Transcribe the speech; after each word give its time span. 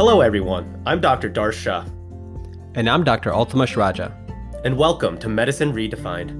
Hello, 0.00 0.22
everyone. 0.22 0.82
I'm 0.86 0.98
Dr. 0.98 1.28
Darsh 1.28 1.52
Shah. 1.52 1.84
And 2.74 2.88
I'm 2.88 3.04
Dr. 3.04 3.32
Altamash 3.32 3.76
Raja. 3.76 4.16
And 4.64 4.74
welcome 4.78 5.18
to 5.18 5.28
Medicine 5.28 5.74
Redefined, 5.74 6.30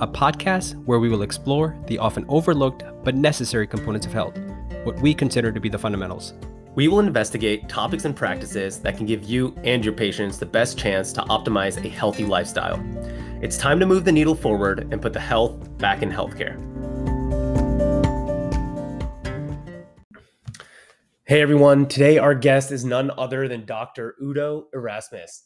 a 0.00 0.06
podcast 0.06 0.80
where 0.84 1.00
we 1.00 1.08
will 1.08 1.22
explore 1.22 1.76
the 1.88 1.98
often 1.98 2.24
overlooked 2.28 2.84
but 3.02 3.16
necessary 3.16 3.66
components 3.66 4.06
of 4.06 4.12
health, 4.12 4.38
what 4.84 4.96
we 5.00 5.12
consider 5.12 5.50
to 5.50 5.58
be 5.58 5.68
the 5.68 5.76
fundamentals. 5.76 6.34
We 6.76 6.86
will 6.86 7.00
investigate 7.00 7.68
topics 7.68 8.04
and 8.04 8.14
practices 8.14 8.78
that 8.82 8.96
can 8.96 9.06
give 9.06 9.24
you 9.24 9.58
and 9.64 9.84
your 9.84 9.94
patients 9.94 10.38
the 10.38 10.46
best 10.46 10.78
chance 10.78 11.12
to 11.14 11.22
optimize 11.22 11.84
a 11.84 11.88
healthy 11.88 12.24
lifestyle. 12.24 12.80
It's 13.42 13.58
time 13.58 13.80
to 13.80 13.86
move 13.86 14.04
the 14.04 14.12
needle 14.12 14.36
forward 14.36 14.86
and 14.92 15.02
put 15.02 15.12
the 15.12 15.18
health 15.18 15.78
back 15.78 16.02
in 16.02 16.12
healthcare. 16.12 16.73
Hey 21.26 21.40
everyone, 21.40 21.86
today 21.86 22.18
our 22.18 22.34
guest 22.34 22.70
is 22.70 22.84
none 22.84 23.10
other 23.16 23.48
than 23.48 23.64
Dr. 23.64 24.14
Udo 24.22 24.66
Erasmus. 24.74 25.44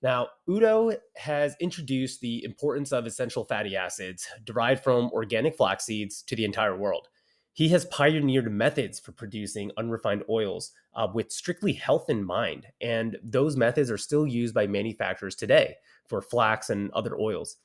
Now, 0.00 0.28
Udo 0.48 0.92
has 1.18 1.54
introduced 1.60 2.22
the 2.22 2.42
importance 2.44 2.92
of 2.92 3.04
essential 3.04 3.44
fatty 3.44 3.76
acids 3.76 4.26
derived 4.44 4.82
from 4.82 5.10
organic 5.12 5.54
flax 5.54 5.84
seeds 5.84 6.22
to 6.22 6.34
the 6.34 6.46
entire 6.46 6.78
world. 6.78 7.08
He 7.52 7.68
has 7.68 7.84
pioneered 7.84 8.50
methods 8.50 8.98
for 8.98 9.12
producing 9.12 9.70
unrefined 9.76 10.24
oils 10.30 10.72
uh, 10.94 11.08
with 11.12 11.30
strictly 11.30 11.74
health 11.74 12.08
in 12.08 12.24
mind, 12.24 12.66
and 12.80 13.18
those 13.22 13.54
methods 13.54 13.90
are 13.90 13.98
still 13.98 14.26
used 14.26 14.54
by 14.54 14.66
manufacturers 14.66 15.34
today 15.34 15.74
for 16.06 16.22
flax 16.22 16.70
and 16.70 16.90
other 16.92 17.14
oils. 17.20 17.56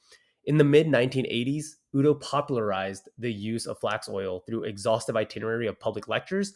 In 0.43 0.57
the 0.57 0.65
mid 0.65 0.87
1980s, 0.87 1.75
Udo 1.95 2.15
popularized 2.15 3.07
the 3.17 3.31
use 3.31 3.67
of 3.67 3.79
flax 3.79 4.09
oil 4.09 4.41
through 4.41 4.65
exhaustive 4.65 5.15
itinerary 5.15 5.67
of 5.67 5.79
public 5.79 6.09
lectures 6.09 6.53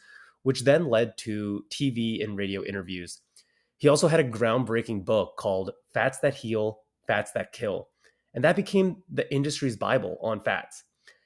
which 0.47 0.63
then 0.63 0.85
led 0.85 1.11
to 1.17 1.65
TV 1.69 2.23
and 2.23 2.37
radio 2.37 2.63
interviews. 2.63 3.19
He 3.79 3.89
also 3.89 4.07
had 4.07 4.21
a 4.21 4.29
groundbreaking 4.29 5.03
book 5.03 5.35
called 5.37 5.71
Fats 5.93 6.19
That 6.19 6.35
Heal, 6.35 6.79
Fats 7.05 7.33
That 7.33 7.51
Kill, 7.51 7.89
and 8.33 8.45
that 8.45 8.55
became 8.55 9.03
the 9.11 9.29
industry's 9.29 9.75
Bible 9.75 10.17
on 10.21 10.39
fats. 10.39 10.85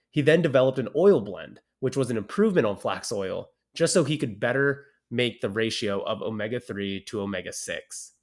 He 0.09 0.22
then 0.23 0.41
developed 0.41 0.80
an 0.80 0.89
oil 0.95 1.22
blend, 1.22 1.59
which 1.81 1.95
was 1.95 2.09
an 2.09 2.17
improvement 2.17 2.66
on 2.66 2.78
flax 2.78 3.11
oil, 3.11 3.52
just 3.75 3.94
so 3.94 4.03
he 4.03 4.17
could 4.17 4.39
better 4.39 4.86
make 5.11 5.39
the 5.39 5.52
ratio 5.52 6.02
of 6.02 6.23
omega 6.23 6.59
3 6.59 7.03
to 7.03 7.22
omega 7.22 7.53
6. 7.53 8.13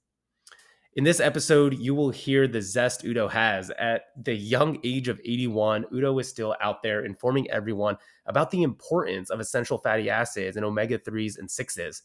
In 0.99 1.05
this 1.05 1.21
episode, 1.21 1.79
you 1.79 1.95
will 1.95 2.11
hear 2.11 2.49
the 2.49 2.61
zest 2.61 3.05
Udo 3.05 3.29
has. 3.29 3.71
At 3.79 4.07
the 4.21 4.35
young 4.35 4.81
age 4.83 5.07
of 5.07 5.21
81, 5.21 5.87
Udo 5.95 6.19
is 6.19 6.29
still 6.29 6.57
out 6.61 6.83
there 6.83 7.05
informing 7.05 7.49
everyone 7.53 7.97
about 8.27 8.51
the 8.51 8.65
importance 8.65 9.31
of 9.31 9.39
essential 9.39 9.79
fatty 9.79 10.11
acids 10.11 10.57
and 10.57 10.67
omega 10.67 10.99
3s 10.99 11.39
and 11.39 11.49
6s. 11.49 12.03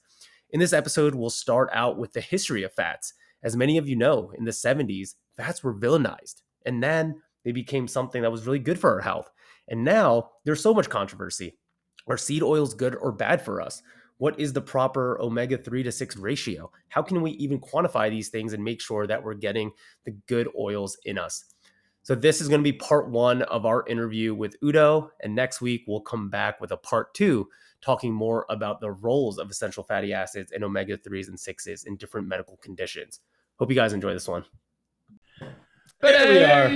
In 0.52 0.60
this 0.60 0.74
episode, 0.74 1.16
we'll 1.16 1.32
start 1.32 1.72
out 1.74 1.98
with 1.98 2.14
the 2.14 2.22
history 2.22 2.62
of 2.62 2.72
fats. 2.72 3.16
As 3.42 3.58
many 3.58 3.80
of 3.80 3.90
you 3.90 3.96
know, 3.96 4.32
in 4.38 4.46
the 4.46 4.52
70s, 4.52 5.16
fats 5.36 5.64
were 5.64 5.74
villainized, 5.74 6.44
and 6.68 6.84
then 6.84 7.20
they 7.44 7.52
became 7.52 7.88
something 7.88 8.22
that 8.22 8.32
was 8.32 8.46
really 8.46 8.60
good 8.60 8.78
for 8.78 8.92
our 8.92 9.02
health. 9.02 9.32
And 9.70 9.84
now 9.84 10.30
there's 10.46 10.62
so 10.62 10.72
much 10.72 10.88
controversy. 10.88 11.58
Are 12.08 12.16
seed 12.16 12.44
oils 12.44 12.76
good 12.76 12.94
or 12.94 13.12
bad 13.12 13.44
for 13.44 13.60
us? 13.60 13.82
What 14.24 14.40
is 14.40 14.54
the 14.54 14.62
proper 14.62 15.20
omega 15.20 15.58
3 15.58 15.84
to 15.84 15.92
6 15.92 16.16
ratio? 16.16 16.72
How 16.88 17.02
can 17.02 17.22
we 17.22 17.32
even 17.32 17.60
quantify 17.60 18.10
these 18.10 18.30
things 18.30 18.54
and 18.54 18.64
make 18.64 18.80
sure 18.80 19.06
that 19.06 19.22
we're 19.22 19.34
getting 19.34 19.72
the 20.06 20.12
good 20.30 20.48
oils 20.58 20.98
in 21.04 21.18
us? 21.18 21.44
So, 22.04 22.16
this 22.16 22.40
is 22.40 22.48
going 22.48 22.62
to 22.62 22.64
be 22.64 22.72
part 22.72 23.10
one 23.10 23.42
of 23.42 23.66
our 23.66 23.86
interview 23.86 24.34
with 24.34 24.56
Udo. 24.64 25.12
And 25.22 25.36
next 25.36 25.60
week, 25.60 25.84
we'll 25.90 26.00
come 26.00 26.30
back 26.30 26.62
with 26.62 26.72
a 26.72 26.78
part 26.78 27.14
two, 27.14 27.50
talking 27.82 28.14
more 28.14 28.46
about 28.50 28.80
the 28.80 28.92
roles 28.92 29.40
of 29.40 29.52
essential 29.52 29.84
fatty 29.84 30.14
acids 30.14 30.54
and 30.54 30.64
omega 30.64 30.98
3s 30.98 31.28
and 31.28 31.38
6s 31.38 31.86
in 31.86 31.98
different 31.98 32.26
medical 32.26 32.56
conditions. 32.64 33.20
Hope 33.60 33.72
you 33.72 33.76
guys 33.76 33.92
enjoy 33.92 34.14
this 34.14 34.30
one. 34.30 34.46
There 36.00 36.30
we 36.30 36.44
are. 36.46 36.70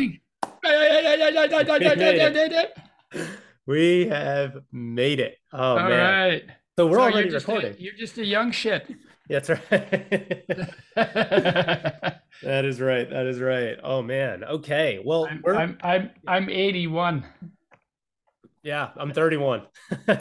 we 3.66 4.08
have 4.08 4.58
made 4.74 5.22
it. 5.22 5.38
Oh, 5.54 5.78
All 5.78 5.88
man. 5.88 6.30
Right. 6.30 6.44
So 6.78 6.86
we're 6.86 6.98
so 6.98 7.04
already 7.04 7.30
you're 7.30 7.40
recording. 7.40 7.74
A, 7.74 7.82
you're 7.82 7.96
just 7.96 8.20
a 8.20 8.26
young 8.26 8.52
shit. 8.52 8.88
That's 9.28 9.50
right. 9.50 9.60
that 10.96 12.22
is 12.44 12.80
right. 12.80 13.10
That 13.10 13.26
is 13.26 13.40
right. 13.42 13.78
Oh 13.84 14.04
man. 14.04 14.44
Okay. 14.44 15.02
Well, 15.04 15.26
I'm 15.26 15.44
I'm, 15.48 15.78
I'm 15.82 16.12
I'm 16.28 16.50
81. 16.52 17.26
Yeah, 18.62 18.90
I'm 18.96 19.12
31. 19.12 19.62
All 20.08 20.16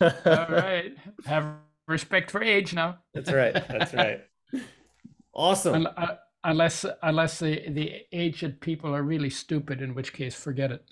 right. 0.00 0.92
Have 1.26 1.56
respect 1.86 2.30
for 2.30 2.42
age 2.42 2.72
now. 2.72 2.96
That's 3.12 3.30
right. 3.30 3.52
That's 3.52 3.92
right. 3.92 4.22
Awesome. 5.34 5.88
Uh, 5.94 6.14
unless 6.42 6.86
unless 7.02 7.38
the 7.38 7.68
the 7.68 8.00
aged 8.12 8.62
people 8.62 8.94
are 8.94 9.02
really 9.02 9.30
stupid, 9.30 9.82
in 9.82 9.94
which 9.94 10.14
case 10.14 10.34
forget 10.34 10.72
it. 10.72 10.88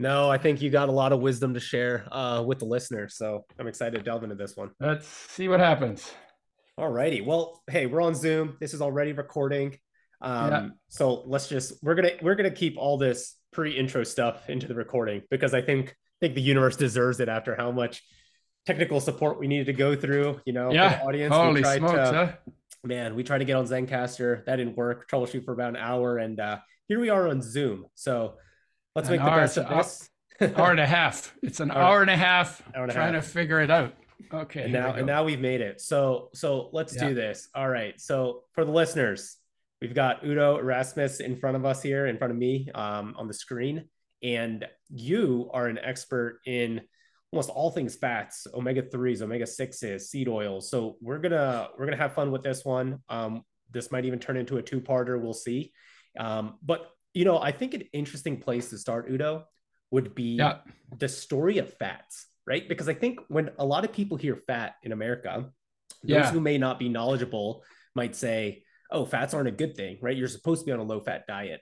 No, 0.00 0.28
I 0.28 0.38
think 0.38 0.60
you 0.60 0.70
got 0.70 0.88
a 0.88 0.92
lot 0.92 1.12
of 1.12 1.20
wisdom 1.20 1.54
to 1.54 1.60
share 1.60 2.06
uh, 2.10 2.42
with 2.44 2.58
the 2.58 2.64
listeners. 2.64 3.16
So 3.16 3.44
I'm 3.58 3.68
excited 3.68 3.96
to 3.98 4.04
delve 4.04 4.24
into 4.24 4.34
this 4.34 4.56
one. 4.56 4.70
Let's 4.80 5.06
see 5.06 5.48
what 5.48 5.60
happens. 5.60 6.10
All 6.76 6.88
righty. 6.88 7.20
Well, 7.20 7.62
hey, 7.70 7.86
we're 7.86 8.02
on 8.02 8.14
Zoom. 8.16 8.56
This 8.60 8.74
is 8.74 8.82
already 8.82 9.12
recording. 9.12 9.78
Um, 10.20 10.50
yeah. 10.50 10.68
So 10.88 11.22
let's 11.26 11.48
just 11.48 11.74
we're 11.82 11.94
gonna 11.94 12.12
we're 12.22 12.34
gonna 12.34 12.50
keep 12.50 12.76
all 12.76 12.98
this 12.98 13.36
pre-intro 13.52 14.02
stuff 14.02 14.50
into 14.50 14.66
the 14.66 14.74
recording 14.74 15.22
because 15.30 15.54
I 15.54 15.62
think 15.62 15.90
I 15.90 16.26
think 16.26 16.34
the 16.34 16.42
universe 16.42 16.76
deserves 16.76 17.20
it 17.20 17.28
after 17.28 17.54
how 17.54 17.70
much 17.70 18.02
technical 18.66 19.00
support 19.00 19.38
we 19.38 19.46
needed 19.46 19.66
to 19.66 19.72
go 19.72 19.94
through. 19.94 20.40
You 20.44 20.54
know, 20.54 20.72
yeah. 20.72 20.98
the 20.98 21.04
audience. 21.04 21.34
Holy 21.34 21.62
smokes, 21.62 21.92
to, 21.92 22.12
huh? 22.12 22.32
Man, 22.82 23.14
we 23.14 23.22
tried 23.22 23.38
to 23.38 23.44
get 23.44 23.54
on 23.54 23.66
Zencastr. 23.66 24.44
That 24.46 24.56
didn't 24.56 24.76
work. 24.76 25.08
Troubleshoot 25.08 25.44
for 25.44 25.52
about 25.52 25.70
an 25.70 25.76
hour, 25.76 26.18
and 26.18 26.40
uh, 26.40 26.58
here 26.88 26.98
we 26.98 27.10
are 27.10 27.28
on 27.28 27.40
Zoom. 27.40 27.86
So 27.94 28.34
Let's 28.94 29.08
an 29.08 29.16
make 29.16 29.20
hour, 29.22 29.36
the 29.36 29.42
best 29.42 29.58
of 29.58 29.68
this. 29.68 30.10
hour 30.56 30.70
and 30.70 30.80
a 30.80 30.86
half. 30.86 31.34
It's 31.42 31.60
an 31.60 31.70
hour, 31.72 31.82
hour 31.82 32.02
and 32.02 32.10
a 32.10 32.16
half 32.16 32.62
and 32.74 32.90
trying 32.90 33.14
half. 33.14 33.24
to 33.24 33.30
figure 33.30 33.60
it 33.60 33.70
out. 33.70 33.94
Okay. 34.32 34.64
And 34.64 34.72
now, 34.72 34.94
and 34.94 35.06
now 35.06 35.24
we've 35.24 35.40
made 35.40 35.60
it. 35.60 35.80
So, 35.80 36.30
so 36.34 36.70
let's 36.72 36.94
yeah. 36.94 37.08
do 37.08 37.14
this. 37.14 37.48
All 37.54 37.68
right. 37.68 38.00
So 38.00 38.42
for 38.52 38.64
the 38.64 38.70
listeners, 38.70 39.36
we've 39.80 39.94
got 39.94 40.24
Udo 40.24 40.58
Erasmus 40.58 41.20
in 41.20 41.36
front 41.36 41.56
of 41.56 41.64
us 41.64 41.82
here, 41.82 42.06
in 42.06 42.18
front 42.18 42.32
of 42.32 42.38
me, 42.38 42.68
um, 42.74 43.14
on 43.18 43.26
the 43.26 43.34
screen, 43.34 43.88
and 44.22 44.64
you 44.88 45.50
are 45.52 45.66
an 45.66 45.78
expert 45.78 46.40
in 46.46 46.80
almost 47.32 47.50
all 47.50 47.70
things 47.70 47.96
fats, 47.96 48.46
omega 48.54 48.82
threes, 48.82 49.22
omega 49.22 49.46
sixes, 49.46 50.08
seed 50.08 50.28
oils. 50.28 50.70
So 50.70 50.96
we're 51.00 51.18
gonna 51.18 51.68
we're 51.76 51.86
gonna 51.86 51.96
have 51.96 52.14
fun 52.14 52.30
with 52.30 52.44
this 52.44 52.64
one. 52.64 53.00
Um, 53.08 53.42
this 53.72 53.90
might 53.90 54.04
even 54.04 54.20
turn 54.20 54.36
into 54.36 54.56
a 54.58 54.62
two 54.62 54.80
parter. 54.80 55.20
We'll 55.20 55.34
see. 55.34 55.72
Um, 56.18 56.58
but 56.62 56.90
you 57.14 57.24
know, 57.24 57.38
I 57.38 57.52
think 57.52 57.74
an 57.74 57.84
interesting 57.92 58.40
place 58.40 58.70
to 58.70 58.78
start, 58.78 59.08
Udo, 59.08 59.44
would 59.90 60.14
be 60.14 60.36
yeah. 60.36 60.58
the 60.98 61.08
story 61.08 61.58
of 61.58 61.72
fats, 61.74 62.26
right? 62.46 62.68
Because 62.68 62.88
I 62.88 62.94
think 62.94 63.20
when 63.28 63.50
a 63.58 63.64
lot 63.64 63.84
of 63.84 63.92
people 63.92 64.16
hear 64.16 64.36
fat 64.36 64.74
in 64.82 64.92
America, 64.92 65.50
those 66.02 66.10
yeah. 66.10 66.30
who 66.30 66.40
may 66.40 66.58
not 66.58 66.78
be 66.78 66.88
knowledgeable 66.88 67.62
might 67.94 68.16
say, 68.16 68.64
oh, 68.90 69.06
fats 69.06 69.32
aren't 69.32 69.48
a 69.48 69.52
good 69.52 69.76
thing, 69.76 69.98
right? 70.02 70.16
You're 70.16 70.28
supposed 70.28 70.62
to 70.62 70.66
be 70.66 70.72
on 70.72 70.80
a 70.80 70.84
low 70.84 71.00
fat 71.00 71.26
diet. 71.28 71.60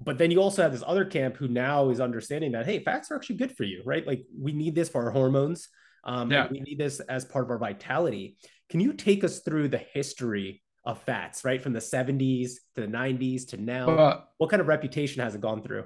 But 0.00 0.18
then 0.18 0.30
you 0.30 0.42
also 0.42 0.62
have 0.62 0.72
this 0.72 0.82
other 0.86 1.04
camp 1.04 1.36
who 1.36 1.48
now 1.48 1.88
is 1.88 2.00
understanding 2.00 2.52
that, 2.52 2.66
hey, 2.66 2.82
fats 2.84 3.10
are 3.10 3.16
actually 3.16 3.36
good 3.36 3.56
for 3.56 3.64
you, 3.64 3.82
right? 3.86 4.06
Like 4.06 4.24
we 4.38 4.52
need 4.52 4.74
this 4.74 4.88
for 4.88 5.04
our 5.04 5.10
hormones. 5.10 5.68
Um, 6.04 6.30
yeah. 6.30 6.48
we 6.50 6.60
need 6.60 6.78
this 6.78 7.00
as 7.00 7.24
part 7.24 7.44
of 7.44 7.50
our 7.50 7.58
vitality. 7.58 8.36
Can 8.68 8.80
you 8.80 8.92
take 8.92 9.24
us 9.24 9.40
through 9.40 9.68
the 9.68 9.78
history 9.78 10.62
of 10.86 11.02
fats, 11.02 11.44
right? 11.44 11.60
From 11.60 11.72
the 11.72 11.80
70s 11.80 12.52
to 12.76 12.80
the 12.80 12.86
90s 12.86 13.46
to 13.48 13.56
now. 13.56 14.24
What 14.38 14.50
kind 14.50 14.60
of 14.60 14.68
reputation 14.68 15.22
has 15.22 15.34
it 15.34 15.40
gone 15.40 15.60
through? 15.62 15.84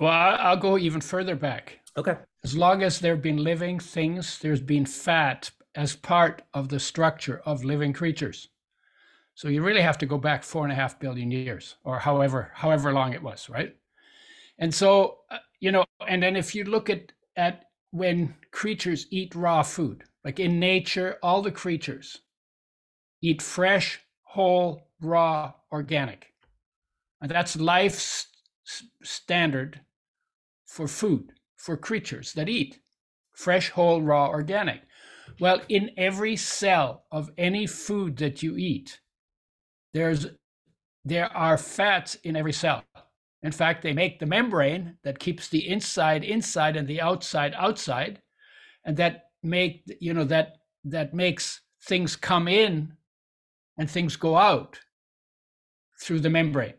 Well, 0.00 0.10
I'll 0.10 0.56
go 0.56 0.78
even 0.78 1.00
further 1.00 1.36
back. 1.36 1.80
Okay. 1.96 2.16
As 2.42 2.56
long 2.56 2.82
as 2.82 2.98
there 2.98 3.14
have 3.14 3.22
been 3.22 3.44
living 3.44 3.78
things, 3.78 4.38
there's 4.38 4.62
been 4.62 4.86
fat 4.86 5.50
as 5.74 5.94
part 5.94 6.42
of 6.54 6.68
the 6.68 6.80
structure 6.80 7.42
of 7.44 7.64
living 7.64 7.92
creatures. 7.92 8.48
So 9.34 9.48
you 9.48 9.62
really 9.62 9.80
have 9.82 9.98
to 9.98 10.06
go 10.06 10.18
back 10.18 10.42
four 10.42 10.64
and 10.64 10.72
a 10.72 10.76
half 10.76 10.98
billion 10.98 11.30
years, 11.30 11.76
or 11.84 11.98
however 11.98 12.50
however 12.54 12.92
long 12.92 13.12
it 13.12 13.22
was, 13.22 13.48
right? 13.48 13.74
And 14.58 14.74
so 14.74 15.18
uh, 15.30 15.38
you 15.60 15.72
know, 15.72 15.84
and 16.06 16.22
then 16.22 16.36
if 16.36 16.54
you 16.54 16.64
look 16.64 16.90
at 16.90 17.12
at 17.36 17.66
when 17.90 18.34
creatures 18.50 19.06
eat 19.10 19.34
raw 19.34 19.62
food, 19.62 20.04
like 20.24 20.40
in 20.40 20.58
nature, 20.58 21.18
all 21.22 21.42
the 21.42 21.50
creatures 21.50 22.20
eat 23.22 23.40
fresh, 23.40 24.00
whole, 24.32 24.88
raw, 25.02 25.52
organic. 25.70 26.32
And 27.20 27.30
that's 27.30 27.54
life's 27.54 28.28
standard 29.02 29.80
for 30.64 30.88
food, 30.88 31.34
for 31.58 31.76
creatures 31.76 32.32
that 32.32 32.48
eat 32.48 32.78
fresh, 33.34 33.68
whole, 33.68 34.00
raw, 34.00 34.28
organic. 34.28 34.80
Well, 35.38 35.60
in 35.68 35.90
every 35.98 36.36
cell 36.36 37.04
of 37.12 37.30
any 37.36 37.66
food 37.66 38.16
that 38.18 38.42
you 38.42 38.56
eat, 38.56 39.00
there's 39.92 40.26
there 41.04 41.30
are 41.36 41.58
fats 41.58 42.14
in 42.24 42.34
every 42.34 42.52
cell. 42.52 42.84
In 43.42 43.52
fact, 43.52 43.82
they 43.82 43.92
make 43.92 44.18
the 44.18 44.26
membrane 44.26 44.96
that 45.02 45.18
keeps 45.18 45.48
the 45.48 45.68
inside 45.68 46.24
inside 46.24 46.76
and 46.76 46.88
the 46.88 47.02
outside 47.02 47.52
outside, 47.58 48.22
and 48.84 48.96
that 48.96 49.24
make 49.42 49.82
you 50.00 50.14
know 50.14 50.24
that 50.24 50.56
that 50.84 51.12
makes 51.12 51.60
things 51.82 52.16
come 52.16 52.48
in 52.48 52.96
and 53.78 53.90
things 53.90 54.16
go 54.16 54.36
out 54.36 54.80
through 56.00 56.20
the 56.20 56.30
membrane. 56.30 56.74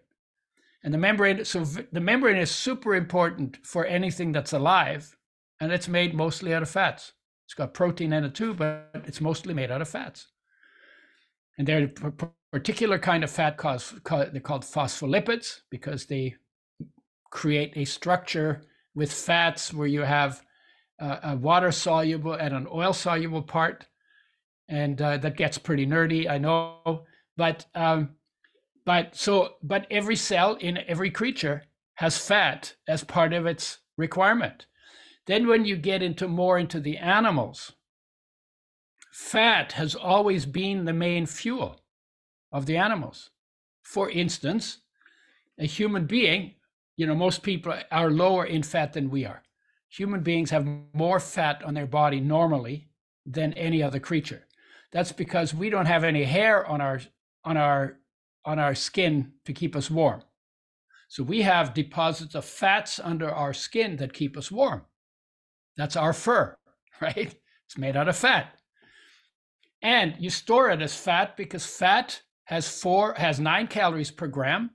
And 0.84 0.94
the 0.94 0.98
membrane, 0.98 1.46
so 1.46 1.64
the 1.64 2.02
membrane 2.02 2.38
is 2.38 2.52
super 2.52 2.94
important 2.94 3.58
for 3.66 3.86
anything 3.86 4.32
that's 4.34 4.54
alive, 4.54 5.18
and 5.60 5.72
it's 5.72 5.88
made 5.88 6.14
mostly 6.14 6.54
out 6.54 6.62
of 6.62 6.70
fats. 6.70 7.14
It's 7.46 7.54
got 7.54 7.74
protein 7.74 8.12
in 8.14 8.26
it 8.26 8.36
too, 8.36 8.54
but 8.54 8.90
it's 9.06 9.22
mostly 9.22 9.54
made 9.54 9.72
out 9.72 9.82
of 9.82 9.88
fats. 9.88 10.28
And 11.58 11.68
they're 11.68 11.92
a 12.04 12.12
particular 12.52 13.00
kind 13.00 13.24
of 13.24 13.32
fat 13.32 13.58
called, 13.58 13.84
they're 14.10 14.42
called 14.42 14.64
phospholipids 14.64 15.62
because 15.70 16.06
they 16.06 16.36
create 17.32 17.74
a 17.76 17.86
structure 17.86 18.64
with 18.96 19.12
fats 19.12 19.74
where 19.74 19.88
you 19.88 20.02
have 20.02 20.44
a 21.00 21.36
water 21.36 21.72
soluble 21.72 22.34
and 22.34 22.54
an 22.54 22.68
oil 22.72 22.94
soluble 22.94 23.42
part. 23.42 23.88
And 24.70 25.02
uh, 25.02 25.18
that 25.18 25.38
gets 25.38 25.58
pretty 25.58 25.86
nerdy, 25.86 26.30
I 26.30 26.38
know. 26.38 27.04
But 27.36 27.66
um, 27.76 28.16
but 28.86 29.16
so 29.16 29.56
but 29.62 29.88
every 29.90 30.16
cell 30.16 30.56
in 30.56 30.78
every 30.88 31.12
creature 31.12 31.64
has 31.96 32.18
fat 32.18 32.76
as 32.88 33.04
part 33.04 33.34
of 33.34 33.46
its 33.46 33.80
requirement. 33.98 34.66
Then 35.26 35.48
when 35.48 35.66
you 35.66 35.78
get 35.78 36.04
into 36.04 36.28
more 36.28 36.60
into 36.60 36.80
the 36.80 36.98
animals, 36.98 37.74
fat 39.12 39.74
has 39.74 39.96
always 39.96 40.46
been 40.46 40.86
the 40.86 40.94
main 40.94 41.26
fuel 41.26 41.82
of 42.52 42.66
the 42.66 42.78
animals. 42.78 43.30
For 43.84 44.10
instance, 44.10 44.80
a 45.58 45.66
human 45.66 46.06
being, 46.06 46.56
you 46.98 47.06
know, 47.08 47.16
most 47.16 47.44
people 47.44 47.74
are 47.92 48.12
lower 48.12 48.46
in 48.46 48.64
fat 48.64 48.94
than 48.94 49.10
we 49.10 49.26
are. 49.26 49.44
Human 49.90 50.24
beings 50.24 50.50
have 50.50 50.68
more 50.94 51.20
fat 51.20 51.64
on 51.64 51.74
their 51.74 51.86
body 51.86 52.20
normally 52.20 52.90
than 53.26 53.54
any 53.54 53.82
other 53.82 54.00
creature. 54.00 54.48
That's 54.94 55.12
because 55.12 55.54
we 55.54 55.70
don't 55.72 55.88
have 55.88 56.04
any 56.04 56.24
hair 56.24 56.66
on 56.66 56.80
our 56.80 57.02
on 57.44 57.58
our 57.58 57.98
on 58.46 58.60
our 58.60 58.76
skin 58.76 59.34
to 59.46 59.54
keep 59.54 59.76
us 59.76 59.90
warm. 59.90 60.22
So 61.10 61.24
we 61.24 61.42
have 61.42 61.74
deposits 61.74 62.36
of 62.36 62.46
fats 62.46 63.00
under 63.00 63.30
our 63.30 63.54
skin 63.54 63.98
that 63.98 64.14
keep 64.14 64.38
us 64.38 64.52
warm. 64.52 64.84
That's 65.78 65.96
our 65.96 66.14
fur, 66.14 66.58
right? 67.02 67.36
It's 67.66 67.78
made 67.78 67.98
out 67.98 68.08
of 68.08 68.16
fat. 68.16 68.56
And 69.82 70.16
you 70.20 70.30
store 70.30 70.70
it 70.70 70.82
as 70.82 70.96
fat 70.96 71.36
because 71.36 71.66
fat 71.66 72.22
has 72.46 72.68
four 72.68 73.16
has 73.16 73.40
nine 73.40 73.68
calories 73.68 74.12
per 74.12 74.28
gram, 74.28 74.72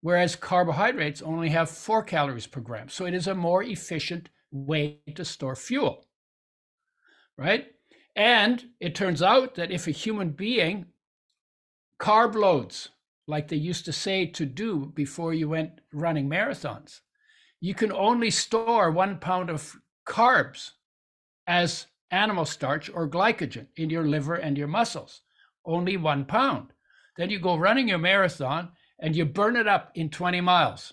whereas 0.00 0.34
carbohydrates 0.34 1.20
only 1.20 1.50
have 1.50 1.70
four 1.70 2.02
calories 2.02 2.46
per 2.46 2.60
gram. 2.60 2.88
So 2.88 3.04
it 3.04 3.14
is 3.14 3.26
a 3.26 3.34
more 3.34 3.62
efficient 3.62 4.30
way 4.50 5.00
to 5.14 5.24
store 5.24 5.56
fuel. 5.56 6.06
Right? 7.36 7.66
And 8.18 8.70
it 8.80 8.96
turns 8.96 9.22
out 9.22 9.54
that 9.54 9.70
if 9.70 9.86
a 9.86 9.92
human 9.92 10.30
being 10.30 10.86
carb 12.00 12.34
loads, 12.34 12.88
like 13.28 13.46
they 13.46 13.56
used 13.56 13.84
to 13.84 13.92
say 13.92 14.26
to 14.26 14.44
do 14.44 14.92
before 14.96 15.32
you 15.34 15.48
went 15.48 15.80
running 15.92 16.28
marathons. 16.28 17.00
You 17.60 17.74
can 17.74 17.92
only 17.92 18.30
store 18.30 18.90
one 18.90 19.18
pound 19.18 19.50
of 19.50 19.76
carbs 20.04 20.72
as 21.46 21.86
animal 22.10 22.44
starch 22.44 22.90
or 22.92 23.08
glycogen 23.08 23.68
in 23.76 23.88
your 23.88 24.04
liver 24.04 24.34
and 24.34 24.58
your 24.58 24.66
muscles, 24.66 25.20
only 25.64 25.96
one 25.96 26.24
pound. 26.24 26.72
Then 27.16 27.30
you 27.30 27.38
go 27.38 27.56
running 27.56 27.86
your 27.86 27.98
marathon 27.98 28.72
and 28.98 29.14
you 29.14 29.26
burn 29.26 29.54
it 29.54 29.68
up 29.68 29.92
in 29.94 30.10
20 30.10 30.40
miles. 30.40 30.92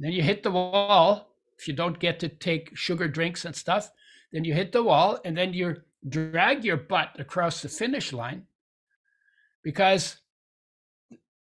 Then 0.00 0.10
you 0.10 0.22
hit 0.22 0.42
the 0.42 0.50
wall. 0.50 1.36
If 1.56 1.68
you 1.68 1.74
don't 1.74 2.00
get 2.00 2.18
to 2.20 2.28
take 2.28 2.76
sugar 2.76 3.06
drinks 3.06 3.44
and 3.44 3.54
stuff, 3.54 3.92
then 4.32 4.42
you 4.42 4.54
hit 4.54 4.72
the 4.72 4.82
wall 4.82 5.20
and 5.24 5.36
then 5.36 5.54
you 5.54 5.76
drag 6.08 6.64
your 6.64 6.76
butt 6.76 7.18
across 7.18 7.62
the 7.62 7.68
finish 7.68 8.12
line 8.12 8.46
because 9.62 10.16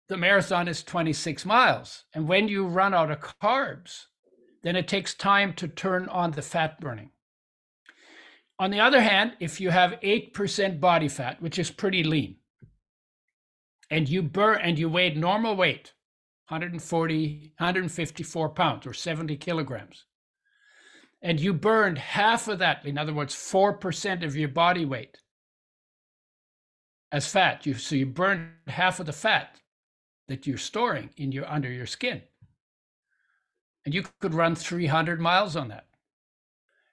the 0.09 0.17
marathon 0.17 0.69
is 0.69 0.83
26 0.83 1.45
miles. 1.47 2.05
And 2.15 2.29
when 2.29 2.49
you 2.49 2.67
run 2.67 2.95
out 2.95 3.11
of 3.11 3.21
carbs, 3.21 4.07
then 4.63 4.77
it 4.77 4.89
takes 4.89 5.15
time 5.15 5.53
to 5.55 5.69
turn 5.69 6.09
on 6.09 6.33
the 6.33 6.43
fat 6.43 6.81
burning. 6.81 7.11
On 8.59 8.71
the 8.71 8.81
other 8.81 9.01
hand, 9.01 9.33
if 9.41 9.61
you 9.61 9.71
have 9.71 9.99
8% 10.03 10.81
body 10.81 11.09
fat, 11.09 11.43
which 11.43 11.59
is 11.59 11.71
pretty 11.71 12.05
lean, 12.05 12.37
and 13.91 14.09
you 14.09 14.23
burn 14.23 14.61
and 14.63 14.79
you 14.79 14.89
weigh 14.89 15.13
normal 15.15 15.57
weight, 15.57 15.93
140, 16.49 17.53
154 17.59 18.49
pounds 18.51 18.87
or 18.87 18.93
70 18.93 19.37
kilograms, 19.37 20.05
and 21.25 21.41
you 21.41 21.55
burned 21.55 21.97
half 21.97 22.49
of 22.49 22.59
that, 22.59 22.85
in 22.85 22.99
other 22.99 23.15
words, 23.15 23.35
4% 23.35 24.23
of 24.23 24.37
your 24.37 24.51
body 24.51 24.85
weight, 24.85 25.17
as 27.11 27.27
fat. 27.27 27.65
You 27.65 27.75
so 27.75 27.95
you 27.95 28.05
burn 28.05 28.53
half 28.67 29.01
of 29.01 29.07
the 29.07 29.13
fat 29.13 29.61
that 30.29 30.47
you're 30.47 30.59
storing 30.59 31.11
in 31.17 31.33
your 31.33 31.51
under 31.51 31.73
your 31.73 31.87
skin. 31.87 32.23
And 33.87 33.95
you 33.95 34.05
could 34.21 34.35
run 34.35 34.55
300 34.55 35.19
miles 35.19 35.57
on 35.57 35.69
that. 35.69 35.87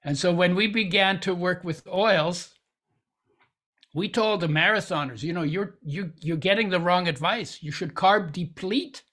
And 0.03 0.17
so 0.17 0.33
when 0.33 0.55
we 0.55 0.67
began 0.67 1.19
to 1.21 1.35
work 1.35 1.63
with 1.63 1.85
oils, 1.87 2.53
we 3.93 4.07
told 4.07 4.39
the 4.39 4.47
marathoners, 4.47 5.23
you 5.23 5.33
know, 5.33 5.43
you're 5.43 5.75
you 5.83 6.13
you're 6.21 6.37
getting 6.37 6.69
the 6.69 6.79
wrong 6.79 7.09
advice. 7.09 7.61
You 7.61 7.71
should 7.71 7.95
carb 7.95 8.31
deplete 8.31 9.03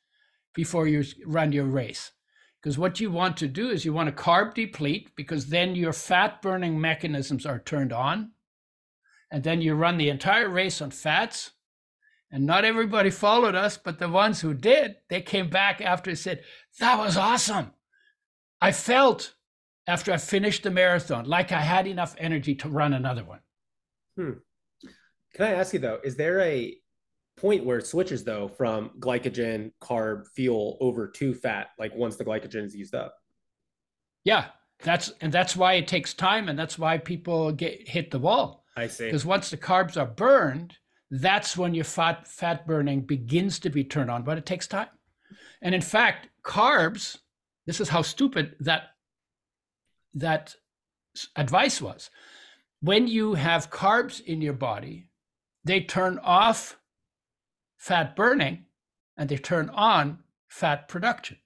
before 0.54 0.86
you 0.86 1.04
run 1.26 1.50
your 1.50 1.64
race. 1.64 2.12
Because 2.60 2.78
what 2.78 3.00
you 3.00 3.10
want 3.10 3.36
to 3.38 3.46
do 3.48 3.70
is 3.70 3.84
you 3.84 3.92
want 3.92 4.08
to 4.08 4.22
carb 4.22 4.54
deplete 4.54 5.10
because 5.16 5.46
then 5.46 5.76
your 5.76 5.92
fat 5.92 6.42
burning 6.42 6.80
mechanisms 6.80 7.46
are 7.46 7.60
turned 7.60 7.92
on 7.92 8.32
and 9.30 9.44
then 9.44 9.60
you 9.60 9.74
run 9.74 9.96
the 9.96 10.08
entire 10.08 10.48
race 10.48 10.80
on 10.80 10.90
fats. 10.90 11.52
And 12.30 12.44
not 12.44 12.64
everybody 12.64 13.10
followed 13.10 13.54
us, 13.54 13.78
but 13.78 13.98
the 13.98 14.08
ones 14.08 14.40
who 14.40 14.52
did, 14.52 14.96
they 15.08 15.22
came 15.22 15.48
back 15.48 15.80
after 15.80 16.10
and 16.10 16.18
said, 16.18 16.42
That 16.78 16.98
was 16.98 17.16
awesome. 17.16 17.72
I 18.60 18.72
felt 18.72 19.34
after 19.86 20.12
I 20.12 20.18
finished 20.18 20.62
the 20.62 20.70
marathon 20.70 21.24
like 21.24 21.52
I 21.52 21.60
had 21.60 21.86
enough 21.86 22.14
energy 22.18 22.54
to 22.56 22.68
run 22.68 22.92
another 22.92 23.24
one. 23.24 23.40
Hmm. 24.16 24.32
Can 25.34 25.46
I 25.46 25.52
ask 25.52 25.72
you 25.72 25.78
though, 25.78 26.00
is 26.04 26.16
there 26.16 26.40
a 26.40 26.76
point 27.40 27.64
where 27.64 27.78
it 27.78 27.86
switches 27.86 28.24
though 28.24 28.48
from 28.48 28.90
glycogen, 28.98 29.72
carb, 29.80 30.26
fuel 30.34 30.76
over 30.80 31.08
to 31.08 31.34
fat, 31.34 31.68
like 31.78 31.94
once 31.94 32.16
the 32.16 32.24
glycogen 32.24 32.64
is 32.64 32.74
used 32.74 32.94
up? 32.94 33.14
Yeah, 34.24 34.46
that's 34.82 35.12
and 35.20 35.32
that's 35.32 35.56
why 35.56 35.74
it 35.74 35.88
takes 35.88 36.14
time, 36.14 36.48
and 36.48 36.58
that's 36.58 36.78
why 36.78 36.98
people 36.98 37.52
get 37.52 37.88
hit 37.88 38.10
the 38.10 38.18
wall. 38.18 38.64
I 38.76 38.86
see. 38.86 39.06
Because 39.06 39.24
once 39.24 39.50
the 39.50 39.56
carbs 39.56 39.96
are 39.96 40.06
burned, 40.06 40.76
that's 41.10 41.56
when 41.56 41.74
your 41.74 41.84
fat 41.84 42.28
fat 42.28 42.66
burning 42.66 43.02
begins 43.02 43.58
to 43.60 43.70
be 43.70 43.84
turned 43.84 44.10
on, 44.10 44.22
but 44.22 44.38
it 44.38 44.46
takes 44.46 44.66
time. 44.66 44.88
And 45.62 45.74
in 45.74 45.80
fact, 45.80 46.28
carbs, 46.44 47.18
this 47.66 47.80
is 47.80 47.88
how 47.88 48.02
stupid 48.02 48.54
that 48.60 48.90
that 50.14 50.54
advice 51.36 51.80
was. 51.80 52.10
When 52.80 53.08
you 53.08 53.34
have 53.34 53.70
carbs 53.70 54.20
in 54.24 54.40
your 54.40 54.52
body, 54.52 55.08
they 55.64 55.80
turn 55.80 56.18
off 56.22 56.77
fat 57.78 58.14
burning 58.14 58.66
and 59.16 59.28
they 59.28 59.38
turn 59.38 59.70
on 59.70 60.18
fat 60.48 60.88
production. 60.88 61.38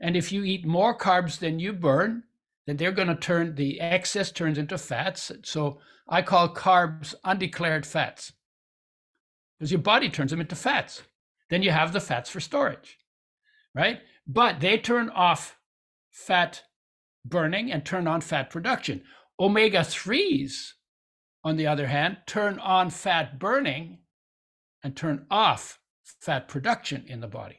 And 0.00 0.16
if 0.16 0.32
you 0.32 0.42
eat 0.42 0.66
more 0.66 0.96
carbs 0.96 1.38
than 1.38 1.60
you 1.60 1.72
burn, 1.72 2.24
then 2.66 2.76
they're 2.76 2.92
going 2.92 3.08
to 3.08 3.14
turn 3.14 3.54
the 3.54 3.80
excess 3.80 4.32
turns 4.32 4.58
into 4.58 4.78
fats. 4.78 5.30
So 5.44 5.78
I 6.08 6.22
call 6.22 6.52
carbs 6.52 7.14
undeclared 7.24 7.86
fats 7.86 8.32
because 9.58 9.70
your 9.70 9.80
body 9.80 10.08
turns 10.08 10.30
them 10.30 10.40
into 10.40 10.56
fats. 10.56 11.02
Then 11.50 11.62
you 11.62 11.70
have 11.70 11.92
the 11.92 12.00
fats 12.00 12.30
for 12.30 12.40
storage, 12.40 12.98
right? 13.74 14.00
But 14.26 14.60
they 14.60 14.78
turn 14.78 15.10
off 15.10 15.58
fat 16.10 16.62
burning 17.24 17.70
and 17.70 17.84
turn 17.84 18.06
on 18.06 18.20
fat 18.20 18.50
production. 18.50 19.02
Omega 19.38 19.80
3s, 19.80 20.72
on 21.42 21.56
the 21.56 21.66
other 21.66 21.86
hand, 21.86 22.18
turn 22.26 22.58
on 22.58 22.90
fat 22.90 23.38
burning 23.38 23.98
and 24.84 24.94
turn 24.94 25.26
off 25.30 25.80
fat 26.20 26.46
production 26.46 27.04
in 27.08 27.20
the 27.20 27.26
body. 27.26 27.58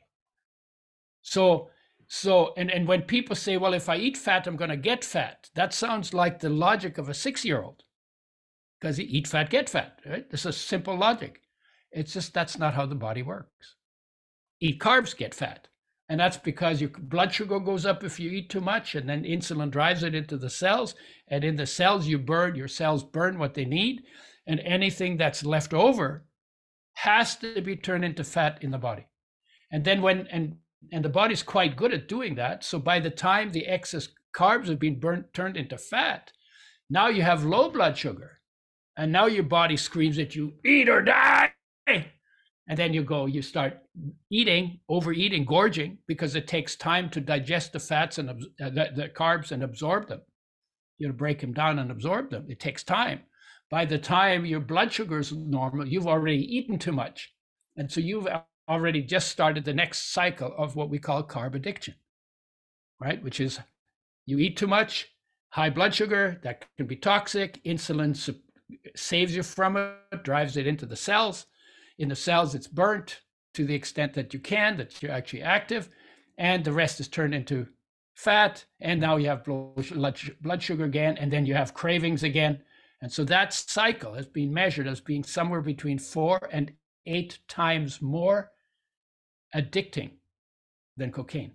So 1.21 1.69
so, 2.07 2.53
and, 2.55 2.69
and 2.69 2.87
when 2.87 3.01
people 3.01 3.35
say, 3.35 3.57
well, 3.57 3.73
if 3.73 3.89
I 3.89 3.97
eat 3.97 4.15
fat, 4.15 4.45
I'm 4.45 4.55
going 4.55 4.69
to 4.69 4.77
get 4.77 5.03
fat, 5.03 5.49
that 5.55 5.73
sounds 5.73 6.13
like 6.13 6.39
the 6.39 6.49
logic 6.49 6.97
of 6.99 7.09
a 7.09 7.15
six 7.15 7.43
year 7.43 7.61
old 7.63 7.81
because 8.79 8.99
you 8.99 9.07
eat 9.09 9.27
fat, 9.27 9.49
get 9.49 9.69
fat, 9.69 9.99
right? 10.05 10.29
This 10.29 10.45
is 10.45 10.55
simple 10.55 10.95
logic. 10.95 11.41
It's 11.91 12.13
just 12.13 12.33
that's 12.33 12.59
not 12.59 12.75
how 12.75 12.85
the 12.85 12.95
body 12.95 13.23
works. 13.23 13.75
Eat 14.59 14.79
carbs, 14.79 15.17
get 15.17 15.33
fat. 15.33 15.67
And 16.07 16.19
that's 16.19 16.37
because 16.37 16.79
your 16.79 16.91
blood 16.91 17.33
sugar 17.33 17.59
goes 17.59 17.85
up 17.85 18.03
if 18.03 18.19
you 18.19 18.29
eat 18.29 18.51
too 18.51 18.61
much, 18.61 18.93
and 18.93 19.09
then 19.09 19.23
insulin 19.23 19.71
drives 19.71 20.03
it 20.03 20.13
into 20.13 20.37
the 20.37 20.51
cells. 20.51 20.93
And 21.27 21.43
in 21.43 21.55
the 21.55 21.65
cells, 21.65 22.05
you 22.05 22.19
burn, 22.19 22.53
your 22.53 22.67
cells 22.67 23.03
burn 23.03 23.39
what 23.39 23.55
they 23.55 23.65
need. 23.65 24.03
And 24.45 24.59
anything 24.59 25.17
that's 25.17 25.43
left 25.43 25.73
over 25.73 26.25
has 26.95 27.35
to 27.37 27.61
be 27.61 27.75
turned 27.75 28.03
into 28.03 28.23
fat 28.23 28.57
in 28.61 28.71
the 28.71 28.77
body. 28.77 29.05
And 29.71 29.83
then 29.83 30.01
when, 30.01 30.27
and 30.27 30.57
and 30.91 31.03
the 31.03 31.09
body's 31.09 31.43
quite 31.43 31.75
good 31.75 31.93
at 31.93 32.07
doing 32.07 32.35
that. 32.35 32.63
So 32.63 32.79
by 32.79 32.99
the 32.99 33.09
time 33.09 33.51
the 33.51 33.65
excess 33.65 34.07
carbs 34.35 34.67
have 34.67 34.79
been 34.79 34.99
burnt, 34.99 35.33
turned 35.33 35.57
into 35.57 35.77
fat, 35.77 36.31
now 36.89 37.07
you 37.07 37.23
have 37.23 37.43
low 37.43 37.69
blood 37.69 37.97
sugar. 37.97 38.39
And 38.97 39.11
now 39.11 39.25
your 39.25 39.43
body 39.43 39.77
screams 39.77 40.17
at 40.19 40.35
you, 40.35 40.53
eat 40.63 40.87
or 40.87 41.01
die. 41.01 41.53
And 41.87 42.79
then 42.79 42.93
you 42.93 43.03
go, 43.03 43.25
you 43.25 43.41
start 43.41 43.77
eating, 44.31 44.79
overeating, 44.89 45.45
gorging, 45.45 45.99
because 46.07 46.35
it 46.35 46.47
takes 46.47 46.75
time 46.75 47.09
to 47.11 47.21
digest 47.21 47.73
the 47.73 47.79
fats 47.79 48.17
and 48.17 48.29
uh, 48.29 48.33
the, 48.57 48.89
the 48.95 49.09
carbs 49.09 49.51
and 49.51 49.63
absorb 49.63 50.07
them. 50.07 50.21
You 50.97 51.07
know, 51.07 51.13
break 51.13 51.41
them 51.41 51.53
down 51.53 51.77
and 51.77 51.91
absorb 51.91 52.31
them. 52.31 52.45
It 52.49 52.59
takes 52.59 52.83
time. 52.83 53.21
By 53.69 53.85
the 53.85 53.97
time 53.97 54.45
your 54.45 54.59
blood 54.59 54.93
sugar 54.93 55.19
is 55.19 55.31
normal, 55.31 55.87
you've 55.87 56.07
already 56.07 56.57
eaten 56.57 56.77
too 56.77 56.91
much. 56.91 57.33
And 57.75 57.91
so 57.91 57.99
you've 57.99 58.27
already 58.69 59.01
just 59.01 59.29
started 59.29 59.65
the 59.65 59.73
next 59.73 60.13
cycle 60.13 60.53
of 60.57 60.75
what 60.75 60.89
we 60.89 60.99
call 60.99 61.23
carb 61.23 61.55
addiction, 61.55 61.95
right? 62.99 63.21
Which 63.23 63.39
is 63.39 63.59
you 64.25 64.39
eat 64.39 64.57
too 64.57 64.67
much, 64.67 65.09
high 65.49 65.69
blood 65.69 65.93
sugar, 65.93 66.39
that 66.43 66.65
can 66.77 66.87
be 66.87 66.95
toxic. 66.95 67.63
Insulin 67.63 68.15
saves 68.95 69.35
you 69.35 69.43
from 69.43 69.77
it, 69.77 70.23
drives 70.23 70.57
it 70.57 70.67
into 70.67 70.85
the 70.85 70.95
cells 70.95 71.45
in 71.97 72.09
the 72.09 72.15
cells, 72.15 72.55
it's 72.55 72.67
burnt 72.67 73.21
to 73.53 73.65
the 73.65 73.75
extent 73.75 74.13
that 74.13 74.33
you 74.33 74.39
can, 74.39 74.77
that 74.77 75.01
you're 75.01 75.11
actually 75.11 75.41
active, 75.41 75.89
and 76.37 76.63
the 76.63 76.73
rest 76.73 76.99
is 76.99 77.07
turned 77.07 77.33
into 77.33 77.67
fat. 78.15 78.65
And 78.81 78.99
now 78.99 79.15
you 79.15 79.27
have 79.27 79.45
blood 79.45 80.61
sugar 80.61 80.83
again, 80.83 81.17
and 81.17 81.31
then 81.31 81.45
you 81.45 81.53
have 81.53 81.73
cravings 81.73 82.23
again. 82.23 82.61
And 83.01 83.11
so 83.11 83.23
that 83.25 83.53
cycle 83.53 84.13
has 84.13 84.25
been 84.25 84.53
measured 84.53 84.87
as 84.87 84.99
being 84.99 85.23
somewhere 85.23 85.61
between 85.61 85.99
four 85.99 86.39
and 86.51 86.71
eight 87.05 87.39
times 87.47 88.01
more 88.01 88.51
addicting 89.55 90.11
than 90.97 91.11
cocaine. 91.11 91.51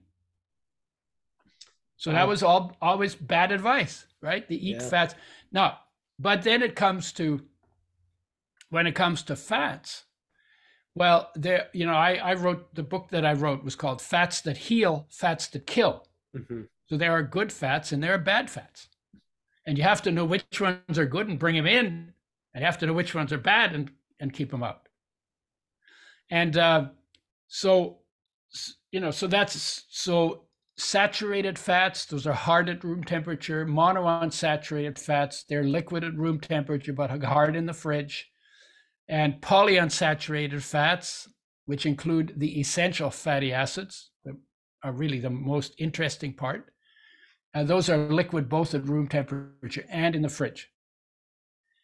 So 1.97 2.13
that 2.13 2.29
was 2.29 2.43
all 2.43 2.77
always 2.81 3.15
bad 3.15 3.53
advice, 3.53 4.07
right? 4.23 4.49
The 4.49 4.57
eat 4.57 4.77
yeah. 4.81 4.89
fats. 4.89 5.15
Now, 5.53 5.81
but 6.19 6.43
then 6.43 6.63
it 6.63 6.75
comes 6.75 7.13
to 7.13 7.43
when 8.71 8.87
it 8.87 8.95
comes 8.95 9.23
to 9.25 9.37
fats, 9.37 10.05
well, 10.95 11.31
there, 11.35 11.69
you 11.73 11.87
know, 11.87 11.95
I, 11.95 12.15
I 12.15 12.35
wrote 12.35 12.75
the 12.75 12.83
book 12.83 13.09
that 13.11 13.27
I 13.27 13.35
wrote 13.35 13.65
was 13.65 13.77
called 13.77 14.01
Fats 14.01 14.41
That 14.43 14.57
Heal, 14.57 15.07
Fats 15.11 15.49
That 15.49 15.67
Kill. 15.67 16.07
Mm-hmm. 16.37 16.63
So 16.89 16.97
there 16.97 17.13
are 17.13 17.23
good 17.23 17.53
fats 17.53 17.93
and 17.93 18.03
there 18.03 18.15
are 18.15 18.19
bad 18.19 18.51
fats. 18.51 18.89
And 19.67 19.77
you 19.77 19.85
have 19.85 20.03
to 20.03 20.11
know 20.11 20.25
which 20.25 20.61
ones 20.61 20.99
are 20.99 21.07
good 21.07 21.29
and 21.29 21.39
bring 21.39 21.57
them 21.57 21.67
in. 21.67 22.13
And 22.55 22.63
you 22.63 22.67
have 22.67 22.79
to 22.79 22.87
know 22.87 22.93
which 22.93 23.15
ones 23.15 23.33
are 23.33 23.39
bad 23.39 23.75
and, 23.75 23.91
and 24.19 24.33
keep 24.33 24.51
them 24.51 24.63
out. 24.63 24.89
And 26.31 26.57
uh, 26.57 26.89
so, 27.49 27.99
you 28.91 29.01
know, 29.01 29.11
so 29.11 29.27
that's 29.27 29.85
so 29.91 30.45
saturated 30.77 31.59
fats, 31.59 32.07
those 32.07 32.27
are 32.27 32.33
hard 32.33 32.69
at 32.69 32.83
room 32.83 33.05
temperature. 33.05 33.67
Monounsaturated 33.67 34.99
fats, 34.99 35.45
they're 35.49 35.65
liquid 35.65 36.05
at 36.05 36.17
room 36.17 36.41
temperature, 36.41 36.93
but 36.93 37.11
hard 37.23 37.55
in 37.55 37.67
the 37.67 37.75
fridge 37.75 38.31
and 39.11 39.41
polyunsaturated 39.41 40.63
fats, 40.63 41.29
which 41.67 41.85
include 41.85 42.33
the 42.37 42.61
essential 42.61 43.11
fatty 43.11 43.53
acids, 43.53 44.11
that 44.25 44.35
are 44.85 44.93
really 44.93 45.19
the 45.19 45.29
most 45.29 45.75
interesting 45.79 46.33
part. 46.33 46.73
And 47.53 47.67
those 47.67 47.89
are 47.89 47.97
liquid 47.97 48.49
both 48.49 48.75
at 48.75 48.87
room 48.87 49.09
temperature 49.09 49.85
and 49.91 50.15
in 50.15 50.23
the 50.23 50.29
fridge. 50.29 50.71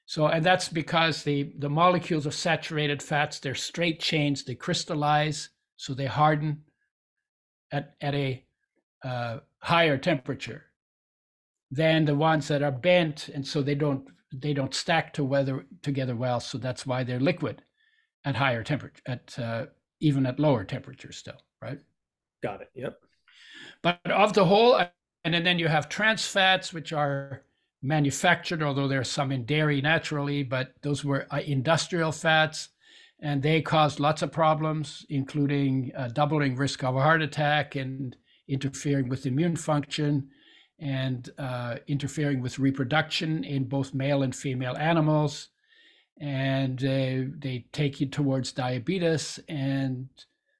So, 0.04 0.28
and 0.28 0.44
that's 0.44 0.68
because 0.68 1.24
the, 1.24 1.52
the 1.58 1.68
molecules 1.68 2.26
of 2.26 2.34
saturated 2.34 3.02
fats, 3.02 3.40
they're 3.40 3.56
straight 3.56 3.98
chains, 3.98 4.44
they 4.44 4.54
crystallize, 4.54 5.48
so 5.76 5.94
they 5.94 6.06
harden 6.06 6.62
at, 7.72 7.96
at 8.00 8.14
a 8.14 8.44
uh, 9.04 9.38
higher 9.58 9.98
temperature 9.98 10.66
than 11.70 12.04
the 12.04 12.14
ones 12.14 12.48
that 12.48 12.62
are 12.62 12.72
bent, 12.72 13.28
and 13.28 13.46
so 13.46 13.62
they 13.62 13.74
don't 13.74 14.08
they 14.32 14.52
don't 14.52 14.74
stack 14.74 15.12
to 15.14 15.24
weather 15.24 15.64
together 15.82 16.14
well, 16.14 16.40
so 16.40 16.58
that's 16.58 16.86
why 16.86 17.02
they're 17.02 17.20
liquid 17.20 17.62
at 18.24 18.36
higher 18.36 18.62
temperature, 18.62 19.02
at 19.06 19.38
uh, 19.38 19.66
even 20.00 20.26
at 20.26 20.38
lower 20.38 20.64
temperatures 20.64 21.16
still, 21.16 21.40
right? 21.62 21.78
Got 22.42 22.62
it. 22.62 22.70
Yep. 22.74 22.98
But 23.82 24.00
of 24.10 24.32
the 24.34 24.44
whole, 24.44 24.80
and 25.34 25.46
then 25.46 25.58
you 25.58 25.68
have 25.68 25.88
trans 25.88 26.26
fats, 26.26 26.72
which 26.72 26.92
are 26.92 27.42
manufactured, 27.82 28.62
although 28.62 28.88
there 28.88 29.00
are 29.00 29.04
some 29.04 29.32
in 29.32 29.44
dairy 29.44 29.80
naturally, 29.80 30.42
but 30.42 30.74
those 30.82 31.04
were 31.04 31.26
uh, 31.30 31.40
industrial 31.46 32.12
fats, 32.12 32.68
and 33.20 33.42
they 33.42 33.62
caused 33.62 34.00
lots 34.00 34.22
of 34.22 34.32
problems, 34.32 35.06
including 35.08 35.92
uh, 35.96 36.08
doubling 36.08 36.56
risk 36.56 36.84
of 36.84 36.96
a 36.96 37.00
heart 37.00 37.22
attack 37.22 37.76
and 37.76 38.16
interfering 38.48 39.08
with 39.08 39.26
immune 39.26 39.56
function 39.56 40.28
and 40.78 41.30
uh, 41.38 41.76
interfering 41.86 42.40
with 42.40 42.58
reproduction 42.58 43.42
in 43.44 43.64
both 43.64 43.94
male 43.94 44.22
and 44.22 44.34
female 44.34 44.76
animals. 44.76 45.48
And 46.20 46.82
uh, 46.82 47.32
they 47.38 47.66
take 47.72 48.00
you 48.00 48.06
towards 48.06 48.52
diabetes, 48.52 49.38
and 49.48 50.08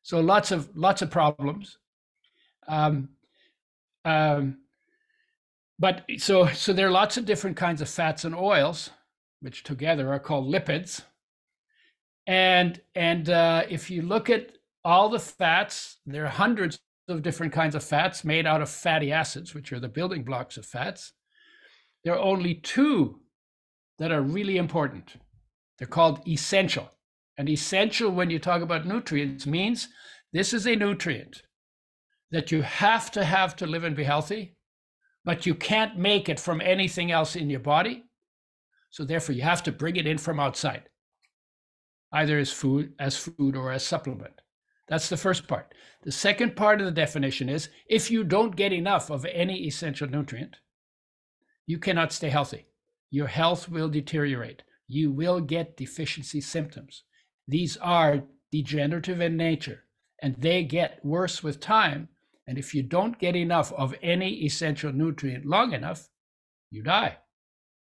so 0.02 0.20
lots 0.20 0.50
of 0.50 0.68
lots 0.76 1.00
of 1.00 1.11
problems. 1.11 1.78
Um, 2.68 3.08
um, 4.06 4.58
but 5.78 6.04
so 6.16 6.46
so 6.46 6.72
there 6.72 6.86
are 6.86 6.92
lots 6.92 7.16
of 7.16 7.26
different 7.26 7.56
kinds 7.56 7.82
of 7.82 7.88
fats 7.88 8.25
and 8.25 8.34
oils, 8.34 8.90
which 9.40 9.64
together 9.64 10.12
are 10.12 10.20
called 10.20 10.50
lipids. 10.50 11.02
And 12.26 12.80
and 12.94 13.28
uh, 13.28 13.64
if 13.68 13.90
you 13.90 14.02
look 14.02 14.30
at 14.30 14.52
all 14.84 15.08
the 15.08 15.18
fats, 15.18 15.96
there 16.06 16.25
are 16.25 16.30
hundreds 16.30 16.78
of 17.08 17.22
different 17.22 17.52
kinds 17.52 17.75
of 17.75 17.84
fats 17.84 18.25
made 18.25 18.46
out 18.46 18.62
of 18.62 18.70
fatty 18.70 19.12
acids, 19.12 19.54
which 19.54 19.72
are 19.72 19.80
the 19.80 19.88
building 19.88 20.22
blocks 20.22 20.56
of 20.56 20.64
fats. 20.64 21.12
There 22.04 22.14
are 22.14 22.18
only 22.18 22.54
two 22.54 23.20
that 23.98 24.12
are 24.12 24.22
really 24.22 24.56
important. 24.56 25.14
They're 25.78 25.88
called 25.88 26.26
essential. 26.28 26.90
And 27.36 27.48
essential, 27.48 28.10
when 28.10 28.30
you 28.30 28.38
talk 28.38 28.62
about 28.62 28.86
nutrients, 28.86 29.46
means 29.46 29.88
this 30.32 30.54
is 30.54 30.66
a 30.66 30.76
nutrient 30.76 31.42
that 32.30 32.50
you 32.50 32.62
have 32.62 33.11
to 33.12 33.25
have 33.25 33.56
to 33.56 33.66
live 33.66 33.85
and 33.85 33.97
be 33.97 34.04
healthy, 34.04 34.56
but 35.25 35.47
you 35.47 35.54
can't 35.54 35.99
make 35.99 36.28
it 36.28 36.40
from 36.40 36.61
anything 36.61 37.11
else 37.11 37.37
in 37.37 37.50
your 37.50 37.61
body. 37.61 38.04
So 38.90 39.04
therefore, 39.04 39.35
you 39.35 39.42
have 39.42 39.62
to 39.64 39.73
bring 39.73 39.97
it 39.97 40.06
in 40.06 40.18
from 40.18 40.40
outside, 40.40 40.88
either 42.12 42.38
as 42.38 42.52
food, 42.52 42.95
as 42.99 43.16
food, 43.16 43.56
or 43.56 43.73
as 43.73 43.85
supplement. 43.85 44.40
That's 44.88 45.09
the 45.09 45.16
first 45.16 45.49
part. 45.49 45.75
The 46.04 46.12
second 46.12 46.54
part 46.54 46.80
of 46.80 46.87
the 46.87 46.92
definition 46.92 47.49
is 47.49 47.68
if 47.88 48.11
you 48.11 48.23
don't 48.23 48.54
get 48.54 48.73
enough 48.73 49.11
of 49.11 49.25
any 49.26 49.66
essential 49.66 50.09
nutrient, 50.09 50.56
you 51.66 51.78
cannot 51.78 52.12
stay 52.12 52.28
healthy. 52.28 52.66
Your 53.11 53.26
health 53.26 53.68
will 53.68 53.88
deteriorate. 53.88 54.62
You 54.87 55.11
will 55.11 55.40
get 55.40 55.76
deficiency 55.76 56.40
symptoms. 56.40 57.02
These 57.49 57.76
are 57.78 58.23
degenerative 58.52 59.21
in 59.21 59.37
nature 59.37 59.83
and 60.23 60.37
they 60.37 60.62
get 60.62 61.04
worse 61.04 61.42
with 61.42 61.61
time. 61.61 62.09
And 62.46 62.58
if 62.58 62.74
you 62.74 62.82
don't 62.82 63.18
get 63.18 63.34
enough 63.34 63.72
of 63.72 63.94
any 64.02 64.44
essential 64.44 64.92
nutrient 64.92 65.44
long 65.44 65.72
enough, 65.72 66.08
you 66.70 66.82
die. 66.82 67.18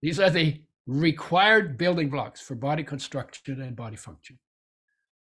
These 0.03 0.21
are 0.21 0.31
the 0.31 0.61
required 0.87 1.79
building 1.79 2.11
blocks 2.11 2.41
for 2.41 2.55
body 2.55 2.83
construction 2.83 3.63
and 3.63 3.77
body 3.77 3.97
function. 3.97 4.39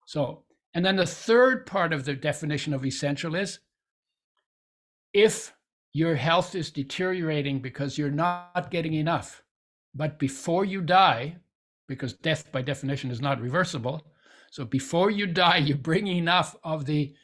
So 0.07 0.45
and 0.75 0.85
then 0.85 0.97
the 0.97 1.07
third 1.07 1.67
part 1.67 1.93
of 1.93 2.05
the 2.05 2.15
definition 2.15 2.73
of 2.75 2.85
essential 2.85 3.35
is 3.35 3.59
if 5.13 5.55
your 5.93 6.15
health 6.15 6.55
is 6.55 6.71
deteriorating 6.71 7.61
because 7.61 7.97
you're 7.99 8.11
not 8.11 8.71
getting 8.71 8.95
enough, 8.95 9.43
but 9.95 10.19
before 10.19 10.65
you 10.65 10.83
die, 10.83 11.37
because 11.89 12.13
death 12.13 12.53
by 12.53 12.63
definition 12.63 13.11
is 13.11 13.21
not 13.21 13.41
reversible, 13.41 14.07
so 14.51 14.65
before 14.65 15.11
you 15.11 15.27
die, 15.27 15.57
you 15.57 15.75
bring 15.75 16.07
enough 16.07 16.55
of 16.63 16.85
the 16.85 17.15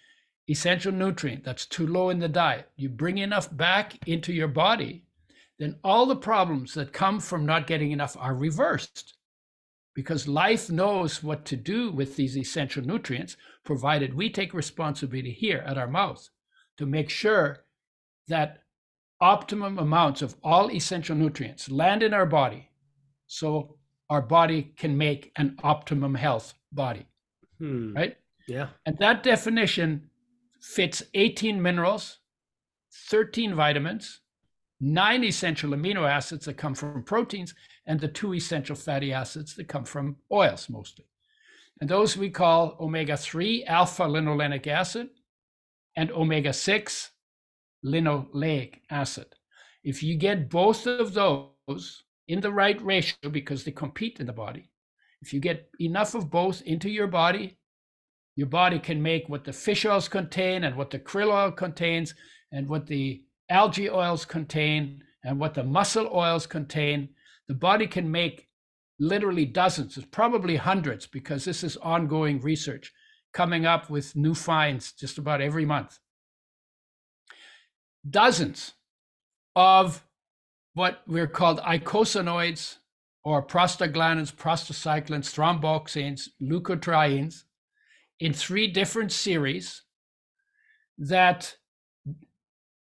essential 0.48 0.92
nutrient 0.92 1.44
that's 1.44 1.66
too 1.66 1.86
low 1.86 2.10
in 2.10 2.18
the 2.18 2.28
diet, 2.28 2.70
you 2.76 2.88
bring 2.88 3.18
enough 3.18 3.54
back 3.56 4.06
into 4.06 4.32
your 4.32 4.48
body, 4.48 5.04
then 5.58 5.76
all 5.82 6.06
the 6.06 6.16
problems 6.16 6.74
that 6.74 6.92
come 6.92 7.20
from 7.20 7.46
not 7.46 7.66
getting 7.66 7.92
enough 7.92 8.16
are 8.18 8.34
reversed 8.34 9.14
because 9.94 10.26
life 10.26 10.70
knows 10.70 11.22
what 11.22 11.44
to 11.44 11.56
do 11.56 11.90
with 11.90 12.16
these 12.16 12.36
essential 12.36 12.84
nutrients, 12.84 13.36
provided 13.64 14.12
we 14.12 14.28
take 14.28 14.52
responsibility 14.52 15.30
here 15.30 15.62
at 15.66 15.78
our 15.78 15.86
mouth 15.86 16.28
to 16.76 16.84
make 16.84 17.08
sure 17.08 17.64
that 18.26 18.62
optimum 19.20 19.78
amounts 19.78 20.20
of 20.20 20.34
all 20.42 20.70
essential 20.70 21.14
nutrients 21.14 21.70
land 21.70 22.02
in 22.02 22.12
our 22.12 22.26
body 22.26 22.68
so 23.26 23.76
our 24.10 24.20
body 24.20 24.74
can 24.76 24.98
make 24.98 25.32
an 25.36 25.56
optimum 25.62 26.14
health 26.14 26.54
body. 26.72 27.06
Hmm. 27.58 27.94
Right? 27.94 28.16
Yeah. 28.48 28.68
And 28.84 28.98
that 28.98 29.22
definition 29.22 30.10
fits 30.72 31.02
18 31.14 31.60
minerals, 31.60 32.18
13 33.10 33.54
vitamins, 33.54 34.20
nine 34.80 35.22
essential 35.24 35.70
amino 35.70 36.08
acids 36.08 36.46
that 36.46 36.56
come 36.56 36.74
from 36.74 37.02
proteins, 37.02 37.54
and 37.86 38.00
the 38.00 38.08
two 38.08 38.34
essential 38.34 38.74
fatty 38.74 39.12
acids 39.12 39.54
that 39.54 39.68
come 39.68 39.84
from 39.84 40.16
oils 40.32 40.68
mostly. 40.68 41.04
And 41.80 41.90
those 41.90 42.16
we 42.16 42.30
call 42.30 42.76
omega 42.80 43.16
3 43.16 43.64
alpha 43.64 44.04
linolenic 44.04 44.66
acid 44.66 45.10
and 45.96 46.10
omega 46.10 46.52
6 46.52 47.10
linoleic 47.84 48.76
acid. 48.90 49.26
If 49.82 50.02
you 50.02 50.16
get 50.16 50.48
both 50.48 50.86
of 50.86 51.12
those, 51.12 52.04
in 52.28 52.40
the 52.40 52.52
right 52.52 52.80
ratio 52.82 53.28
because 53.30 53.64
they 53.64 53.70
compete 53.70 54.20
in 54.20 54.26
the 54.26 54.32
body. 54.32 54.70
If 55.20 55.32
you 55.32 55.40
get 55.40 55.68
enough 55.80 56.14
of 56.14 56.30
both 56.30 56.62
into 56.62 56.88
your 56.88 57.06
body, 57.06 57.58
your 58.36 58.48
body 58.48 58.78
can 58.78 59.02
make 59.02 59.28
what 59.28 59.44
the 59.44 59.52
fish 59.52 59.84
oils 59.84 60.08
contain 60.08 60.64
and 60.64 60.76
what 60.76 60.90
the 60.90 60.98
krill 60.98 61.32
oil 61.32 61.52
contains 61.52 62.14
and 62.50 62.68
what 62.68 62.86
the 62.86 63.22
algae 63.48 63.90
oils 63.90 64.24
contain 64.24 65.02
and 65.22 65.38
what 65.38 65.54
the 65.54 65.62
mussel 65.62 66.10
oils 66.12 66.46
contain. 66.46 67.08
The 67.48 67.54
body 67.54 67.86
can 67.86 68.10
make 68.10 68.48
literally 68.98 69.44
dozens, 69.44 69.98
probably 70.10 70.56
hundreds, 70.56 71.06
because 71.06 71.44
this 71.44 71.62
is 71.62 71.76
ongoing 71.78 72.40
research 72.40 72.92
coming 73.32 73.66
up 73.66 73.90
with 73.90 74.16
new 74.16 74.34
finds 74.34 74.92
just 74.92 75.18
about 75.18 75.40
every 75.40 75.64
month. 75.64 75.98
Dozens 78.08 78.74
of 79.56 80.04
what 80.74 81.02
we're 81.06 81.26
called 81.26 81.60
eicosanoids 81.60 82.76
or 83.24 83.44
prostaglandins, 83.44 84.32
prostacyclins, 84.34 85.32
thromboxanes, 85.32 86.28
leukotrienes 86.42 87.44
in 88.20 88.32
three 88.32 88.66
different 88.66 89.12
series 89.12 89.82
that 90.98 91.56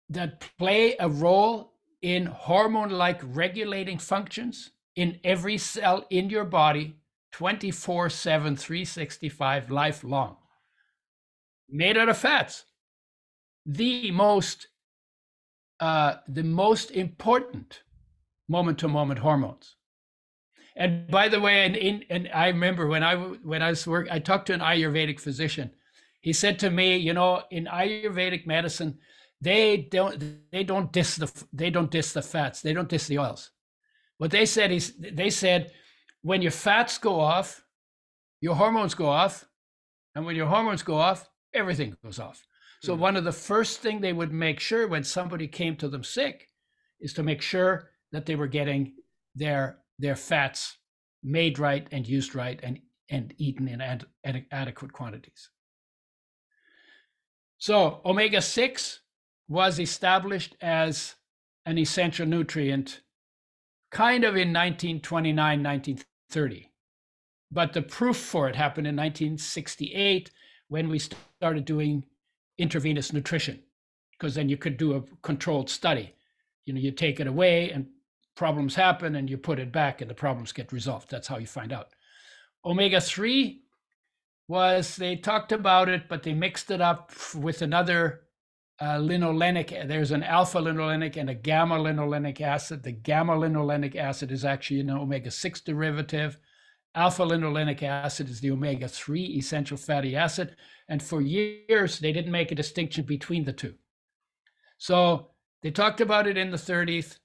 that 0.09 0.45
play 0.59 0.95
a 0.99 1.09
role 1.09 1.73
in 2.03 2.27
hormone 2.27 2.91
like 2.91 3.21
regulating 3.25 3.97
functions 3.99 4.73
in 4.97 5.19
every 5.25 5.57
cell 5.57 6.05
in 6.11 6.29
your 6.29 6.45
body 6.45 6.97
24 7.33 8.11
7 8.11 8.57
365 8.57 9.71
lifelong. 9.71 10.37
Made 11.69 11.97
out 11.97 12.09
of 12.09 12.19
fats. 12.19 12.67
The 13.65 14.11
most 14.11 14.69
uh, 15.81 16.17
the 16.29 16.43
most 16.45 16.91
important 16.91 17.83
moment 18.49 18.79
to 18.79 18.89
moment 18.89 19.21
hormones 19.21 19.77
and 20.77 21.09
by 21.09 21.29
the 21.29 21.41
way 21.41 21.65
and 21.65 21.77
in 21.77 22.05
and 22.11 22.29
i 22.35 22.49
remember 22.49 22.87
when 22.87 23.03
i 23.03 23.15
when 23.17 23.63
i 23.63 23.71
was 23.71 23.87
work 23.87 24.09
i 24.11 24.19
talked 24.19 24.47
to 24.47 24.55
an 24.55 24.61
ayurvedic 24.61 25.21
physician 25.21 25.71
he 26.21 26.33
said 26.33 26.59
to 26.59 26.71
me 26.71 26.97
you 26.97 27.13
know 27.13 27.43
in 27.51 27.67
ayurvedic 27.67 28.47
medicine 28.47 28.99
they 29.41 29.89
don't 29.91 30.23
they 30.51 30.65
don't 30.65 30.93
diss 30.93 31.17
the 31.17 31.31
they 31.53 31.71
don't 31.71 31.91
diss 31.91 32.13
the 32.13 32.23
fats 32.23 32.63
they 32.63 32.73
don't 32.73 32.89
diss 32.89 33.07
the 33.07 33.19
oils 33.19 33.51
what 34.19 34.31
they 34.31 34.47
said 34.47 34.71
is 34.71 34.95
they 34.99 35.31
said 35.31 35.73
when 36.23 36.41
your 36.41 36.53
fats 36.53 36.99
go 36.99 37.21
off, 37.21 37.65
your 38.41 38.55
hormones 38.55 38.95
go 38.95 39.07
off, 39.07 39.45
and 40.15 40.25
when 40.25 40.37
your 40.37 40.47
hormones 40.47 40.83
go 40.83 40.97
off, 40.97 41.29
everything 41.53 41.97
goes 42.05 42.19
off. 42.19 42.47
So 42.83 42.93
mm-hmm. 42.93 43.03
one 43.03 43.17
of 43.17 43.25
the 43.25 43.33
first 43.33 43.81
thing 43.81 44.01
they 44.01 44.13
would 44.13 44.33
make 44.33 44.61
sure 44.61 44.87
when 44.87 45.05
somebody 45.05 45.47
came 45.47 45.77
to 45.77 45.89
them 45.89 46.05
sick 46.05 46.49
is 47.01 47.13
to 47.15 47.23
make 47.23 47.43
sure 47.43 47.91
that 48.13 48.27
they 48.27 48.37
were 48.37 48.47
getting 48.47 48.95
their 49.35 49.79
their 50.03 50.17
fats 50.17 50.79
made 51.23 51.59
right 51.59 51.87
and 51.93 52.07
used 52.07 52.35
right 52.35 52.59
and 52.63 52.81
and 53.09 53.35
eaten 53.37 53.69
in 53.69 53.81
ad, 53.81 54.07
ad, 54.25 54.45
adequate 54.51 54.93
quantities. 54.93 55.51
So 57.59 58.01
omega 58.05 58.41
6 58.41 59.01
was 59.49 59.79
established 59.79 60.57
as 60.61 61.15
an 61.67 61.79
essential 61.79 62.27
nutrient 62.27 63.03
kind 63.91 64.25
of 64.25 64.31
in 64.31 64.49
1929, 64.49 65.37
1930. 65.63 66.71
But 67.51 67.75
the 67.75 67.83
proof 67.83 68.17
for 68.17 68.49
it 68.49 68.57
happened 68.57 68.87
in 68.87 68.97
1968 68.97 70.31
when 70.69 70.89
we 70.89 70.99
started 70.99 71.67
doing 71.67 72.05
intravenous 72.57 73.13
nutrition, 73.13 73.63
because 74.13 74.35
then 74.35 74.49
you 74.49 74.57
could 74.57 74.79
do 74.79 74.97
a 74.97 75.03
controlled 75.21 75.69
study. 75.69 76.15
You 76.65 76.73
know, 76.73 76.81
you 76.81 76.93
take 76.93 77.21
it 77.21 77.27
away 77.27 77.71
and 77.71 77.89
problems 78.35 78.75
happen 78.75 79.17
and 79.17 79.29
you 79.29 79.37
put 79.37 79.59
it 79.59 79.73
back 79.73 80.01
and 80.01 80.11
the 80.11 80.15
problems 80.15 80.53
get 80.53 80.73
resolved. 80.73 81.11
That's 81.11 81.29
how 81.29 81.39
you 81.39 81.47
find 81.47 81.73
out. 81.73 81.89
Omega 82.65 83.01
3 83.01 83.63
was, 84.49 84.97
they 84.97 85.17
talked 85.17 85.53
about 85.53 85.89
it, 85.89 86.09
but 86.09 86.23
they 86.23 86.33
mixed 86.33 86.71
it 86.71 86.81
up 86.81 87.13
with 87.35 87.63
another 87.63 88.23
uh, 88.81 88.99
linolenic, 88.99 89.87
there's 89.87 90.11
an 90.11 90.25
alpha 90.25 90.59
linolenic 90.59 91.17
and 91.17 91.31
a 91.31 91.35
gamma 91.35 91.77
linolenic 91.77 92.41
acid. 92.41 92.83
The 92.83 92.91
gamma 92.91 93.35
linolenic 93.35 93.95
acid 93.95 94.33
is 94.33 94.45
actually 94.45 94.81
an 94.81 94.91
omega 94.91 95.31
6 95.31 95.61
derivative. 95.61 96.37
Alpha 96.95 97.23
linolenic 97.23 97.83
acid 97.83 98.29
is 98.29 98.41
the 98.41 98.51
omega 98.51 98.89
3 98.89 99.23
essential 99.37 99.77
fatty 99.77 100.17
acid. 100.17 100.57
And 100.89 101.01
for 101.01 101.21
years, 101.21 102.01
they 102.01 102.13
didn't 102.13 102.33
make 102.33 102.51
a 102.51 102.57
distinction 102.57 103.05
between 103.05 103.45
the 103.45 103.53
two. 103.53 103.75
So 104.79 105.31
they 105.63 105.71
talked 105.71 106.01
about 106.01 106.27
it 106.27 106.37
in 106.37 106.51
the 106.51 106.57
30s, 106.57 107.19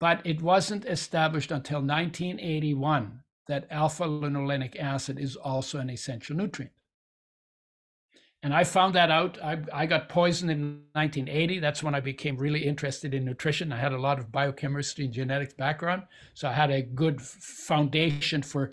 but 0.00 0.20
it 0.24 0.42
wasn't 0.42 0.86
established 0.86 1.52
until 1.52 1.78
1981 1.78 3.22
that 3.46 3.66
alpha 3.70 4.04
linolenic 4.04 4.78
acid 4.78 5.18
is 5.18 5.36
also 5.36 5.78
an 5.78 5.90
essential 5.90 6.36
nutrient. 6.36 6.72
And 8.42 8.54
I 8.54 8.64
found 8.64 8.94
that 8.94 9.10
out. 9.10 9.38
I, 9.42 9.58
I 9.72 9.84
got 9.84 10.08
poisoned 10.08 10.50
in 10.50 10.84
1980. 10.92 11.58
That's 11.58 11.82
when 11.82 11.94
I 11.94 12.00
became 12.00 12.38
really 12.38 12.64
interested 12.64 13.12
in 13.12 13.24
nutrition. 13.24 13.70
I 13.70 13.76
had 13.76 13.92
a 13.92 14.00
lot 14.00 14.18
of 14.18 14.32
biochemistry 14.32 15.04
and 15.04 15.12
genetics 15.12 15.52
background. 15.52 16.04
So 16.32 16.48
I 16.48 16.52
had 16.52 16.70
a 16.70 16.80
good 16.80 17.20
foundation 17.20 18.42
for 18.42 18.70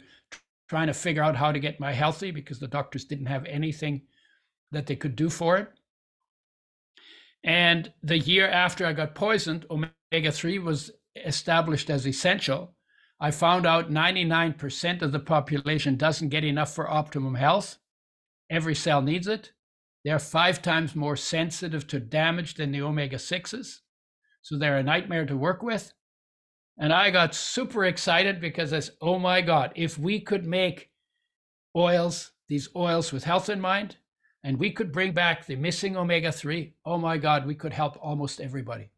trying 0.69 0.87
to 0.87 0.93
figure 0.93 1.23
out 1.23 1.35
how 1.35 1.51
to 1.51 1.59
get 1.59 1.81
my 1.81 1.91
healthy 1.91 2.31
because 2.31 2.59
the 2.59 2.67
doctors 2.67 3.03
didn't 3.03 3.25
have 3.25 3.45
anything 3.45 4.03
that 4.71 4.85
they 4.85 4.95
could 4.95 5.17
do 5.17 5.29
for 5.29 5.57
it. 5.57 5.67
And 7.43 7.91
the 8.03 8.19
year 8.19 8.47
after 8.47 8.85
I 8.85 8.93
got 8.93 9.15
poisoned, 9.15 9.65
omega 9.69 10.31
3 10.31 10.59
was 10.59 10.91
established 11.25 11.89
as 11.89 12.07
essential. 12.07 12.75
I 13.19 13.31
found 13.31 13.65
out 13.65 13.89
99% 13.89 15.01
of 15.01 15.11
the 15.11 15.19
population 15.19 15.95
doesn't 15.95 16.29
get 16.29 16.43
enough 16.43 16.73
for 16.73 16.89
optimum 16.89 17.35
health. 17.35 17.77
Every 18.49 18.75
cell 18.75 19.01
needs 19.01 19.27
it. 19.27 19.53
They're 20.05 20.19
five 20.19 20.61
times 20.61 20.95
more 20.95 21.15
sensitive 21.15 21.87
to 21.87 21.99
damage 21.99 22.53
than 22.55 22.71
the 22.71 22.81
omega 22.81 23.17
6s. 23.17 23.79
So 24.41 24.57
they're 24.57 24.77
a 24.77 24.83
nightmare 24.83 25.25
to 25.25 25.35
work 25.35 25.63
with. 25.63 25.93
And 26.77 26.93
I 26.93 27.09
got 27.09 27.33
super 27.33 27.85
excited 27.85 28.39
because 28.39 28.71
I 28.71 28.79
said, 28.79 28.95
oh 29.01 29.17
my 29.17 29.41
God, 29.41 29.71
if 29.75 29.97
we 29.97 30.19
could 30.19 30.45
make 30.45 30.91
oils, 31.75 32.31
these 32.47 32.69
oils 32.75 33.11
with 33.11 33.23
health 33.23 33.49
in 33.49 33.59
mind, 33.59 33.97
and 34.43 34.59
we 34.59 34.71
could 34.71 34.91
bring 34.91 35.11
back 35.11 35.45
the 35.45 35.55
missing 35.55 35.97
omega 35.97 36.31
3, 36.31 36.75
oh 36.85 36.97
my 36.97 37.17
God, 37.17 37.45
we 37.45 37.55
could 37.55 37.73
help 37.73 37.97
almost 37.99 38.39
everybody. 38.39 38.91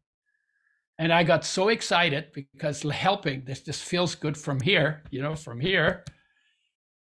And 1.00 1.14
I 1.14 1.24
got 1.24 1.46
so 1.46 1.68
excited 1.68 2.26
because 2.34 2.82
helping, 2.82 3.42
this 3.46 3.62
just 3.62 3.84
feels 3.84 4.14
good 4.14 4.36
from 4.36 4.60
here, 4.60 5.02
you 5.10 5.22
know, 5.22 5.34
from 5.34 5.58
here. 5.58 6.04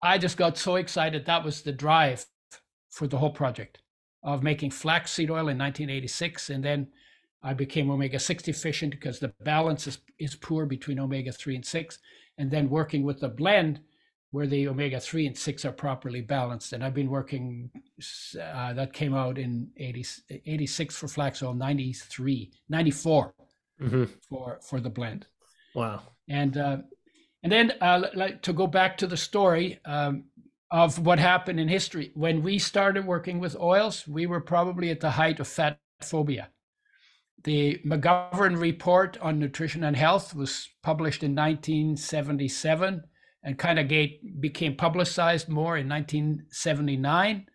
I 0.03 0.17
just 0.17 0.35
got 0.35 0.57
so 0.57 0.75
excited. 0.75 1.25
That 1.25 1.45
was 1.45 1.61
the 1.61 1.71
drive 1.71 2.25
for 2.91 3.07
the 3.07 3.17
whole 3.17 3.31
project 3.31 3.77
of 4.23 4.43
making 4.43 4.71
flaxseed 4.71 5.31
oil 5.31 5.47
in 5.47 5.57
1986. 5.57 6.49
And 6.49 6.65
then 6.65 6.87
I 7.41 7.53
became 7.53 7.89
omega 7.89 8.19
6 8.19 8.43
deficient 8.43 8.91
because 8.91 9.19
the 9.19 9.29
balance 9.45 9.87
is, 9.87 9.99
is 10.19 10.35
poor 10.35 10.65
between 10.65 10.99
omega 10.99 11.31
3 11.31 11.55
and 11.55 11.65
6. 11.65 11.99
And 12.37 12.51
then 12.51 12.69
working 12.69 13.03
with 13.03 13.21
the 13.21 13.29
blend 13.29 13.79
where 14.31 14.47
the 14.47 14.67
omega 14.67 14.99
3 14.99 15.27
and 15.27 15.37
6 15.37 15.63
are 15.63 15.71
properly 15.71 16.19
balanced. 16.19 16.73
And 16.73 16.83
I've 16.83 16.93
been 16.93 17.09
working, 17.09 17.71
uh, 18.37 18.73
that 18.73 18.91
came 18.91 19.13
out 19.13 19.37
in 19.37 19.69
80, 19.77 20.05
86 20.45 20.97
for 20.97 21.07
flax 21.07 21.41
oil, 21.41 21.53
93, 21.53 22.51
94 22.67 23.33
mm-hmm. 23.81 24.05
for, 24.29 24.59
for 24.61 24.79
the 24.79 24.89
blend. 24.89 25.27
Wow. 25.75 26.01
And, 26.29 26.57
uh, 26.57 26.77
and 27.43 27.51
then 27.51 27.73
uh, 27.81 28.07
like 28.13 28.41
to 28.43 28.53
go 28.53 28.67
back 28.67 28.97
to 28.97 29.07
the 29.07 29.17
story, 29.17 29.79
um, 29.85 30.25
of 30.71 30.99
what 30.99 31.19
happened 31.19 31.59
in 31.59 31.67
history. 31.67 32.11
When 32.13 32.43
we 32.43 32.59
started 32.59 33.05
working 33.05 33.39
with 33.39 33.55
oils, 33.55 34.07
we 34.07 34.25
were 34.25 34.41
probably 34.41 34.89
at 34.89 34.99
the 34.99 35.11
height 35.11 35.39
of 35.39 35.47
fat 35.47 35.79
phobia. 36.01 36.49
The 37.43 37.79
McGovern 37.85 38.59
report 38.59 39.17
on 39.21 39.39
nutrition 39.39 39.83
and 39.83 39.95
health 39.95 40.35
was 40.35 40.67
published 40.83 41.23
in 41.23 41.35
1977 41.35 43.03
and 43.43 43.57
kind 43.57 43.79
of 43.79 43.87
became 44.41 44.75
publicized 44.75 45.47
more 45.47 45.77
in 45.77 45.87
1979. 45.87 47.45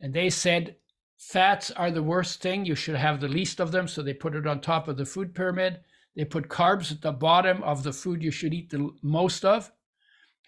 And 0.00 0.14
they 0.14 0.30
said 0.30 0.76
fats 1.30 1.70
are 1.70 1.90
the 1.90 2.02
worst 2.02 2.42
thing. 2.42 2.64
You 2.64 2.74
should 2.74 2.96
have 2.96 3.20
the 3.20 3.28
least 3.28 3.60
of 3.60 3.72
them. 3.72 3.86
So 3.86 4.02
they 4.02 4.14
put 4.14 4.34
it 4.34 4.46
on 4.46 4.60
top 4.60 4.88
of 4.88 4.96
the 4.96 5.06
food 5.06 5.34
pyramid. 5.34 5.80
They 6.16 6.24
put 6.24 6.48
carbs 6.48 6.92
at 6.92 7.00
the 7.00 7.12
bottom 7.12 7.62
of 7.62 7.82
the 7.82 7.92
food 7.92 8.22
you 8.22 8.30
should 8.30 8.52
eat 8.52 8.70
the 8.70 8.90
most 9.02 9.44
of. 9.44 9.70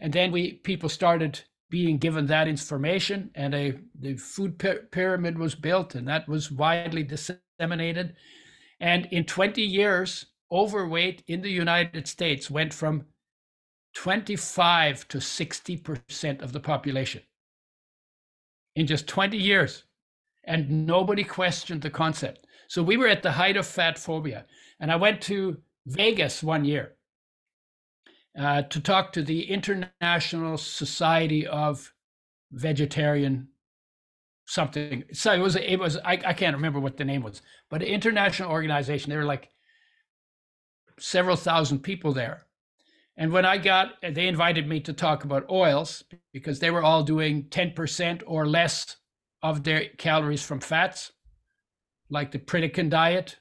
And 0.00 0.12
then 0.12 0.32
we 0.32 0.54
people 0.54 0.88
started 0.88 1.40
being 1.70 1.98
given 1.98 2.26
that 2.26 2.46
information 2.46 3.30
and 3.34 3.54
a 3.54 3.74
the 3.98 4.14
food 4.16 4.58
pyramid 4.92 5.38
was 5.38 5.54
built 5.54 5.94
and 5.94 6.06
that 6.06 6.28
was 6.28 6.50
widely 6.50 7.02
disseminated 7.02 8.14
and 8.80 9.06
in 9.06 9.24
20 9.24 9.60
years 9.60 10.26
overweight 10.52 11.24
in 11.26 11.40
the 11.40 11.50
united 11.50 12.06
states 12.06 12.48
went 12.48 12.72
from 12.72 13.04
25 13.96 15.08
to 15.08 15.18
60% 15.18 16.42
of 16.42 16.52
the 16.52 16.60
population 16.60 17.22
in 18.76 18.86
just 18.86 19.08
20 19.08 19.36
years 19.36 19.84
and 20.46 20.86
nobody 20.86 21.24
questioned 21.24 21.82
the 21.82 21.90
concept 21.90 22.46
so 22.68 22.82
we 22.82 22.96
were 22.96 23.08
at 23.08 23.22
the 23.22 23.32
height 23.32 23.56
of 23.56 23.66
fat 23.66 23.98
phobia 23.98 24.44
and 24.80 24.90
i 24.92 24.96
went 24.96 25.20
to 25.20 25.56
vegas 25.86 26.42
one 26.42 26.64
year 26.64 26.94
uh, 28.38 28.62
to 28.62 28.80
talk 28.80 29.12
to 29.12 29.22
the 29.22 29.44
International 29.44 30.56
Society 30.58 31.46
of 31.46 31.92
Vegetarian 32.52 33.48
something. 34.46 35.04
So 35.12 35.32
it 35.32 35.38
was 35.38 35.56
it 35.56 35.78
was 35.78 35.96
I, 35.98 36.20
I 36.26 36.32
can't 36.32 36.56
remember 36.56 36.80
what 36.80 36.96
the 36.96 37.04
name 37.04 37.22
was, 37.22 37.42
but 37.70 37.82
an 37.82 37.88
international 37.88 38.50
organization. 38.50 39.10
There 39.10 39.20
were 39.20 39.24
like 39.24 39.50
several 40.98 41.36
thousand 41.36 41.80
people 41.80 42.12
there. 42.12 42.46
And 43.16 43.32
when 43.32 43.44
I 43.44 43.58
got, 43.58 43.92
they 44.02 44.26
invited 44.26 44.66
me 44.66 44.80
to 44.80 44.92
talk 44.92 45.22
about 45.22 45.48
oils 45.48 46.02
because 46.32 46.58
they 46.58 46.72
were 46.72 46.82
all 46.82 47.04
doing 47.04 47.44
10% 47.44 48.24
or 48.26 48.44
less 48.44 48.96
of 49.44 49.62
their 49.62 49.90
calories 49.98 50.42
from 50.44 50.58
fats, 50.58 51.12
like 52.10 52.32
the 52.32 52.38
Pritikin 52.40 52.90
diet. 52.90 53.36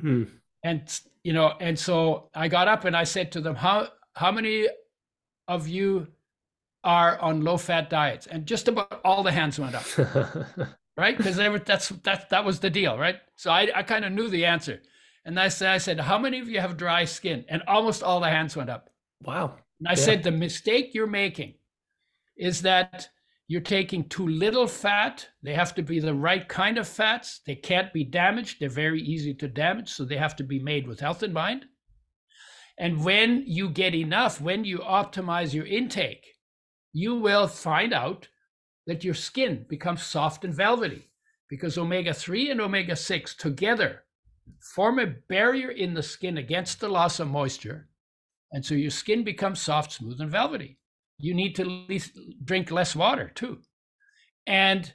Hmm. 0.00 0.24
And, 0.64 0.82
you 1.24 1.32
know, 1.34 1.52
and 1.60 1.78
so 1.78 2.30
I 2.34 2.48
got 2.48 2.68
up 2.68 2.84
and 2.84 2.96
I 2.96 3.04
said 3.04 3.32
to 3.32 3.40
them, 3.40 3.56
how, 3.56 3.88
how 4.14 4.30
many 4.32 4.68
of 5.48 5.66
you 5.68 6.06
are 6.84 7.18
on 7.18 7.42
low 7.42 7.56
fat 7.56 7.90
diets? 7.90 8.26
And 8.28 8.46
just 8.46 8.68
about 8.68 9.00
all 9.04 9.22
the 9.24 9.32
hands 9.32 9.58
went 9.58 9.74
up, 9.74 9.84
right? 10.96 11.16
Because 11.16 11.36
that's, 11.36 11.88
that, 11.88 12.30
that 12.30 12.44
was 12.44 12.60
the 12.60 12.70
deal, 12.70 12.96
right? 12.96 13.16
So 13.36 13.50
I, 13.50 13.68
I 13.74 13.82
kind 13.82 14.04
of 14.04 14.12
knew 14.12 14.28
the 14.28 14.46
answer. 14.46 14.80
And 15.24 15.38
I 15.38 15.48
said, 15.48 15.70
I 15.70 15.78
said, 15.78 15.98
how 16.00 16.18
many 16.18 16.38
of 16.38 16.48
you 16.48 16.60
have 16.60 16.76
dry 16.76 17.04
skin? 17.04 17.44
And 17.48 17.62
almost 17.66 18.02
all 18.02 18.20
the 18.20 18.30
hands 18.30 18.56
went 18.56 18.70
up. 18.70 18.88
wow. 19.22 19.56
And 19.80 19.88
I 19.88 19.92
Yeah. 19.92 19.96
said, 19.96 20.22
the 20.22 20.30
mistake 20.30 20.94
you're 20.94 21.06
making 21.06 21.54
is 22.36 22.62
that 22.62 23.08
you're 23.50 23.60
taking 23.60 24.08
too 24.08 24.28
little 24.28 24.68
fat. 24.68 25.28
They 25.42 25.54
have 25.54 25.74
to 25.74 25.82
be 25.82 25.98
the 25.98 26.14
right 26.14 26.48
kind 26.48 26.78
of 26.78 26.86
fats. 26.86 27.40
They 27.44 27.56
can't 27.56 27.92
be 27.92 28.04
damaged. 28.04 28.60
They're 28.60 28.68
very 28.68 29.02
easy 29.02 29.34
to 29.34 29.48
damage. 29.48 29.88
So 29.88 30.04
they 30.04 30.18
have 30.18 30.36
to 30.36 30.44
be 30.44 30.60
made 30.60 30.86
with 30.86 31.00
health 31.00 31.24
in 31.24 31.32
mind. 31.32 31.64
And 32.78 33.04
when 33.04 33.42
you 33.44 33.68
get 33.68 33.92
enough, 33.92 34.40
when 34.40 34.62
you 34.62 34.78
optimize 34.78 35.52
your 35.52 35.66
intake, 35.66 36.36
you 36.92 37.16
will 37.16 37.48
find 37.48 37.92
out 37.92 38.28
that 38.86 39.02
your 39.02 39.14
skin 39.14 39.66
becomes 39.68 40.04
soft 40.04 40.44
and 40.44 40.54
velvety 40.54 41.10
because 41.48 41.76
omega 41.76 42.14
3 42.14 42.52
and 42.52 42.60
omega 42.60 42.94
6 42.94 43.34
together 43.34 44.04
form 44.60 45.00
a 45.00 45.06
barrier 45.06 45.70
in 45.70 45.94
the 45.94 46.04
skin 46.04 46.38
against 46.38 46.78
the 46.78 46.88
loss 46.88 47.18
of 47.18 47.26
moisture. 47.26 47.88
And 48.52 48.64
so 48.64 48.76
your 48.76 48.92
skin 48.92 49.24
becomes 49.24 49.60
soft, 49.60 49.90
smooth, 49.90 50.20
and 50.20 50.30
velvety. 50.30 50.78
You 51.20 51.34
need 51.34 51.54
to 51.56 51.64
least 51.64 52.18
drink 52.44 52.70
less 52.70 52.96
water 52.96 53.30
too. 53.34 53.58
And 54.46 54.92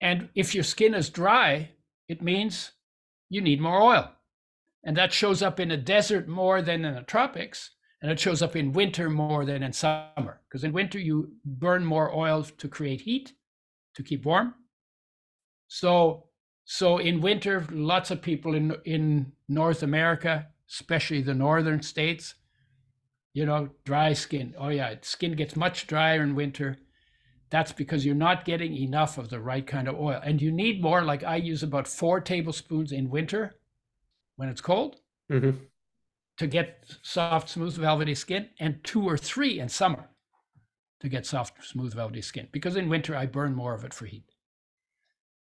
and 0.00 0.28
if 0.34 0.54
your 0.54 0.64
skin 0.64 0.94
is 0.94 1.10
dry, 1.10 1.70
it 2.08 2.22
means 2.22 2.72
you 3.28 3.40
need 3.40 3.60
more 3.60 3.82
oil. 3.82 4.12
And 4.84 4.96
that 4.96 5.12
shows 5.12 5.42
up 5.42 5.58
in 5.58 5.70
a 5.72 5.76
desert 5.76 6.28
more 6.28 6.62
than 6.62 6.84
in 6.84 6.94
the 6.94 7.02
tropics. 7.02 7.70
And 8.00 8.10
it 8.12 8.20
shows 8.20 8.42
up 8.42 8.54
in 8.54 8.72
winter 8.72 9.10
more 9.10 9.44
than 9.44 9.64
in 9.64 9.72
summer. 9.72 10.40
Because 10.48 10.62
in 10.62 10.72
winter, 10.72 11.00
you 11.00 11.32
burn 11.44 11.84
more 11.84 12.14
oil 12.14 12.44
to 12.44 12.68
create 12.68 13.00
heat, 13.00 13.32
to 13.96 14.04
keep 14.04 14.24
warm. 14.24 14.54
So 15.66 16.24
so 16.64 16.98
in 16.98 17.20
winter, 17.20 17.66
lots 17.70 18.10
of 18.10 18.22
people 18.22 18.54
in 18.54 18.76
in 18.84 19.32
North 19.48 19.82
America, 19.82 20.46
especially 20.70 21.22
the 21.22 21.34
northern 21.34 21.82
states, 21.82 22.34
you 23.32 23.46
know, 23.46 23.70
dry 23.84 24.12
skin. 24.12 24.54
Oh 24.58 24.68
yeah, 24.68 24.94
skin 25.02 25.32
gets 25.34 25.56
much 25.56 25.86
drier 25.86 26.22
in 26.22 26.34
winter. 26.34 26.78
That's 27.50 27.72
because 27.72 28.04
you're 28.06 28.14
not 28.14 28.44
getting 28.44 28.76
enough 28.76 29.18
of 29.18 29.30
the 29.30 29.40
right 29.40 29.66
kind 29.66 29.88
of 29.88 29.98
oil. 30.00 30.20
And 30.24 30.42
you 30.42 30.52
need 30.52 30.82
more, 30.82 31.02
like 31.02 31.24
I 31.24 31.36
use 31.36 31.62
about 31.62 31.88
four 31.88 32.20
tablespoons 32.20 32.92
in 32.92 33.10
winter 33.10 33.56
when 34.36 34.48
it's 34.48 34.60
cold 34.60 34.96
hmm 35.30 35.68
to 36.38 36.46
get 36.46 36.84
soft, 37.02 37.50
smooth, 37.50 37.76
velvety 37.76 38.14
skin, 38.14 38.48
and 38.58 38.82
two 38.84 39.02
or 39.04 39.18
three 39.18 39.58
in 39.60 39.68
summer 39.68 40.08
to 41.00 41.08
get 41.08 41.26
soft, 41.26 41.64
smooth, 41.64 41.94
velvety 41.94 42.22
skin. 42.22 42.48
Because 42.52 42.76
in 42.76 42.88
winter, 42.88 43.16
I 43.16 43.26
burn 43.26 43.54
more 43.54 43.74
of 43.74 43.84
it 43.84 43.94
for 43.94 44.06
heat. 44.06 44.24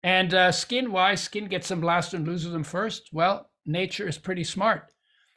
And 0.04 0.34
uh, 0.34 0.52
skin 0.52 0.92
wise, 0.92 1.22
skin 1.22 1.46
gets 1.48 1.68
them 1.68 1.82
last 1.82 2.14
and 2.14 2.26
loses 2.28 2.52
them 2.52 2.64
first. 2.64 3.10
Well, 3.12 3.50
nature 3.66 4.08
is 4.08 4.18
pretty 4.18 4.44
smart. 4.44 4.92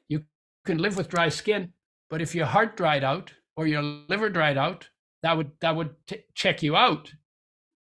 You 0.09 0.25
can 0.65 0.79
live 0.79 0.97
with 0.97 1.09
dry 1.09 1.29
skin, 1.29 1.73
but 2.13 2.21
if 2.21 2.35
your 2.35 2.45
heart 2.45 2.77
dried 2.77 3.03
out 3.05 3.33
or 3.57 3.67
your 3.67 3.81
liver 3.81 4.29
dried 4.29 4.59
out, 4.59 4.87
that 5.23 5.35
would 5.35 5.51
that 5.63 5.75
would 5.75 5.95
t- 6.07 6.23
check 6.35 6.63
you 6.63 6.77
out, 6.77 7.11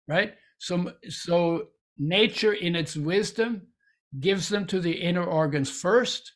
right? 0.07 0.35
So 0.59 0.93
so 1.09 1.69
nature, 1.97 2.53
in 2.53 2.75
its 2.75 2.95
wisdom, 2.95 3.63
gives 4.19 4.47
them 4.47 4.67
to 4.67 4.79
the 4.79 4.91
inner 4.91 5.23
organs 5.23 5.71
first, 5.71 6.33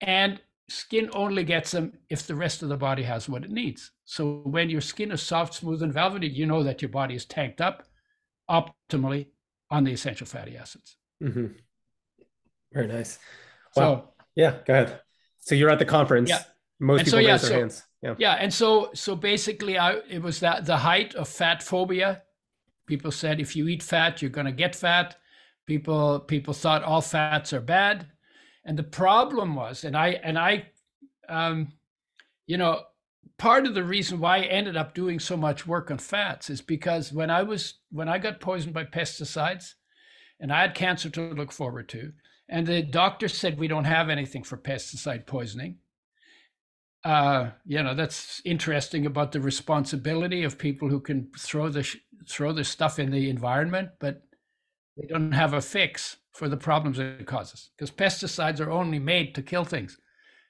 and 0.00 0.40
skin 0.68 1.08
only 1.12 1.44
gets 1.44 1.70
them 1.70 1.92
if 2.10 2.26
the 2.26 2.34
rest 2.34 2.64
of 2.64 2.68
the 2.68 2.76
body 2.76 3.04
has 3.04 3.28
what 3.28 3.44
it 3.44 3.50
needs. 3.50 3.92
So 4.04 4.42
when 4.44 4.68
your 4.68 4.80
skin 4.80 5.12
is 5.12 5.22
soft, 5.22 5.54
smooth, 5.54 5.84
and 5.84 5.94
velvety, 5.94 6.26
you 6.26 6.46
know 6.46 6.64
that 6.64 6.82
your 6.82 6.88
body 6.88 7.14
is 7.14 7.24
tanked 7.24 7.60
up 7.60 7.84
optimally 8.50 9.28
on 9.70 9.84
the 9.84 9.92
essential 9.92 10.26
fatty 10.26 10.56
acids. 10.56 10.96
hmm 11.20 11.46
Very 12.72 12.88
nice. 12.88 13.20
Wow. 13.76 13.82
So 13.82 14.08
Yeah, 14.34 14.56
go 14.66 14.72
ahead. 14.74 15.00
So 15.38 15.54
you're 15.54 15.70
at 15.70 15.78
the 15.78 15.84
conference. 15.84 16.30
Yeah. 16.30 16.42
Most 16.80 17.00
And 17.00 17.06
people 17.06 17.18
so, 17.18 17.22
yeah, 17.22 17.32
raise 17.32 17.42
their 17.42 17.50
so- 17.50 17.58
hands. 17.58 17.82
Yeah. 18.00 18.14
yeah, 18.18 18.34
and 18.34 18.54
so 18.54 18.90
so 18.94 19.16
basically, 19.16 19.76
I 19.76 19.94
it 20.08 20.22
was 20.22 20.38
that 20.40 20.64
the 20.66 20.76
height 20.76 21.14
of 21.16 21.28
fat 21.28 21.62
phobia. 21.62 22.22
People 22.86 23.10
said 23.10 23.40
if 23.40 23.56
you 23.56 23.66
eat 23.66 23.82
fat, 23.82 24.22
you're 24.22 24.30
going 24.30 24.46
to 24.46 24.52
get 24.52 24.76
fat. 24.76 25.16
People 25.66 26.20
people 26.20 26.54
thought 26.54 26.84
all 26.84 27.00
fats 27.00 27.52
are 27.52 27.60
bad, 27.60 28.06
and 28.64 28.78
the 28.78 28.84
problem 28.84 29.56
was, 29.56 29.82
and 29.84 29.96
I 29.96 30.10
and 30.22 30.38
I, 30.38 30.70
um, 31.28 31.72
you 32.46 32.56
know, 32.56 32.82
part 33.36 33.66
of 33.66 33.74
the 33.74 33.82
reason 33.82 34.20
why 34.20 34.38
I 34.38 34.42
ended 34.42 34.76
up 34.76 34.94
doing 34.94 35.18
so 35.18 35.36
much 35.36 35.66
work 35.66 35.90
on 35.90 35.98
fats 35.98 36.50
is 36.50 36.60
because 36.60 37.12
when 37.12 37.30
I 37.30 37.42
was 37.42 37.80
when 37.90 38.08
I 38.08 38.18
got 38.18 38.38
poisoned 38.40 38.74
by 38.74 38.84
pesticides, 38.84 39.74
and 40.38 40.52
I 40.52 40.60
had 40.60 40.74
cancer 40.76 41.10
to 41.10 41.34
look 41.34 41.50
forward 41.50 41.88
to, 41.88 42.12
and 42.48 42.64
the 42.64 42.80
doctor 42.82 43.26
said 43.26 43.58
we 43.58 43.66
don't 43.66 43.84
have 43.84 44.08
anything 44.08 44.44
for 44.44 44.56
pesticide 44.56 45.26
poisoning 45.26 45.78
uh, 47.04 47.50
you 47.64 47.82
know 47.82 47.94
that's 47.94 48.42
interesting 48.44 49.06
about 49.06 49.32
the 49.32 49.40
responsibility 49.40 50.44
of 50.44 50.58
people 50.58 50.88
who 50.88 51.00
can 51.00 51.28
throw 51.38 51.68
the 51.68 51.88
throw 52.28 52.52
the 52.52 52.64
stuff 52.64 52.98
in 52.98 53.10
the 53.10 53.30
environment, 53.30 53.90
but 54.00 54.22
they 54.96 55.06
don't 55.06 55.32
have 55.32 55.54
a 55.54 55.60
fix 55.60 56.16
for 56.32 56.48
the 56.48 56.56
problems 56.56 56.98
it 56.98 57.26
causes 57.26 57.70
because 57.76 57.90
pesticides 57.90 58.60
are 58.60 58.70
only 58.70 58.98
made 58.98 59.34
to 59.34 59.42
kill 59.42 59.64
things, 59.64 59.98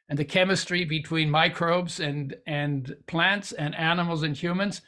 and 0.08 0.18
the 0.18 0.24
chemistry 0.24 0.84
between 0.84 1.30
microbes 1.30 2.00
and 2.00 2.34
and 2.46 2.94
plants 3.06 3.52
and 3.52 3.74
animals 3.74 4.22
and 4.22 4.36
humans 4.36 4.80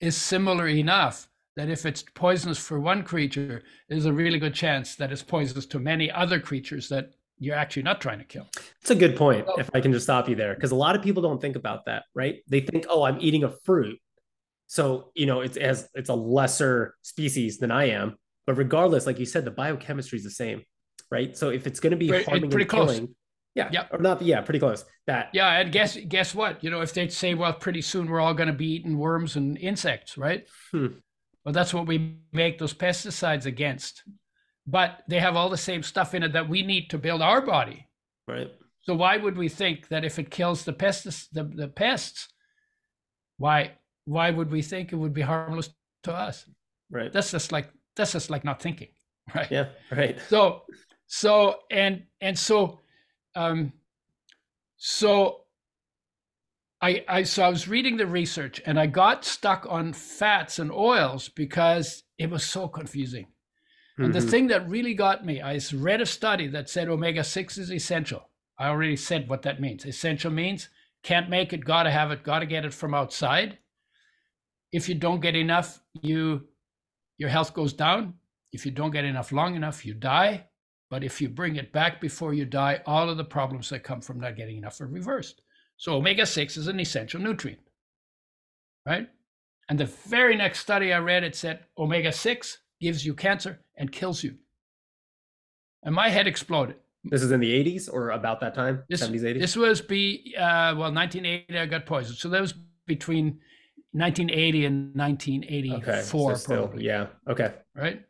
is 0.00 0.16
similar 0.16 0.68
enough 0.68 1.28
that 1.56 1.70
if 1.70 1.86
it's 1.86 2.02
poisonous 2.14 2.58
for 2.58 2.80
one 2.80 3.04
creature, 3.04 3.62
there's 3.88 4.06
a 4.06 4.12
really 4.12 4.38
good 4.38 4.54
chance 4.54 4.96
that 4.96 5.12
it's 5.12 5.22
poisonous 5.22 5.66
to 5.66 5.78
many 5.78 6.10
other 6.10 6.40
creatures 6.40 6.88
that 6.88 7.12
you're 7.38 7.56
actually 7.56 7.82
not 7.82 8.00
trying 8.00 8.18
to 8.18 8.24
kill. 8.24 8.46
It's 8.80 8.90
a 8.90 8.94
good 8.94 9.16
point. 9.16 9.46
Well- 9.46 9.56
if 9.58 9.70
I 9.74 9.80
can 9.80 9.92
just 9.92 10.04
stop 10.04 10.28
you 10.28 10.34
there, 10.36 10.54
because 10.54 10.70
a 10.70 10.76
lot 10.76 10.96
of 10.96 11.02
people 11.02 11.22
don't 11.22 11.40
think 11.40 11.56
about 11.56 11.86
that, 11.86 12.04
right? 12.14 12.36
They 12.48 12.60
think, 12.60 12.86
oh, 12.88 13.02
I'm 13.02 13.18
eating 13.20 13.44
a 13.44 13.50
fruit. 13.64 13.98
So, 14.66 15.10
you 15.14 15.26
know, 15.26 15.40
it's 15.40 15.56
as 15.56 15.88
it's 15.94 16.08
a 16.08 16.14
lesser 16.14 16.94
species 17.02 17.58
than 17.58 17.70
I 17.70 17.90
am. 17.90 18.16
But 18.46 18.54
regardless, 18.54 19.06
like 19.06 19.18
you 19.18 19.26
said, 19.26 19.44
the 19.44 19.50
biochemistry 19.50 20.18
is 20.18 20.24
the 20.24 20.30
same, 20.30 20.62
right? 21.10 21.36
So 21.36 21.50
if 21.50 21.66
it's 21.66 21.80
going 21.80 21.92
to 21.92 21.96
be 21.96 22.08
Pretty- 22.08 22.24
harming 22.24 22.50
pretty 22.50 22.64
and 22.64 22.70
close. 22.70 22.92
killing, 22.94 23.14
yeah, 23.54 23.68
Yeah. 23.72 23.86
or 23.90 23.98
not, 23.98 24.20
yeah, 24.22 24.40
pretty 24.42 24.58
close. 24.58 24.84
That 25.06 25.30
Yeah, 25.32 25.60
and 25.60 25.70
guess 25.70 25.96
guess 26.08 26.34
what? 26.34 26.62
You 26.64 26.70
know, 26.70 26.80
if 26.80 26.92
they'd 26.94 27.12
say, 27.12 27.34
well, 27.34 27.52
pretty 27.52 27.82
soon 27.82 28.06
we're 28.08 28.20
all 28.20 28.34
going 28.34 28.48
to 28.48 28.54
be 28.54 28.66
eating 28.72 28.96
worms 28.98 29.36
and 29.36 29.56
insects, 29.58 30.16
right? 30.16 30.46
Hmm. 30.72 30.86
Well, 31.44 31.52
that's 31.52 31.74
what 31.74 31.86
we 31.86 32.16
make 32.32 32.58
those 32.58 32.72
pesticides 32.72 33.44
against. 33.44 34.02
But 34.66 35.02
they 35.08 35.20
have 35.20 35.36
all 35.36 35.50
the 35.50 35.56
same 35.58 35.82
stuff 35.82 36.14
in 36.14 36.22
it 36.22 36.32
that 36.32 36.48
we 36.48 36.62
need 36.62 36.88
to 36.90 36.98
build 36.98 37.20
our 37.22 37.42
body. 37.42 37.88
right? 38.26 38.50
So 38.82 38.94
why 38.94 39.16
would 39.16 39.36
we 39.36 39.48
think 39.48 39.88
that 39.88 40.04
if 40.04 40.18
it 40.18 40.30
kills 40.30 40.64
the 40.64 40.72
pests, 40.72 41.28
the, 41.28 41.44
the 41.44 41.68
pests, 41.68 42.28
why 43.38 43.72
why 44.06 44.30
would 44.30 44.50
we 44.50 44.60
think 44.62 44.92
it 44.92 44.96
would 44.96 45.14
be 45.14 45.22
harmless 45.22 45.70
to 46.04 46.12
us? 46.14 46.48
Right. 46.90 47.12
That's 47.12 47.30
just 47.30 47.52
like 47.52 47.70
that's 47.96 48.12
just 48.12 48.30
like 48.30 48.44
not 48.44 48.60
thinking, 48.60 48.88
right? 49.34 49.50
yeah, 49.50 49.68
right. 49.90 50.18
so 50.28 50.62
so 51.06 51.56
and 51.70 52.04
and 52.20 52.38
so 52.38 52.80
um 53.34 53.72
so 54.76 55.40
I 56.82 57.04
I 57.08 57.22
so 57.22 57.42
I 57.42 57.48
was 57.48 57.68
reading 57.68 57.96
the 57.96 58.06
research 58.06 58.60
and 58.66 58.78
I 58.78 58.86
got 58.86 59.24
stuck 59.24 59.66
on 59.68 59.94
fats 59.94 60.58
and 60.58 60.70
oils 60.70 61.30
because 61.30 62.02
it 62.18 62.28
was 62.30 62.44
so 62.44 62.68
confusing. 62.68 63.26
And 63.96 64.12
the 64.14 64.20
Mhm. 64.20 64.30
thing 64.30 64.46
that 64.48 64.68
really 64.68 64.94
got 64.94 65.24
me, 65.24 65.40
I 65.40 65.60
read 65.72 66.00
a 66.00 66.06
study 66.06 66.48
that 66.48 66.68
said 66.68 66.88
omega 66.88 67.24
6 67.24 67.58
is 67.58 67.72
essential. 67.72 68.30
I 68.58 68.68
already 68.68 68.96
said 68.96 69.28
what 69.28 69.42
that 69.42 69.60
means. 69.60 69.84
Essential 69.86 70.30
means 70.30 70.68
can't 71.02 71.28
make 71.28 71.52
it, 71.52 71.64
gotta 71.64 71.90
have 71.90 72.10
it, 72.10 72.22
gotta 72.22 72.46
get 72.46 72.64
it 72.64 72.74
from 72.74 72.94
outside. 72.94 73.58
If 74.72 74.88
you 74.88 74.94
don't 74.94 75.20
get 75.20 75.36
enough, 75.36 75.82
you 76.02 76.48
your 77.18 77.30
health 77.30 77.54
goes 77.54 77.72
down. 77.72 78.18
If 78.52 78.66
you 78.66 78.72
don't 78.72 78.90
get 78.90 79.04
enough 79.04 79.30
long 79.32 79.54
enough, 79.54 79.86
you 79.86 79.94
die. 79.94 80.48
But 80.90 81.04
if 81.04 81.20
you 81.20 81.28
bring 81.28 81.56
it 81.56 81.72
back 81.72 82.00
before 82.00 82.34
you 82.34 82.44
die, 82.44 82.82
all 82.86 83.08
of 83.08 83.16
the 83.16 83.24
problems 83.24 83.68
that 83.70 83.84
come 83.84 84.00
from 84.00 84.20
not 84.20 84.36
getting 84.36 84.56
enough 84.56 84.80
are 84.80 84.86
reversed. 84.86 85.42
So 85.76 85.96
omega 85.96 86.26
6 86.26 86.56
is 86.56 86.66
an 86.68 86.80
essential 86.80 87.20
nutrient, 87.20 87.62
right? 88.86 89.08
And 89.68 89.78
the 89.78 89.86
very 89.86 90.36
next 90.36 90.60
study 90.60 90.92
I 90.92 90.98
read, 90.98 91.24
it 91.24 91.34
said 91.36 91.66
omega 91.78 92.12
6 92.12 92.58
gives 92.84 93.04
you 93.06 93.14
cancer 93.14 93.60
and 93.78 93.90
kills 93.90 94.22
you. 94.22 94.34
And 95.82 95.94
my 95.94 96.10
head 96.10 96.26
exploded. 96.26 96.76
This 97.04 97.22
is 97.22 97.32
in 97.32 97.40
the 97.40 97.52
80s 97.64 97.90
or 97.90 98.10
about 98.10 98.40
that 98.40 98.54
time? 98.54 98.82
This, 98.90 99.02
70s, 99.02 99.22
80s? 99.22 99.40
this 99.40 99.56
was 99.56 99.80
be 99.80 100.34
uh, 100.36 100.74
well 100.76 100.92
1980 100.92 101.58
I 101.58 101.66
got 101.66 101.86
poisoned. 101.86 102.18
So 102.18 102.28
that 102.28 102.40
was 102.40 102.54
between 102.86 103.40
1980 103.92 104.66
and 104.66 104.94
1984 104.94 105.78
okay. 105.78 106.02
So 106.02 106.34
still, 106.34 106.68
probably. 106.68 106.84
yeah. 106.84 107.06
Okay. 107.28 107.54
Right? 107.74 108.02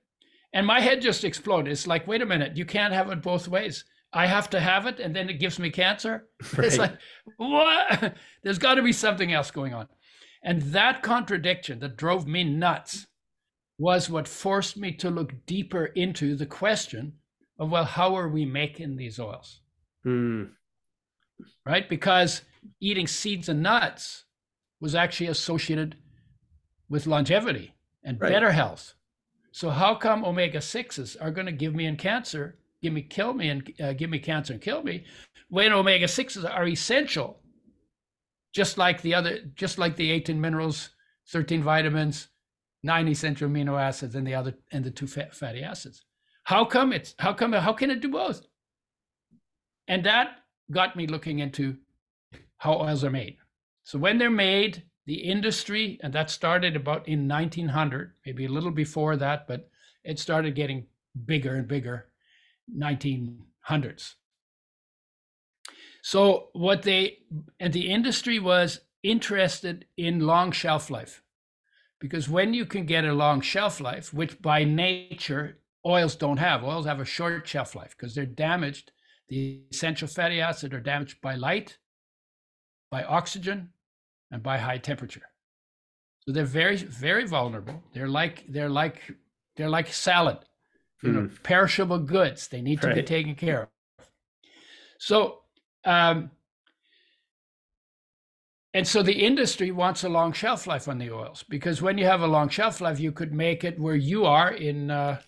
And 0.53 0.67
my 0.67 0.81
head 0.81 1.01
just 1.01 1.25
exploded. 1.25 1.73
It's 1.73 1.87
like, 1.87 2.07
wait 2.09 2.23
a 2.23 2.27
minute, 2.27 2.57
you 2.57 2.65
can't 2.65 2.93
have 2.93 3.11
it 3.11 3.23
both 3.23 3.47
ways. 3.49 3.85
I 4.13 4.27
have 4.27 4.51
to 4.51 4.61
have 4.61 4.87
it 4.87 4.99
and 5.01 5.15
then 5.15 5.29
it 5.29 5.35
gives 5.35 5.59
me 5.59 5.71
cancer. 5.71 6.27
It's 6.59 6.79
like, 6.79 6.97
what? 7.37 8.15
There's 8.43 8.59
got 8.59 8.75
to 8.75 8.83
be 8.83 8.93
something 8.93 9.33
else 9.33 9.51
going 9.53 9.75
on. 9.75 9.89
And 10.43 10.63
that 10.79 11.03
contradiction 11.03 11.79
that 11.81 11.97
drove 11.97 12.27
me 12.27 12.45
nuts 12.45 13.07
was 13.79 14.09
what 14.09 14.29
forced 14.29 14.77
me 14.77 14.93
to 14.93 15.11
look 15.11 15.33
deeper 15.47 15.87
into 15.87 16.37
the 16.37 16.47
question 16.47 17.13
of, 17.59 17.71
well, 17.71 17.85
how 17.85 18.15
are 18.17 18.29
we 18.29 18.45
making 18.45 18.97
these 18.97 19.19
oils? 19.19 19.61
Hmm. 20.03 20.45
right? 21.67 21.89
Because 21.89 22.43
eating 22.81 23.07
seeds 23.07 23.49
and 23.49 23.63
nuts 23.63 24.25
was 24.81 24.95
actually 24.95 25.29
associated 25.29 25.97
with 26.89 27.07
longevity 27.07 27.75
and 28.05 28.21
Right. 28.21 28.31
better 28.31 28.53
health. 28.53 28.95
So 29.51 29.71
how 29.71 29.95
come 29.95 30.25
omega 30.25 30.61
sixes 30.61 31.17
are 31.17 31.31
going 31.31 31.47
to 31.47 31.53
give 31.53 31.75
me 31.75 31.87
in 31.87 31.97
cancer, 31.97 32.59
give 32.83 32.93
me 32.93 33.03
kill 33.03 33.33
me 33.33 33.49
and 33.49 33.73
uh, 33.81 33.93
give 33.95 34.11
me 34.11 34.19
cancer 34.19 34.53
and 34.53 34.63
kill 34.63 34.83
me, 34.83 35.05
when 35.49 35.73
omega 35.73 36.07
sixes 36.07 36.45
are 36.45 36.67
essential, 36.67 37.41
just 38.53 38.77
like 38.79 39.01
the 39.03 39.15
other, 39.15 39.39
just 39.55 39.79
like 39.79 39.97
the 39.97 40.11
18 40.11 40.41
minerals, 40.41 40.91
13 41.29 41.63
vitamins, 41.63 42.29
nine 42.85 43.09
essential 43.09 43.49
amino 43.49 43.81
acids, 43.81 44.15
and 44.15 44.27
the 44.27 44.35
other 44.35 44.55
and 44.71 44.85
the 44.85 44.91
two 44.91 45.07
fat, 45.07 45.35
fatty 45.35 45.63
acids. 45.63 46.05
How 46.45 46.65
come 46.65 46.93
it's 46.93 47.15
how 47.19 47.33
come 47.33 47.53
how 47.53 47.73
can 47.73 47.91
it 47.91 48.01
do 48.01 48.09
both? 48.09 48.47
And 49.89 50.05
that 50.05 50.39
got 50.71 50.95
me 50.95 51.07
looking 51.07 51.41
into 51.41 51.79
how 52.59 52.75
oils 52.75 53.03
are 53.03 53.11
made. 53.11 53.39
So 53.83 53.99
when 53.99 54.19
they're 54.19 54.31
made, 54.31 54.83
the 55.07 55.15
industry, 55.15 55.99
and 56.03 56.13
that 56.15 56.31
started 56.31 56.77
about 56.77 57.07
in 57.09 57.29
1900, 57.29 58.13
maybe 58.25 58.47
a 58.47 58.51
little 58.51 58.71
before 58.71 59.17
that, 59.17 59.47
but 59.47 59.69
it 60.05 60.19
started 60.19 60.55
getting 60.55 60.87
bigger 61.27 61.57
and 61.57 61.69
bigger, 61.69 62.09
1900s. 62.75 64.15
So 66.03 66.49
what 66.53 66.83
they 66.83 67.19
and 67.59 67.73
the 67.73 67.91
industry 67.91 68.39
was 68.39 68.81
interested 69.03 69.87
in 69.97 70.21
long 70.21 70.53
shelf 70.53 70.91
life, 70.91 71.23
because 72.01 72.29
when 72.29 72.55
you 72.55 72.67
can 72.67 72.87
get 72.87 73.05
a 73.05 73.13
long 73.13 73.41
shelf 73.41 73.81
life, 73.81 74.13
which 74.13 74.41
by 74.41 74.65
nature 74.65 75.59
oils 75.87 76.17
don't 76.17 76.39
have, 76.39 76.65
oils 76.65 76.87
have 76.87 77.01
a 77.01 77.05
short 77.05 77.47
shelf 77.47 77.75
life 77.75 77.95
because 77.97 78.15
they're 78.15 78.27
damaged 78.27 78.93
the 79.29 79.63
essential 79.71 80.09
fatty 80.09 80.41
acids 80.41 80.75
are 80.75 80.81
damaged 80.81 81.21
by 81.21 81.35
light, 81.35 81.79
by 82.91 83.03
oxygen, 83.05 83.71
and 84.31 84.43
by 84.43 84.59
high 84.59 84.79
temperature. 84.79 85.23
So 86.21 86.33
they're 86.33 86.45
very, 86.45 86.77
very 86.77 87.27
vulnerable. 87.27 87.83
They're 87.93 88.09
like 88.09 88.45
they're 88.49 88.69
like 88.69 89.01
they're 89.57 89.69
like 89.69 89.89
salad, 89.89 90.39
you 91.03 91.13
know, 91.13 91.31
perishable 91.43 91.99
goods. 91.99 92.49
They 92.49 92.63
need 92.63 92.81
to 92.83 92.95
be 92.95 93.03
taken 93.03 93.35
care 93.35 93.63
of. 93.63 93.69
So, 94.99 95.41
um, 95.85 96.31
and 98.75 98.87
so 98.87 99.03
the 99.03 99.13
industry 99.25 99.71
wants 99.71 100.05
a 100.05 100.09
long 100.09 100.33
shelf 100.33 100.67
life 100.67 100.89
on 100.89 100.99
the 100.99 101.11
oils 101.11 101.45
because 101.49 101.81
when 101.81 101.97
you 101.97 102.05
have 102.07 102.23
a 102.23 102.27
long 102.27 102.49
shelf 102.49 102.81
life, 102.81 102.99
you 103.01 103.13
could 103.13 103.33
make 103.33 103.65
it 103.65 103.79
where 103.79 103.95
you 103.97 104.25
are 104.27 104.53
in. 104.53 104.91
Uh, 104.91 105.21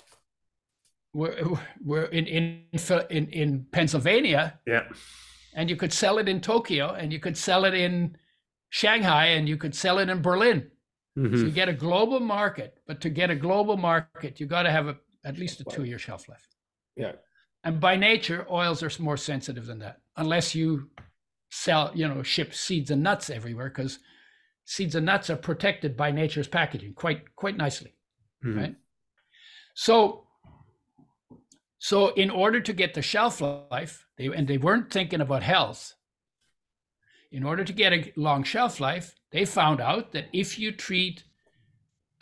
we're, 1.15 1.35
we're 1.83 2.05
in, 2.07 2.27
in 2.27 2.63
in 3.11 3.29
in 3.31 3.67
Pennsylvania, 3.73 4.59
Yeah. 4.67 4.85
and 5.55 5.71
you 5.71 5.77
could 5.77 5.93
sell 5.93 6.19
it 6.19 6.29
in 6.29 6.41
Tokyo, 6.41 6.91
and 6.93 7.13
you 7.13 7.21
could 7.21 7.37
sell 7.37 7.65
it 7.65 7.73
in 7.75 8.17
Shanghai, 8.69 9.27
and 9.37 9.49
you 9.49 9.57
could 9.57 9.75
sell 9.75 9.99
it 9.99 10.09
in 10.11 10.21
Berlin. 10.21 10.71
So 11.17 11.23
Mhm. 11.23 11.39
you 11.47 11.51
get 11.51 11.69
a 11.71 11.73
global 11.73 12.21
market, 12.21 12.71
but 12.87 13.01
to 13.01 13.09
get 13.09 13.31
a 13.31 13.35
global 13.35 13.79
market, 13.79 14.39
you 14.39 14.47
got 14.47 14.65
to 14.65 14.71
have 14.71 14.87
a, 14.89 14.97
at 15.25 15.39
least 15.39 15.61
a 15.63 15.65
two-year 15.65 15.99
shelf 15.99 16.29
life. 16.29 16.47
Yeah. 16.95 17.13
And 17.65 17.81
by 17.81 17.97
nature, 17.97 18.47
oils 18.51 18.83
are 18.83 18.91
more 19.03 19.17
sensitive 19.17 19.65
than 19.65 19.79
that, 19.79 19.97
unless 20.17 20.55
you 20.55 20.91
sell, 21.51 21.93
you 21.95 22.07
know, 22.09 22.23
ship 22.23 22.53
seeds 22.55 22.91
and 22.91 23.03
nuts 23.03 23.31
everywhere, 23.31 23.69
because 23.69 23.99
seeds 24.65 24.95
and 24.95 25.07
nuts 25.07 25.31
are 25.31 25.37
protected 25.37 25.97
by 25.97 26.11
nature's 26.11 26.49
packaging 26.49 26.93
quite 26.95 27.35
quite 27.37 27.57
nicely 27.57 27.95
Mhm. 28.45 28.57
right? 28.57 28.77
So, 29.75 30.27
so 31.79 32.09
in 32.15 32.31
order 32.31 32.61
to 32.61 32.73
get 32.73 32.95
the 32.95 33.03
shelf 33.03 33.41
life, 33.41 34.07
they 34.17 34.27
and 34.27 34.49
they 34.49 34.59
weren't 34.59 34.93
thinking 34.93 35.21
about 35.21 35.43
health. 35.43 35.95
In 37.31 37.43
order 37.45 37.65
to 37.65 37.73
get 37.73 37.93
a 37.93 38.13
long 38.17 38.45
shelf 38.45 38.81
life, 38.81 39.15
they 39.31 39.45
found 39.45 39.81
out 39.81 40.13
that 40.13 40.29
if 40.33 40.59
you 40.59 40.73
treat 40.73 41.25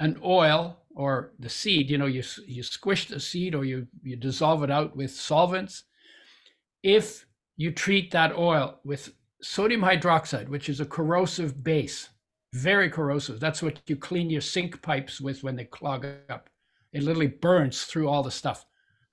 an 0.00 0.18
oil 0.24 0.80
or 0.94 1.32
the 1.38 1.48
seed, 1.48 1.90
you 1.90 1.98
know, 1.98 2.06
you 2.06 2.22
you 2.46 2.62
squish 2.62 3.06
the 3.06 3.20
seed 3.20 3.54
or 3.54 3.64
you 3.64 3.86
you 4.02 4.16
dissolve 4.16 4.62
it 4.64 4.70
out 4.70 4.96
with 4.96 5.10
solvents. 5.12 5.84
If 6.82 7.26
you 7.56 7.70
treat 7.72 8.10
that 8.12 8.36
oil 8.36 8.80
with 8.84 9.12
sodium 9.42 9.82
hydroxide, 9.82 10.48
which 10.48 10.68
is 10.68 10.80
a 10.80 10.86
corrosive 10.86 11.62
base, 11.62 12.08
very 12.52 12.88
corrosive. 12.90 13.40
That's 13.40 13.62
what 13.62 13.80
you 13.86 13.96
clean 13.96 14.30
your 14.30 14.40
sink 14.40 14.80
pipes 14.82 15.20
with 15.20 15.42
when 15.42 15.56
they 15.56 15.64
clog 15.64 16.06
up. 16.28 16.48
It 16.92 17.02
literally 17.02 17.26
burns 17.28 17.84
through 17.84 18.08
all 18.08 18.22
the 18.22 18.30
stuff. 18.30 18.64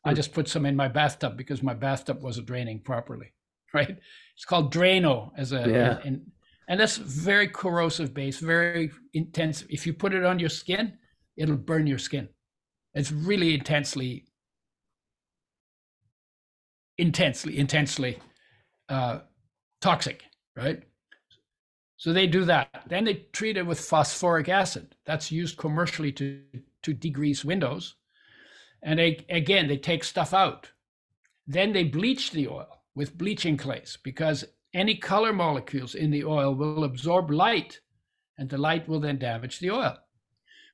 I 0.05 0.11
Hmm. 0.11 0.15
just 0.15 0.33
put 0.33 0.47
some 0.47 0.65
in 0.65 0.75
my 0.75 0.87
bathtub 0.87 1.37
because 1.37 1.61
my 1.61 1.73
bathtub 1.73 2.21
wasn't 2.23 2.47
draining 2.47 2.81
properly. 2.81 3.33
Right? 3.73 3.97
It's 4.35 4.43
called 4.43 4.73
Drano 4.73 5.31
as 5.37 5.53
a 5.53 5.61
Yeah. 5.69 6.01
and 6.03 6.29
and 6.67 6.79
that's 6.79 6.97
very 6.97 7.47
corrosive 7.47 8.13
base, 8.13 8.39
very 8.39 8.91
intense. 9.13 9.63
If 9.69 9.85
you 9.87 9.93
put 9.93 10.13
it 10.13 10.23
on 10.25 10.39
your 10.39 10.49
skin, 10.49 10.97
it'll 11.37 11.55
burn 11.57 11.87
your 11.87 11.97
skin. 11.97 12.27
It's 12.93 13.11
really 13.11 13.53
intensely, 13.53 14.25
intensely, 16.97 17.57
intensely 17.57 18.19
uh, 18.91 19.19
toxic, 19.79 20.23
right? 20.55 20.83
So 21.97 22.13
they 22.13 22.27
do 22.27 22.45
that. 22.45 22.83
Then 22.87 23.05
they 23.05 23.25
treat 23.31 23.57
it 23.57 23.65
with 23.65 23.79
phosphoric 23.79 24.49
acid. 24.49 24.95
That's 25.05 25.31
used 25.31 25.57
commercially 25.57 26.11
to 26.13 26.41
to 26.83 26.93
degrease 26.95 27.45
windows. 27.45 27.95
And 28.83 28.97
they, 28.97 29.25
again, 29.29 29.67
they 29.67 29.77
take 29.77 30.03
stuff 30.03 30.33
out. 30.33 30.71
Then 31.47 31.73
they 31.73 31.83
bleach 31.83 32.31
the 32.31 32.47
oil 32.47 32.81
with 32.95 33.17
bleaching 33.17 33.57
clays 33.57 33.97
because 34.03 34.45
any 34.73 34.95
color 34.95 35.33
molecules 35.33 35.95
in 35.95 36.11
the 36.11 36.23
oil 36.23 36.55
will 36.55 36.83
absorb 36.83 37.29
light, 37.29 37.79
and 38.37 38.49
the 38.49 38.57
light 38.57 38.87
will 38.87 38.99
then 38.99 39.19
damage 39.19 39.59
the 39.59 39.71
oil. 39.71 39.97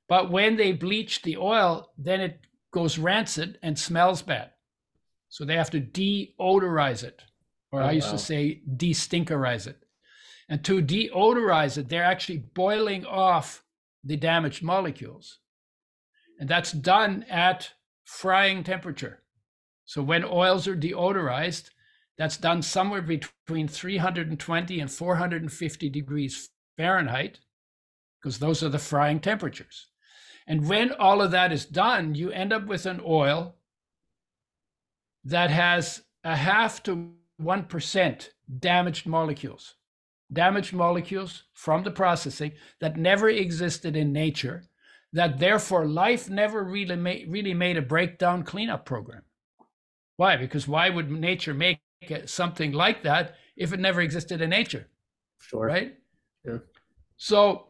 But 0.08 0.30
when 0.30 0.56
they 0.56 0.72
bleach 0.72 1.22
the 1.22 1.36
oil, 1.36 1.90
then 1.98 2.20
it 2.20 2.40
goes 2.70 2.98
rancid 2.98 3.58
and 3.62 3.78
smells 3.78 4.22
bad. 4.22 4.52
So 5.28 5.44
they 5.44 5.56
have 5.56 5.70
to 5.70 5.80
deodorize 5.80 7.02
it, 7.02 7.22
or 7.70 7.82
Oh, 7.82 7.86
I 7.86 7.92
used 7.92 8.08
wow. 8.08 8.12
to 8.12 8.18
say 8.18 8.62
de-stinkerize 8.76 9.66
it. 9.66 9.84
And 10.48 10.64
to 10.64 10.80
deodorize 10.80 11.76
it, 11.76 11.88
they're 11.88 12.04
actually 12.04 12.38
boiling 12.38 13.04
off 13.04 13.64
the 14.02 14.16
damaged 14.16 14.62
molecules. 14.62 15.40
And 16.40 16.48
that's 16.48 16.72
done 16.72 17.24
at 17.28 17.70
frying 18.04 18.64
temperature. 18.64 19.22
So 19.84 20.02
when 20.02 20.24
oils 20.24 20.66
are 20.66 20.76
deodorized, 20.76 21.70
that's 22.16 22.36
done 22.36 22.62
somewhere 22.62 23.02
between 23.02 23.68
320 23.68 24.80
and 24.80 24.90
450 24.90 25.88
degrees 25.90 26.50
Fahrenheit, 26.76 27.40
because 28.20 28.38
those 28.38 28.62
are 28.62 28.68
the 28.68 28.78
frying 28.78 29.20
temperatures. 29.20 29.88
And 30.46 30.66
when 30.66 30.92
all 30.92 31.20
of 31.20 31.30
that 31.32 31.52
is 31.52 31.66
done, 31.66 32.14
you 32.14 32.30
end 32.30 32.52
up 32.52 32.66
with 32.66 32.86
an 32.86 33.00
oil 33.04 33.56
that 35.24 35.50
has 35.50 36.02
a 36.24 36.36
half 36.36 36.82
to 36.84 37.12
1% 37.40 38.28
damaged 38.58 39.06
molecules. 39.06 39.74
Damaged 40.32 40.74
molecules 40.74 41.44
from 41.54 41.84
the 41.84 41.90
processing 41.90 42.52
that 42.80 42.96
never 42.96 43.28
existed 43.28 43.96
in 43.96 44.12
nature, 44.12 44.64
that 45.12 45.38
therefore 45.38 45.86
life 45.86 46.28
never 46.28 46.64
really 46.64 46.96
made, 46.96 47.30
really 47.30 47.54
made 47.54 47.76
a 47.76 47.82
breakdown 47.82 48.42
cleanup 48.42 48.84
program. 48.84 49.22
Why? 50.16 50.36
Because 50.36 50.68
why 50.68 50.90
would 50.90 51.10
nature 51.10 51.54
make 51.54 51.80
something 52.26 52.72
like 52.72 53.02
that 53.04 53.36
if 53.56 53.72
it 53.72 53.80
never 53.80 54.00
existed 54.00 54.42
in 54.42 54.50
nature? 54.50 54.88
Sure. 55.40 55.66
right? 55.66 55.96
Yeah. 56.44 56.58
So, 57.16 57.68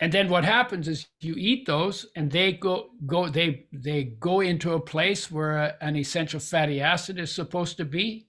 and 0.00 0.12
then 0.12 0.28
what 0.28 0.44
happens 0.44 0.88
is 0.88 1.06
you 1.20 1.34
eat 1.36 1.66
those, 1.66 2.06
and 2.16 2.30
they 2.30 2.52
go 2.52 2.90
go 3.06 3.28
they 3.28 3.66
they 3.72 4.04
go 4.04 4.40
into 4.40 4.72
a 4.74 4.80
place 4.80 5.30
where 5.30 5.76
an 5.82 5.96
essential 5.96 6.40
fatty 6.40 6.80
acid 6.80 7.18
is 7.18 7.34
supposed 7.34 7.76
to 7.78 7.84
be, 7.84 8.26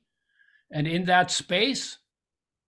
and 0.71 0.87
in 0.87 1.05
that 1.05 1.31
space, 1.31 1.97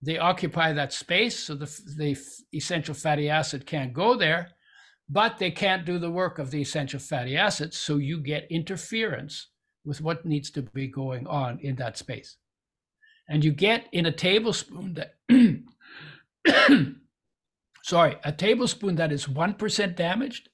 they 0.02 0.18
occupy 0.18 0.74
that 0.74 0.94
space, 0.94 1.40
so 1.40 1.56
the, 1.56 1.66
the 1.98 2.18
essential 2.54 2.94
fatty 2.94 3.30
acid 3.30 3.66
can't 3.66 3.94
go 3.94 4.16
there, 4.16 4.50
but 5.10 5.38
they 5.40 5.52
can't 5.52 5.86
do 5.86 5.98
the 5.98 6.12
work 6.12 6.38
of 6.38 6.52
the 6.52 6.62
essential 6.62 7.00
fatty 7.00 7.36
acids. 7.36 7.78
So 7.78 7.98
you 7.98 8.20
get 8.20 8.48
interference 8.52 9.48
with 9.84 10.02
what 10.02 10.26
needs 10.26 10.50
to 10.52 10.62
be 10.62 10.88
going 10.88 11.28
on 11.28 11.60
in 11.62 11.76
that 11.78 11.98
space. 11.98 12.38
And 13.28 13.44
you 13.44 13.52
get 13.52 13.88
in 13.92 14.06
a 14.06 14.12
tablespoon 14.12 14.96
that, 14.96 15.16
sorry, 17.84 18.18
a 18.24 18.32
tablespoon 18.32 18.96
that 18.96 19.12
is 19.12 19.26
1% 19.26 19.96
damaged, 19.96 20.50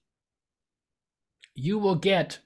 you 1.56 1.78
will 1.78 1.96
get, 1.96 2.40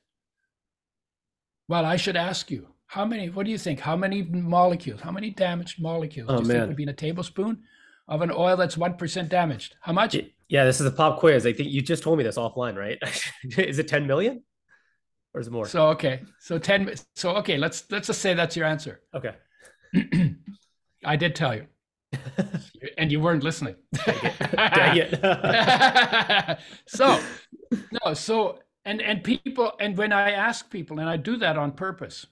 well, 1.67 1.85
I 1.85 1.95
should 1.97 2.15
ask 2.15 2.49
you, 2.49 2.74
how 2.95 3.03
many, 3.03 3.29
what 3.29 3.45
do 3.45 3.51
you 3.51 3.57
think? 3.57 3.81
How 3.81 3.97
many 3.97 4.23
molecules, 4.23 5.01
how 5.01 5.11
many 5.11 5.29
damaged 5.29 5.81
molecules 5.81 6.29
Oh, 6.29 6.37
do 6.37 6.43
you 6.43 6.53
think 6.53 6.67
would 6.67 6.77
be 6.77 6.83
in 6.83 6.89
a 6.89 6.93
tablespoon 6.93 7.61
of 8.07 8.21
an 8.21 8.31
oil 8.31 8.55
that's 8.55 8.77
1% 8.77 9.27
damaged? 9.27 9.75
How 9.81 9.91
much? 9.91 10.15
Yeah, 10.47 10.63
this 10.63 10.79
is 10.79 10.85
a 10.85 10.91
pop 10.91 11.19
quiz. 11.19 11.45
I 11.45 11.51
think 11.51 11.71
you 11.71 11.81
just 11.81 12.03
told 12.03 12.17
me 12.17 12.23
this 12.23 12.37
offline, 12.37 12.77
right? 12.77 12.97
is 13.57 13.79
it 13.79 13.89
10 13.89 14.07
million? 14.07 14.43
Or 15.33 15.41
is 15.41 15.47
it 15.47 15.51
more? 15.51 15.67
So, 15.67 15.87
okay. 15.87 16.21
So 16.39 16.57
10, 16.57 16.95
so, 17.15 17.31
okay, 17.35 17.57
let's, 17.57 17.83
let's 17.91 18.07
just 18.07 18.21
say 18.21 18.33
that's 18.33 18.55
your 18.55 18.65
answer. 18.65 19.01
okay. 19.13 19.35
I 21.03 21.17
did 21.17 21.35
tell 21.35 21.53
you, 21.53 21.65
and 22.97 23.11
you 23.11 23.19
weren't 23.19 23.43
listening. 23.43 23.75
Dang 24.05 24.95
it. 24.95 25.21
Dang 25.21 26.57
it. 26.57 26.59
so 26.87 27.19
no 28.05 28.13
so 28.13 28.59
and 28.85 29.01
and 29.01 29.23
people 29.23 29.73
and 29.79 29.97
when 29.97 30.13
i 30.13 30.31
ask 30.31 30.69
people 30.69 30.99
and 30.99 31.09
i 31.09 31.17
do 31.17 31.35
that 31.37 31.57
on 31.57 31.71
purpose 31.71 32.27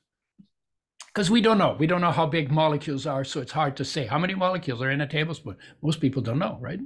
because 1.13 1.29
we 1.29 1.41
don't 1.41 1.57
know. 1.57 1.75
We 1.77 1.87
don't 1.87 2.01
know 2.01 2.11
how 2.11 2.25
big 2.25 2.51
molecules 2.51 3.05
are 3.05 3.23
so 3.23 3.39
it's 3.39 3.51
hard 3.51 3.77
to 3.77 3.85
say. 3.85 4.07
How 4.07 4.17
many 4.17 4.33
molecules 4.35 4.81
are 4.81 4.89
in 4.89 5.01
a 5.01 5.07
tablespoon? 5.07 5.57
Most 5.81 6.01
people 6.01 6.21
don't 6.21 6.39
know 6.39 6.57
right? 6.61 6.79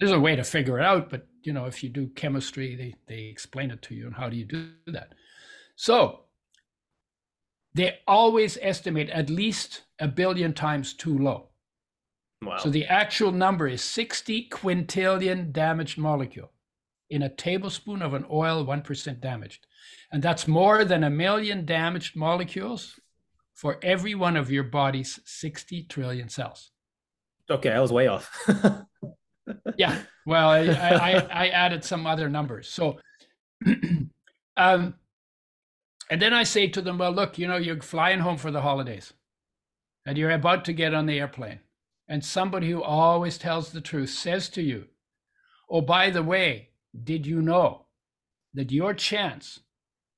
There's 0.00 0.12
a 0.12 0.20
way 0.20 0.34
to 0.36 0.44
figure 0.44 0.78
it 0.78 0.84
out 0.84 1.10
but 1.10 1.26
you 1.42 1.52
know 1.52 1.66
if 1.66 1.82
you 1.82 1.88
do 1.88 2.08
chemistry 2.08 2.74
they 2.74 2.94
they 3.08 3.24
explain 3.24 3.70
it 3.70 3.82
to 3.82 3.94
you 3.94 4.06
and 4.06 4.16
how 4.16 4.28
do 4.28 4.36
you 4.36 4.44
do 4.44 4.70
that? 4.86 5.14
So 5.76 6.24
they 7.74 7.98
always 8.06 8.58
estimate 8.60 9.10
at 9.10 9.30
least 9.30 9.82
a 9.98 10.08
billion 10.08 10.52
times 10.52 10.92
too 10.92 11.18
low. 11.18 11.48
Wow. 12.42 12.58
so 12.58 12.68
the 12.68 12.84
actual 12.84 13.32
number 13.32 13.66
is 13.66 13.82
60 13.82 14.48
quintillion 14.50 15.50
damaged 15.50 15.96
molecule 15.96 16.50
in 17.08 17.22
a 17.22 17.28
tablespoon 17.28 18.02
of 18.02 18.12
an 18.12 18.26
oil 18.30 18.66
1% 18.66 19.20
damaged. 19.20 19.66
And 20.12 20.22
that's 20.22 20.48
more 20.48 20.84
than 20.84 21.04
a 21.04 21.10
million 21.10 21.64
damaged 21.64 22.16
molecules 22.16 23.00
for 23.54 23.78
every 23.82 24.14
one 24.14 24.36
of 24.36 24.50
your 24.50 24.64
body's 24.64 25.20
60 25.24 25.84
trillion 25.84 26.28
cells. 26.28 26.70
okay, 27.50 27.70
I 27.70 27.80
was 27.80 27.92
way 27.92 28.06
off. 28.08 28.30
Yeah. 29.76 29.98
Well, 30.24 30.48
I, 30.48 30.60
I, 30.68 31.10
I- 31.30 31.48
added 31.48 31.84
some 31.84 32.06
other 32.06 32.28
numbers. 32.30 32.68
So, 32.68 32.98
um, 34.56 34.94
and 36.10 36.22
then 36.22 36.32
I 36.32 36.44
say 36.44 36.68
to 36.68 36.80
them, 36.80 36.98
well, 36.98 37.12
look, 37.12 37.38
you 37.38 37.46
know, 37.46 37.56
you're 37.56 37.80
flying 37.82 38.20
home 38.20 38.36
for 38.38 38.50
the 38.50 38.62
holidays 38.62 39.12
and 40.06 40.16
you're 40.16 40.30
about 40.30 40.64
to 40.66 40.72
get 40.72 40.94
on 40.94 41.06
the 41.06 41.18
airplane. 41.18 41.60
And 42.08 42.24
somebody 42.24 42.70
who 42.70 42.82
always 42.82 43.38
tells 43.38 43.70
the 43.70 43.80
truth 43.80 44.10
says 44.10 44.48
to 44.50 44.62
you, 44.62 44.86
oh, 45.70 45.80
by 45.80 46.10
the 46.10 46.22
way, 46.22 46.70
did 47.02 47.26
you 47.26 47.42
know 47.42 47.86
that 48.54 48.72
your 48.72 48.94
chance 48.94 49.60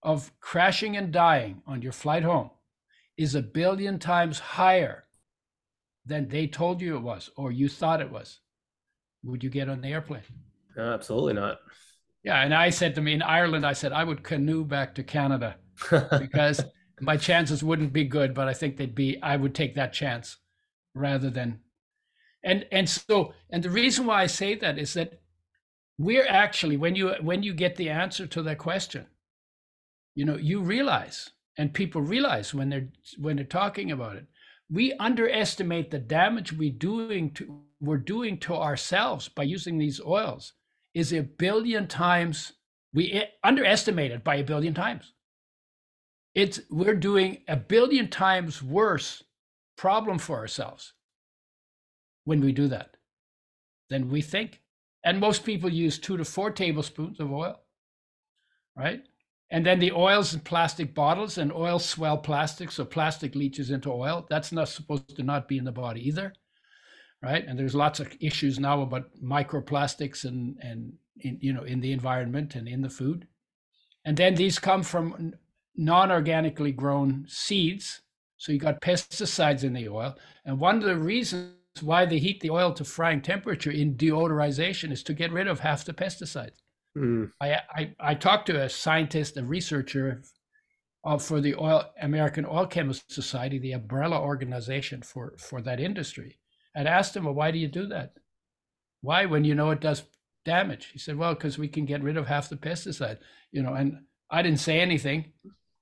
of 0.03 0.31
crashing 0.41 0.97
and 0.97 1.13
dying 1.13 1.63
on 1.67 1.83
your 1.83 1.93
flight 1.93 2.23
home 2.23 2.51
is 3.17 3.35
a 3.35 3.43
billion 3.43 3.99
times 3.99 4.39
higher 4.39 5.05
than 6.05 6.29
they 6.29 6.47
told 6.47 6.81
you 6.81 6.97
it 6.97 7.03
was 7.03 7.31
or 7.37 7.51
you 7.51 7.69
thought 7.69 8.01
it 8.01 8.11
was? 8.11 8.41
Would 9.25 9.43
you 9.43 9.51
get 9.51 9.69
on 9.69 9.81
the 9.81 9.89
airplane? 9.89 10.23
No, 10.77 10.93
absolutely 10.93 11.35
not. 11.35 11.59
Yeah, 12.23 12.43
and 12.43 12.55
I 12.55 12.71
said 12.71 12.95
to 12.97 13.01
me 13.01 13.13
in 13.13 13.23
Ireland, 13.23 13.65
I 13.65 13.73
said 13.73 13.93
I 13.93 14.05
would 14.05 14.23
canoe 14.23 14.65
back 14.65 14.95
to 14.97 15.03
Canada 15.03 15.57
because 15.91 16.63
my 17.01 17.17
chances 17.17 17.63
wouldn't 17.63 17.93
be 17.93 18.05
good, 18.05 18.35
but 18.35 18.49
I 18.49 18.53
think 18.53 18.77
they'd 18.77 18.95
be. 18.95 19.21
I 19.23 19.37
would 19.37 19.55
take 19.55 19.75
that 19.77 19.93
chance 19.93 20.37
rather 20.95 21.31
than, 21.31 21.61
and 22.43 22.67
and 22.73 22.89
so 22.89 23.33
and 23.51 23.63
the 23.63 23.71
reason 23.71 24.07
why 24.07 24.23
I 24.23 24.27
say 24.27 24.55
that 24.57 24.79
is 24.79 24.95
that 24.95 25.21
we're 25.99 26.27
actually 26.27 26.77
when 26.77 26.97
you 26.97 27.15
when 27.21 27.43
you 27.43 27.55
get 27.55 27.77
the 27.77 27.91
answer 27.91 28.27
to 28.27 28.43
that 28.43 28.59
question, 28.59 29.07
you 30.15 30.25
know, 30.25 30.37
you 30.37 30.63
realize 30.63 31.31
and 31.59 31.73
people 31.73 32.01
realize 32.03 32.55
when 32.55 32.69
they're 32.69 32.89
when 33.19 33.37
they're 33.37 33.45
talking 33.45 33.91
about 33.93 34.17
it, 34.17 34.27
we 34.71 34.93
underestimate 34.95 35.91
the 35.91 35.99
damage 35.99 36.53
we 36.53 36.71
doing 36.71 37.31
to 37.33 37.61
we're 37.81 37.97
doing 37.97 38.39
to 38.39 38.55
ourselves 38.55 39.29
by 39.29 39.43
using 39.43 39.79
these 39.79 40.01
oils 40.01 40.55
is 40.95 41.13
a 41.13 41.23
billion 41.23 41.87
times 41.87 42.53
we 42.95 43.23
underestimate 43.45 44.11
it 44.11 44.25
by 44.25 44.37
a 44.37 44.45
billion 44.45 44.73
times. 44.73 45.13
It's 46.35 46.61
we're 46.71 46.95
doing 46.95 47.43
a 47.49 47.57
billion 47.57 48.09
times 48.09 48.63
worse 48.63 49.23
problem 49.77 50.19
for 50.19 50.39
ourselves 50.39 50.95
when 52.25 52.41
we 52.41 52.53
do 52.53 52.69
that 52.69 52.97
than 53.91 54.11
we 54.11 54.23
think. 54.23 54.63
And 55.05 55.21
most 55.21 55.45
people 55.45 55.71
use 55.71 55.99
two 55.99 56.17
to 56.17 56.25
four 56.25 56.51
tablespoons 56.51 57.21
of 57.21 57.33
oil 57.33 57.61
right 58.77 59.03
and 59.51 59.65
then 59.65 59.79
the 59.79 59.93
oils 59.93 60.35
in 60.35 60.41
plastic 60.41 60.95
bottles 60.95 61.39
and 61.39 61.53
oil 61.53 61.79
swell 61.79 62.19
plastic 62.19 62.73
so 62.73 62.85
plastic 62.85 63.35
leaches 63.35 63.71
into 63.71 63.93
oil. 63.93 64.27
That's 64.29 64.53
not 64.53 64.69
supposed 64.69 65.17
to 65.17 65.23
not 65.23 65.49
be 65.49 65.59
in 65.59 65.65
the 65.65 65.73
body 65.73 66.07
either 66.07 66.33
right? 67.23 67.47
And 67.47 67.59
there's 67.59 67.75
lots 67.75 68.01
of 68.01 68.13
issues 68.21 68.59
now 68.59 68.83
about 68.83 69.11
microplastics 69.23 70.25
and 70.25 70.57
and 70.61 70.93
in, 71.21 71.39
you 71.41 71.53
know 71.53 71.65
in 71.65 71.81
the 71.81 71.93
environment 71.93 72.55
and 72.55 72.69
in 72.69 72.83
the 72.83 72.91
food. 72.91 73.27
And 74.05 74.17
then 74.17 74.35
these 74.35 74.59
come 74.59 74.83
from 74.83 75.35
non-organically 75.77 76.73
grown 76.73 77.27
seeds. 77.29 78.03
So 78.39 78.53
you 78.53 78.59
got 78.59 78.81
pesticides 78.81 79.65
in 79.65 79.73
the 79.73 79.89
oil. 79.89 80.15
And 80.45 80.61
one 80.61 80.77
of 80.77 80.85
the 80.85 80.97
reasons 80.97 81.55
why 81.81 82.07
they 82.07 82.19
heat 82.19 82.41
the 82.41 82.51
oil 82.51 82.73
to 82.75 82.85
frying 82.85 83.21
temperature 83.21 83.71
in 83.71 83.97
deodorization 83.97 84.93
is 84.93 85.03
to 85.05 85.15
get 85.15 85.33
rid 85.33 85.49
of 85.49 85.61
half 85.61 85.85
the 85.85 85.93
pesticides 85.93 86.61
Mm, 86.97 87.31
I, 87.41 87.61
I, 87.71 87.95
I 88.01 88.15
talked 88.15 88.47
to 88.47 88.63
a 88.63 88.69
scientist, 88.69 89.37
a 89.37 89.45
researcher 89.45 90.23
uh, 91.05 91.19
for 91.19 91.41
the 91.41 91.55
oil, 91.55 91.85
American 92.01 92.47
Oil 92.47 92.67
Chemists 92.67 93.15
Society, 93.15 93.59
the 93.59 93.73
umbrella 93.73 94.21
organization 94.21 95.03
for, 95.03 95.35
for 95.39 95.61
that 95.63 95.79
industry, 95.81 96.39
and 96.75 96.89
asked 96.89 97.15
him, 97.17 97.25
well, 97.25 97.35
why 97.35 97.51
do 97.51 97.59
you 97.59 97.69
do 97.69 97.87
that? 97.89 98.15
Why, 99.03 99.27
when 99.27 99.45
you 99.45 99.55
know 99.55 99.71
it 99.71 99.81
does 99.81 100.05
damage? 100.45 100.87
He 100.93 100.99
said, 100.99 101.17
well, 101.17 101.35
because 101.35 101.59
we 101.59 101.69
can 101.69 101.85
get 101.85 102.03
rid 102.03 102.17
of 102.17 102.27
half 102.27 102.49
the 102.49 102.57
pesticide, 102.57 103.19
you 103.53 103.63
know, 103.63 103.75
and 103.75 103.99
I 104.31 104.43
didn't 104.43 104.61
say 104.61 104.81
anything, 104.81 105.33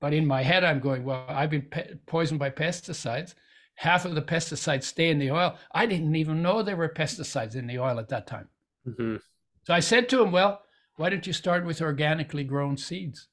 but 0.01 0.13
in 0.13 0.27
my 0.27 0.43
head, 0.43 0.63
I'm 0.63 0.79
going, 0.79 1.03
well, 1.05 1.25
I've 1.27 1.49
been 1.49 1.63
pe- 1.63 1.95
poisoned 2.05 2.39
by 2.39 2.49
pesticides. 2.49 3.33
Half 3.75 4.05
of 4.05 4.15
the 4.15 4.21
pesticides 4.21 4.83
stay 4.83 5.09
in 5.09 5.19
the 5.19 5.31
oil. 5.31 5.57
I 5.73 5.85
didn't 5.85 6.15
even 6.15 6.41
know 6.41 6.61
there 6.61 6.75
were 6.75 6.89
pesticides 6.89 7.55
in 7.55 7.67
the 7.67 7.79
oil 7.79 7.99
at 7.99 8.09
that 8.09 8.27
time. 8.27 8.47
mhm. 8.87 9.19
So 9.63 9.73
I 9.73 9.79
said 9.79 10.07
to 10.09 10.21
him, 10.21 10.31
Well, 10.31 10.61
why 10.97 11.09
don't 11.09 11.27
you 11.27 11.33
start 11.33 11.65
with 11.65 11.81
organically 11.81 12.43
grown 12.43 12.77
seeds? 12.77 13.27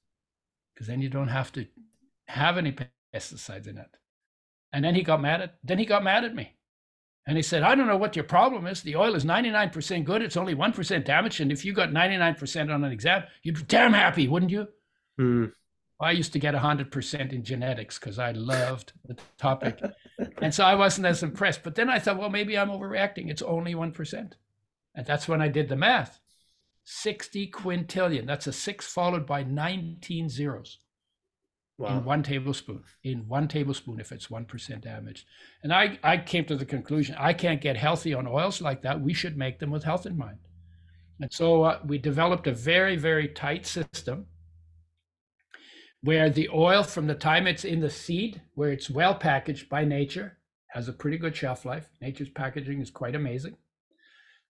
Because 0.75 0.87
then 0.87 1.01
you 1.01 1.09
don't 1.09 1.29
have 1.29 1.53
to 1.53 1.67
have 2.29 2.59
any 2.59 2.75
pesticides 3.15 3.69
in 3.69 3.79
it. 3.79 3.97
And 4.73 4.85
then 4.85 4.95
he 4.95 5.03
got 5.03 5.21
mad 5.21 5.43
at 5.43 5.55
then 5.63 5.79
he 5.79 5.85
got 5.85 6.03
mad 6.03 6.25
at 6.25 6.35
me. 6.35 6.57
And 7.27 7.37
he 7.37 7.43
said, 7.43 7.63
I 7.63 7.77
don't 7.77 7.87
know 7.87 7.97
what 7.97 8.17
your 8.17 8.25
problem 8.25 8.67
is. 8.67 8.83
The 8.83 8.97
oil 8.97 9.15
is 9.15 9.25
99% 9.25 10.05
good. 10.05 10.23
It's 10.23 10.37
only 10.37 10.57
1% 10.57 11.05
damaged. 11.05 11.41
And 11.41 11.53
if 11.53 11.65
you 11.65 11.73
got 11.73 11.91
99% 11.91 12.75
on 12.75 12.83
an 12.83 12.91
exam, 12.91 13.23
you'd 13.45 13.55
be 13.55 13.63
damn 13.63 13.93
happy, 13.93 14.27
wouldn't 14.27 14.51
you? 14.51 14.67
Mm, 15.21 15.53
I 16.01 16.11
used 16.11 16.33
to 16.33 16.41
get 16.41 16.55
100% 16.55 17.33
in 17.33 17.45
genetics 17.45 17.97
because 17.97 18.19
I 18.19 18.33
loved 18.33 18.93
the 19.05 19.17
topic. 19.39 19.81
and 20.43 20.53
so 20.53 20.65
I 20.65 20.75
wasn't 20.75 21.07
as 21.07 21.23
impressed. 21.23 21.63
But 21.63 21.77
then 21.77 21.89
I 21.89 22.01
thought, 22.01 22.19
well, 22.19 22.29
maybe 22.29 22.59
I'm 22.59 22.71
overreacting. 22.71 23.31
It's 23.31 23.43
only 23.43 23.73
1%. 23.73 24.33
And 24.97 25.07
that's 25.07 25.29
when 25.29 25.41
I 25.41 25.47
did 25.47 25.69
the 25.69 25.77
math 25.77 26.19
60 26.85 27.51
quintillion. 27.51 28.27
That's 28.27 28.47
a 28.47 28.53
six 28.53 28.87
followed 28.87 29.27
by 29.27 29.43
19 29.43 30.29
zeros 30.29 30.79
in 31.91 32.05
one 32.05 32.23
tablespoon. 32.23 32.83
In 33.03 33.27
one 33.29 33.49
tablespoon, 33.49 34.01
if 34.01 34.13
it's 34.13 34.29
1% 34.29 34.81
damaged. 34.81 35.27
And 35.63 35.73
I, 35.73 35.99
I 36.03 36.17
came 36.19 36.45
to 36.47 36.57
the 36.57 36.65
conclusion 36.65 37.17
I 37.19 37.33
can't 37.33 37.61
get 37.61 37.77
healthy 37.77 38.15
on 38.15 38.27
oils 38.27 38.61
like 38.61 38.83
that. 38.83 39.01
We 39.01 39.15
should 39.15 39.37
make 39.37 39.59
them 39.59 39.71
with 39.71 39.85
health 39.85 40.07
in 40.07 40.17
mind. 40.17 40.39
And 41.21 41.33
so 41.33 41.63
uh, 41.63 41.81
we 41.85 41.99
developed 41.99 42.47
a 42.47 42.53
very, 42.53 42.97
very 42.97 43.29
tight 43.29 43.67
system 43.67 44.27
where 46.03 46.31
the 46.31 46.49
oil, 46.49 46.83
from 46.83 47.07
the 47.07 47.15
time 47.15 47.47
it's 47.47 47.65
in 47.65 47.81
the 47.81 47.91
seed, 47.91 48.43
where 48.55 48.73
it's 48.73 48.91
well 48.91 49.15
packaged 49.15 49.69
by 49.69 49.85
nature, 49.85 50.39
has 50.69 50.89
a 50.89 50.93
pretty 50.93 51.19
good 51.19 51.37
shelf 51.37 51.65
life. 51.65 51.89
Nature's 52.01 52.31
packaging 52.31 52.81
is 52.81 52.91
quite 52.91 53.15
amazing. 53.15 53.57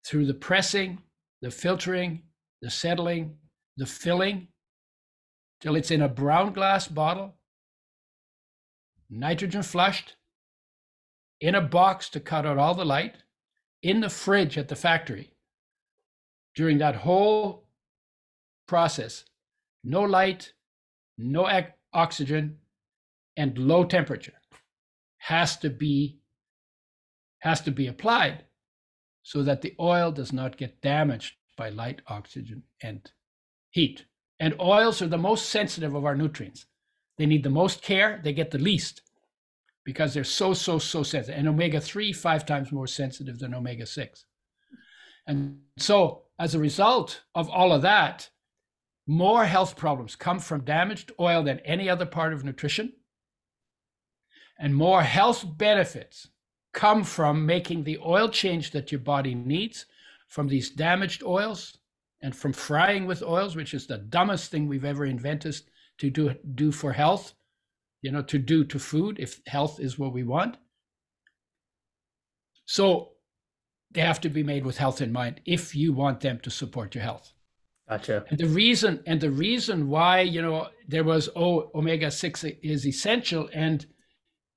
Through 0.06 0.26
the 0.26 0.34
pressing, 0.34 1.02
the 1.42 1.50
filtering, 1.50 2.22
the 2.62 2.70
settling, 2.70 3.36
the 3.76 3.84
filling, 3.84 4.48
till 5.60 5.76
it's 5.76 5.90
in 5.90 6.00
a 6.00 6.08
brown 6.08 6.52
glass 6.52 6.86
bottle, 6.86 7.34
nitrogen 9.10 9.62
flushed, 9.62 10.16
in 11.40 11.56
a 11.56 11.60
box 11.60 12.08
to 12.08 12.20
cut 12.20 12.46
out 12.46 12.58
all 12.58 12.74
the 12.74 12.84
light, 12.84 13.16
in 13.82 14.00
the 14.00 14.08
fridge 14.08 14.56
at 14.56 14.68
the 14.68 14.76
factory. 14.76 15.34
During 16.54 16.78
that 16.78 16.94
whole 16.94 17.66
process, 18.68 19.24
no 19.82 20.02
light, 20.02 20.52
no 21.18 21.48
oxygen, 21.92 22.58
and 23.36 23.58
low 23.58 23.84
temperature 23.84 24.34
has 25.18 25.56
to 25.56 25.70
be 25.70 26.20
has 27.40 27.60
to 27.62 27.72
be 27.72 27.88
applied 27.88 28.44
so 29.22 29.42
that 29.42 29.62
the 29.62 29.74
oil 29.78 30.10
does 30.12 30.32
not 30.32 30.56
get 30.56 30.80
damaged 30.82 31.36
by 31.56 31.68
light, 31.68 32.02
oxygen, 32.08 32.62
and 32.82 33.10
heat. 33.70 34.06
And 34.40 34.54
oils 34.60 35.00
are 35.00 35.08
the 35.08 35.18
most 35.18 35.48
sensitive 35.48 35.94
of 35.94 36.04
our 36.04 36.16
nutrients. 36.16 36.66
They 37.18 37.26
need 37.26 37.44
the 37.44 37.50
most 37.50 37.82
care, 37.82 38.20
they 38.22 38.32
get 38.32 38.50
the 38.50 38.58
least 38.58 39.02
because 39.84 40.14
they're 40.14 40.24
so, 40.24 40.54
so, 40.54 40.78
so 40.78 41.02
sensitive. 41.02 41.38
And 41.38 41.48
omega 41.48 41.80
3, 41.80 42.12
five 42.12 42.46
times 42.46 42.72
more 42.72 42.86
sensitive 42.86 43.38
than 43.38 43.54
omega 43.54 43.86
6. 43.86 44.24
And 45.26 45.60
so, 45.78 46.22
as 46.38 46.54
a 46.54 46.58
result 46.58 47.22
of 47.34 47.48
all 47.48 47.72
of 47.72 47.82
that, 47.82 48.30
more 49.06 49.44
health 49.44 49.76
problems 49.76 50.16
come 50.16 50.38
from 50.38 50.64
damaged 50.64 51.12
oil 51.20 51.42
than 51.42 51.60
any 51.60 51.88
other 51.88 52.06
part 52.06 52.32
of 52.32 52.44
nutrition. 52.44 52.92
And 54.58 54.74
more 54.74 55.02
health 55.02 55.44
benefits 55.56 56.28
come 56.72 57.04
from 57.04 57.44
making 57.44 57.84
the 57.84 57.98
oil 58.04 58.28
change 58.28 58.70
that 58.70 58.90
your 58.90 59.00
body 59.00 59.34
needs 59.34 59.86
from 60.28 60.48
these 60.48 60.70
damaged 60.70 61.22
oils 61.22 61.78
and 62.22 62.34
from 62.34 62.52
frying 62.52 63.06
with 63.06 63.22
oils, 63.22 63.56
which 63.56 63.74
is 63.74 63.86
the 63.86 63.98
dumbest 63.98 64.50
thing 64.50 64.66
we've 64.66 64.84
ever 64.84 65.04
invented 65.04 65.60
to 65.98 66.10
do, 66.10 66.34
do 66.54 66.72
for 66.72 66.92
health, 66.92 67.34
you 68.00 68.10
know, 68.10 68.22
to 68.22 68.38
do 68.38 68.64
to 68.64 68.78
food 68.78 69.18
if 69.18 69.40
health 69.46 69.80
is 69.80 69.98
what 69.98 70.12
we 70.12 70.22
want. 70.22 70.56
So 72.64 73.10
they 73.90 74.00
have 74.00 74.20
to 74.22 74.30
be 74.30 74.42
made 74.42 74.64
with 74.64 74.78
health 74.78 75.02
in 75.02 75.12
mind 75.12 75.40
if 75.44 75.74
you 75.74 75.92
want 75.92 76.20
them 76.20 76.38
to 76.40 76.50
support 76.50 76.94
your 76.94 77.04
health. 77.04 77.32
Gotcha. 77.88 78.24
And 78.30 78.38
the 78.38 78.46
reason 78.46 79.02
and 79.06 79.20
the 79.20 79.30
reason 79.30 79.88
why 79.88 80.20
you 80.20 80.40
know 80.40 80.68
there 80.88 81.04
was 81.04 81.28
oh 81.36 81.70
omega 81.74 82.10
six 82.10 82.44
is 82.44 82.86
essential 82.86 83.50
and 83.52 83.84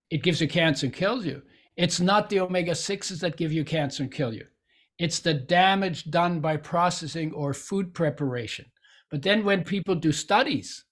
it 0.09 0.23
gives 0.23 0.39
you 0.39 0.47
cancer 0.47 0.85
and 0.85 0.95
kills 0.95 1.25
you 1.25 1.41
it's 1.77 1.99
not 1.99 2.29
the 2.29 2.39
omega 2.39 2.71
6s 2.71 3.19
that 3.19 3.37
give 3.37 3.51
you 3.51 3.65
cancer 3.65 4.03
and 4.03 4.11
kill 4.11 4.33
you. 4.33 4.45
It's 4.97 5.19
the 5.19 5.33
damage 5.33 6.09
done 6.09 6.39
by 6.39 6.57
processing 6.57 7.33
or 7.33 7.53
food 7.53 7.93
preparation. 7.93 8.65
But 9.11 9.21
then 9.21 9.43
when 9.43 9.63
people 9.63 9.95
do 9.95 10.11
studies, 10.11 10.85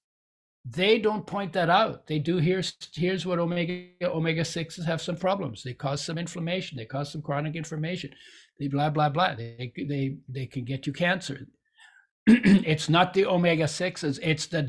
they 0.66 1.00
don't 1.00 1.28
point 1.28 1.54
that 1.54 1.70
out. 1.70 2.08
They 2.08 2.20
do 2.20 2.38
here's 2.38 2.74
here's 2.94 3.26
what 3.26 3.40
omega 3.40 3.88
omega 4.04 4.42
6s 4.42 4.86
have 4.86 5.02
some 5.02 5.18
problems. 5.18 5.64
They 5.64 5.74
cause 5.74 6.04
some 6.04 6.18
inflammation, 6.18 6.78
they 6.78 6.86
cause 6.86 7.12
some 7.12 7.22
chronic 7.22 7.56
inflammation. 7.56 8.12
They 8.60 8.68
blah 8.68 8.90
blah 8.90 9.10
blah. 9.10 9.36
They 9.36 9.74
they 9.76 10.18
they 10.30 10.46
can 10.46 10.64
get 10.64 10.88
you 10.88 10.94
cancer. 10.94 11.48
it's 12.28 12.90
not 12.90 13.14
the 13.14 13.26
omega 13.26 13.66
6s, 13.66 14.20
it's 14.22 14.46
the 14.46 14.62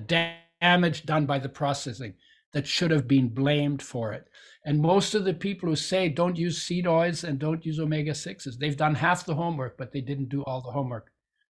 damage 0.60 1.06
done 1.06 1.26
by 1.26 1.38
the 1.38 1.48
processing 1.48 2.14
that 2.52 2.66
should 2.66 2.90
have 2.90 3.06
been 3.06 3.28
blamed 3.28 3.82
for 3.82 4.12
it. 4.12 4.26
And 4.64 4.80
most 4.80 5.14
of 5.14 5.24
the 5.24 5.34
people 5.34 5.68
who 5.68 5.76
say 5.76 6.08
don't 6.08 6.36
use 6.36 6.62
seed 6.62 6.86
oils 6.86 7.24
and 7.24 7.38
don't 7.38 7.64
use 7.66 7.78
omega 7.78 8.12
6s, 8.12 8.58
they've 8.58 8.76
done 8.76 8.94
half 8.94 9.26
the 9.26 9.34
homework, 9.34 9.76
but 9.76 9.92
they 9.92 10.00
didn't 10.00 10.30
do 10.30 10.42
all 10.44 10.62
the 10.62 10.70
homework. 10.70 11.10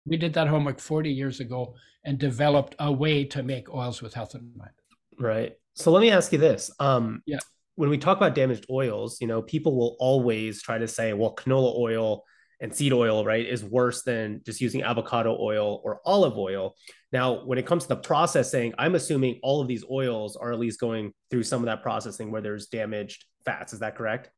We 0.06 0.18
did 0.18 0.34
that 0.34 0.48
homework 0.48 0.80
40 0.80 1.12
years 1.12 1.40
ago 1.40 1.74
and 2.06 2.20
developed 2.20 2.76
a 2.80 2.92
way 2.92 3.26
to 3.26 3.44
make 3.44 3.74
oils 3.74 4.02
with 4.02 4.14
health 4.14 4.36
in 4.36 4.52
mind. 4.56 4.72
Right. 5.20 5.54
So 5.74 5.92
let 5.92 6.02
me 6.02 6.12
ask 6.12 6.32
you 6.32 6.38
this. 6.38 6.72
Um, 6.80 7.22
yeah. 7.26 7.40
When 7.76 7.90
we 7.90 7.98
talk 7.98 8.18
about 8.18 8.36
damaged 8.36 8.66
oils, 8.70 9.20
you 9.22 9.28
know, 9.28 9.42
people 9.42 9.76
will 9.76 9.96
always 10.00 10.62
try 10.62 10.78
to 10.78 10.88
say, 10.88 11.14
well, 11.14 11.34
canola 11.34 11.78
oil 11.78 12.24
and 12.62 12.76
seed 12.76 12.94
oil, 12.94 13.24
right, 13.24 13.46
is 13.46 13.64
worse 13.64 14.04
than 14.04 14.42
just 14.46 14.60
using 14.60 14.84
avocado 14.84 15.38
oil 15.40 15.82
or 15.84 16.02
olive 16.06 16.38
oil. 16.38 16.76
Now, 17.12 17.46
when 17.46 17.58
it 17.58 17.66
comes 17.66 17.84
to 17.84 17.90
the 17.90 17.96
processing, 17.96 18.74
I'm 18.78 18.96
assuming 18.96 19.40
all 19.42 19.62
of 19.62 19.68
these 19.68 19.84
oils 19.90 20.36
are 20.36 20.52
at 20.52 20.60
least 20.60 20.80
going 20.80 21.14
through 21.32 21.44
some 21.44 21.62
of 21.62 21.68
that 21.68 21.82
processing 21.82 22.32
where 22.32 22.42
there's 22.42 22.68
damaged 22.68 23.26
fats. 23.46 23.74
Is 23.74 23.80
that 23.80 23.96
correct? 23.96 24.30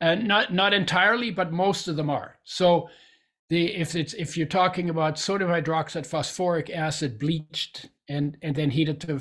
Uh, 0.00 0.16
not 0.16 0.52
not 0.52 0.74
entirely, 0.74 1.30
but 1.30 1.52
most 1.52 1.86
of 1.86 1.96
them 1.96 2.10
are. 2.10 2.38
So, 2.42 2.88
the 3.48 3.72
if 3.74 3.94
it's 3.94 4.14
if 4.14 4.36
you're 4.36 4.46
talking 4.46 4.90
about 4.90 5.18
sodium 5.18 5.50
hydroxide 5.50 6.06
phosphoric 6.06 6.70
acid 6.70 7.18
bleached 7.18 7.88
and 8.08 8.36
and 8.42 8.54
then 8.54 8.70
heated 8.70 9.00
to 9.02 9.20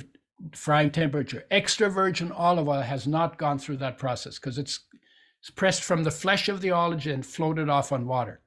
frying 0.54 0.90
temperature, 0.90 1.46
extra 1.52 1.90
virgin 1.90 2.32
olive 2.32 2.68
oil 2.68 2.82
has 2.82 3.06
not 3.06 3.38
gone 3.38 3.60
through 3.60 3.78
that 3.78 3.98
process 4.00 4.40
because 4.40 4.58
it's 4.58 4.80
pressed 5.50 5.84
from 5.84 6.04
the 6.04 6.12
flesh 6.12 6.50
of 6.50 6.62
the 6.62 6.72
olive 6.72 7.06
and 7.06 7.26
floated 7.26 7.70
off 7.70 7.92
on 7.92 8.08
water. 8.08 8.42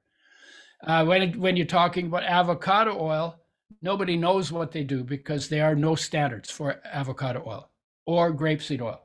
Uh, 0.87 1.05
when, 1.05 1.39
when 1.39 1.57
you're 1.57 1.67
talking 1.67 2.07
about 2.07 2.25
avocado 2.25 2.99
oil, 2.99 3.41
nobody 3.83 4.17
knows 4.17 4.53
what 4.53 4.73
they 4.73 4.85
do 4.85 5.03
because 5.05 5.49
there 5.49 5.65
are 5.65 5.75
no 5.75 5.95
standards 5.95 6.51
for 6.51 6.81
avocado 6.85 7.43
oil 7.47 7.71
or 8.07 8.33
grapeseed 8.33 8.81
oil. 8.81 9.01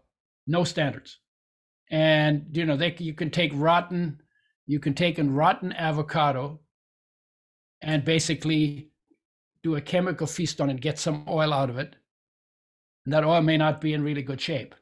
No 0.47 0.63
standards. 0.63 1.19
And 1.89 2.45
you 2.51 2.65
know, 2.65 2.77
they 2.77 2.95
you 2.99 3.13
can 3.13 3.29
take 3.29 3.51
rotten, 3.53 4.21
you 4.65 4.79
can 4.79 4.93
take 4.93 5.19
a 5.19 5.23
rotten 5.23 5.73
avocado 5.73 6.61
and 7.81 8.05
basically 8.05 8.89
do 9.63 9.75
a 9.75 9.81
chemical 9.81 10.27
feast 10.27 10.61
on 10.61 10.69
it, 10.69 10.79
get 10.79 10.97
some 10.97 11.25
oil 11.27 11.53
out 11.53 11.69
of 11.69 11.77
it. 11.77 11.95
And 13.05 13.13
that 13.13 13.25
oil 13.25 13.41
may 13.41 13.57
not 13.57 13.81
be 13.81 13.93
in 13.93 14.03
really 14.03 14.21
good 14.21 14.39
shape, 14.39 14.75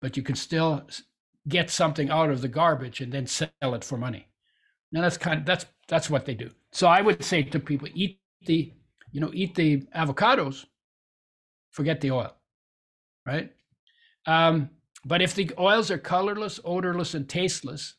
but 0.00 0.16
you 0.16 0.22
can 0.22 0.34
still 0.34 0.86
get 1.48 1.70
something 1.70 2.10
out 2.10 2.30
of 2.30 2.40
the 2.40 2.48
garbage 2.48 3.00
and 3.00 3.12
then 3.12 3.26
sell 3.26 3.48
it 3.60 3.84
for 3.84 3.96
money. 3.96 4.28
Now 4.92 5.02
that's 5.02 5.16
kind 5.16 5.40
of 5.40 5.46
that's 5.46 5.66
that's 5.88 6.10
what 6.10 6.26
they 6.26 6.34
do. 6.34 6.50
So 6.72 6.86
I 6.86 7.00
would 7.00 7.24
say 7.24 7.42
to 7.42 7.58
people, 7.58 7.88
eat 7.94 8.20
the 8.46 8.72
you 9.12 9.20
know 9.20 9.30
eat 9.32 9.54
the 9.54 9.82
avocados, 9.94 10.64
forget 11.70 12.00
the 12.00 12.10
oil, 12.10 12.34
right? 13.24 13.52
Um, 14.26 14.70
but 15.04 15.22
if 15.22 15.34
the 15.34 15.50
oils 15.58 15.90
are 15.90 15.98
colorless, 15.98 16.58
odorless, 16.64 17.14
and 17.14 17.28
tasteless, 17.28 17.94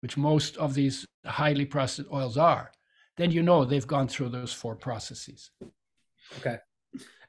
which 0.00 0.16
most 0.16 0.56
of 0.58 0.74
these 0.74 1.06
highly 1.24 1.64
processed 1.64 2.08
oils 2.12 2.36
are, 2.36 2.70
then 3.16 3.30
you 3.30 3.42
know 3.42 3.64
they've 3.64 3.86
gone 3.86 4.08
through 4.08 4.28
those 4.28 4.52
four 4.52 4.74
processes. 4.74 5.50
Okay. 6.38 6.58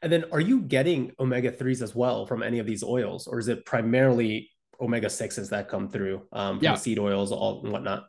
And 0.01 0.11
then 0.11 0.25
are 0.31 0.41
you 0.41 0.61
getting 0.61 1.13
omega 1.19 1.51
3s 1.51 1.81
as 1.81 1.95
well 1.95 2.25
from 2.25 2.43
any 2.43 2.59
of 2.59 2.65
these 2.65 2.83
oils, 2.83 3.27
or 3.27 3.39
is 3.39 3.47
it 3.47 3.65
primarily 3.65 4.49
omega 4.79 5.09
sixes 5.09 5.49
that 5.49 5.69
come 5.69 5.89
through 5.89 6.21
um, 6.31 6.59
yeah. 6.61 6.75
seed 6.75 6.99
oils, 6.99 7.31
all 7.31 7.61
and 7.63 7.71
whatnot. 7.71 8.07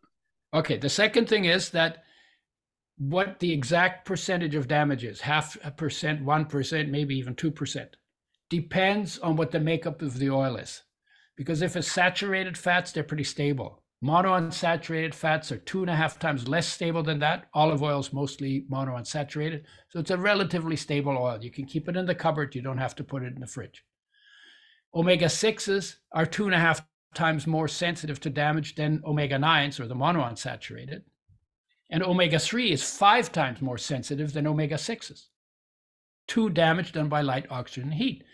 Okay. 0.55 0.77
The 0.77 0.89
second 0.89 1.29
thing 1.29 1.45
is 1.45 1.71
that 1.71 2.05
what 2.99 3.41
the 3.41 3.53
exact 3.53 4.07
percentage 4.07 4.55
of 4.55 4.69
damage 4.69 5.05
is 5.05 5.21
half 5.21 5.57
a 5.65 5.71
percent, 5.71 6.25
one 6.25 6.47
percent, 6.47 6.89
maybe 6.91 7.17
even 7.17 7.35
two 7.35 7.51
percent, 7.51 7.97
depends 8.49 9.19
on 9.19 9.37
what 9.37 9.51
the 9.51 9.61
makeup 9.61 10.03
of 10.03 10.19
the 10.19 10.31
oil 10.31 10.57
is. 10.57 10.83
Because 11.37 11.61
if 11.61 11.77
it's 11.77 11.93
saturated 11.93 12.57
fats, 12.57 12.93
they're 12.93 13.05
pretty 13.05 13.25
stable. 13.25 13.83
Monounsaturated 14.05 15.15
fats 15.15 15.51
are 15.53 15.59
two 15.59 15.81
and 15.81 15.91
a 15.91 15.97
half 15.97 16.19
times 16.19 16.49
less 16.49 16.67
stable 16.67 17.03
than 17.03 17.19
that. 17.19 17.47
Olive 17.55 17.83
oil 17.83 18.01
is 18.01 18.13
mostly 18.13 18.65
monounsaturated. 18.71 19.63
So 19.89 20.01
it's 20.01 20.11
a 20.11 20.17
relatively 20.17 20.77
stable 20.77 21.17
oil. 21.17 21.39
You 21.43 21.51
can 21.51 21.67
keep 21.67 21.89
it 21.89 21.97
in 21.97 22.07
the 22.07 22.15
cupboard. 22.15 22.55
You 22.55 22.63
don't 22.63 22.79
have 22.79 22.95
to 22.97 23.05
put 23.05 23.23
it 23.23 23.35
in 23.35 23.41
the 23.41 23.47
fridge. 23.47 23.83
Omega 24.97 25.27
6s 25.27 25.97
are 26.13 26.25
two 26.25 26.47
and 26.47 26.55
a 26.55 26.59
half 26.59 26.83
times 27.15 27.47
more 27.47 27.69
sensitive 27.69 28.19
to 28.19 28.31
damage 28.31 28.77
than 28.77 29.03
omega 29.05 29.37
9s 29.37 29.79
or 29.79 29.87
the 29.87 29.95
monounsaturated. 29.95 31.03
And 31.91 32.03
omega 32.03 32.39
3 32.39 32.73
is 32.73 32.83
five 32.83 33.31
times 33.31 33.61
more 33.61 33.77
sensitive 33.77 34.33
than 34.33 34.47
omega 34.47 34.77
6s 34.77 35.27
to 36.29 36.49
damage 36.49 36.93
done 36.93 37.11
by 37.11 37.21
light, 37.21 37.45
oxygen, 37.51 37.91
and 37.91 37.95
heat. 37.95 38.25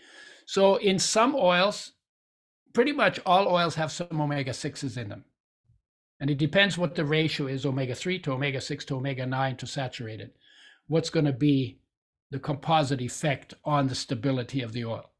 So 0.45 0.77
in 0.77 0.99
some 0.99 1.35
oils, 1.35 1.91
pretty 2.71 2.93
much 2.93 3.19
all 3.25 3.49
oils 3.49 3.75
have 3.75 3.91
some 3.91 4.21
omega 4.21 4.51
6s 4.51 4.97
in 4.97 5.09
them. 5.09 5.25
And 6.21 6.29
it 6.29 6.37
depends 6.37 6.77
what 6.77 6.95
the 6.95 7.03
ratio 7.03 7.47
is 7.47 7.65
omega 7.65 7.93
3 7.93 8.19
to 8.19 8.31
omega 8.31 8.61
6 8.61 8.85
to 8.85 8.95
omega 8.95 9.25
9 9.25 9.57
to 9.57 9.67
saturated. 9.67 10.31
What's 10.87 11.09
going 11.09 11.25
to 11.25 11.33
be 11.33 11.81
the 12.31 12.39
composite 12.39 13.01
effect 13.01 13.53
on 13.65 13.87
the 13.87 13.95
stability 13.95 14.61
of 14.61 14.71
the 14.71 14.85
oil? 14.85 15.12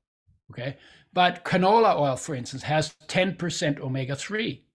Okay. 0.51 0.77
But 1.13 1.45
canola 1.45 1.97
oil, 1.97 2.15
for 2.15 2.35
instance, 2.35 2.63
has 2.63 2.95
10% 3.07 3.79
omega 3.79 4.15
3. 4.15 4.65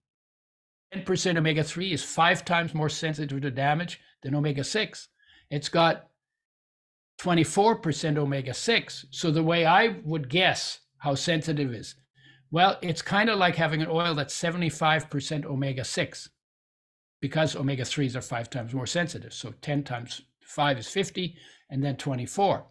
10% 0.93 1.37
omega 1.37 1.63
3 1.63 1.93
is 1.93 2.03
five 2.03 2.43
times 2.45 2.73
more 2.73 2.89
sensitive 2.89 3.41
to 3.41 3.51
damage 3.51 3.99
than 4.23 4.35
omega 4.35 4.63
6. 4.63 5.07
It's 5.51 5.69
got 5.69 6.07
24% 7.21 8.17
omega 8.17 8.53
6. 8.53 9.05
So 9.11 9.31
the 9.31 9.43
way 9.43 9.65
I 9.65 9.99
would 10.03 10.29
guess 10.29 10.79
how 10.97 11.15
sensitive 11.15 11.73
is, 11.73 11.95
well, 12.51 12.79
it's 12.81 13.01
kind 13.01 13.29
of 13.29 13.37
like 13.37 13.55
having 13.55 13.81
an 13.81 13.89
oil 13.89 14.15
that's 14.15 14.39
75% 14.39 15.45
omega 15.45 15.83
6 15.83 16.29
because 17.21 17.55
omega 17.55 17.83
3s 17.83 18.15
are 18.15 18.21
five 18.21 18.49
times 18.49 18.73
more 18.73 18.87
sensitive. 18.87 19.33
So 19.33 19.53
10 19.61 19.83
times 19.83 20.21
5 20.41 20.79
is 20.79 20.87
50, 20.87 21.35
and 21.69 21.83
then 21.83 21.95
24. 21.95 22.65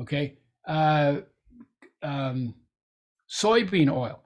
Okay. 0.00 0.38
Uh, 0.66 1.18
um, 2.02 2.54
soybean 3.28 3.92
oil 3.92 4.22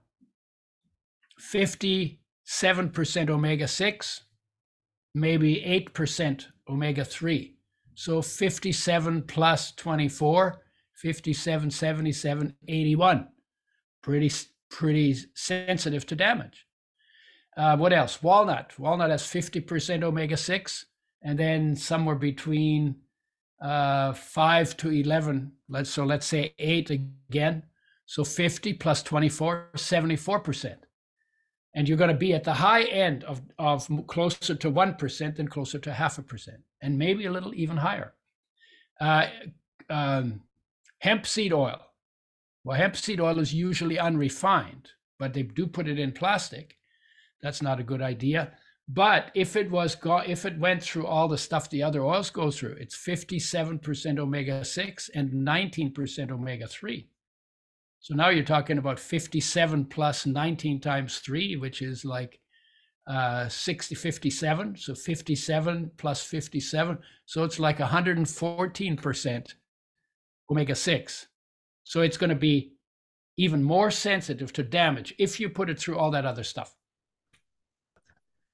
57% 1.40 3.30
omega 3.30 3.68
6, 3.68 4.24
maybe 5.14 5.84
8% 5.94 6.46
omega 6.68 7.04
3. 7.04 7.56
So 7.94 8.22
57 8.22 9.22
plus 9.22 9.72
24, 9.72 10.62
57, 10.94 11.70
77, 11.70 12.54
81. 12.68 13.28
Pretty, 14.02 14.30
pretty 14.70 15.16
sensitive 15.34 16.06
to 16.06 16.16
damage. 16.16 16.66
Uh, 17.56 17.76
what 17.76 17.92
else? 17.92 18.22
Walnut. 18.22 18.78
Walnut 18.78 19.10
has 19.10 19.22
50% 19.24 20.02
omega 20.02 20.36
6, 20.36 20.86
and 21.22 21.38
then 21.38 21.76
somewhere 21.76 22.16
between 22.16 22.96
uh, 23.62 24.12
5 24.12 24.76
to 24.78 24.90
11. 24.90 25.52
Let's, 25.68 25.90
so 25.90 26.04
let's 26.04 26.26
say 26.26 26.54
8 26.58 26.90
again. 26.90 27.62
So 28.06 28.24
50 28.24 28.74
plus 28.74 29.02
24, 29.02 29.70
74%. 29.74 30.76
And 31.74 31.88
you're 31.88 31.96
going 31.96 32.10
to 32.10 32.16
be 32.16 32.34
at 32.34 32.44
the 32.44 32.52
high 32.52 32.82
end 32.82 33.24
of, 33.24 33.40
of 33.58 33.88
closer 34.06 34.54
to 34.54 34.70
1% 34.70 35.36
than 35.36 35.48
closer 35.48 35.78
to 35.78 35.92
half 35.92 36.18
a 36.18 36.22
percent, 36.22 36.58
and 36.82 36.98
maybe 36.98 37.24
a 37.24 37.30
little 37.30 37.54
even 37.54 37.78
higher. 37.78 38.12
Uh, 39.00 39.28
um, 39.88 40.42
hemp 40.98 41.26
seed 41.26 41.52
oil. 41.52 41.80
Well, 42.64 42.76
hemp 42.76 42.96
seed 42.96 43.20
oil 43.20 43.38
is 43.38 43.54
usually 43.54 43.98
unrefined, 43.98 44.90
but 45.18 45.32
they 45.32 45.42
do 45.42 45.66
put 45.66 45.88
it 45.88 45.98
in 45.98 46.12
plastic. 46.12 46.76
That's 47.40 47.62
not 47.62 47.80
a 47.80 47.84
good 47.84 48.02
idea. 48.02 48.52
But 48.88 49.30
if 49.34 49.56
it 49.56 49.70
was 49.70 49.94
go- 49.94 50.18
if 50.18 50.44
it 50.44 50.58
went 50.58 50.82
through 50.82 51.06
all 51.06 51.28
the 51.28 51.38
stuff 51.38 51.70
the 51.70 51.82
other 51.82 52.02
oils 52.02 52.30
go 52.30 52.50
through, 52.50 52.76
it's 52.80 52.96
57% 52.96 54.18
omega 54.18 54.64
6 54.64 55.08
and 55.10 55.32
19% 55.32 56.30
omega 56.30 56.66
3. 56.66 57.08
So 58.00 58.14
now 58.14 58.30
you're 58.30 58.44
talking 58.44 58.78
about 58.78 58.98
57 58.98 59.84
plus 59.86 60.26
19 60.26 60.80
times 60.80 61.20
3, 61.20 61.56
which 61.56 61.82
is 61.82 62.04
like 62.04 62.40
uh, 63.06 63.48
60, 63.48 63.94
57. 63.94 64.76
So 64.76 64.94
57 64.94 65.92
plus 65.96 66.24
57. 66.24 66.98
So 67.26 67.44
it's 67.44 67.60
like 67.60 67.78
114% 67.78 69.54
omega 70.50 70.74
6. 70.74 71.26
So 71.84 72.00
it's 72.00 72.16
going 72.16 72.30
to 72.30 72.36
be 72.36 72.72
even 73.36 73.62
more 73.62 73.90
sensitive 73.90 74.52
to 74.54 74.62
damage 74.62 75.14
if 75.18 75.38
you 75.38 75.48
put 75.48 75.70
it 75.70 75.78
through 75.78 75.98
all 75.98 76.10
that 76.10 76.26
other 76.26 76.44
stuff. 76.44 76.74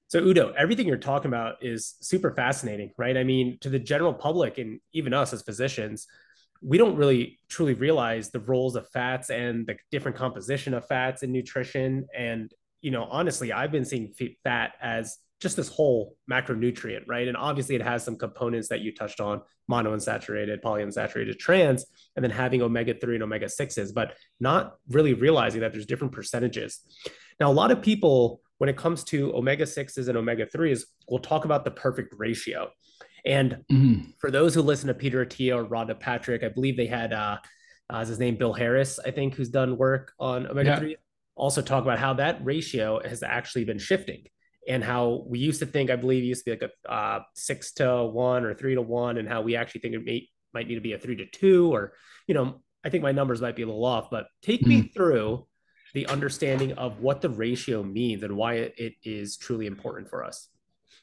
So 0.09 0.19
Udo, 0.19 0.53
everything 0.57 0.87
you're 0.87 0.97
talking 0.97 1.29
about 1.29 1.63
is 1.63 1.93
super 2.01 2.31
fascinating, 2.31 2.91
right? 2.97 3.15
I 3.15 3.23
mean, 3.23 3.59
to 3.61 3.69
the 3.69 3.77
general 3.77 4.11
public 4.13 4.57
and 4.57 4.79
even 4.91 5.13
us 5.13 5.33
as 5.33 5.43
physicians, 5.43 6.07
we 6.63 6.79
don't 6.79 6.95
really 6.95 7.37
truly 7.47 7.75
realize 7.75 8.31
the 8.31 8.39
roles 8.39 8.75
of 8.75 8.89
fats 8.89 9.29
and 9.29 9.67
the 9.67 9.77
different 9.91 10.17
composition 10.17 10.73
of 10.73 10.87
fats 10.87 11.21
in 11.21 11.31
nutrition. 11.31 12.07
And, 12.17 12.51
you 12.81 12.89
know, 12.89 13.03
honestly, 13.03 13.53
I've 13.53 13.71
been 13.71 13.85
seeing 13.85 14.11
fat 14.43 14.71
as 14.81 15.19
just 15.39 15.55
this 15.55 15.69
whole 15.69 16.17
macronutrient, 16.29 17.03
right? 17.07 17.27
And 17.27 17.37
obviously 17.37 17.75
it 17.75 17.83
has 17.83 18.03
some 18.03 18.17
components 18.17 18.67
that 18.69 18.81
you 18.81 18.91
touched 18.91 19.21
on, 19.21 19.41
monounsaturated, 19.71 20.61
polyunsaturated, 20.61 21.37
trans, 21.37 21.85
and 22.15 22.23
then 22.23 22.31
having 22.31 22.63
omega-3 22.63 23.13
and 23.13 23.23
omega-6s, 23.23 23.93
but 23.93 24.15
not 24.39 24.77
really 24.89 25.13
realizing 25.13 25.61
that 25.61 25.71
there's 25.71 25.85
different 25.85 26.13
percentages. 26.13 26.79
Now, 27.39 27.51
a 27.51 27.53
lot 27.53 27.71
of 27.71 27.83
people, 27.83 28.41
when 28.59 28.69
it 28.69 28.77
comes 28.77 29.03
to 29.05 29.35
omega-6s 29.35 30.07
and 30.07 30.17
omega-3s, 30.17 30.83
we'll 31.09 31.19
talk 31.19 31.45
about 31.45 31.65
the 31.65 31.71
perfect 31.71 32.13
ratio. 32.17 32.69
And 33.25 33.63
mm-hmm. 33.71 34.11
for 34.19 34.31
those 34.31 34.53
who 34.53 34.61
listen 34.61 34.87
to 34.87 34.93
Peter 34.93 35.25
Attia 35.25 35.55
or 35.55 35.65
Rhonda 35.65 35.99
Patrick, 35.99 36.43
I 36.43 36.49
believe 36.49 36.77
they 36.77 36.85
had 36.85 37.11
uh, 37.11 37.37
uh 37.89 38.05
his 38.05 38.19
name 38.19 38.35
Bill 38.35 38.53
Harris, 38.53 38.99
I 38.99 39.11
think, 39.11 39.33
who's 39.33 39.49
done 39.49 39.77
work 39.77 40.13
on 40.19 40.47
omega 40.47 40.77
three. 40.77 40.91
Yeah. 40.91 40.95
Also 41.35 41.61
talk 41.61 41.83
about 41.83 41.99
how 41.99 42.13
that 42.13 42.43
ratio 42.43 43.01
has 43.03 43.23
actually 43.23 43.63
been 43.63 43.79
shifting 43.79 44.23
and 44.67 44.83
how 44.83 45.23
we 45.25 45.39
used 45.39 45.59
to 45.59 45.65
think, 45.65 45.89
I 45.89 45.95
believe, 45.95 46.23
it 46.23 46.27
used 46.27 46.45
to 46.45 46.51
be 46.51 46.59
like 46.59 46.71
a 46.85 46.91
uh, 46.91 47.19
six 47.33 47.73
to 47.73 48.05
one 48.05 48.45
or 48.45 48.53
three 48.53 48.75
to 48.75 48.81
one, 48.81 49.17
and 49.17 49.27
how 49.27 49.41
we 49.41 49.55
actually 49.55 49.81
think 49.81 49.95
it 49.95 50.05
may, 50.05 50.29
might 50.53 50.67
need 50.67 50.75
to 50.75 50.81
be 50.81 50.93
a 50.93 50.99
three 50.99 51.15
to 51.15 51.25
two, 51.25 51.73
or 51.73 51.93
you 52.27 52.35
know, 52.35 52.61
I 52.83 52.89
think 52.89 53.03
my 53.03 53.11
numbers 53.11 53.41
might 53.41 53.55
be 53.55 53.63
a 53.63 53.65
little 53.65 53.85
off. 53.85 54.09
But 54.11 54.27
take 54.43 54.61
mm-hmm. 54.61 54.69
me 54.69 54.81
through 54.93 55.47
the 55.93 56.05
understanding 56.07 56.73
of 56.73 56.99
what 56.99 57.21
the 57.21 57.29
ratio 57.29 57.83
means 57.83 58.23
and 58.23 58.35
why 58.35 58.53
it 58.55 58.95
is 59.03 59.37
truly 59.37 59.65
important 59.65 60.09
for 60.09 60.23
us. 60.23 60.49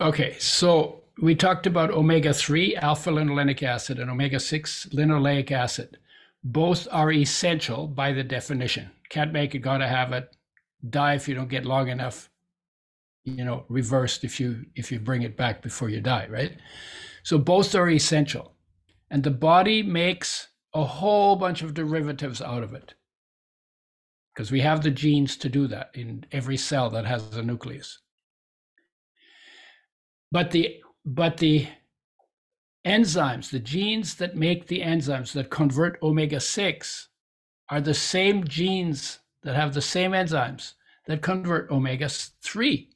Okay, 0.01 0.37
so 0.39 1.03
we 1.23 1.35
talked 1.35 1.67
about 1.67 1.91
omega 1.91 2.33
3 2.35 2.77
alpha 2.77 3.11
linolenic 3.11 3.63
acid 3.63 3.99
and 3.99 4.11
omega 4.11 4.39
6 4.39 4.87
linoleic 4.93 5.51
acid. 5.51 5.99
Both 6.45 6.87
are 6.91 7.11
essential 7.11 7.89
by 7.89 8.13
the 8.13 8.23
definition. 8.23 8.91
Can't 9.09 9.33
make 9.33 9.55
it, 9.55 9.61
gotta 9.61 9.89
have 9.89 10.13
it. 10.13 10.37
Die 10.89 11.15
if 11.15 11.27
you 11.27 11.35
don't 11.35 11.49
get 11.49 11.65
long 11.65 11.89
enough, 11.89 12.29
you 13.25 13.45
know, 13.45 13.65
reversed 13.69 14.23
if 14.23 14.39
you 14.39 14.67
if 14.77 14.93
you 14.93 15.01
bring 15.01 15.23
it 15.23 15.37
back 15.37 15.63
before 15.63 15.89
you 15.89 16.01
die, 16.01 16.29
right? 16.31 16.53
So 17.23 17.39
both 17.39 17.75
are 17.75 17.89
essential. 17.89 18.53
And 19.11 19.23
the 19.23 19.31
body 19.31 19.83
makes 19.83 20.49
a 20.75 20.85
whole 20.85 21.37
bunch 21.37 21.63
of 21.63 21.75
derivatives 21.75 22.43
out 22.43 22.63
of 22.63 22.75
it. 22.75 22.95
Because 24.37 24.53
we 24.53 24.61
have 24.61 24.83
the 24.83 24.91
genes 24.91 25.35
to 25.39 25.49
do 25.49 25.67
that 25.69 25.91
in 25.95 26.27
every 26.31 26.59
cell 26.59 26.91
that 26.91 27.07
has 27.07 27.35
a 27.35 27.43
nucleus. 27.43 28.01
But 30.31 30.51
the 30.51 30.83
but 31.07 31.39
the 31.39 31.69
enzymes, 32.85 33.51
the 33.51 33.61
genes 33.61 34.17
that 34.17 34.37
make 34.37 34.67
the 34.67 34.83
enzymes 34.83 35.33
that 35.33 35.49
convert 35.49 36.03
omega 36.03 36.39
6 36.39 37.09
are 37.71 37.81
the 37.81 37.95
same 37.95 38.45
genes 38.45 39.21
that 39.43 39.57
have 39.57 39.73
the 39.73 39.81
same 39.81 40.11
enzymes 40.11 40.75
that 41.07 41.23
convert 41.23 41.71
omega 41.71 42.09
3. 42.09 42.91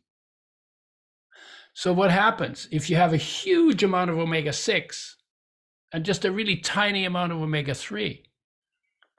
So, 1.73 1.93
what 1.95 2.11
happens 2.11 2.69
if 2.71 2.91
you 2.91 2.97
have 2.97 3.15
a 3.15 3.17
huge 3.17 3.83
amount 3.83 4.11
of 4.11 4.19
omega 4.19 4.53
6 4.53 5.17
and 5.93 6.05
just 6.05 6.27
a 6.27 6.33
really 6.33 6.57
tiny 6.57 7.07
amount 7.07 7.33
of 7.33 7.41
omega 7.41 7.75
3? 7.75 8.30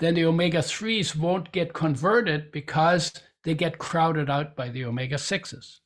Then 0.02 0.16
the 0.16 0.26
omega 0.26 0.58
3s 0.58 1.16
won't 1.16 1.52
get 1.52 1.74
converted 1.74 2.52
because 2.52 3.14
they 3.44 3.54
get 3.54 3.78
crowded 3.78 4.32
out 4.32 4.56
by 4.56 4.70
the 4.70 4.84
omega 4.84 5.16
6s. 5.16 5.78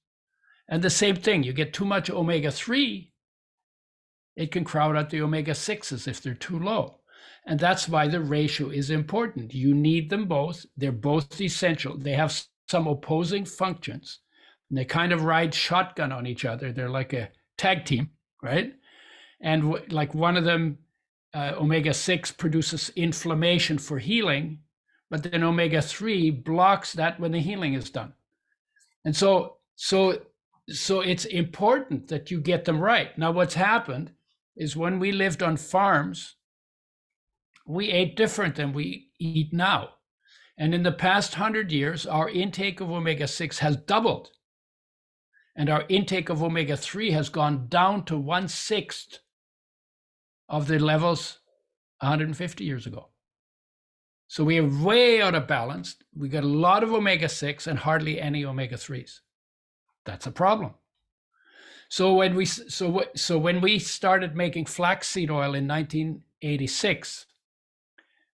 And 0.70 0.82
the 0.82 0.90
same 0.90 1.18
thing, 1.18 1.44
you 1.44 1.52
get 1.52 1.74
too 1.74 1.84
much 1.84 2.10
omega 2.10 2.50
3, 2.50 3.12
it 4.38 4.52
can 4.54 4.64
crowd 4.64 4.96
out 4.96 5.10
the 5.10 5.22
omega 5.22 5.52
6s 5.52 6.08
if 6.08 6.22
they're 6.22 6.34
too 6.34 6.58
low. 6.58 7.02
And 7.46 7.60
that's 7.60 7.90
why 7.90 8.08
the 8.08 8.22
ratio 8.22 8.70
is 8.70 8.90
important. 8.90 9.54
You 9.54 9.76
need 9.76 10.10
them 10.10 10.28
both. 10.28 10.66
They're 10.78 10.94
both 10.94 11.40
essential. 11.42 11.98
They 11.98 12.14
have 12.14 12.42
some 12.70 12.88
opposing 12.88 13.44
functions. 13.44 14.20
And 14.70 14.78
they 14.78 14.86
kind 14.86 15.12
of 15.12 15.26
ride 15.26 15.54
shotgun 15.54 16.14
on 16.14 16.26
each 16.26 16.46
other. 16.46 16.72
They're 16.72 16.90
like 16.90 17.12
a 17.12 17.32
tag 17.58 17.84
team, 17.84 18.12
right? 18.42 18.72
And 19.42 19.92
like 19.92 20.16
one 20.16 20.38
of 20.38 20.46
them, 20.46 20.78
uh, 21.36 21.54
omega 21.58 21.94
6 21.94 22.32
produces 22.32 22.90
inflammation 22.96 23.78
for 23.78 24.00
healing, 24.00 24.60
but 25.10 25.24
then 25.24 25.44
omega 25.44 25.82
3 25.82 26.32
blocks 26.32 26.94
that 26.94 27.20
when 27.20 27.34
the 27.34 27.42
healing 27.42 27.74
is 27.74 27.90
done. 27.90 28.14
And 29.04 29.16
so, 29.16 29.58
so 29.76 30.22
so 30.70 31.02
it's 31.02 31.26
important 31.26 32.08
that 32.08 32.32
you 32.32 32.40
get 32.42 32.66
them 32.66 32.80
right. 32.80 33.16
Now, 33.18 33.32
what's 33.32 33.54
happened 33.54 34.12
is 34.56 34.76
when 34.76 35.00
we 35.00 35.12
lived 35.12 35.44
on 35.44 35.58
farms, 35.58 36.38
we 37.68 37.92
ate 37.92 38.16
different 38.16 38.56
than 38.56 38.74
we 38.74 39.10
eat 39.20 39.54
now. 39.54 39.90
And 40.58 40.74
in 40.74 40.84
the 40.84 40.92
past 40.92 41.36
hundred 41.36 41.72
years, 41.72 42.06
our 42.06 42.30
intake 42.30 42.80
of 42.80 42.90
omega 42.90 43.28
6 43.28 43.60
has 43.60 43.76
doubled. 43.76 44.32
And 45.56 45.70
our 45.70 45.86
intake 45.88 46.30
of 46.30 46.42
omega 46.42 46.78
3 46.78 47.12
has 47.12 47.30
gone 47.30 47.68
down 47.68 48.06
to 48.06 48.18
one 48.18 48.48
sixth 48.48 49.20
of 50.50 50.68
the 50.68 50.80
levels 50.80 51.40
150 52.00 52.64
years 52.64 52.86
ago. 52.86 53.10
So 54.28 54.44
we 54.44 54.58
are 54.58 54.68
way 54.68 55.22
out 55.22 55.36
of 55.36 55.48
balance. 55.48 55.96
We 56.16 56.30
got 56.30 56.44
a 56.44 56.48
lot 56.48 56.84
of 56.84 56.94
omega 56.94 57.30
6 57.30 57.68
and 57.68 57.80
hardly 57.80 58.20
any 58.20 58.44
omega 58.44 58.76
3s. 58.76 59.20
That's 60.06 60.28
a 60.28 60.32
problem. 60.32 60.74
So 61.90 62.16
when 62.16 62.36
we 62.36 62.46
so 62.46 63.06
so 63.16 63.38
when 63.38 63.62
we 63.62 63.78
started 63.78 64.36
making 64.36 64.66
flaxseed 64.66 65.30
oil 65.30 65.54
in 65.54 65.68
1986, 65.68 67.28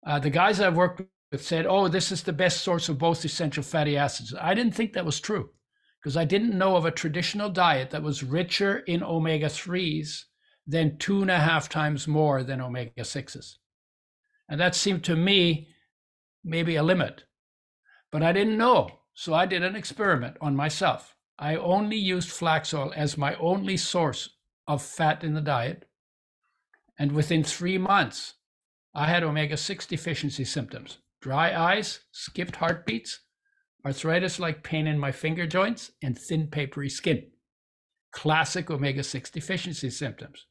uh, 0.08 0.20
the 0.20 0.30
guys 0.30 0.62
I 0.62 0.70
worked 0.70 1.02
with 1.32 1.44
said, 1.44 1.66
"Oh, 1.66 1.88
this 1.90 2.12
is 2.12 2.24
the 2.24 2.34
best 2.34 2.62
source 2.62 2.88
of 2.88 2.98
both 2.98 3.26
essential 3.26 3.64
fatty 3.64 3.98
acids." 3.98 4.34
I 4.40 4.54
didn't 4.54 4.74
think 4.74 4.94
that 4.94 5.06
was 5.06 5.20
true 5.20 5.52
because 6.00 6.16
I 6.16 6.26
didn't 6.26 6.58
know 6.58 6.78
of 6.78 6.86
a 6.86 6.92
traditional 6.92 7.50
diet 7.50 7.90
that 7.90 8.04
was 8.04 8.24
richer 8.24 8.80
in 8.80 9.04
omega 9.04 9.48
3s 9.48 10.26
then 10.72 10.98
two 10.98 11.22
and 11.22 11.32
a 11.32 11.40
half 11.40 11.70
times 11.70 12.08
more 12.08 12.44
than 12.44 12.62
omega 12.62 13.02
6s. 13.02 13.56
And 14.50 14.60
that 14.60 14.76
seemed 14.76 15.04
to 15.06 15.16
me 15.16 15.70
maybe 16.44 16.76
a 16.76 16.84
limit, 16.84 17.26
but 18.12 18.24
I 18.24 18.32
didn't 18.32 18.58
know. 18.58 18.90
So 19.14 19.34
I 19.34 19.46
did 19.46 19.64
an 19.64 19.76
experiment 19.76 20.38
on 20.42 20.56
myself. 20.56 21.16
I 21.38 21.56
only 21.56 21.98
used 21.98 22.30
flax 22.30 22.74
oil 22.74 22.94
as 22.96 23.18
my 23.18 23.36
only 23.36 23.78
source 23.78 24.30
of 24.68 24.82
fat 24.82 25.24
in 25.24 25.34
the 25.34 25.42
diet. 25.42 25.88
And 26.98 27.12
within 27.12 27.44
three 27.44 27.78
months, 27.78 28.36
I 28.94 29.08
had 29.08 29.24
omega 29.24 29.58
6 29.58 29.86
deficiency 29.88 30.46
symptoms 30.46 31.00
dry 31.22 31.54
eyes, 31.54 32.00
skipped 32.12 32.56
heartbeats, 32.56 33.20
arthritis 33.86 34.40
like 34.40 34.64
pain 34.64 34.88
in 34.88 34.98
my 34.98 35.12
finger 35.12 35.46
joints, 35.46 35.92
and 36.02 36.18
thin, 36.18 36.48
papery 36.48 36.90
skin. 36.90 37.28
Classic 38.12 38.70
omega 38.72 39.04
6 39.04 39.30
deficiency 39.30 39.90
symptoms. 39.90 40.48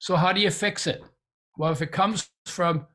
So, 0.00 0.16
how 0.16 0.32
do 0.32 0.40
you 0.40 0.50
fix 0.50 0.86
it? 0.86 1.02
Well, 1.58 1.72
if 1.72 1.82
it 1.82 1.92
comes 1.92 2.30
from 2.46 2.86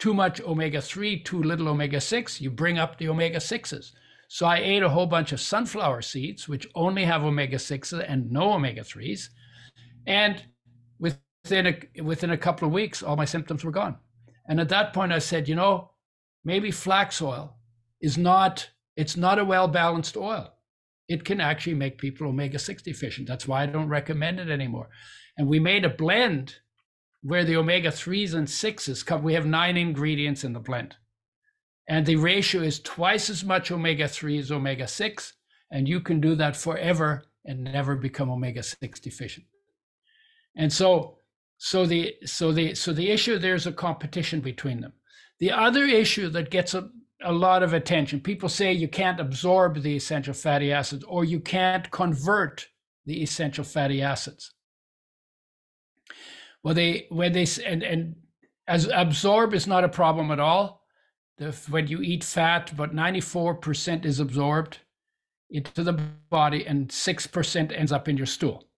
too 0.00 0.12
much 0.12 0.40
omega 0.40 0.82
3, 0.82 1.20
too 1.22 1.40
little 1.40 1.68
omega 1.68 2.00
6, 2.00 2.40
you 2.40 2.50
bring 2.50 2.78
up 2.78 2.98
the 2.98 3.08
omega 3.08 3.38
6s. 3.38 3.92
So, 4.26 4.44
I 4.44 4.56
ate 4.58 4.82
a 4.82 4.88
whole 4.88 5.06
bunch 5.06 5.30
of 5.30 5.40
sunflower 5.40 6.02
seeds, 6.02 6.48
which 6.48 6.66
only 6.74 7.04
have 7.04 7.22
omega 7.22 7.56
6s 7.56 8.04
and 8.08 8.30
no 8.30 8.54
omega 8.54 8.80
3s. 8.80 9.28
And 10.04 10.42
within 10.98 11.68
a, 11.68 12.02
within 12.02 12.30
a 12.30 12.36
couple 12.36 12.66
of 12.66 12.74
weeks, 12.74 13.00
all 13.00 13.16
my 13.16 13.24
symptoms 13.24 13.62
were 13.62 13.70
gone. 13.70 13.96
And 14.48 14.58
at 14.58 14.70
that 14.70 14.92
point, 14.92 15.12
I 15.12 15.20
said, 15.20 15.48
you 15.48 15.54
know, 15.54 15.92
maybe 16.44 16.72
flax 16.72 17.22
oil 17.22 17.56
is 18.00 18.18
not, 18.18 18.68
it's 18.96 19.16
not 19.16 19.38
a 19.38 19.44
well 19.44 19.68
balanced 19.68 20.16
oil. 20.16 20.57
It 21.08 21.24
can 21.24 21.40
actually 21.40 21.74
make 21.74 21.98
people 21.98 22.28
omega 22.28 22.58
6 22.58 22.82
deficient. 22.82 23.26
That's 23.26 23.48
why 23.48 23.62
I 23.62 23.66
don't 23.66 23.88
recommend 23.88 24.40
it 24.40 24.50
anymore. 24.50 24.88
And 25.36 25.48
we 25.48 25.58
made 25.58 25.84
a 25.84 25.90
blend 25.90 26.56
where 27.22 27.44
the 27.44 27.56
omega 27.56 27.88
3s 27.88 28.34
and 28.34 28.46
6s 28.46 29.04
come. 29.04 29.22
We 29.22 29.34
have 29.34 29.46
nine 29.46 29.76
ingredients 29.76 30.44
in 30.44 30.52
the 30.52 30.60
blend. 30.60 30.96
And 31.88 32.04
the 32.04 32.16
ratio 32.16 32.62
is 32.62 32.80
twice 32.80 33.30
as 33.30 33.44
much 33.44 33.70
omega 33.70 34.06
3 34.06 34.38
as 34.38 34.52
omega 34.52 34.86
6. 34.86 35.32
And 35.70 35.88
you 35.88 36.00
can 36.00 36.20
do 36.20 36.34
that 36.34 36.56
forever 36.56 37.24
and 37.44 37.64
never 37.64 37.96
become 37.96 38.30
omega 38.30 38.62
6 38.62 39.00
deficient. 39.00 39.46
And 40.56 40.72
so, 40.72 41.18
so 41.56 41.86
the 41.86 42.14
so 42.24 42.52
the 42.52 42.74
so 42.74 42.92
the 42.92 43.10
issue 43.10 43.38
there's 43.38 43.66
a 43.66 43.72
competition 43.72 44.40
between 44.40 44.80
them. 44.80 44.92
The 45.40 45.52
other 45.52 45.84
issue 45.84 46.28
that 46.30 46.50
gets 46.50 46.74
a, 46.74 46.88
a 47.22 47.32
lot 47.32 47.62
of 47.62 47.72
attention, 47.72 48.20
people 48.20 48.48
say 48.48 48.72
you 48.72 48.88
can't 48.88 49.20
absorb 49.20 49.82
the 49.82 49.96
essential 49.96 50.34
fatty 50.34 50.72
acids 50.72 51.04
or 51.04 51.24
you 51.24 51.40
can't 51.40 51.90
convert 51.90 52.68
the 53.06 53.22
essential 53.22 53.64
fatty 53.64 54.02
acids. 54.02 54.54
Well, 56.62 56.74
they 56.74 57.06
when 57.10 57.32
they 57.32 57.46
and 57.64 57.82
and 57.82 58.16
as 58.66 58.88
absorb 58.92 59.54
is 59.54 59.66
not 59.66 59.84
a 59.84 59.88
problem 59.88 60.30
at 60.30 60.40
all. 60.40 60.82
The, 61.38 61.52
when 61.70 61.86
you 61.86 62.02
eat 62.02 62.24
fat, 62.24 62.72
about 62.72 62.94
94% 62.94 64.04
is 64.04 64.18
absorbed 64.20 64.78
into 65.50 65.82
the 65.82 65.92
body 66.30 66.66
and 66.66 66.88
6% 66.88 67.72
ends 67.72 67.92
up 67.92 68.08
in 68.08 68.16
your 68.16 68.26
stool. 68.26 68.68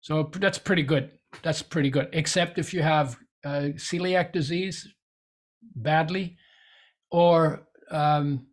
So 0.00 0.30
that's 0.32 0.58
pretty 0.58 0.82
good. 0.82 1.12
That's 1.42 1.62
pretty 1.62 1.90
good, 1.90 2.08
except 2.12 2.58
if 2.58 2.72
you 2.72 2.82
have 2.82 3.16
uh, 3.44 3.70
celiac 3.76 4.32
disease 4.32 4.88
badly 5.76 6.36
or 7.10 7.67
um, 7.90 8.46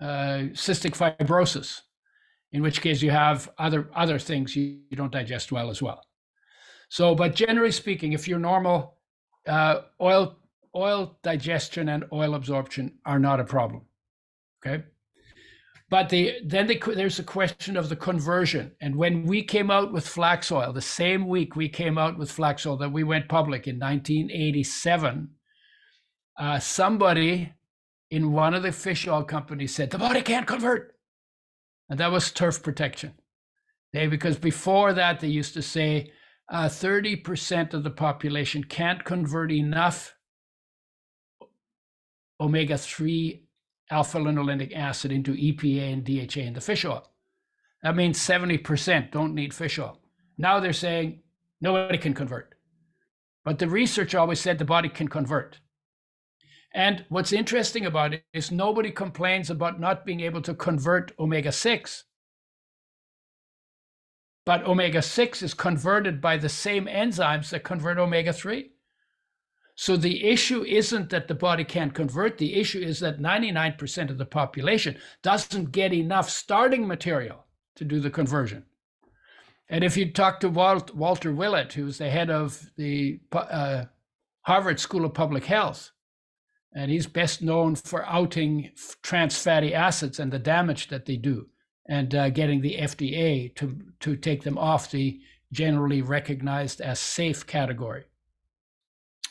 uh, 0.00 0.48
cystic 0.54 0.96
fibrosis, 0.96 1.80
in 2.52 2.62
which 2.62 2.80
case 2.80 3.02
you 3.02 3.10
have 3.10 3.50
other 3.58 3.90
other 3.94 4.18
things 4.18 4.56
you, 4.56 4.80
you 4.90 4.96
don't 4.96 5.12
digest 5.12 5.52
well 5.52 5.70
as 5.70 5.82
well. 5.82 6.02
So, 6.88 7.14
but 7.14 7.34
generally 7.34 7.72
speaking, 7.72 8.12
if 8.12 8.26
you're 8.26 8.38
normal, 8.38 8.96
uh, 9.46 9.82
oil 10.00 10.36
oil 10.74 11.18
digestion 11.22 11.88
and 11.88 12.04
oil 12.12 12.34
absorption 12.34 12.98
are 13.04 13.18
not 13.18 13.40
a 13.40 13.44
problem. 13.44 13.82
Okay. 14.64 14.84
But 15.88 16.08
the 16.08 16.36
then 16.44 16.68
the, 16.68 16.80
there's 16.94 17.18
a 17.18 17.24
question 17.24 17.76
of 17.76 17.88
the 17.88 17.96
conversion. 17.96 18.72
And 18.80 18.94
when 18.94 19.24
we 19.24 19.42
came 19.42 19.70
out 19.72 19.92
with 19.92 20.06
flax 20.06 20.52
oil, 20.52 20.72
the 20.72 20.80
same 20.80 21.26
week 21.26 21.56
we 21.56 21.68
came 21.68 21.98
out 21.98 22.16
with 22.16 22.30
flax 22.30 22.64
oil 22.64 22.76
that 22.76 22.92
we 22.92 23.02
went 23.02 23.28
public 23.28 23.66
in 23.66 23.78
1987, 23.78 25.28
uh, 26.38 26.58
somebody 26.60 27.52
in 28.10 28.32
one 28.32 28.54
of 28.54 28.62
the 28.62 28.72
fish 28.72 29.06
oil 29.06 29.22
companies 29.22 29.74
said 29.74 29.90
the 29.90 29.98
body 29.98 30.22
can't 30.22 30.46
convert, 30.46 30.96
and 31.88 31.98
that 32.00 32.10
was 32.10 32.30
turf 32.30 32.62
protection. 32.62 33.14
They 33.92 34.06
because 34.06 34.38
before 34.38 34.92
that 34.92 35.20
they 35.20 35.28
used 35.28 35.54
to 35.54 35.62
say 35.62 36.12
uh, 36.50 36.64
30% 36.64 37.74
of 37.74 37.84
the 37.84 37.90
population 37.90 38.64
can't 38.64 39.04
convert 39.04 39.52
enough 39.52 40.16
omega 42.40 42.76
3 42.76 43.44
alpha 43.90 44.18
linolenic 44.18 44.74
acid 44.74 45.12
into 45.12 45.34
EPA 45.34 45.92
and 45.92 46.04
DHA 46.04 46.40
in 46.40 46.54
the 46.54 46.60
fish 46.60 46.84
oil. 46.84 47.10
That 47.82 47.96
means 47.96 48.18
70% 48.18 49.10
don't 49.10 49.34
need 49.34 49.54
fish 49.54 49.78
oil. 49.78 49.98
Now 50.38 50.60
they're 50.60 50.72
saying 50.72 51.20
nobody 51.60 51.98
can 51.98 52.14
convert. 52.14 52.54
But 53.44 53.58
the 53.58 53.68
research 53.68 54.14
always 54.14 54.40
said 54.40 54.58
the 54.58 54.64
body 54.64 54.88
can 54.88 55.08
convert. 55.08 55.58
And 56.72 57.04
what's 57.08 57.32
interesting 57.32 57.86
about 57.86 58.14
it 58.14 58.24
is 58.32 58.50
nobody 58.50 58.90
complains 58.90 59.50
about 59.50 59.80
not 59.80 60.04
being 60.04 60.20
able 60.20 60.42
to 60.42 60.54
convert 60.54 61.12
omega 61.18 61.52
6 61.52 62.04
but 64.50 64.64
omega 64.64 65.02
6 65.02 65.42
is 65.42 65.54
converted 65.54 66.20
by 66.20 66.36
the 66.36 66.48
same 66.48 66.86
enzymes 66.86 67.50
that 67.50 67.62
convert 67.62 67.98
omega 67.98 68.32
3. 68.32 68.70
So 69.74 69.96
the 69.96 70.24
issue 70.24 70.64
isn't 70.64 71.10
that 71.10 71.28
the 71.28 71.34
body 71.34 71.64
can't 71.64 71.94
convert, 71.94 72.38
the 72.38 72.54
issue 72.56 72.80
is 72.80 73.00
that 73.00 73.20
99% 73.20 74.10
of 74.10 74.18
the 74.18 74.26
population 74.26 74.98
doesn't 75.22 75.72
get 75.72 75.92
enough 75.92 76.28
starting 76.28 76.86
material 76.86 77.44
to 77.76 77.84
do 77.84 78.00
the 78.00 78.10
conversion. 78.10 78.64
And 79.68 79.84
if 79.84 79.96
you 79.96 80.10
talk 80.10 80.40
to 80.40 80.48
Walt, 80.48 80.94
Walter 80.94 81.32
Willett, 81.32 81.72
who's 81.72 81.98
the 81.98 82.10
head 82.10 82.28
of 82.28 82.70
the 82.76 83.20
uh, 83.32 83.84
Harvard 84.42 84.80
School 84.80 85.04
of 85.04 85.14
Public 85.14 85.44
Health, 85.44 85.92
and 86.72 86.90
he's 86.90 87.06
best 87.06 87.42
known 87.42 87.74
for 87.74 88.06
outing 88.06 88.70
trans 89.02 89.36
fatty 89.36 89.74
acids 89.74 90.20
and 90.20 90.32
the 90.32 90.38
damage 90.38 90.88
that 90.88 91.06
they 91.06 91.16
do 91.16 91.48
and 91.88 92.14
uh, 92.14 92.30
getting 92.30 92.60
the 92.60 92.76
FDA 92.78 93.54
to, 93.56 93.76
to 94.00 94.16
take 94.16 94.44
them 94.44 94.56
off 94.56 94.90
the 94.90 95.20
generally 95.52 96.02
recognized 96.02 96.80
as 96.80 97.00
safe 97.00 97.46
category. 97.46 98.04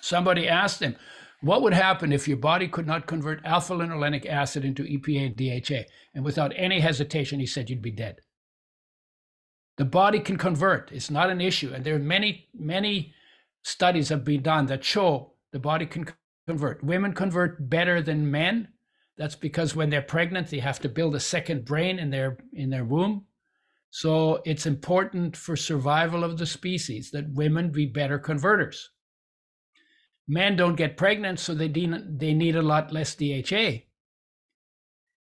Somebody 0.02 0.48
asked 0.48 0.82
him, 0.82 0.98
what 1.42 1.62
would 1.62 1.74
happen 1.74 2.12
if 2.12 2.28
your 2.28 2.38
body 2.38 2.68
could 2.68 2.86
not 2.86 3.08
convert 3.08 3.46
alpha 3.46 3.74
linolenic 3.74 4.26
acid 4.26 4.66
into 4.66 4.84
EPA 4.84 5.28
and 5.28 5.36
DHA? 5.38 5.90
And 6.14 6.26
without 6.26 6.52
any 6.56 6.82
hesitation, 6.82 7.40
he 7.40 7.46
said 7.46 7.70
you'd 7.70 7.82
be 7.82 7.92
dead. 7.92 8.20
The 9.78 9.86
body 9.86 10.20
can 10.20 10.38
convert, 10.38 10.92
it's 10.92 11.10
not 11.10 11.30
an 11.30 11.40
issue. 11.40 11.72
And 11.74 11.86
there 11.86 11.96
are 11.96 12.00
many, 12.00 12.50
many 12.54 13.14
studies 13.64 14.10
have 14.10 14.26
been 14.26 14.42
done 14.42 14.66
that 14.66 14.84
show 14.84 15.32
the 15.54 15.60
body 15.60 15.86
can 15.86 16.06
convert. 16.50 16.84
Women 16.84 17.14
convert 17.14 17.70
better 17.70 18.02
than 18.02 18.32
men 18.32 18.70
that's 19.20 19.36
because 19.36 19.76
when 19.76 19.90
they're 19.90 20.02
pregnant, 20.02 20.48
they 20.48 20.60
have 20.60 20.80
to 20.80 20.88
build 20.88 21.14
a 21.14 21.20
second 21.20 21.66
brain 21.66 22.00
in 22.00 22.10
their 22.10 22.38
in 22.54 22.70
their 22.70 22.86
womb. 22.86 23.26
So 23.92 24.42
it's 24.46 24.66
important 24.66 25.36
for 25.36 25.58
survival 25.58 26.24
of 26.24 26.38
the 26.38 26.46
species 26.46 27.12
that 27.12 27.34
women 27.34 27.70
be 27.70 27.86
better 27.86 28.18
converters. 28.18 28.92
Men 30.26 30.56
don't 30.56 30.78
get 30.78 30.96
pregnant, 30.96 31.40
so 31.40 31.54
they 31.54 31.68
they 31.68 32.34
need 32.34 32.56
a 32.56 32.62
lot 32.62 32.94
less 32.94 33.14
DHA. 33.14 33.84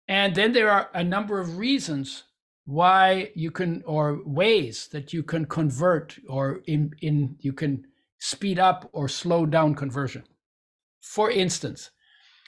And 0.07 0.33
then 0.33 0.53
there 0.53 0.71
are 0.71 0.89
a 0.93 1.03
number 1.03 1.41
of 1.41 1.57
reasons 1.57 2.23
why 2.65 3.31
you 3.35 3.51
can 3.51 3.83
or 3.85 4.21
ways 4.25 4.87
that 4.93 5.11
you 5.11 5.23
can 5.23 5.45
convert 5.45 6.17
or 6.29 6.61
in 6.67 6.93
in 7.01 7.35
you 7.41 7.51
can 7.51 7.83
speed 8.19 8.59
up 8.59 8.89
or 8.93 9.09
slow 9.09 9.45
down 9.45 9.75
conversion. 9.75 10.23
For 11.01 11.31
instance, 11.31 11.91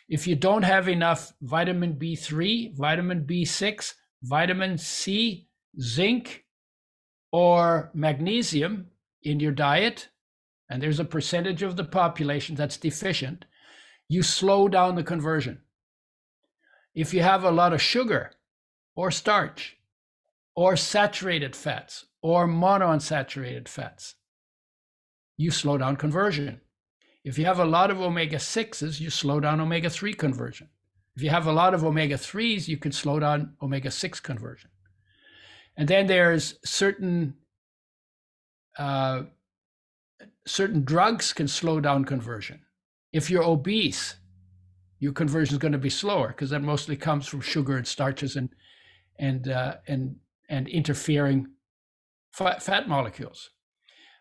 if 0.09 0.27
you 0.27 0.35
don't 0.35 0.63
have 0.63 0.87
enough 0.87 1.33
vitamin 1.41 1.95
B3, 1.95 2.75
vitamin 2.75 3.25
B6, 3.25 3.93
vitamin 4.23 4.77
C, 4.77 5.47
zinc, 5.79 6.43
or 7.31 7.91
magnesium 7.93 8.87
in 9.23 9.39
your 9.39 9.53
diet, 9.53 10.09
and 10.69 10.81
there's 10.81 10.99
a 10.99 11.05
percentage 11.05 11.63
of 11.63 11.75
the 11.75 11.83
population 11.83 12.55
that's 12.55 12.77
deficient, 12.77 13.45
you 14.07 14.21
slow 14.21 14.67
down 14.67 14.95
the 14.95 15.03
conversion. 15.03 15.61
If 16.93 17.13
you 17.13 17.23
have 17.23 17.43
a 17.43 17.51
lot 17.51 17.71
of 17.71 17.81
sugar 17.81 18.31
or 18.95 19.11
starch 19.11 19.77
or 20.55 20.75
saturated 20.75 21.55
fats 21.55 22.05
or 22.21 22.47
monounsaturated 22.47 23.69
fats, 23.69 24.15
you 25.37 25.51
slow 25.51 25.77
down 25.77 25.95
conversion. 25.95 26.59
If 27.23 27.37
you 27.37 27.45
have 27.45 27.59
a 27.59 27.65
lot 27.65 27.91
of 27.91 28.01
omega 28.01 28.37
6s, 28.37 28.99
you 28.99 29.09
slow 29.09 29.39
down 29.39 29.59
omega 29.59 29.89
3 29.89 30.13
conversion. 30.13 30.69
If 31.15 31.21
you 31.21 31.29
have 31.29 31.47
a 31.47 31.51
lot 31.51 31.73
of 31.73 31.83
omega 31.83 32.15
3s, 32.15 32.67
you 32.67 32.77
can 32.77 32.91
slow 32.91 33.19
down 33.19 33.53
omega 33.61 33.91
6 33.91 34.19
conversion. 34.21 34.71
And 35.77 35.87
then 35.87 36.07
there's 36.07 36.55
certain 36.65 37.35
uh, 38.77 39.23
certain 40.47 40.83
drugs 40.83 41.33
can 41.33 41.47
slow 41.47 41.79
down 41.79 42.05
conversion. 42.05 42.61
If 43.11 43.29
you're 43.29 43.43
obese, 43.43 44.15
your 44.99 45.11
conversion 45.11 45.55
is 45.55 45.59
going 45.59 45.71
to 45.73 45.77
be 45.77 45.89
slower 45.89 46.29
because 46.29 46.51
that 46.51 46.61
mostly 46.61 46.95
comes 46.95 47.27
from 47.27 47.41
sugar 47.41 47.77
and 47.77 47.87
starches 47.87 48.35
and 48.35 48.49
and 49.19 49.49
uh, 49.49 49.75
and 49.87 50.15
and 50.49 50.67
interfering 50.67 51.47
fat, 52.31 52.63
fat 52.63 52.87
molecules. 52.87 53.49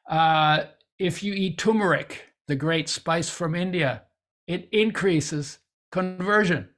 Uh, 0.08 0.64
if 0.98 1.22
you 1.22 1.32
eat 1.32 1.58
turmeric, 1.58 2.29
the 2.50 2.56
great 2.56 2.88
spice 2.88 3.30
from 3.30 3.54
India, 3.54 4.02
it 4.48 4.68
increases 4.72 5.60
conversion. 5.92 6.68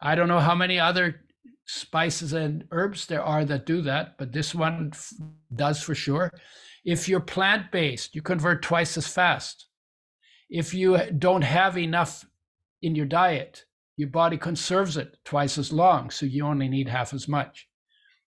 I 0.00 0.14
don't 0.14 0.28
know 0.28 0.38
how 0.38 0.54
many 0.54 0.78
other 0.78 1.22
spices 1.66 2.32
and 2.32 2.64
herbs 2.70 3.06
there 3.06 3.22
are 3.22 3.44
that 3.44 3.66
do 3.66 3.82
that, 3.82 4.16
but 4.16 4.32
this 4.32 4.54
one 4.54 4.90
f- 4.92 5.12
does 5.56 5.82
for 5.82 5.96
sure. 5.96 6.32
If 6.84 7.08
you're 7.08 7.18
plant 7.18 7.72
based, 7.72 8.14
you 8.14 8.22
convert 8.22 8.62
twice 8.62 8.96
as 8.96 9.08
fast. 9.08 9.66
If 10.48 10.72
you 10.72 10.96
don't 11.18 11.42
have 11.42 11.76
enough 11.76 12.24
in 12.80 12.94
your 12.94 13.06
diet, 13.06 13.64
your 13.96 14.08
body 14.08 14.36
conserves 14.36 14.96
it 14.96 15.18
twice 15.24 15.58
as 15.58 15.72
long, 15.72 16.10
so 16.10 16.26
you 16.26 16.46
only 16.46 16.68
need 16.68 16.88
half 16.88 17.12
as 17.12 17.26
much. 17.26 17.66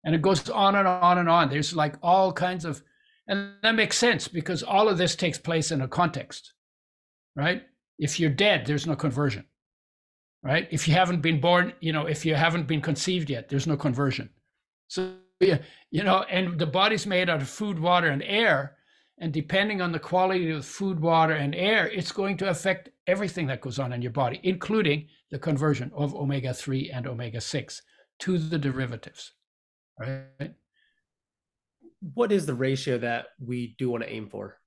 And 0.06 0.16
it 0.16 0.22
goes 0.22 0.50
on 0.50 0.76
and 0.76 0.88
on 0.88 1.18
and 1.18 1.28
on. 1.28 1.50
There's 1.50 1.76
like 1.76 1.96
all 2.02 2.32
kinds 2.32 2.64
of, 2.64 2.82
and 3.28 3.56
that 3.62 3.76
makes 3.76 3.98
sense 3.98 4.30
because 4.30 4.64
all 4.64 4.88
of 4.88 4.98
this 4.98 5.18
takes 5.18 5.38
place 5.38 5.70
in 5.72 5.82
a 5.82 5.88
context, 5.90 6.54
right? 7.36 7.64
If 7.98 8.20
you're 8.20 8.30
dead, 8.30 8.66
there's 8.66 8.88
no 8.88 8.96
conversion, 8.96 9.46
right? 10.44 10.68
If 10.72 10.88
you 10.88 10.94
haven't 10.94 11.22
been 11.22 11.40
born, 11.40 11.74
you 11.80 11.94
know, 11.94 12.06
if 12.08 12.26
you 12.26 12.36
haven't 12.36 12.68
been 12.68 12.82
conceived 12.82 13.30
yet, 13.30 13.48
there's 13.50 13.68
no 13.68 13.78
conversion. 13.78 14.30
So, 14.88 15.14
yeah, 15.40 15.60
you 15.90 16.04
know, 16.04 16.24
and 16.24 16.60
the 16.60 16.66
body's 16.66 17.06
made 17.06 17.30
out 17.30 17.42
of 17.42 17.50
food, 17.50 17.80
water, 17.80 18.08
and 18.08 18.24
air. 18.24 18.78
And 19.20 19.32
depending 19.32 19.82
on 19.82 19.92
the 19.92 20.00
quality 20.00 20.50
of 20.50 20.66
food, 20.66 21.00
water, 21.00 21.34
and 21.34 21.54
air, 21.54 21.88
it's 21.88 22.12
going 22.12 22.38
to 22.38 22.50
affect 22.50 22.90
everything 23.06 23.46
that 23.48 23.62
goes 23.62 23.78
on 23.78 23.94
in 23.94 24.02
your 24.02 24.12
body, 24.12 24.40
including 24.44 25.08
the 25.30 25.38
conversion 25.38 25.92
of 25.96 26.16
omega 26.16 26.54
3 26.54 26.90
and 26.90 27.06
omega 27.06 27.40
6 27.40 27.82
to 28.20 28.38
the 28.40 28.58
derivatives, 28.58 29.34
right? 30.00 30.54
What 32.16 32.32
is 32.32 32.48
the 32.48 32.56
ratio 32.56 32.98
that 32.98 33.28
we 33.40 33.76
do 33.78 33.92
want 33.92 34.04
to 34.04 34.12
aim 34.12 34.28
for? 34.28 34.58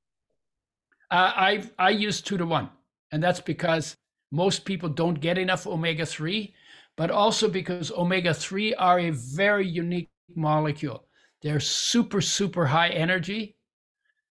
Uh, 1.15 1.33
I 1.37 1.63
I 1.79 1.91
use 1.91 2.21
two 2.21 2.37
to 2.39 2.45
one, 2.45 2.71
and 3.13 3.23
that's 3.23 3.41
because 3.41 3.95
most 4.33 4.65
people 4.65 4.89
don't 4.89 5.21
get 5.21 5.39
enough 5.39 5.65
omega 5.65 6.05
three, 6.05 6.53
but 6.97 7.13
also 7.13 7.49
because 7.49 7.93
omega 7.93 8.35
three 8.35 8.75
are 8.75 8.99
a 8.99 9.11
very 9.11 9.65
unique 9.65 10.11
molecule. 10.35 11.05
They're 11.41 11.61
super 11.61 12.21
super 12.21 12.67
high 12.67 12.89
energy. 12.89 13.55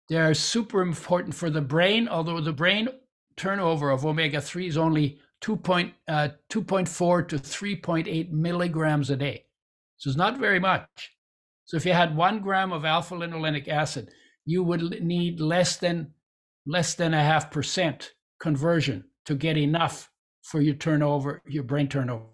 They're 0.07 0.33
super 0.33 0.81
important 0.81 1.35
for 1.35 1.49
the 1.49 1.59
brain, 1.59 2.07
although 2.07 2.39
the 2.39 2.53
brain 2.53 2.87
turnover 3.35 3.89
of 3.89 4.05
omega 4.05 4.39
three 4.39 4.67
is 4.67 4.77
only 4.77 5.19
2. 5.41 5.55
Uh, 6.07 6.29
2.4 6.49 7.27
to 7.27 7.35
3.8 7.35 8.31
milligrams 8.31 9.09
a 9.09 9.17
day. 9.17 9.43
So 9.97 10.09
it's 10.09 10.17
not 10.17 10.37
very 10.37 10.61
much. 10.61 11.11
So 11.65 11.75
if 11.75 11.85
you 11.85 11.91
had 11.91 12.15
one 12.15 12.39
gram 12.39 12.71
of 12.71 12.85
alpha 12.85 13.15
linolenic 13.15 13.67
acid, 13.67 14.11
you 14.45 14.63
would 14.63 15.03
need 15.03 15.41
less 15.41 15.75
than 15.75 16.13
less 16.65 16.95
than 16.95 17.13
a 17.13 17.23
half 17.23 17.51
percent 17.51 18.11
conversion 18.39 19.03
to 19.25 19.35
get 19.35 19.57
enough 19.57 20.09
for 20.43 20.61
your 20.61 20.75
turnover, 20.75 21.41
your 21.47 21.63
brain 21.63 21.87
turnover. 21.87 22.25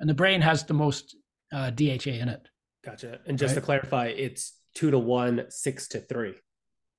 And 0.00 0.08
the 0.08 0.14
brain 0.14 0.40
has 0.40 0.64
the 0.64 0.74
most 0.74 1.16
uh, 1.52 1.70
DHA 1.70 2.10
in 2.10 2.28
it. 2.28 2.48
Gotcha. 2.84 3.20
And 3.26 3.38
just 3.38 3.52
Right. 3.54 3.60
to 3.60 3.64
clarify, 3.64 4.06
it's 4.08 4.58
two 4.74 4.90
to 4.90 4.98
one, 4.98 5.44
six 5.50 5.88
to 5.88 6.00
three. 6.00 6.34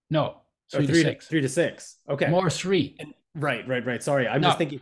No, 0.09 0.41
three, 0.71 0.85
three 0.87 0.95
to 0.95 1.09
six. 1.09 1.27
three 1.27 1.41
to 1.41 1.49
six. 1.49 1.97
Okay. 2.09 2.27
More 2.29 2.49
three. 2.49 2.97
Right, 3.35 3.67
right, 3.67 3.85
right. 3.85 4.01
Sorry. 4.01 4.27
I'm 4.27 4.41
No. 4.41 4.47
just 4.47 4.57
thinking 4.57 4.79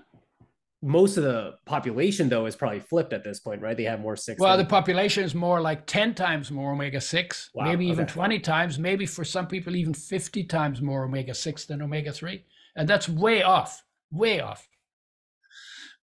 most 0.83 1.15
of 1.15 1.23
the 1.23 1.53
population 1.65 2.27
though 2.27 2.45
is 2.45 2.57
probably 2.57 2.81
flipped 2.81 3.13
at 3.13 3.23
this 3.23 3.39
point, 3.39 3.61
right? 3.61 3.77
They 3.77 3.85
have 3.85 4.01
more 4.01 4.17
six. 4.17 4.39
Well, 4.39 4.57
the 4.57 4.65
population 4.65 5.23
is 5.23 5.33
more 5.33 5.61
like 5.61 5.85
10 5.87 6.13
times 6.13 6.51
more 6.51 6.73
omega 6.73 6.99
6, 6.99 7.51
Wow, 7.53 7.63
maybe 7.63 7.87
even 7.87 8.03
okay. 8.03 8.13
20 8.13 8.39
times, 8.39 8.77
maybe 8.77 9.05
for 9.05 9.23
some 9.23 9.47
people, 9.47 9.75
even 9.77 9.93
50 9.93 10.43
times 10.43 10.81
more 10.81 11.05
omega 11.05 11.33
6 11.33 11.65
than 11.65 11.81
omega 11.81 12.11
3. 12.11 12.43
And 12.75 12.87
that's 12.87 13.07
way 13.07 13.43
off, 13.43 13.81
way 14.11 14.41
off. 14.41 14.67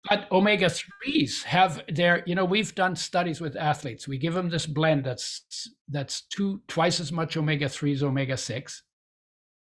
But 0.09 0.33
omega 0.33 0.67
3s 0.67 1.43
have 1.43 1.83
their, 1.89 2.23
you 2.25 2.35
know, 2.35 2.47
we've 2.47 2.75
done 2.75 2.97
studies 2.97 3.39
with 3.39 3.57
athletes. 3.57 4.09
We 4.09 4.17
give 4.17 4.33
them 4.33 4.49
this 4.49 4.65
blend 4.65 5.05
that's 5.05 5.69
that's 5.91 6.23
two 6.23 6.63
twice 6.69 7.01
as 7.01 7.13
much 7.13 7.37
omega 7.37 7.67
3s, 7.67 8.03
omega 8.03 8.39
6, 8.39 8.83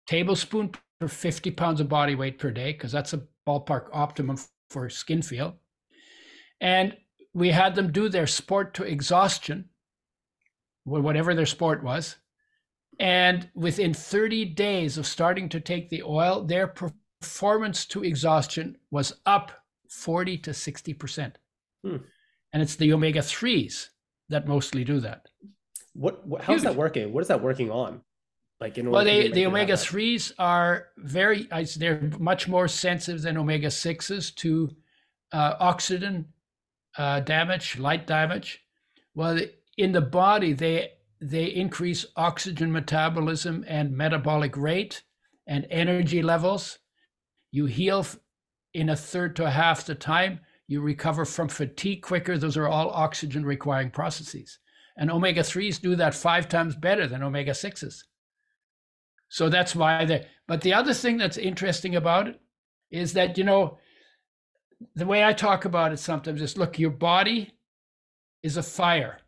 tablespoon 0.06 0.72
per 1.00 1.08
50 1.08 1.50
pounds 1.52 1.80
of 1.80 1.88
body 1.88 2.14
weight 2.14 2.38
per 2.38 2.50
day, 2.50 2.72
because 2.72 2.92
that's 2.92 3.14
a 3.14 3.22
ballpark 3.48 3.88
optimum 3.94 4.36
for 4.70 4.88
skin 4.88 5.22
feel. 5.22 5.56
And 6.60 6.96
we 7.34 7.50
had 7.50 7.74
them 7.74 7.92
do 7.92 8.08
their 8.08 8.26
sport 8.26 8.74
to 8.74 8.84
exhaustion, 8.84 9.68
whatever 10.84 11.34
their 11.34 11.46
sport 11.46 11.82
was. 11.82 12.16
And 12.98 13.50
within 13.54 13.92
30 13.92 14.46
days 14.46 14.96
of 14.96 15.06
starting 15.06 15.48
to 15.50 15.60
take 15.60 15.90
the 15.90 16.02
oil, 16.02 16.44
their 16.44 16.66
performance 16.66 17.84
to 17.86 18.04
exhaustion 18.04 18.78
was 18.90 19.20
up 19.26 19.52
40 19.90 20.38
to 20.38 20.50
60%. 20.50 21.32
Hmm. 21.84 21.96
And 22.52 22.62
it's 22.62 22.76
the 22.76 22.92
omega 22.92 23.20
3s 23.20 23.88
that 24.30 24.48
mostly 24.48 24.82
do 24.82 25.00
that. 25.00 25.26
what, 25.92 26.26
what 26.26 26.42
how's 26.42 26.62
that 26.62 26.76
working? 26.76 27.12
What 27.12 27.20
is 27.20 27.28
that 27.28 27.42
working 27.42 27.70
on? 27.70 28.00
Like 28.60 28.78
in 28.78 28.90
Well, 28.90 29.04
they, 29.04 29.28
the 29.28 29.46
omega 29.46 29.72
happen? 29.72 29.84
threes 29.84 30.32
are 30.38 30.88
very, 30.96 31.48
they're 31.76 32.10
much 32.18 32.48
more 32.48 32.68
sensitive 32.68 33.22
than 33.22 33.36
omega 33.36 33.70
sixes 33.70 34.30
to 34.32 34.74
uh, 35.32 35.54
oxygen 35.60 36.26
uh, 36.96 37.20
damage, 37.20 37.78
light 37.78 38.06
damage. 38.06 38.64
Well, 39.14 39.38
in 39.76 39.92
the 39.92 40.00
body, 40.00 40.52
they 40.52 40.92
they 41.20 41.46
increase 41.46 42.04
oxygen 42.16 42.70
metabolism 42.70 43.64
and 43.66 43.96
metabolic 43.96 44.56
rate 44.56 45.02
and 45.46 45.66
energy 45.70 46.22
levels. 46.22 46.78
You 47.50 47.66
heal 47.66 48.06
in 48.74 48.90
a 48.90 48.96
third 48.96 49.34
to 49.36 49.46
a 49.46 49.50
half 49.50 49.86
the 49.86 49.94
time. 49.94 50.40
You 50.68 50.82
recover 50.82 51.24
from 51.24 51.48
fatigue 51.48 52.02
quicker. 52.02 52.36
Those 52.36 52.56
are 52.56 52.68
all 52.68 52.90
oxygen 52.90 53.46
requiring 53.46 53.90
processes. 53.90 54.58
And 54.98 55.10
omega 55.10 55.40
3s 55.40 55.80
do 55.80 55.96
that 55.96 56.14
five 56.14 56.48
times 56.48 56.74
better 56.74 57.06
than 57.06 57.22
omega 57.22 57.52
6s. 57.52 58.02
So 59.28 59.48
that's 59.48 59.74
why 59.74 60.04
the 60.04 60.26
but 60.46 60.60
the 60.60 60.74
other 60.74 60.94
thing 60.94 61.16
that's 61.16 61.36
interesting 61.36 61.96
about 61.96 62.28
it 62.28 62.40
is 62.90 63.12
that 63.14 63.36
you 63.36 63.44
know 63.44 63.78
the 64.94 65.06
way 65.06 65.24
I 65.24 65.32
talk 65.32 65.64
about 65.64 65.92
it 65.92 65.98
sometimes 65.98 66.42
is 66.42 66.56
look, 66.56 66.78
your 66.78 66.90
body 66.90 67.52
is 68.42 68.56
a 68.56 68.62
fire. 68.62 69.18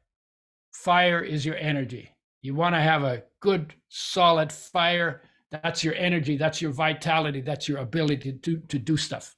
Fire 0.72 1.22
is 1.22 1.44
your 1.44 1.56
energy. 1.56 2.14
You 2.42 2.54
want 2.54 2.74
to 2.74 2.80
have 2.80 3.02
a 3.02 3.24
good 3.40 3.74
solid 3.88 4.52
fire. 4.52 5.22
That's 5.50 5.82
your 5.82 5.94
energy, 5.94 6.36
that's 6.36 6.60
your 6.60 6.72
vitality, 6.72 7.40
that's 7.40 7.68
your 7.68 7.78
ability 7.78 8.34
to 8.44 8.58
to 8.58 8.78
do 8.78 8.96
stuff. 8.96 9.34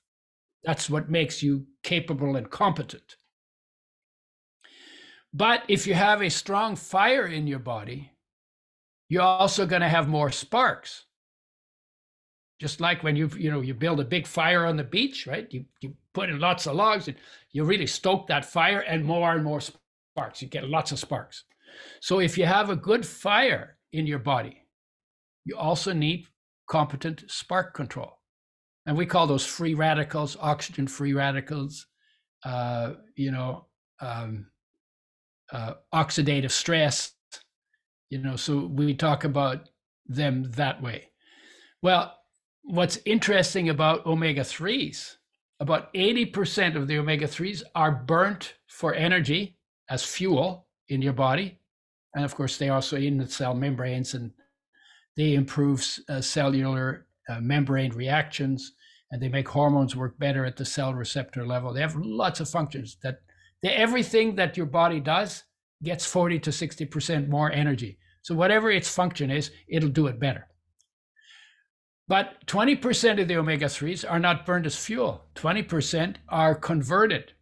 That's 0.65 0.91
what 0.91 1.09
makes 1.09 1.43
you 1.43 1.67
capable 1.83 2.37
and 2.37 2.51
competent. 2.51 3.17
But 5.33 5.63
if 5.69 5.87
you 5.87 5.95
have 5.95 6.23
a 6.23 6.29
strong 6.29 6.77
fire 6.77 7.27
in 7.27 7.47
your 7.47 7.61
body, 7.61 8.11
you're 9.11 9.23
also 9.23 9.67
going 9.67 9.83
to 9.83 9.89
have 9.89 10.09
more 10.09 10.31
sparks. 10.31 11.05
Just 12.61 12.81
like 12.81 13.03
when 13.03 13.17
you 13.17 13.29
you 13.37 13.51
know 13.51 13.61
you 13.61 13.75
build 13.75 14.01
a 14.01 14.05
big 14.05 14.27
fire 14.27 14.67
on 14.67 14.77
the 14.77 14.85
beach, 14.85 15.27
right? 15.27 15.47
You 15.51 15.65
you 15.81 15.95
put 16.15 16.31
in 16.31 16.39
lots 16.39 16.67
of 16.67 16.77
logs 16.77 17.09
and 17.09 17.17
you 17.53 17.65
really 17.65 17.87
stoke 17.87 18.27
that 18.29 18.45
fire 18.45 18.81
and 18.81 19.05
more 19.05 19.33
and 19.33 19.43
more 19.45 19.61
sparks. 19.61 20.41
You 20.41 20.49
get 20.49 20.69
lots 20.69 20.93
of 20.93 20.99
sparks. 20.99 21.45
So 22.01 22.21
if 22.21 22.39
you 22.39 22.45
have 22.45 22.71
a 22.71 22.77
good 22.77 23.05
fire 23.05 23.77
in 23.93 24.07
your 24.07 24.19
body, 24.19 24.63
you 25.45 25.57
also 25.57 25.93
need 25.93 26.27
competent 26.69 27.25
spark 27.29 27.75
control. 27.75 28.19
And 28.87 28.97
we 28.97 29.07
call 29.07 29.27
those 29.27 29.47
free 29.47 29.75
radicals, 29.75 30.37
oxygen 30.41 30.87
free 30.87 31.15
radicals, 31.15 31.87
uh, 32.45 32.95
you 33.17 33.31
know, 33.31 33.67
um, 34.01 34.47
uh, 35.53 35.75
oxidative 35.95 36.51
stress, 36.51 37.13
you 38.11 38.19
know, 38.19 38.37
so 38.37 38.67
we 38.67 38.93
talk 38.93 39.25
about 39.25 39.71
them 40.07 40.51
that 40.57 40.83
way. 40.83 41.09
Well, 41.81 42.15
what's 42.63 42.99
interesting 43.07 43.69
about 43.69 44.05
omega 44.05 44.43
3s, 44.43 45.17
about 45.61 45.93
80% 45.95 46.77
of 46.77 46.89
the 46.89 46.99
omega 46.99 47.27
3s 47.27 47.63
are 47.75 47.93
burnt 47.93 48.55
for 48.67 48.95
energy 48.95 49.57
as 49.89 50.05
fuel 50.05 50.67
in 50.89 51.01
your 51.01 51.13
body. 51.13 51.59
And 52.15 52.25
of 52.25 52.35
course, 52.35 52.59
they 52.59 52.69
also 52.69 52.97
in 52.97 53.19
the 53.19 53.29
cell 53.29 53.55
membranes 53.55 54.15
and 54.15 54.33
they 55.17 55.35
improve 55.35 55.87
uh, 56.09 56.21
cellular 56.21 57.07
uh, 57.29 57.41
membrane 57.41 57.93
reactions 57.93 58.73
and 59.13 59.23
they 59.23 59.29
make 59.29 59.49
hormones 59.49 59.95
work 59.95 60.19
better 60.19 60.45
at 60.45 60.57
the 60.57 60.65
cell 60.65 60.95
receptor 60.95 61.47
level. 61.47 61.73
They 61.73 61.81
have 61.81 61.97
lots 61.97 62.41
of 62.41 62.49
functions 62.49 62.97
that 63.03 63.21
they, 63.63 63.71
everything 63.71 64.35
that 64.37 64.57
your 64.57 64.67
body 64.67 65.01
does 65.01 65.45
gets 65.83 66.05
40 66.07 66.39
to 66.41 66.51
60% 66.51 67.28
more 67.28 67.51
energy. 67.51 67.99
So 68.22 68.35
whatever 68.35 68.70
its 68.70 68.89
function 68.89 69.31
is, 69.31 69.51
it'll 69.68 69.89
do 69.89 70.07
it 70.07 70.20
better. 70.20 70.47
But 72.07 72.45
20% 72.47 73.20
of 73.20 73.28
the 73.28 73.37
omega 73.37 73.66
3s 73.66 74.05
are 74.11 74.18
not 74.18 74.45
burned 74.45 74.66
as 74.66 74.76
fuel. 74.76 75.26
20% 75.37 76.16
are 76.28 76.55
converted 76.55 77.33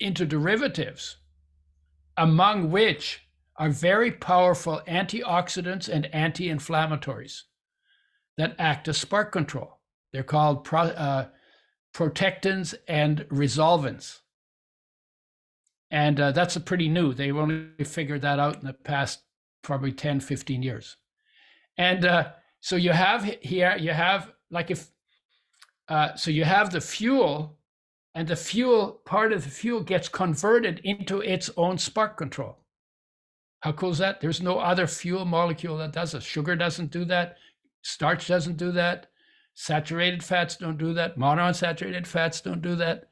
into 0.00 0.24
derivatives, 0.24 1.18
among 2.16 2.70
which 2.70 3.20
are 3.56 3.68
very 3.68 4.10
powerful 4.10 4.80
antioxidants 4.88 5.88
and 5.88 6.06
anti 6.06 6.48
inflammatories 6.48 7.42
that 8.38 8.56
act 8.58 8.88
as 8.88 8.98
spark 8.98 9.30
control. 9.30 9.78
They're 10.12 10.22
called 10.22 10.64
pro, 10.64 10.84
uh, 10.84 11.28
protectins 11.94 12.74
and 12.88 13.20
resolvins. 13.28 14.20
And 15.92 16.18
uh, 16.18 16.32
that's 16.32 16.56
a 16.56 16.60
pretty 16.60 16.88
new. 16.88 17.12
They've 17.12 17.36
only 17.36 17.84
figured 17.84 18.22
that 18.22 18.38
out 18.38 18.56
in 18.56 18.64
the 18.64 18.72
past 18.72 19.20
probably 19.62 19.92
10, 19.92 20.20
15 20.20 20.62
years. 20.62 20.96
And 21.76 22.06
uh, 22.06 22.30
so 22.60 22.76
you 22.76 22.92
have 22.92 23.24
here, 23.42 23.76
you 23.78 23.92
have 23.92 24.32
like 24.50 24.70
if, 24.70 24.88
uh, 25.88 26.14
so 26.14 26.30
you 26.30 26.44
have 26.44 26.72
the 26.72 26.80
fuel 26.80 27.58
and 28.14 28.26
the 28.26 28.36
fuel, 28.36 29.02
part 29.04 29.34
of 29.34 29.44
the 29.44 29.50
fuel 29.50 29.82
gets 29.82 30.08
converted 30.08 30.80
into 30.82 31.20
its 31.20 31.50
own 31.58 31.76
spark 31.76 32.16
control. 32.16 32.58
How 33.60 33.72
cool 33.72 33.90
is 33.90 33.98
that? 33.98 34.22
There's 34.22 34.40
no 34.40 34.58
other 34.58 34.86
fuel 34.86 35.26
molecule 35.26 35.76
that 35.76 35.92
does 35.92 36.14
it. 36.14 36.22
Sugar 36.22 36.56
doesn't 36.56 36.90
do 36.90 37.04
that. 37.04 37.36
Starch 37.82 38.26
doesn't 38.28 38.56
do 38.56 38.72
that. 38.72 39.08
Saturated 39.54 40.24
fats 40.24 40.56
don't 40.56 40.78
do 40.78 40.94
that. 40.94 41.18
Monounsaturated 41.18 42.06
fats 42.06 42.40
don't 42.40 42.62
do 42.62 42.76
that. 42.76 43.10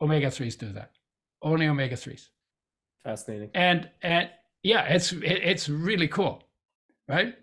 Omega 0.00 0.26
3s 0.26 0.58
do 0.58 0.72
that. 0.72 0.90
Only 1.42 1.68
omega 1.68 1.96
3s. 1.96 2.28
Fascinating. 3.02 3.50
And 3.54 3.88
and 4.02 4.28
yeah, 4.62 4.84
it's 4.84 5.12
it's 5.12 5.68
really 5.68 6.08
cool, 6.08 6.42
right? 7.08 7.34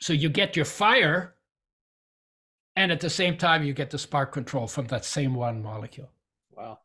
So 0.00 0.12
you 0.12 0.28
get 0.28 0.56
your 0.56 0.64
fire, 0.64 1.34
and 2.76 2.92
at 2.92 3.00
the 3.00 3.10
same 3.10 3.36
time 3.36 3.64
you 3.64 3.72
get 3.72 3.90
the 3.90 3.98
spark 3.98 4.32
control 4.32 4.66
from 4.66 4.86
that 4.88 5.04
same 5.04 5.34
one 5.34 5.62
molecule. 5.62 6.10
Wow. 6.50 6.80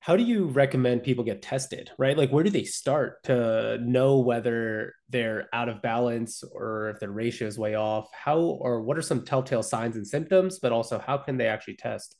How 0.00 0.16
do 0.16 0.22
you 0.22 0.46
recommend 0.46 1.02
people 1.02 1.24
get 1.24 1.42
tested, 1.42 1.90
right? 1.98 2.16
Like, 2.16 2.30
where 2.30 2.44
do 2.44 2.50
they 2.50 2.62
start 2.62 3.24
to 3.24 3.78
know 3.78 4.20
whether 4.20 4.94
they're 5.08 5.48
out 5.52 5.68
of 5.68 5.82
balance 5.82 6.44
or 6.52 6.90
if 6.90 7.00
their 7.00 7.10
ratio 7.10 7.48
is 7.48 7.58
way 7.58 7.74
off? 7.74 8.08
How 8.12 8.38
or 8.38 8.82
what 8.82 8.96
are 8.96 9.02
some 9.02 9.24
telltale 9.24 9.64
signs 9.64 9.96
and 9.96 10.06
symptoms, 10.06 10.60
but 10.60 10.70
also 10.70 10.98
how 10.98 11.18
can 11.18 11.36
they 11.36 11.48
actually 11.48 11.76
test? 11.76 12.14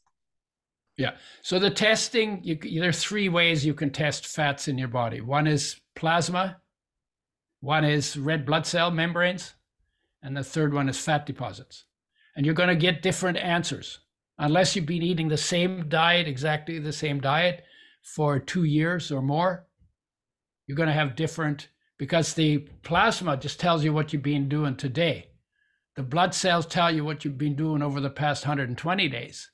Yeah. 0.97 1.13
So 1.43 1.59
the 1.59 1.71
testing, 1.71 2.41
you, 2.43 2.57
there 2.81 2.89
are 2.89 2.93
three 2.93 3.29
ways 3.29 3.67
you 3.67 3.75
can 3.75 3.91
test 3.91 4.27
fats 4.27 4.67
in 4.67 4.79
your 4.79 4.89
body. 4.89 5.21
One 5.21 5.47
is 5.47 5.81
plasma, 5.95 6.59
one 7.61 7.85
is 7.85 8.17
red 8.17 8.47
blood 8.47 8.67
cell 8.67 8.91
membranes, 8.91 9.55
and 10.23 10.37
the 10.37 10.45
third 10.45 10.73
one 10.73 10.89
is 10.89 10.99
fat 10.99 11.27
deposits. 11.27 11.85
And 12.35 12.47
you're 12.47 12.55
going 12.55 12.71
to 12.71 12.77
get 12.77 13.03
different 13.03 13.39
answers. 13.39 14.01
Unless 14.39 14.77
you've 14.77 14.87
been 14.87 15.03
eating 15.03 15.29
the 15.29 15.37
same 15.37 15.89
diet, 15.89 16.29
exactly 16.29 16.79
the 16.79 16.93
same 16.93 17.21
diet 17.21 17.65
for 18.03 18.39
two 18.39 18.65
years 18.65 19.11
or 19.11 19.23
more, 19.23 19.67
you're 20.67 20.77
going 20.77 20.89
to 20.89 20.93
have 20.93 21.17
different, 21.17 21.69
because 21.99 22.35
the 22.35 22.59
plasma 22.83 23.37
just 23.37 23.61
tells 23.61 23.85
you 23.85 23.93
what 23.93 24.13
you've 24.13 24.23
been 24.23 24.49
doing 24.49 24.77
today. 24.77 25.29
The 25.95 26.03
blood 26.03 26.35
cells 26.35 26.67
tell 26.67 26.95
you 26.95 27.05
what 27.05 27.25
you've 27.25 27.39
been 27.39 27.57
doing 27.57 27.83
over 27.83 28.01
the 28.01 28.11
past 28.11 28.45
120 28.45 29.09
days 29.09 29.51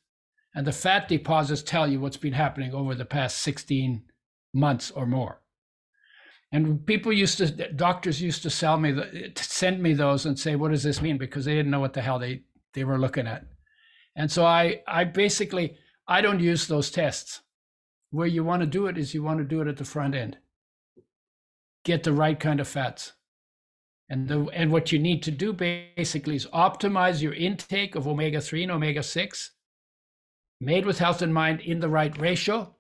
and 0.55 0.67
the 0.67 0.73
fat 0.73 1.09
deposits 1.09 1.63
tell 1.63 1.89
you 1.89 2.01
what's 2.01 2.17
been 2.17 2.35
happening 2.35 2.75
over 2.75 2.95
the 2.95 3.05
past 3.05 3.39
16 3.39 4.03
months 4.53 4.91
or 4.91 5.07
more. 5.07 5.41
And 6.53 6.85
people 6.85 7.13
used 7.13 7.39
to, 7.39 7.73
doctors 7.73 8.21
used 8.21 8.43
to 8.43 8.51
sell 8.51 8.77
me, 8.77 8.93
the, 8.93 9.33
send 9.37 9.83
me 9.83 9.95
those 9.95 10.27
and 10.27 10.39
say, 10.39 10.55
what 10.55 10.71
does 10.71 10.83
this 10.83 11.01
mean? 11.01 11.17
Because 11.17 11.47
they 11.47 11.55
didn't 11.55 11.71
know 11.71 11.81
what 11.81 11.95
the 11.95 12.03
hell 12.03 12.19
they, 12.19 12.43
they 12.75 12.85
were 12.85 12.99
looking 12.99 13.27
at. 13.27 13.47
And 14.15 14.31
so 14.31 14.45
I, 14.45 14.83
I 14.87 15.05
basically, 15.05 15.79
I 16.07 16.21
don't 16.21 16.41
use 16.41 16.67
those 16.67 16.91
tests. 16.91 17.41
Where 18.11 18.27
you 18.27 18.45
want 18.45 18.61
to 18.61 18.67
do 18.67 18.87
it 18.87 18.99
is 18.99 19.15
you 19.15 19.23
want 19.23 19.39
to 19.39 19.45
do 19.45 19.63
it 19.63 19.69
at 19.69 19.79
the 19.79 19.87
front 19.87 20.15
end. 20.15 20.37
Get 21.83 22.03
the 22.03 22.13
right 22.13 22.39
kind 22.39 22.61
of 22.61 22.69
fats. 22.69 23.15
And, 24.11 24.29
the, 24.29 24.47
and 24.53 24.71
what 24.71 24.93
you 24.93 24.99
need 24.99 25.23
to 25.23 25.31
do 25.31 25.55
basically 25.55 26.37
is 26.37 26.47
optimize 26.49 27.23
your 27.23 27.33
intake 27.33 27.95
of 27.95 28.07
omega 28.07 28.43
3 28.43 28.65
and 28.65 28.73
omega 28.73 29.03
6 29.03 29.51
made 30.63 30.87
with 30.87 30.99
health 30.99 31.23
in 31.23 31.33
mind 31.33 31.61
in 31.61 31.81
the 31.81 31.89
right 31.89 32.17
ratio 32.19 32.75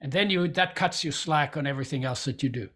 and 0.00 0.12
then 0.12 0.30
you 0.30 0.48
that 0.48 0.74
cuts 0.74 1.04
you 1.04 1.10
slack 1.10 1.56
on 1.56 1.66
everything 1.66 2.04
else 2.04 2.24
that 2.26 2.42
you 2.42 2.48
do. 2.48 2.68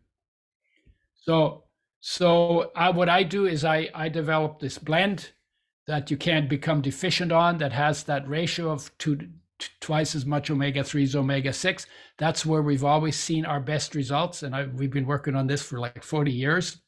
So 1.16 1.64
so 2.00 2.70
I, 2.74 2.90
what 2.90 3.10
i 3.10 3.22
do 3.22 3.46
is 3.46 3.64
i 3.64 3.88
i 3.94 4.08
develop 4.08 4.58
this 4.58 4.78
blend 4.78 5.32
that 5.86 6.10
you 6.10 6.16
can't 6.16 6.48
become 6.48 6.80
deficient 6.80 7.30
on 7.30 7.58
that 7.58 7.72
has 7.72 8.04
that 8.04 8.26
ratio 8.28 8.70
of 8.70 8.96
two 8.96 9.18
twice 9.80 10.14
as 10.14 10.24
much 10.24 10.50
omega 10.50 10.82
three 10.82 11.04
3s 11.04 11.14
omega 11.14 11.52
6 11.52 11.86
that's 12.16 12.46
where 12.46 12.62
we've 12.62 12.84
always 12.84 13.16
seen 13.16 13.44
our 13.44 13.60
best 13.60 13.94
results 13.94 14.42
and 14.42 14.54
I, 14.54 14.64
we've 14.64 14.90
been 14.90 15.06
working 15.06 15.36
on 15.36 15.46
this 15.46 15.62
for 15.62 15.78
like 15.78 16.02
40 16.02 16.32
years 16.32 16.78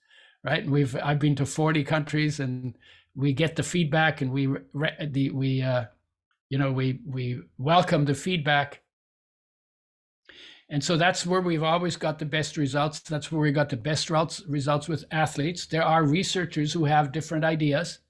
right? 0.44 0.62
And 0.62 0.72
we've 0.72 0.96
i've 0.96 1.18
been 1.18 1.36
to 1.36 1.46
40 1.46 1.84
countries 1.84 2.40
and 2.40 2.74
we 3.14 3.34
get 3.34 3.56
the 3.56 3.62
feedback 3.62 4.22
and 4.22 4.32
we 4.32 4.48
the 5.10 5.30
we 5.30 5.60
uh 5.60 5.84
you 6.52 6.58
know 6.58 6.70
we 6.70 7.00
we 7.06 7.40
welcome 7.56 8.04
the 8.04 8.14
feedback. 8.14 8.82
And 10.68 10.84
so 10.84 10.98
that's 10.98 11.24
where 11.24 11.40
we've 11.40 11.62
always 11.62 11.96
got 11.96 12.18
the 12.18 12.26
best 12.26 12.58
results. 12.58 13.00
That's 13.00 13.32
where 13.32 13.40
we 13.40 13.52
got 13.52 13.70
the 13.70 13.76
best 13.76 14.10
results 14.10 14.88
with 14.88 15.04
athletes. 15.10 15.64
There 15.64 15.82
are 15.82 16.04
researchers 16.04 16.72
who 16.74 16.84
have 16.84 17.10
different 17.12 17.44
ideas. 17.44 18.00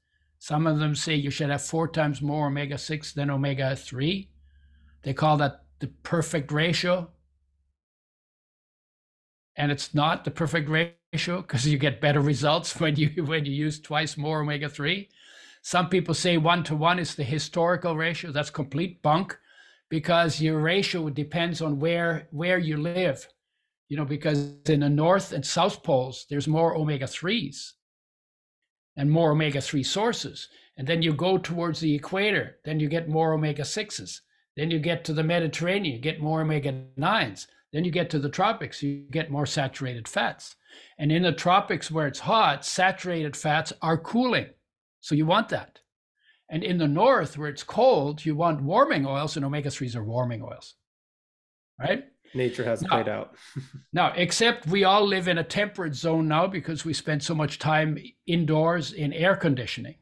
Some 0.41 0.67
of 0.67 0.81
them 0.81 0.97
say 0.97 1.15
you 1.15 1.31
should 1.31 1.51
have 1.51 1.63
four 1.63 1.87
times 1.87 2.21
more 2.21 2.49
omega-6 2.49 3.15
than 3.15 3.31
omega-3 3.31 4.29
they 5.03 5.15
call 5.15 5.37
that 5.37 5.65
the 5.81 5.89
perfect 6.03 6.53
ratio. 6.53 7.11
And 9.57 9.71
it's 9.71 9.95
not 9.95 10.25
the 10.25 10.31
perfect 10.31 10.69
ratio 10.69 11.43
because 11.43 11.67
you 11.67 11.79
get 11.79 12.01
better 12.01 12.21
results 12.21 12.77
when 12.81 12.97
you 12.97 13.25
when 13.25 13.45
you 13.45 13.53
use 13.53 13.79
twice 13.81 14.17
more 14.17 14.41
omega-3 14.41 15.09
some 15.63 15.89
people 15.89 16.15
say 16.15 16.37
one 16.37 16.65
to 16.65 16.75
one 16.75 16.99
is 16.99 17.15
the 17.15 17.25
historical 17.25 17.97
ratio. 17.97 18.33
That's 18.33 18.51
complete 18.51 19.01
bunk 19.01 19.39
because 19.89 20.41
your 20.41 20.61
ratio 20.61 21.09
depends 21.09 21.63
on 21.63 21.79
where 21.79 22.29
where 22.33 22.59
you 22.59 22.77
live. 22.77 23.29
You 23.89 23.97
know, 23.97 24.05
because 24.05 24.55
in 24.69 24.81
the 24.81 24.89
north 24.89 25.33
and 25.33 25.45
south 25.45 25.83
poles, 25.83 26.27
there's 26.29 26.49
more 26.49 26.75
omega 26.75 27.05
3s 27.05 27.73
and 28.97 29.11
more 29.11 29.33
omega 29.33 29.61
3 29.61 29.83
sources. 29.83 30.49
And 30.77 30.87
then 30.87 31.03
you 31.03 31.13
go 31.13 31.39
towards 31.39 31.81
the 31.81 31.95
equator, 31.95 32.59
then 32.65 32.81
you 32.81 32.89
get 32.89 33.09
more 33.09 33.33
omega 33.33 33.63
6s. 33.63 34.21
Then 34.57 34.71
you 34.71 34.79
get 34.79 35.05
to 35.05 35.13
the 35.13 35.23
Mediterranean, 35.23 35.95
you 35.95 36.01
get 36.01 36.21
more 36.21 36.41
omega 36.41 36.73
9s. 36.99 37.47
Then 37.73 37.85
you 37.85 37.91
get 37.91 38.11
to 38.11 38.19
the 38.19 38.29
tropics, 38.29 38.83
you 38.83 39.05
get 39.11 39.31
more 39.31 39.47
saturated 39.47 40.09
fats. 40.09 40.57
And 40.99 41.13
in 41.13 41.23
the 41.23 41.33
tropics 41.33 41.91
where 41.91 42.07
it's 42.07 42.21
hot, 42.21 42.65
saturated 42.65 43.37
fats 43.37 43.73
are 43.81 43.99
cooling. 43.99 44.47
So 45.03 45.15
you 45.15 45.27
want 45.27 45.51
that. 45.51 45.81
And 46.49 46.63
in 46.63 46.79
the 46.79 46.89
north, 46.89 47.37
where 47.37 47.49
it's 47.49 47.63
cold, 47.63 48.25
you 48.25 48.35
want 48.35 48.63
warming 48.63 49.05
oils, 49.05 49.37
and 49.37 49.45
omega 49.45 49.69
3s 49.69 49.97
are 49.97 50.05
warming 50.05 50.43
oils. 50.43 50.75
Right? 51.79 52.05
Nature 52.35 52.65
has 52.65 52.83
now, 52.83 52.89
played 52.89 53.09
out. 53.09 53.35
now, 53.93 54.13
except 54.17 54.67
we 54.67 54.85
all 54.85 55.05
live 55.07 55.29
in 55.29 55.39
a 55.39 55.45
temperate 55.45 55.95
zone 55.95 56.29
now 56.29 56.47
because 56.47 56.85
we 56.85 56.93
spend 56.93 57.23
so 57.23 57.35
much 57.35 57.59
time 57.59 57.99
indoors 58.27 58.93
in 58.93 59.13
air 59.13 59.37
conditioning. 59.37 59.97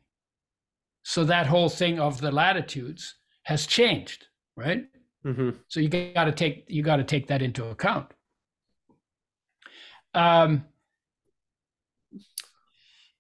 So 1.03 1.24
that 1.24 1.46
whole 1.46 1.68
thing 1.68 1.98
of 1.98 2.20
the 2.20 2.30
latitudes 2.30 3.16
has 3.44 3.66
changed, 3.66 4.26
right? 4.55 4.84
Mm-hmm. 5.24 5.51
So 5.68 5.80
you 5.80 5.88
got 5.88 6.24
to 6.24 6.32
take 6.32 6.66
you 6.68 6.82
got 6.82 6.96
to 6.96 7.05
take 7.05 7.28
that 7.28 7.42
into 7.42 7.64
account. 7.66 8.12
Um, 10.14 10.64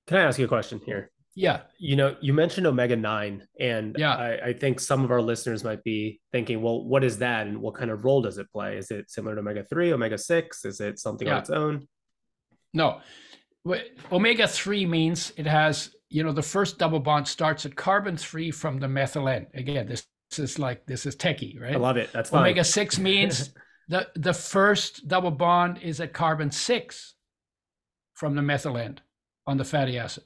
Can 0.06 0.18
I 0.18 0.22
ask 0.22 0.38
you 0.38 0.44
a 0.44 0.48
question 0.48 0.80
here? 0.84 1.10
Yeah. 1.34 1.60
You 1.78 1.96
know, 1.96 2.16
you 2.20 2.32
mentioned 2.32 2.66
omega 2.66 2.96
9, 2.96 3.46
and 3.58 3.96
yeah. 3.98 4.14
I, 4.14 4.48
I, 4.48 4.52
think 4.52 4.80
some 4.80 5.04
of 5.04 5.10
our 5.10 5.22
listeners 5.22 5.62
might 5.62 5.82
be 5.84 6.20
thinking, 6.32 6.60
well, 6.60 6.84
what 6.84 7.04
is 7.04 7.18
that? 7.18 7.46
And 7.46 7.60
what 7.60 7.74
kind 7.74 7.90
of 7.90 8.04
role 8.04 8.22
does 8.22 8.38
it 8.38 8.50
play? 8.52 8.76
Is 8.76 8.90
it 8.90 9.10
similar 9.10 9.36
to 9.36 9.40
omega 9.40 9.64
3, 9.64 9.92
omega 9.92 10.18
6? 10.18 10.64
Is 10.64 10.80
it 10.80 10.98
something 10.98 11.28
yeah. 11.28 11.34
on 11.34 11.40
its 11.40 11.50
own? 11.50 11.88
No. 12.74 13.00
Omega 14.10 14.46
3 14.46 14.86
means 14.86 15.32
it 15.36 15.46
has, 15.46 15.94
you 16.08 16.24
know, 16.24 16.32
the 16.32 16.42
first 16.42 16.78
double 16.78 17.00
bond 17.00 17.28
starts 17.28 17.64
at 17.64 17.76
carbon 17.76 18.16
3 18.16 18.50
from 18.50 18.78
the 18.78 18.88
methyl 18.88 19.28
end. 19.28 19.46
Again, 19.54 19.86
this, 19.86 20.04
this 20.30 20.38
is 20.38 20.58
like, 20.58 20.84
this 20.86 21.06
is 21.06 21.14
techie, 21.14 21.60
right? 21.60 21.74
I 21.74 21.78
love 21.78 21.96
it. 21.96 22.12
That's 22.12 22.30
fine. 22.30 22.42
Omega 22.42 22.64
6 22.64 22.98
means 22.98 23.52
the, 23.88 24.08
the 24.16 24.34
first 24.34 25.06
double 25.06 25.30
bond 25.30 25.78
is 25.82 26.00
at 26.00 26.12
carbon 26.12 26.50
6 26.50 27.14
from 28.14 28.34
the 28.34 28.42
methyl 28.42 28.76
end 28.76 29.00
on 29.46 29.56
the 29.56 29.64
fatty 29.64 29.98
acid. 29.98 30.24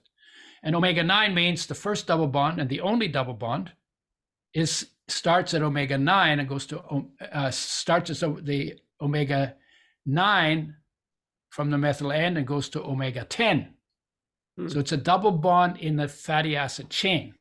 And 0.64 0.74
omega 0.74 1.04
9 1.04 1.34
means 1.34 1.66
the 1.66 1.74
first 1.74 2.06
double 2.06 2.26
bond 2.26 2.58
and 2.58 2.70
the 2.70 2.80
only 2.80 3.06
double 3.06 3.34
bond 3.34 3.72
is 4.54 4.88
starts 5.08 5.52
at 5.52 5.62
omega 5.62 5.98
9 5.98 6.40
and 6.40 6.48
goes 6.48 6.64
to 6.66 6.80
uh, 7.32 7.50
starts 7.50 8.08
as 8.08 8.20
the 8.20 8.74
omega 9.00 9.54
9 10.06 10.74
from 11.50 11.70
the 11.70 11.76
methyl 11.76 12.10
end 12.10 12.38
and 12.38 12.46
goes 12.46 12.70
to 12.70 12.82
omega 12.82 13.24
10. 13.24 13.74
Hmm. 14.56 14.68
So 14.68 14.80
it's 14.80 14.92
a 14.92 14.96
double 14.96 15.32
bond 15.32 15.76
in 15.76 15.96
the 15.96 16.08
fatty 16.08 16.56
acid 16.56 16.88
chain. 16.88 17.34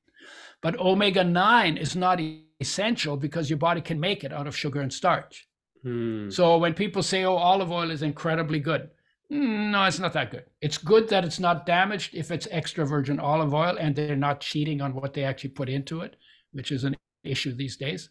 But 0.61 0.77
omega 0.77 1.23
9 1.23 1.77
is 1.77 1.95
not 1.95 2.19
essential 2.59 3.15
because 3.15 3.49
your 3.49 3.59
body 3.59 3.79
can 3.79 3.99
make 3.99 4.25
it 4.25 4.33
out 4.33 4.47
of 4.47 4.55
sugar 4.55 4.81
and 4.81 4.91
starch. 4.91 5.47
Hmm. 5.81 6.29
So 6.29 6.57
when 6.57 6.73
people 6.73 7.03
say, 7.03 7.23
oh, 7.23 7.35
olive 7.35 7.71
oil 7.71 7.89
is 7.89 8.01
incredibly 8.01 8.59
good, 8.59 8.89
no, 9.33 9.85
it's 9.85 9.99
not 9.99 10.13
that 10.13 10.31
good. 10.31 10.45
It's 10.61 10.77
good 10.77 11.09
that 11.09 11.25
it's 11.25 11.39
not 11.39 11.65
damaged 11.65 12.13
if 12.13 12.29
it's 12.31 12.47
extra 12.51 12.85
virgin 12.85 13.19
olive 13.19 13.53
oil 13.53 13.77
and 13.79 13.95
they're 13.95 14.15
not 14.15 14.41
cheating 14.41 14.81
on 14.81 14.93
what 14.93 15.13
they 15.13 15.23
actually 15.23 15.51
put 15.51 15.69
into 15.69 16.01
it, 16.01 16.15
which 16.51 16.71
is 16.71 16.83
an 16.83 16.95
issue 17.23 17.53
these 17.53 17.77
days. 17.77 18.09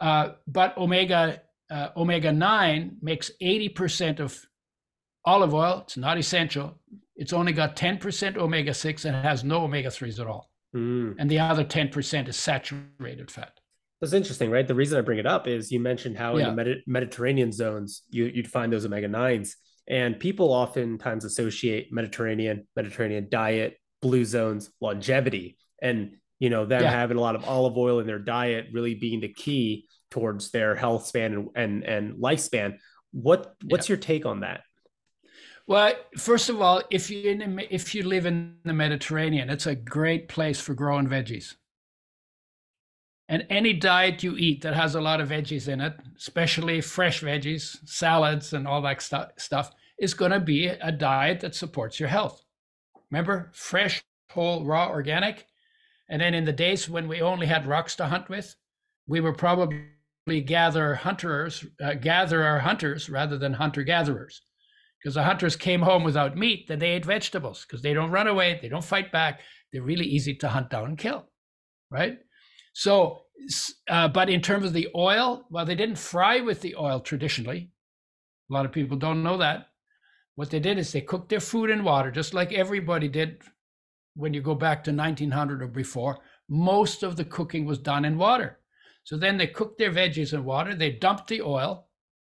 Uh, 0.00 0.30
but 0.46 0.76
omega 0.78 1.42
uh, 1.70 1.88
omega 1.96 2.32
9 2.32 2.96
makes 3.02 3.30
80% 3.42 4.20
of 4.20 4.46
olive 5.24 5.54
oil. 5.54 5.82
It's 5.84 5.96
not 5.96 6.18
essential. 6.18 6.78
It's 7.16 7.32
only 7.32 7.52
got 7.52 7.76
10% 7.76 8.36
omega 8.36 8.72
6 8.72 9.04
and 9.04 9.16
has 9.16 9.44
no 9.44 9.64
omega 9.64 9.88
3s 9.88 10.18
at 10.18 10.26
all. 10.26 10.50
Mm. 10.74 11.16
And 11.18 11.30
the 11.30 11.40
other 11.40 11.64
10% 11.64 12.28
is 12.28 12.36
saturated 12.36 13.30
fat. 13.30 13.52
That's 14.00 14.12
interesting, 14.12 14.50
right? 14.50 14.66
The 14.66 14.74
reason 14.74 14.96
I 14.96 15.02
bring 15.02 15.18
it 15.18 15.26
up 15.26 15.46
is 15.48 15.72
you 15.72 15.80
mentioned 15.80 16.16
how 16.16 16.36
yeah. 16.36 16.44
in 16.44 16.50
the 16.50 16.56
Medi- 16.56 16.84
Mediterranean 16.86 17.50
zones 17.50 18.02
you, 18.10 18.32
would 18.36 18.48
find 18.48 18.72
those 18.72 18.86
omega 18.86 19.08
9s. 19.08 19.54
And 19.88 20.20
people 20.20 20.52
oftentimes 20.52 21.24
associate 21.24 21.92
Mediterranean, 21.92 22.68
Mediterranean 22.76 23.28
diet, 23.30 23.78
blue 24.02 24.24
zones, 24.24 24.70
longevity. 24.80 25.56
And 25.80 26.18
you 26.38 26.50
know 26.50 26.64
them 26.64 26.82
yeah. 26.82 26.90
having 26.90 27.16
a 27.16 27.20
lot 27.20 27.34
of 27.34 27.44
olive 27.48 27.76
oil 27.76 28.00
in 28.00 28.06
their 28.06 28.18
diet 28.18 28.66
really 28.72 28.94
being 28.94 29.20
the 29.20 29.28
key 29.28 29.86
towards 30.10 30.50
their 30.50 30.74
health 30.74 31.06
span 31.06 31.34
and 31.34 31.48
and, 31.54 31.84
and 31.84 32.14
lifespan 32.16 32.78
what 33.12 33.54
what's 33.66 33.88
yeah. 33.88 33.94
your 33.94 34.00
take 34.00 34.26
on 34.26 34.40
that 34.40 34.62
well 35.66 35.92
first 36.16 36.48
of 36.48 36.60
all 36.60 36.82
if 36.90 37.10
you 37.10 37.30
in, 37.30 37.60
if 37.70 37.94
you 37.94 38.02
live 38.02 38.26
in 38.26 38.56
the 38.64 38.72
mediterranean 38.72 39.50
it's 39.50 39.66
a 39.66 39.74
great 39.74 40.28
place 40.28 40.60
for 40.60 40.74
growing 40.74 41.08
veggies 41.08 41.54
and 43.28 43.46
any 43.50 43.72
diet 43.72 44.22
you 44.22 44.36
eat 44.36 44.62
that 44.62 44.74
has 44.74 44.94
a 44.94 45.00
lot 45.00 45.20
of 45.20 45.28
veggies 45.28 45.68
in 45.68 45.80
it 45.80 45.94
especially 46.16 46.80
fresh 46.80 47.22
veggies 47.22 47.76
salads 47.86 48.52
and 48.52 48.66
all 48.66 48.82
that 48.82 49.02
stu- 49.02 49.32
stuff 49.36 49.72
is 49.98 50.14
going 50.14 50.30
to 50.30 50.40
be 50.40 50.66
a 50.66 50.92
diet 50.92 51.40
that 51.40 51.54
supports 51.54 51.98
your 51.98 52.08
health 52.08 52.42
remember 53.10 53.50
fresh 53.52 54.02
whole 54.30 54.64
raw 54.64 54.88
organic 54.88 55.46
and 56.08 56.20
then 56.20 56.34
in 56.34 56.44
the 56.44 56.52
days 56.52 56.88
when 56.88 57.06
we 57.06 57.20
only 57.20 57.46
had 57.46 57.66
rocks 57.66 57.94
to 57.96 58.06
hunt 58.06 58.28
with, 58.28 58.54
we 59.06 59.20
were 59.20 59.32
probably 59.32 59.82
gather 60.44 60.94
hunters, 60.94 61.64
uh, 61.82 61.94
gather 61.94 62.42
our 62.44 62.60
hunters 62.60 63.10
rather 63.10 63.36
than 63.38 63.52
hunter 63.52 63.82
gatherers. 63.82 64.40
Because 64.98 65.14
the 65.14 65.22
hunters 65.22 65.54
came 65.54 65.82
home 65.82 66.02
without 66.02 66.36
meat, 66.36 66.66
then 66.66 66.78
they 66.78 66.90
ate 66.90 67.04
vegetables 67.04 67.64
because 67.64 67.82
they 67.82 67.94
don't 67.94 68.10
run 68.10 68.26
away, 68.26 68.58
they 68.60 68.68
don't 68.68 68.84
fight 68.84 69.12
back. 69.12 69.40
They're 69.72 69.82
really 69.82 70.06
easy 70.06 70.34
to 70.36 70.48
hunt 70.48 70.70
down 70.70 70.86
and 70.86 70.98
kill, 70.98 71.28
right? 71.90 72.18
So, 72.78 73.22
uh, 73.88 74.06
but 74.06 74.30
in 74.30 74.40
terms 74.40 74.64
of 74.64 74.72
the 74.72 74.86
oil, 74.94 75.44
well, 75.50 75.66
they 75.66 75.74
didn't 75.74 75.98
fry 75.98 76.38
with 76.42 76.60
the 76.60 76.76
oil 76.76 77.00
traditionally. 77.00 77.72
A 78.48 78.54
lot 78.54 78.66
of 78.66 78.70
people 78.70 78.96
don't 78.96 79.24
know 79.24 79.36
that. 79.38 79.70
What 80.36 80.50
they 80.50 80.60
did 80.60 80.78
is 80.78 80.92
they 80.92 81.00
cooked 81.00 81.28
their 81.28 81.40
food 81.40 81.70
in 81.70 81.82
water, 81.82 82.12
just 82.12 82.34
like 82.34 82.52
everybody 82.52 83.08
did 83.08 83.42
when 84.14 84.32
you 84.32 84.40
go 84.40 84.54
back 84.54 84.84
to 84.84 84.92
1900 84.92 85.60
or 85.60 85.66
before, 85.66 86.20
most 86.48 87.02
of 87.02 87.16
the 87.16 87.24
cooking 87.24 87.66
was 87.66 87.80
done 87.80 88.04
in 88.04 88.16
water. 88.16 88.60
So 89.02 89.16
then 89.16 89.38
they 89.38 89.48
cooked 89.48 89.78
their 89.78 89.90
veggies 89.90 90.32
in 90.32 90.44
water, 90.44 90.76
they 90.76 90.92
dumped 90.92 91.26
the 91.26 91.42
oil, 91.42 91.88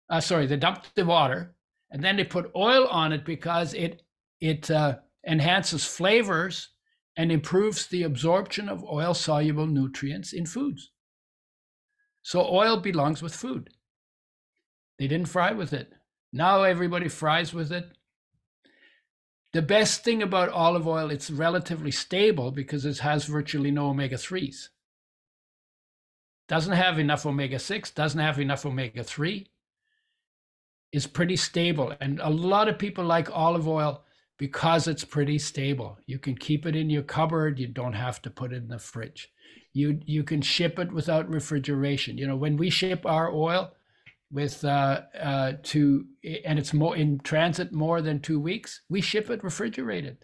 uh, 0.10 0.22
sorry, 0.22 0.46
they 0.46 0.56
dumped 0.56 0.96
the 0.96 1.04
water, 1.04 1.56
and 1.92 2.02
then 2.02 2.16
they 2.16 2.24
put 2.24 2.56
oil 2.56 2.88
on 2.88 3.12
it 3.12 3.26
because 3.26 3.74
it 3.74 4.02
it 4.40 4.72
uh, 4.72 4.96
enhances 5.28 5.84
flavors 5.84 6.70
and 7.18 7.32
improves 7.32 7.88
the 7.88 8.04
absorption 8.04 8.70
of 8.70 8.86
oil 8.86 9.16
soluble 9.16 9.66
nutrients 9.66 10.32
in 10.32 10.46
foods. 10.46 10.92
So 12.22 12.48
oil 12.48 12.78
belongs 12.78 13.24
with 13.24 13.34
food. 13.34 13.72
They 15.00 15.08
didn't 15.08 15.30
fry 15.30 15.52
with 15.52 15.74
it. 15.74 15.94
Now 16.32 16.62
everybody 16.64 17.10
fries 17.10 17.54
with 17.54 17.72
it. 17.72 17.90
The 19.54 19.62
best 19.64 20.04
thing 20.04 20.22
about 20.22 20.50
olive 20.50 20.88
oil, 20.88 21.10
it's 21.10 21.32
relatively 21.32 21.90
stable 21.90 22.52
because 22.52 22.86
it 22.86 23.00
has 23.00 23.26
virtually 23.26 23.72
no 23.72 23.88
omega 23.90 24.18
3s. 24.18 24.68
Doesn't 26.48 26.74
have 26.74 27.00
enough 27.00 27.26
omega 27.26 27.58
6, 27.58 27.92
doesn't 27.92 28.20
have 28.20 28.40
enough 28.40 28.66
omega 28.66 29.04
3. 29.04 29.48
Is 30.92 31.08
pretty 31.08 31.36
stable. 31.36 31.94
And 32.00 32.20
a 32.20 32.30
lot 32.30 32.68
of 32.68 32.78
people 32.78 33.04
like 33.04 33.30
olive 33.32 33.68
oil 33.68 34.04
because 34.38 34.88
it's 34.88 35.04
pretty 35.04 35.40
stable. 35.40 35.98
You 36.06 36.20
can 36.20 36.36
keep 36.36 36.66
it 36.66 36.76
in 36.76 36.90
your 36.90 37.04
cupboard, 37.04 37.60
you 37.60 37.68
don't 37.68 37.94
have 37.94 38.22
to 38.24 38.30
put 38.30 38.54
it 38.54 38.58
in 38.58 38.68
the 38.68 38.80
fridge. 38.80 39.32
You 39.74 40.00
you 40.06 40.24
can 40.24 40.42
ship 40.42 40.80
it 40.80 40.92
without 40.92 41.30
refrigeration. 41.30 42.18
You 42.18 42.28
know, 42.28 42.36
when 42.36 42.58
we 42.58 42.70
ship 42.70 43.06
our 43.06 43.32
oil, 43.32 43.72
with 44.32 44.64
uh, 44.66 45.02
uh, 45.20 45.54
to 45.64 46.06
and 46.46 46.60
it's 46.60 46.74
more 46.74 46.96
in 46.96 47.20
transit 47.20 47.72
more 47.72 48.02
than 48.02 48.20
two 48.20 48.40
weeks, 48.40 48.82
we 48.90 49.02
ship 49.02 49.30
it 49.30 49.44
refrigerated. 49.44 50.18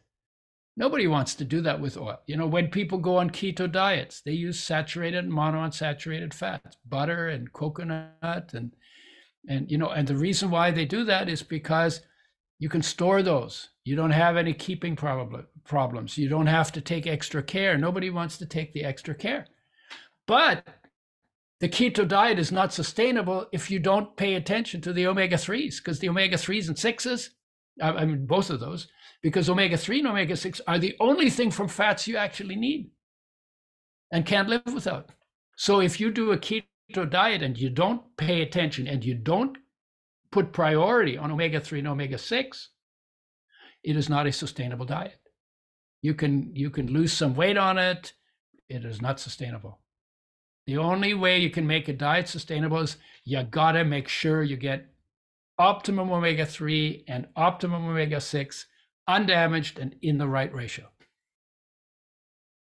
Nobody 0.76 1.08
wants 1.08 1.36
to 1.36 1.46
do 1.46 1.62
that 1.62 1.80
with 1.80 1.98
oil. 1.98 2.20
You 2.26 2.36
know, 2.36 2.48
when 2.48 2.70
people 2.70 2.98
go 2.98 3.18
on 3.18 3.30
keto 3.30 3.72
diets, 3.72 4.22
they 4.22 4.32
use 4.32 4.60
saturated 4.60 5.24
and 5.24 5.32
monounsaturated 5.32 6.34
fats, 6.34 6.78
butter 6.88 7.30
and 7.30 7.52
coconut, 7.54 8.52
and 8.54 8.72
and 9.48 9.70
you 9.72 9.78
know, 9.78 9.90
and 9.90 10.08
the 10.08 10.18
reason 10.18 10.50
why 10.50 10.72
they 10.72 10.86
do 10.86 11.04
that 11.06 11.30
is 11.30 11.44
because 11.44 12.02
you 12.60 12.70
can 12.70 12.82
store 12.82 13.22
those. 13.22 13.70
You 13.86 13.96
don't 13.96 14.12
have 14.12 14.38
any 14.38 14.54
keeping 14.54 14.96
problem, 14.96 15.46
problems. 15.66 16.18
You 16.18 16.30
don't 16.30 16.48
have 16.48 16.72
to 16.72 16.82
take 16.82 17.06
extra 17.06 17.44
care. 17.44 17.78
Nobody 17.78 18.10
wants 18.10 18.38
to 18.38 18.46
take 18.46 18.74
the 18.74 18.84
extra 18.84 19.14
care. 19.14 19.48
But 20.26 20.66
the 21.64 21.70
keto 21.70 22.06
diet 22.06 22.40
is 22.40 22.52
not 22.52 22.74
sustainable 22.74 23.48
if 23.54 23.72
you 23.72 23.80
don't 23.80 24.18
pay 24.18 24.36
attention 24.36 24.82
to 24.82 24.92
the 24.92 25.08
omega 25.08 25.38
3s 25.38 25.78
because 25.78 25.98
the 25.98 26.10
omega 26.10 26.36
3s 26.36 26.68
and 26.68 26.76
6s 26.76 27.30
i 27.82 28.04
mean 28.04 28.26
both 28.26 28.50
of 28.50 28.60
those 28.60 28.90
because 29.22 29.50
omega 29.50 29.78
3 29.78 30.00
and 30.00 30.08
omega 30.10 30.36
6 30.36 30.60
are 30.68 30.78
the 30.78 30.94
only 31.00 31.30
thing 31.30 31.50
from 31.50 31.70
fats 31.70 32.06
you 32.06 32.18
actually 32.18 32.58
need 32.58 32.92
and 34.12 34.26
can't 34.26 34.50
live 34.50 34.62
without 34.74 35.12
so 35.56 35.80
if 35.80 36.02
you 36.02 36.12
do 36.12 36.34
a 36.34 36.38
keto 36.38 37.10
diet 37.10 37.42
and 37.42 37.58
you 37.58 37.70
don't 37.70 38.02
pay 38.18 38.42
attention 38.42 38.86
and 38.86 39.06
you 39.06 39.16
don't 39.16 39.58
put 40.32 40.52
priority 40.52 41.18
on 41.18 41.32
omega 41.32 41.62
3 41.62 41.80
and 41.80 41.88
omega 41.88 42.18
6 42.18 42.70
it 43.84 43.96
is 43.96 44.10
not 44.10 44.28
a 44.28 44.32
sustainable 44.32 44.86
diet 44.86 45.20
you 46.02 46.14
can 46.14 46.56
you 46.56 46.70
can 46.70 46.88
lose 46.88 47.14
some 47.14 47.36
weight 47.36 47.58
on 47.58 47.78
it 47.78 48.14
it 48.70 48.86
is 48.86 49.02
not 49.02 49.20
sustainable 49.20 49.80
the 50.66 50.78
only 50.78 51.14
way 51.14 51.40
you 51.40 51.50
can 51.50 51.68
make 51.68 51.88
a 51.88 51.94
diet 51.94 52.28
sustainable 52.28 52.80
is 52.80 52.98
you 53.26 53.42
gotta 53.44 53.84
make 53.84 54.08
sure 54.08 54.44
you 54.44 54.56
get 54.56 54.86
optimum 55.60 56.12
omega 56.12 56.46
3 56.46 57.04
and 57.08 57.28
optimum 57.36 57.86
omega 57.86 58.20
6 58.20 58.66
undamaged 59.08 59.80
and 59.80 59.96
in 60.02 60.18
the 60.18 60.28
right 60.28 60.54
ratio. 60.54 60.86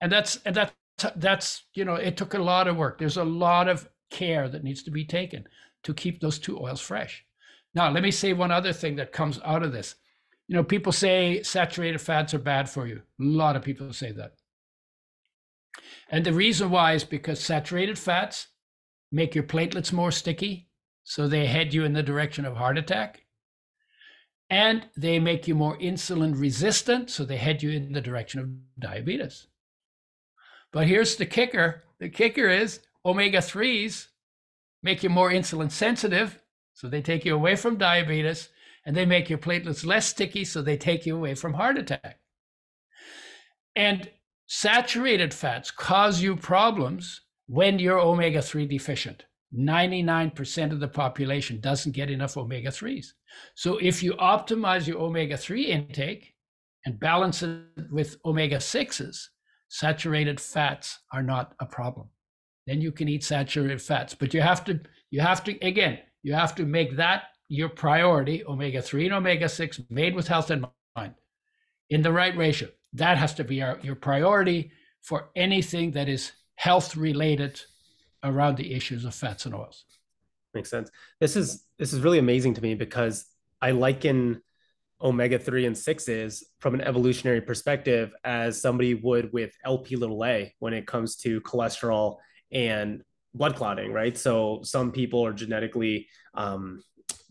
And 0.00 0.12
that's 0.12 0.38
and 0.44 0.54
that's 0.54 0.72
that's 1.16 1.64
you 1.74 1.84
know 1.84 1.94
it 1.94 2.16
took 2.16 2.34
a 2.34 2.38
lot 2.38 2.68
of 2.68 2.76
work. 2.76 2.98
There's 2.98 3.16
a 3.16 3.24
lot 3.24 3.68
of 3.68 3.88
care 4.10 4.48
that 4.48 4.64
needs 4.64 4.82
to 4.84 4.90
be 4.90 5.04
taken 5.04 5.46
to 5.82 5.94
keep 5.94 6.20
those 6.20 6.38
two 6.38 6.58
oils 6.58 6.80
fresh. 6.80 7.24
Now, 7.74 7.90
let 7.90 8.02
me 8.02 8.10
say 8.10 8.32
one 8.32 8.50
other 8.50 8.72
thing 8.72 8.96
that 8.96 9.12
comes 9.12 9.38
out 9.44 9.62
of 9.62 9.72
this. 9.72 9.96
You 10.48 10.56
know, 10.56 10.64
people 10.64 10.92
say 10.92 11.42
saturated 11.42 12.00
fats 12.00 12.32
are 12.32 12.38
bad 12.38 12.68
for 12.68 12.86
you. 12.86 13.02
A 13.20 13.24
lot 13.24 13.54
of 13.54 13.62
people 13.62 13.92
say 13.92 14.12
that. 14.12 14.32
And 16.08 16.24
the 16.24 16.32
reason 16.32 16.70
why 16.70 16.94
is 16.94 17.04
because 17.04 17.38
saturated 17.38 17.98
fats 17.98 18.48
make 19.12 19.34
your 19.34 19.44
platelets 19.44 19.92
more 19.92 20.10
sticky, 20.10 20.68
so 21.04 21.28
they 21.28 21.46
head 21.46 21.74
you 21.74 21.84
in 21.84 21.92
the 21.92 22.02
direction 22.02 22.44
of 22.46 22.56
heart 22.56 22.78
attack. 22.78 23.24
And 24.50 24.86
they 24.96 25.18
make 25.18 25.46
you 25.46 25.54
more 25.54 25.76
insulin 25.78 26.38
resistant, 26.38 27.10
so 27.10 27.24
they 27.24 27.36
head 27.36 27.62
you 27.62 27.70
in 27.70 27.92
the 27.92 28.00
direction 28.00 28.40
of 28.40 28.80
diabetes. 28.80 29.46
But 30.72 30.86
here's 30.86 31.16
the 31.16 31.26
kicker 31.26 31.84
the 31.98 32.08
kicker 32.08 32.48
is 32.48 32.80
omega 33.04 33.38
3s 33.38 34.08
make 34.82 35.02
you 35.02 35.10
more 35.10 35.30
insulin 35.30 35.70
sensitive, 35.70 36.40
so 36.72 36.88
they 36.88 37.02
take 37.02 37.24
you 37.24 37.34
away 37.34 37.56
from 37.56 37.76
diabetes, 37.76 38.48
and 38.88 38.96
they 38.96 39.06
make 39.06 39.30
your 39.30 39.38
platelets 39.38 39.86
less 39.86 40.06
sticky, 40.06 40.44
so 40.44 40.60
they 40.60 40.76
take 40.76 41.06
you 41.06 41.14
away 41.14 41.36
from 41.36 41.54
heart 41.54 41.78
attack. 41.78 42.18
And 43.76 44.10
Saturated 44.50 45.34
fats 45.34 45.70
cause 45.70 46.22
you 46.22 46.34
problems 46.34 47.20
when 47.48 47.78
you're 47.78 48.00
omega 48.00 48.40
3 48.40 48.66
deficient. 48.66 49.26
99% 49.54 50.72
of 50.72 50.80
the 50.80 50.88
population 50.88 51.60
doesn't 51.60 51.92
get 51.92 52.10
enough 52.10 52.38
omega 52.38 52.70
3s. 52.70 53.08
So 53.54 53.76
if 53.76 54.02
you 54.02 54.14
optimize 54.14 54.86
your 54.86 55.00
omega 55.00 55.36
3 55.36 55.66
intake 55.66 56.32
and 56.86 56.98
balance 56.98 57.42
it 57.42 57.60
with 57.90 58.16
omega 58.24 58.56
6s, 58.56 59.18
saturated 59.68 60.40
fats 60.40 60.98
are 61.12 61.22
not 61.22 61.54
a 61.60 61.66
problem. 61.66 62.08
Then 62.66 62.80
you 62.80 62.90
can 62.90 63.08
eat 63.08 63.24
saturated 63.24 63.82
fats, 63.82 64.14
but 64.14 64.32
you 64.32 64.40
have 64.40 64.64
to 64.64 64.80
you 65.10 65.20
have 65.20 65.44
to 65.44 65.58
again, 65.60 65.98
you 66.22 66.32
have 66.32 66.54
to 66.54 66.64
make 66.64 66.96
that 66.96 67.24
your 67.48 67.68
priority, 67.68 68.44
omega 68.46 68.82
3 68.82 69.06
and 69.06 69.14
omega 69.14 69.48
6 69.48 69.80
made 69.90 70.14
with 70.14 70.28
health 70.28 70.50
in 70.50 70.66
mind 70.96 71.14
in 71.90 72.02
the 72.02 72.12
right 72.12 72.36
ratio 72.36 72.68
that 72.92 73.18
has 73.18 73.34
to 73.34 73.44
be 73.44 73.62
our, 73.62 73.78
your 73.82 73.94
priority 73.94 74.70
for 75.02 75.30
anything 75.36 75.92
that 75.92 76.08
is 76.08 76.32
health 76.56 76.96
related 76.96 77.60
around 78.24 78.56
the 78.56 78.74
issues 78.74 79.04
of 79.04 79.14
fats 79.14 79.46
and 79.46 79.54
oils. 79.54 79.84
Makes 80.54 80.70
sense. 80.70 80.90
This 81.20 81.36
is 81.36 81.64
this 81.78 81.92
is 81.92 82.00
really 82.00 82.18
amazing 82.18 82.54
to 82.54 82.62
me 82.62 82.74
because 82.74 83.26
I 83.60 83.72
liken 83.72 84.42
omega 85.00 85.38
3 85.38 85.66
and 85.66 85.76
6s 85.76 86.42
from 86.58 86.74
an 86.74 86.80
evolutionary 86.80 87.40
perspective 87.40 88.12
as 88.24 88.60
somebody 88.60 88.94
would 88.94 89.32
with 89.32 89.52
LP 89.64 89.94
little 89.94 90.24
a 90.24 90.52
when 90.58 90.72
it 90.72 90.86
comes 90.86 91.16
to 91.16 91.40
cholesterol 91.42 92.16
and 92.50 93.02
blood 93.34 93.54
clotting, 93.54 93.92
right? 93.92 94.16
So 94.18 94.60
some 94.64 94.90
people 94.90 95.24
are 95.24 95.32
genetically 95.32 96.08
um, 96.34 96.82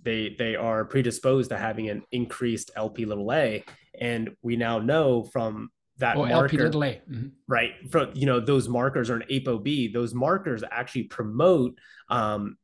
they 0.07 0.35
they 0.39 0.55
are 0.55 0.85
predisposed 0.85 1.49
to 1.49 1.57
having 1.57 1.89
an 1.89 2.01
increased 2.13 2.71
LP 2.77 3.03
little 3.03 3.29
a, 3.33 3.65
and 3.99 4.29
we 4.41 4.55
now 4.55 4.79
know 4.79 5.25
from 5.25 5.69
that 5.97 6.15
oh, 6.15 6.25
marker, 6.25 6.45
LP 6.45 6.57
little 6.57 6.83
a, 6.83 7.01
mm-hmm. 7.09 7.27
right? 7.45 7.71
From 7.91 8.11
you 8.13 8.25
know 8.25 8.39
those 8.39 8.69
markers 8.69 9.09
are 9.09 9.17
an 9.17 9.25
ApoB. 9.29 9.93
Those 9.93 10.13
markers 10.13 10.63
actually 10.71 11.03
promote 11.03 11.77
um, 12.07 12.55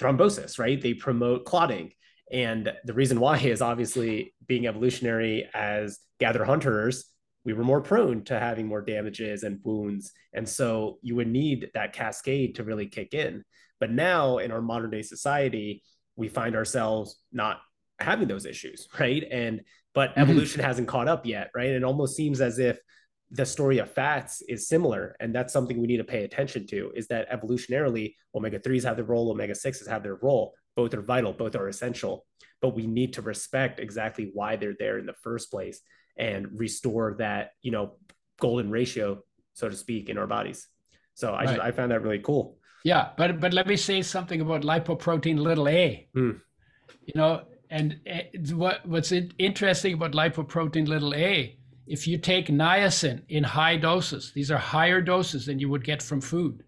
thrombosis, 0.00 0.58
right? 0.58 0.80
They 0.80 0.94
promote 0.94 1.44
clotting, 1.44 1.92
and 2.32 2.72
the 2.86 2.94
reason 2.94 3.20
why 3.20 3.36
is 3.38 3.60
obviously 3.60 4.34
being 4.46 4.66
evolutionary 4.66 5.50
as 5.52 5.98
gather 6.18 6.44
hunters 6.44 7.04
we 7.44 7.54
were 7.54 7.64
more 7.64 7.80
prone 7.80 8.24
to 8.24 8.38
having 8.38 8.66
more 8.66 8.82
damages 8.82 9.42
and 9.42 9.60
wounds. 9.62 10.12
And 10.34 10.46
so 10.46 10.98
you 11.00 11.16
would 11.16 11.28
need 11.28 11.70
that 11.72 11.94
cascade 11.94 12.56
to 12.56 12.62
really 12.62 12.86
kick 12.86 13.14
in. 13.14 13.42
But 13.80 13.90
now 13.90 14.36
in 14.36 14.50
our 14.50 14.60
modern 14.60 14.90
day 14.90 15.00
society, 15.00 15.82
we 16.18 16.28
find 16.28 16.56
ourselves 16.56 17.16
not 17.32 17.60
having 18.00 18.28
those 18.28 18.44
issues, 18.44 18.88
right? 19.00 19.24
And 19.30 19.62
but 19.94 20.10
mm-hmm. 20.10 20.20
evolution 20.20 20.62
hasn't 20.62 20.88
caught 20.88 21.08
up 21.08 21.24
yet, 21.24 21.50
right? 21.54 21.70
It 21.70 21.84
almost 21.84 22.16
seems 22.16 22.40
as 22.40 22.58
if 22.58 22.78
the 23.30 23.46
story 23.46 23.78
of 23.78 23.90
fats 23.90 24.42
is 24.48 24.68
similar 24.68 25.14
and 25.20 25.34
that's 25.34 25.52
something 25.52 25.78
we 25.78 25.86
need 25.86 25.98
to 25.98 26.04
pay 26.04 26.24
attention 26.24 26.66
to 26.66 26.90
is 26.94 27.08
that 27.08 27.30
evolutionarily 27.30 28.14
omega 28.34 28.58
3s 28.58 28.84
have 28.84 28.96
their 28.96 29.04
role 29.04 29.30
omega 29.30 29.52
6s 29.52 29.86
have 29.86 30.02
their 30.02 30.14
role 30.16 30.54
both 30.76 30.94
are 30.94 31.02
vital 31.02 31.34
both 31.34 31.54
are 31.54 31.68
essential 31.68 32.24
but 32.62 32.74
we 32.74 32.86
need 32.86 33.12
to 33.12 33.20
respect 33.20 33.80
exactly 33.80 34.30
why 34.32 34.56
they're 34.56 34.76
there 34.78 34.98
in 34.98 35.04
the 35.04 35.12
first 35.12 35.50
place 35.50 35.82
and 36.16 36.46
restore 36.58 37.16
that 37.18 37.50
you 37.60 37.70
know 37.70 37.96
golden 38.40 38.70
ratio 38.70 39.18
so 39.52 39.68
to 39.68 39.76
speak 39.76 40.08
in 40.08 40.16
our 40.16 40.26
bodies 40.26 40.66
so 41.12 41.34
i 41.34 41.44
right. 41.44 41.48
just, 41.48 41.60
i 41.60 41.70
found 41.70 41.90
that 41.90 42.02
really 42.02 42.20
cool 42.20 42.56
yeah 42.84 43.10
but 43.16 43.40
but 43.40 43.52
let 43.52 43.66
me 43.66 43.76
say 43.76 44.02
something 44.02 44.40
about 44.40 44.62
lipoprotein 44.62 45.38
little 45.38 45.68
a 45.68 46.06
mm. 46.16 46.40
you 47.06 47.12
know 47.14 47.42
and 47.70 48.00
uh, 48.10 48.54
what 48.54 48.86
what's 48.86 49.12
interesting 49.38 49.94
about 49.94 50.12
lipoprotein 50.12 50.86
little 50.86 51.14
a 51.14 51.56
if 51.86 52.06
you 52.06 52.18
take 52.18 52.48
niacin 52.48 53.22
in 53.28 53.44
high 53.44 53.76
doses 53.76 54.32
these 54.34 54.50
are 54.50 54.58
higher 54.58 55.00
doses 55.00 55.46
than 55.46 55.58
you 55.58 55.68
would 55.68 55.84
get 55.84 56.02
from 56.02 56.20
food 56.20 56.62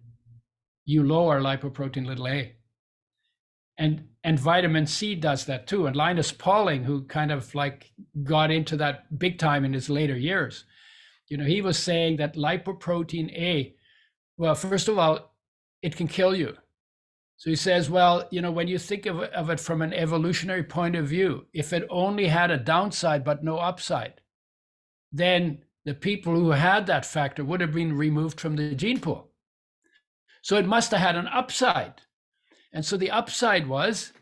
you 0.84 1.02
lower 1.02 1.40
lipoprotein 1.40 2.06
little 2.06 2.28
a 2.28 2.54
and 3.78 4.04
and 4.22 4.38
vitamin 4.38 4.86
C 4.86 5.14
does 5.14 5.46
that 5.46 5.66
too. 5.66 5.86
And 5.86 5.96
Linus 5.96 6.30
Pauling, 6.30 6.84
who 6.84 7.04
kind 7.04 7.32
of 7.32 7.54
like 7.54 7.92
got 8.22 8.50
into 8.50 8.76
that 8.76 9.18
big 9.18 9.38
time 9.38 9.64
in 9.64 9.72
his 9.72 9.88
later 9.88 10.16
years, 10.16 10.64
you 11.28 11.38
know, 11.38 11.44
he 11.44 11.62
was 11.62 11.78
saying 11.78 12.16
that 12.16 12.34
lipoprotein 12.34 13.32
A, 13.32 13.74
well, 14.36 14.54
first 14.54 14.88
of 14.88 14.98
all, 14.98 15.29
it 15.82 15.96
can 15.96 16.08
kill 16.08 16.34
you. 16.34 16.56
So 17.36 17.48
he 17.48 17.56
says, 17.56 17.88
well, 17.88 18.28
you 18.30 18.42
know, 18.42 18.52
when 18.52 18.68
you 18.68 18.78
think 18.78 19.06
of, 19.06 19.20
of 19.20 19.48
it 19.48 19.60
from 19.60 19.80
an 19.80 19.94
evolutionary 19.94 20.62
point 20.62 20.94
of 20.94 21.08
view, 21.08 21.46
if 21.54 21.72
it 21.72 21.86
only 21.88 22.26
had 22.26 22.50
a 22.50 22.58
downside 22.58 23.24
but 23.24 23.42
no 23.42 23.56
upside, 23.56 24.20
then 25.10 25.60
the 25.86 25.94
people 25.94 26.34
who 26.34 26.50
had 26.50 26.86
that 26.86 27.06
factor 27.06 27.42
would 27.42 27.62
have 27.62 27.72
been 27.72 27.96
removed 27.96 28.38
from 28.38 28.56
the 28.56 28.74
gene 28.74 29.00
pool. 29.00 29.30
So 30.42 30.56
it 30.56 30.66
must 30.66 30.90
have 30.90 31.00
had 31.00 31.16
an 31.16 31.28
upside. 31.28 32.02
And 32.72 32.84
so 32.84 32.96
the 32.96 33.10
upside 33.10 33.66
was 33.66 34.12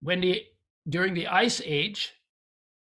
when 0.00 0.20
the 0.20 0.42
during 0.88 1.14
the 1.14 1.26
ice 1.26 1.60
age, 1.64 2.12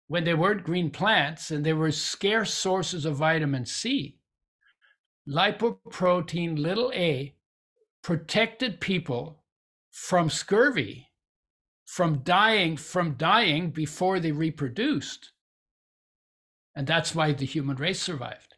when 0.07 0.22
there 0.24 0.36
weren't 0.36 0.62
green 0.64 0.91
plants 0.91 1.51
and 1.51 1.66
there 1.66 1.76
were 1.76 1.91
scarce 1.91 2.55
sources 2.55 3.05
of 3.05 3.16
vitamin 3.16 3.66
C, 3.66 4.18
lipoprotein 5.28 6.57
little 6.57 6.93
a 6.95 7.34
protected 8.03 8.81
people 8.81 9.43
from 9.91 10.31
scurvy, 10.31 11.09
from 11.85 12.19
dying, 12.19 12.77
from 12.77 13.15
dying 13.15 13.71
before 13.71 14.21
they 14.21 14.33
reproduced. 14.33 15.33
And 16.75 16.87
that's 16.87 17.15
why 17.15 17.33
the 17.33 17.45
human 17.45 17.77
race 17.77 18.01
survived. 18.01 18.55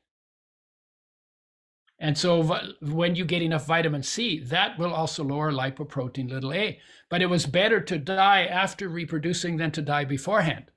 And 1.99 2.19
so 2.19 2.59
when 2.81 3.15
you 3.15 3.25
get 3.25 3.43
enough 3.43 3.67
vitamin 3.67 4.03
C, 4.03 4.41
that 4.41 4.77
will 4.77 4.93
also 4.93 5.23
lower 5.23 5.53
lipoprotein 5.53 6.29
little 6.29 6.53
a. 6.53 6.81
But 7.09 7.23
it 7.23 7.31
was 7.31 7.47
better 7.47 7.81
to 7.81 7.97
die 7.97 8.45
after 8.45 8.89
reproducing 8.89 9.57
than 9.57 9.71
to 9.71 9.83
die 9.83 10.05
beforehand. 10.05 10.73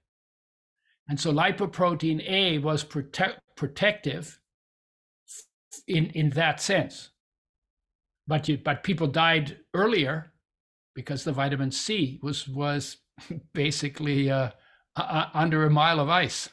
And 1.09 1.19
so 1.19 1.33
lipoprotein 1.33 2.23
A 2.29 2.59
was 2.59 2.83
protect, 2.83 3.39
protective 3.55 4.39
in, 5.87 6.07
in 6.11 6.29
that 6.31 6.61
sense. 6.61 7.09
But, 8.27 8.47
you, 8.47 8.57
but 8.57 8.83
people 8.83 9.07
died 9.07 9.57
earlier 9.73 10.31
because 10.95 11.23
the 11.23 11.31
vitamin 11.31 11.71
C 11.71 12.19
was, 12.23 12.47
was 12.47 12.97
basically 13.53 14.31
uh, 14.31 14.49
uh, 14.95 15.25
under 15.33 15.65
a 15.65 15.69
mile 15.69 15.99
of 15.99 16.09
ice. 16.09 16.49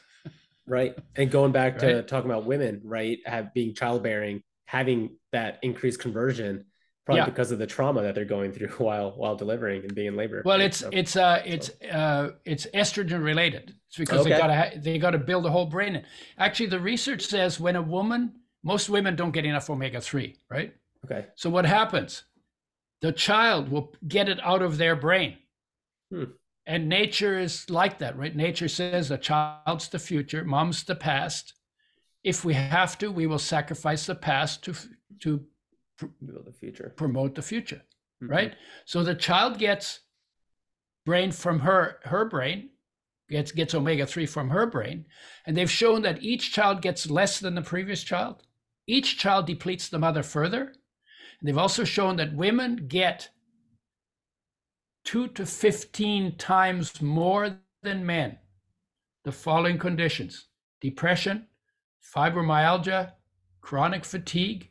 Right. 0.65 0.97
And 1.15 1.29
going 1.29 1.51
back 1.51 1.79
to 1.79 1.95
right? 1.95 2.07
talking 2.07 2.29
about 2.29 2.45
women, 2.45 2.81
right, 2.83 3.19
have 3.25 3.53
being 3.53 3.73
childbearing, 3.73 4.41
having 4.65 5.17
that 5.31 5.59
increased 5.61 5.99
conversion 5.99 6.65
probably 7.05 7.19
yeah. 7.19 7.25
because 7.25 7.51
of 7.51 7.59
the 7.59 7.67
trauma 7.67 8.01
that 8.01 8.15
they're 8.15 8.25
going 8.25 8.51
through 8.51 8.67
while 8.77 9.11
while 9.11 9.35
delivering 9.35 9.81
and 9.83 9.93
being 9.93 10.07
in 10.07 10.15
labor. 10.15 10.41
Well, 10.45 10.61
it's 10.61 10.77
so, 10.77 10.89
it's 10.91 11.15
uh 11.15 11.41
it's 11.45 11.69
uh 11.91 12.31
it's 12.45 12.65
estrogen 12.73 13.23
related. 13.23 13.75
It's 13.89 13.97
because 13.97 14.21
okay. 14.21 14.31
they 14.31 14.37
gotta 14.37 14.55
ha- 14.55 14.71
they 14.77 14.97
gotta 14.97 15.17
build 15.17 15.45
a 15.45 15.51
whole 15.51 15.65
brain. 15.65 15.97
In. 15.97 16.05
Actually, 16.37 16.67
the 16.67 16.79
research 16.79 17.23
says 17.25 17.59
when 17.59 17.75
a 17.75 17.81
woman, 17.81 18.33
most 18.63 18.89
women 18.89 19.15
don't 19.15 19.31
get 19.31 19.45
enough 19.45 19.69
omega 19.69 19.99
three, 19.99 20.37
right? 20.49 20.73
Okay. 21.05 21.27
So 21.35 21.49
what 21.49 21.65
happens? 21.65 22.23
The 23.01 23.11
child 23.11 23.69
will 23.69 23.93
get 24.07 24.29
it 24.29 24.39
out 24.43 24.61
of 24.61 24.77
their 24.77 24.95
brain. 24.95 25.37
Hmm. 26.11 26.23
And 26.65 26.87
nature 26.87 27.37
is 27.37 27.69
like 27.69 27.99
that, 27.99 28.17
right? 28.17 28.33
Nature 28.33 28.69
says 28.69 29.09
the 29.09 29.17
child's 29.17 29.89
the 29.89 29.99
future, 29.99 30.45
mom's 30.45 30.83
the 30.83 30.95
past 30.95 31.53
if 32.23 32.45
we 32.45 32.53
have 32.53 32.97
to, 32.99 33.11
we 33.11 33.27
will 33.27 33.39
sacrifice 33.39 34.05
the 34.05 34.15
past 34.15 34.63
to 34.63 34.73
to 35.21 35.45
build 36.25 36.45
the 36.45 36.53
future, 36.53 36.91
promote 36.95 37.35
the 37.35 37.41
future, 37.41 37.81
mm-hmm. 38.21 38.31
right? 38.31 38.55
So 38.85 39.03
the 39.03 39.15
child 39.15 39.57
gets 39.57 39.99
brain 41.05 41.31
from 41.31 41.59
her 41.59 41.99
her 42.03 42.25
brain, 42.25 42.69
gets 43.29 43.51
gets 43.51 43.75
omega 43.75 44.05
three 44.05 44.25
from 44.25 44.49
her 44.49 44.65
brain, 44.65 45.05
and 45.45 45.55
they've 45.55 45.69
shown 45.69 46.01
that 46.03 46.23
each 46.23 46.53
child 46.53 46.81
gets 46.81 47.09
less 47.09 47.39
than 47.39 47.55
the 47.55 47.61
previous 47.61 48.03
child. 48.03 48.43
Each 48.87 49.17
child 49.17 49.45
depletes 49.45 49.89
the 49.89 49.99
mother 49.99 50.23
further. 50.23 50.73
They've 51.43 51.57
also 51.57 51.83
shown 51.83 52.15
that 52.15 52.33
women 52.33 52.87
get 52.87 53.29
two 55.03 55.27
to 55.29 55.45
fifteen 55.45 56.37
times 56.37 57.01
more 57.01 57.59
than 57.83 58.05
men. 58.05 58.37
The 59.25 59.31
following 59.33 59.77
conditions: 59.77 60.47
depression 60.81 61.47
fibromyalgia, 62.15 63.11
chronic 63.61 64.05
fatigue, 64.05 64.69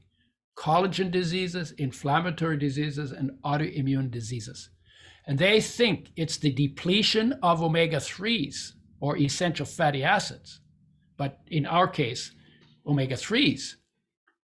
collagen 0.57 1.11
diseases, 1.11 1.73
inflammatory 1.73 2.59
diseases, 2.59 3.13
and 3.13 3.31
autoimmune 3.45 4.11
diseases. 4.11 4.71
And 5.27 5.39
they 5.39 5.61
think 5.61 6.11
it's 6.17 6.37
the 6.37 6.53
depletion 6.53 7.33
of 7.43 7.63
omega 7.63 7.97
3s 7.97 8.73
or 9.01 9.17
essential 9.17 9.67
fatty 9.67 10.05
acids, 10.05 10.61
but 11.17 11.41
in 11.49 11.65
our 11.65 11.89
case, 11.89 12.33
omega 12.87 13.15
3s, 13.15 13.77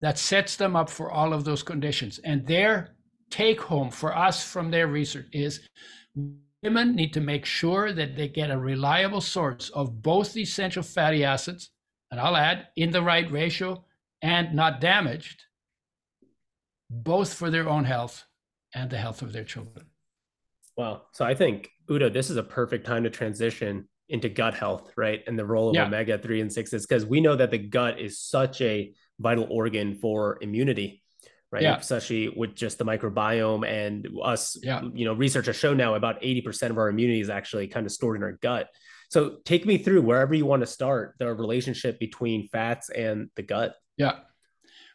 that 0.05 0.19
sets 0.19 0.57
them 0.57 0.77
up 0.77 0.91
for 0.91 1.11
all 1.11 1.33
of 1.33 1.45
those 1.45 1.63
conditions. 1.63 2.19
And 2.25 2.47
their 2.47 2.91
take 3.31 3.59
home 3.59 3.91
for 3.91 4.15
us 4.15 4.45
from 4.45 4.71
their 4.71 4.87
research 4.87 5.25
is 5.33 5.67
women 6.63 6.95
need 6.95 7.15
to 7.15 7.23
make 7.23 7.47
sure 7.47 7.91
that 7.91 8.15
they 8.15 8.29
get 8.29 8.51
a 8.51 8.59
reliable 8.59 9.23
source 9.23 9.71
of 9.71 10.03
both 10.03 10.35
the 10.35 10.43
essential 10.43 10.83
fatty 10.83 11.25
acids 11.25 11.71
and 12.11 12.21
I'll 12.21 12.37
add 12.37 12.67
in 12.77 12.91
the 12.91 13.01
right 13.01 13.33
ratio 13.33 13.83
and 14.21 14.53
not 14.53 14.79
damaged, 14.79 15.43
both 16.91 17.33
for 17.33 17.49
their 17.49 17.67
own 17.67 17.85
health 17.85 18.27
and 18.75 18.91
the 18.91 18.99
health 18.99 19.23
of 19.23 19.33
their 19.33 19.45
children. 19.45 19.87
Well, 20.77 21.09
so 21.13 21.25
I 21.25 21.35
think 21.35 21.71
Udo, 21.91 22.11
this 22.11 22.29
is 22.29 22.37
a 22.37 22.43
perfect 22.43 22.85
time 22.85 23.05
to 23.05 23.11
transition 23.11 23.89
into 24.11 24.29
gut 24.29 24.53
health, 24.53 24.93
right? 24.97 25.23
And 25.27 25.39
the 25.39 25.47
role 25.47 25.71
of 25.71 25.77
yeah. 25.77 25.87
omega 25.87 26.19
3 26.19 26.43
and 26.43 26.53
6 26.53 26.75
is 26.75 26.87
because 26.87 27.07
we 27.07 27.23
know 27.23 27.37
that 27.37 27.51
the 27.51 27.57
gut 27.57 27.99
is 27.99 28.19
such 28.19 28.61
a 28.61 28.93
vital 29.19 29.47
organ 29.51 29.95
for 29.95 30.39
immunity, 30.41 31.03
right? 31.53 31.63
Yeah. 31.63 31.77
Especially 31.77 32.29
with 32.29 32.55
just 32.55 32.79
the 32.79 32.85
microbiome 32.85 33.67
and 33.67 34.09
us, 34.23 34.57
yeah. 34.63 34.83
you 34.93 35.05
know, 35.05 35.15
research 35.15 35.47
has 35.47 35.57
shown 35.57 35.77
now 35.77 35.95
about 35.95 36.21
80% 36.23 36.71
of 36.71 36.79
our 36.79 36.89
immunity 36.89 37.21
is 37.21 37.31
actually 37.31 37.69
kind 37.69 37.87
of 37.87 37.93
stored 37.93 38.17
in 38.17 38.23
our 38.23 38.33
gut. 38.33 38.69
So 39.11 39.37
take 39.45 39.67
me 39.67 39.79
through 39.79 40.03
wherever 40.03 40.35
you 40.35 40.47
want 40.47 40.63
to 40.63 40.67
start 40.67 41.15
the 41.19 41.33
relationship 41.33 41.99
between 42.01 42.49
fats 42.49 42.91
and 42.91 43.31
the 43.37 43.43
gut. 43.43 43.77
Yeah. 43.97 44.19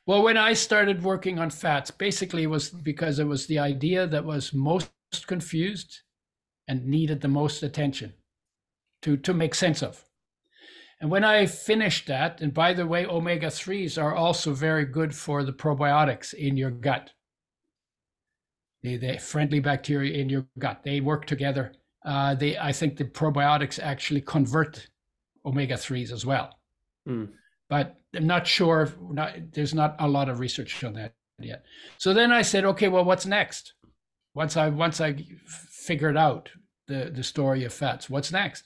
Well, 0.05 0.23
when 0.23 0.37
I 0.37 0.53
started 0.53 1.03
working 1.03 1.39
on 1.39 1.49
fats, 1.51 1.91
basically 1.91 2.43
it 2.43 2.47
was 2.47 2.69
because 2.69 3.19
it 3.19 3.27
was 3.27 3.45
the 3.45 3.59
idea 3.59 4.07
that 4.07 4.25
was 4.25 4.53
most 4.53 4.89
confused 5.27 6.01
and 6.67 6.85
needed 6.85 7.21
the 7.21 7.27
most 7.27 7.63
attention 7.63 8.13
to, 9.03 9.17
to 9.17 9.33
make 9.33 9.55
sense 9.55 9.83
of. 9.83 10.03
And 11.01 11.09
when 11.09 11.23
I 11.23 11.45
finished 11.45 12.07
that, 12.07 12.41
and 12.41 12.53
by 12.53 12.73
the 12.73 12.85
way, 12.85 13.05
omega 13.05 13.47
3s 13.47 14.01
are 14.01 14.15
also 14.15 14.53
very 14.53 14.85
good 14.85 15.15
for 15.15 15.43
the 15.43 15.53
probiotics 15.53 16.33
in 16.33 16.57
your 16.57 16.71
gut. 16.71 17.11
the, 18.83 18.97
the 18.97 19.17
friendly 19.17 19.59
bacteria 19.59 20.17
in 20.17 20.29
your 20.29 20.45
gut. 20.57 20.81
They 20.83 21.01
work 21.01 21.25
together. 21.25 21.73
Uh, 22.05 22.35
they, 22.35 22.57
I 22.57 22.71
think 22.71 22.97
the 22.97 23.05
probiotics 23.05 23.79
actually 23.81 24.21
convert 24.21 24.87
omega 25.45 25.75
3s 25.75 26.11
as 26.11 26.25
well. 26.25 26.57
Mm. 27.07 27.29
But 27.69 27.95
I'm 28.15 28.27
not 28.27 28.47
sure, 28.47 28.91
not, 28.99 29.35
there's 29.53 29.73
not 29.73 29.95
a 29.99 30.07
lot 30.07 30.29
of 30.29 30.39
research 30.39 30.83
on 30.83 30.93
that 30.93 31.13
yet. 31.39 31.63
So 31.97 32.13
then 32.13 32.31
I 32.31 32.41
said, 32.41 32.65
okay, 32.65 32.87
well, 32.89 33.05
what's 33.05 33.25
next? 33.25 33.73
Once 34.33 34.57
I 34.57 34.69
once 34.69 35.01
I 35.01 35.15
figured 35.45 36.15
out 36.15 36.49
the, 36.87 37.11
the 37.13 37.23
story 37.23 37.63
of 37.63 37.73
fats, 37.73 38.09
what's 38.09 38.31
next? 38.31 38.63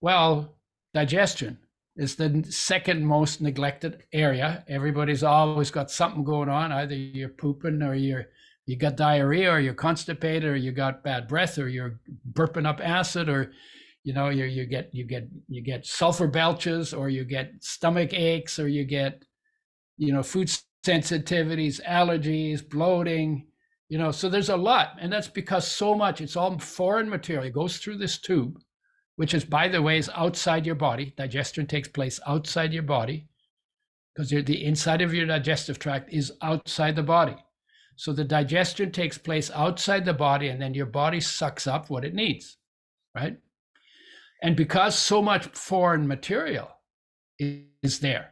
Well, 0.00 0.56
digestion 0.92 1.58
is 1.96 2.16
the 2.16 2.44
second 2.50 3.06
most 3.06 3.40
neglected 3.40 4.02
area. 4.12 4.64
Everybody's 4.68 5.22
always 5.22 5.70
got 5.70 5.90
something 5.90 6.24
going 6.24 6.48
on. 6.48 6.72
Either 6.72 6.94
you're 6.94 7.28
pooping 7.28 7.82
or 7.82 7.94
you're 7.94 8.26
you 8.66 8.76
got 8.76 8.96
diarrhea 8.96 9.52
or 9.52 9.60
you're 9.60 9.74
constipated 9.74 10.44
or 10.44 10.56
you 10.56 10.72
got 10.72 11.04
bad 11.04 11.28
breath 11.28 11.58
or 11.58 11.68
you're 11.68 12.00
burping 12.32 12.66
up 12.66 12.80
acid 12.82 13.28
or 13.28 13.52
you 14.04 14.12
know 14.12 14.28
you 14.28 14.44
you 14.44 14.66
get 14.66 14.88
you 14.92 15.04
get 15.04 15.28
you 15.48 15.62
get 15.62 15.86
sulfur 15.86 16.26
belches 16.26 16.94
or 16.94 17.08
you 17.08 17.24
get 17.24 17.52
stomach 17.60 18.12
aches 18.12 18.58
or 18.58 18.68
you 18.68 18.84
get 18.84 19.22
you 19.96 20.12
know 20.12 20.22
food 20.22 20.50
sensitivities 20.84 21.82
allergies 21.84 22.66
bloating 22.66 23.46
you 23.88 23.98
know 23.98 24.10
so 24.10 24.28
there's 24.28 24.50
a 24.50 24.56
lot 24.56 24.96
and 25.00 25.12
that's 25.12 25.28
because 25.28 25.66
so 25.66 25.94
much 25.94 26.20
it's 26.20 26.36
all 26.36 26.58
foreign 26.58 27.08
material 27.08 27.44
it 27.44 27.54
goes 27.54 27.78
through 27.78 27.96
this 27.96 28.18
tube 28.18 28.58
which 29.16 29.34
is 29.34 29.44
by 29.44 29.68
the 29.68 29.82
way 29.82 29.98
is 29.98 30.10
outside 30.14 30.66
your 30.66 30.74
body. 30.74 31.12
Digestion 31.16 31.66
takes 31.66 31.88
place 31.88 32.20
outside 32.26 32.72
your 32.72 32.82
body 32.82 33.28
because 34.14 34.30
the 34.30 34.64
inside 34.64 35.02
of 35.02 35.14
your 35.14 35.26
digestive 35.26 35.78
tract 35.78 36.12
is 36.12 36.32
outside 36.42 36.96
the 36.96 37.02
body. 37.02 37.36
So 37.96 38.12
the 38.12 38.24
digestion 38.24 38.90
takes 38.90 39.18
place 39.18 39.50
outside 39.52 40.04
the 40.04 40.14
body 40.14 40.48
and 40.48 40.60
then 40.60 40.74
your 40.74 40.86
body 40.86 41.20
sucks 41.20 41.66
up 41.66 41.90
what 41.90 42.04
it 42.04 42.14
needs 42.14 42.56
right? 43.14 43.36
And 44.42 44.56
because 44.56 44.98
so 44.98 45.22
much 45.22 45.46
foreign 45.46 46.06
material 46.06 46.68
is 47.38 48.00
there 48.00 48.30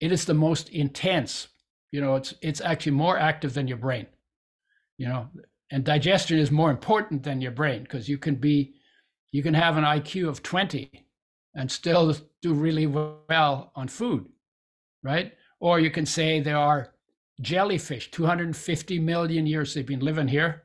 it 0.00 0.10
is 0.10 0.24
the 0.24 0.34
most 0.34 0.68
intense 0.70 1.46
you 1.92 2.00
know 2.00 2.16
it's 2.16 2.34
it's 2.42 2.60
actually 2.60 2.92
more 2.92 3.16
active 3.16 3.54
than 3.54 3.68
your 3.68 3.76
brain 3.76 4.06
you 4.98 5.06
know 5.06 5.28
and 5.70 5.84
digestion 5.84 6.38
is 6.38 6.50
more 6.50 6.70
important 6.70 7.22
than 7.22 7.40
your 7.40 7.52
brain 7.52 7.82
because 7.82 8.08
you 8.08 8.18
can 8.18 8.34
be 8.34 8.74
you 9.32 9.42
can 9.42 9.54
have 9.54 9.76
an 9.76 9.84
iq 9.84 10.28
of 10.28 10.42
20 10.42 10.90
and 11.56 11.70
still 11.70 12.16
do 12.42 12.54
really 12.54 12.86
well 12.86 13.72
on 13.74 13.88
food 13.88 14.26
right? 15.04 15.32
Or 15.60 15.78
you 15.78 15.90
can 15.90 16.06
say 16.06 16.40
there 16.40 16.56
are 16.58 16.94
jellyfish 17.40 18.10
250 18.10 18.98
million 18.98 19.46
years 19.46 19.74
they've 19.74 19.86
been 19.86 20.00
living 20.00 20.26
here. 20.26 20.64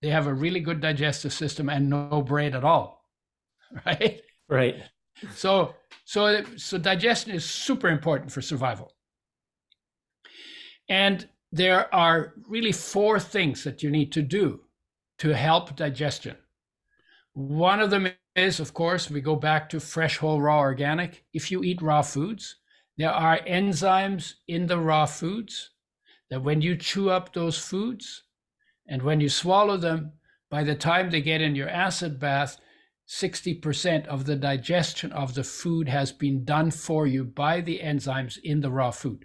They 0.00 0.08
have 0.10 0.28
a 0.28 0.32
really 0.34 0.60
good 0.60 0.80
digestive 0.80 1.32
system 1.32 1.68
and 1.68 1.90
no 1.90 2.22
brain 2.22 2.54
at 2.54 2.64
all 2.64 3.04
right? 3.86 4.22
Right. 4.48 4.76
So 5.34 5.74
so 6.04 6.42
so 6.56 6.78
digestion 6.78 7.32
is 7.34 7.44
super 7.44 7.88
important 7.88 8.32
for 8.32 8.40
survival. 8.40 8.94
And 10.88 11.28
there 11.50 11.92
are 11.94 12.34
really 12.46 12.72
four 12.72 13.18
things 13.18 13.64
that 13.64 13.82
you 13.82 13.90
need 13.90 14.12
to 14.12 14.22
do 14.22 14.60
to 15.18 15.34
help 15.34 15.76
digestion. 15.76 16.36
One 17.32 17.80
of 17.80 17.90
them 17.90 18.08
is, 18.36 18.60
of 18.60 18.74
course, 18.74 19.10
we 19.10 19.20
go 19.20 19.36
back 19.36 19.68
to 19.70 19.80
fresh, 19.80 20.18
whole, 20.18 20.40
raw, 20.40 20.58
organic. 20.58 21.24
If 21.32 21.50
you 21.50 21.62
eat 21.62 21.80
raw 21.80 22.02
foods, 22.02 22.56
there 22.96 23.10
are 23.12 23.38
enzymes 23.40 24.34
in 24.46 24.66
the 24.66 24.78
raw 24.78 25.06
foods 25.06 25.70
that 26.30 26.42
when 26.42 26.60
you 26.60 26.76
chew 26.76 27.10
up 27.10 27.32
those 27.32 27.58
foods 27.58 28.24
and 28.86 29.02
when 29.02 29.20
you 29.20 29.28
swallow 29.28 29.76
them, 29.76 30.12
by 30.50 30.64
the 30.64 30.74
time 30.74 31.10
they 31.10 31.20
get 31.20 31.40
in 31.40 31.54
your 31.54 31.68
acid 31.68 32.18
bath, 32.18 32.58
60% 33.08 34.06
of 34.06 34.26
the 34.26 34.36
digestion 34.36 35.12
of 35.12 35.34
the 35.34 35.44
food 35.44 35.88
has 35.88 36.12
been 36.12 36.44
done 36.44 36.70
for 36.70 37.06
you 37.06 37.24
by 37.24 37.62
the 37.62 37.80
enzymes 37.82 38.38
in 38.44 38.60
the 38.60 38.70
raw 38.70 38.90
food 38.90 39.24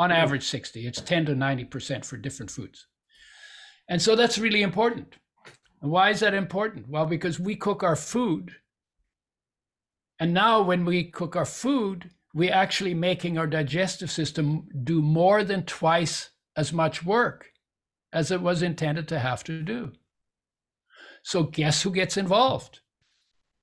on 0.00 0.10
average 0.10 0.44
60 0.44 0.86
it's 0.86 1.02
10 1.02 1.26
to 1.26 1.32
90% 1.32 2.06
for 2.06 2.16
different 2.16 2.50
foods. 2.50 2.86
And 3.86 4.00
so 4.00 4.16
that's 4.16 4.38
really 4.38 4.62
important. 4.62 5.16
And 5.82 5.90
why 5.90 6.08
is 6.08 6.20
that 6.20 6.32
important? 6.32 6.88
Well 6.88 7.04
because 7.04 7.38
we 7.38 7.54
cook 7.54 7.82
our 7.82 7.96
food 7.96 8.56
and 10.18 10.32
now 10.32 10.62
when 10.62 10.86
we 10.86 11.04
cook 11.04 11.36
our 11.36 11.44
food 11.44 12.10
we're 12.32 12.54
actually 12.54 12.94
making 12.94 13.36
our 13.36 13.46
digestive 13.46 14.10
system 14.10 14.68
do 14.84 15.02
more 15.02 15.44
than 15.44 15.64
twice 15.64 16.30
as 16.56 16.72
much 16.72 17.04
work 17.04 17.50
as 18.10 18.30
it 18.30 18.40
was 18.40 18.62
intended 18.62 19.06
to 19.08 19.18
have 19.18 19.44
to 19.44 19.62
do. 19.62 19.92
So 21.22 21.42
guess 21.42 21.82
who 21.82 21.90
gets 21.90 22.16
involved? 22.16 22.80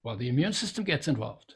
Well 0.04 0.18
the 0.18 0.30
immune 0.30 0.54
system 0.54 0.84
gets 0.84 1.08
involved 1.08 1.56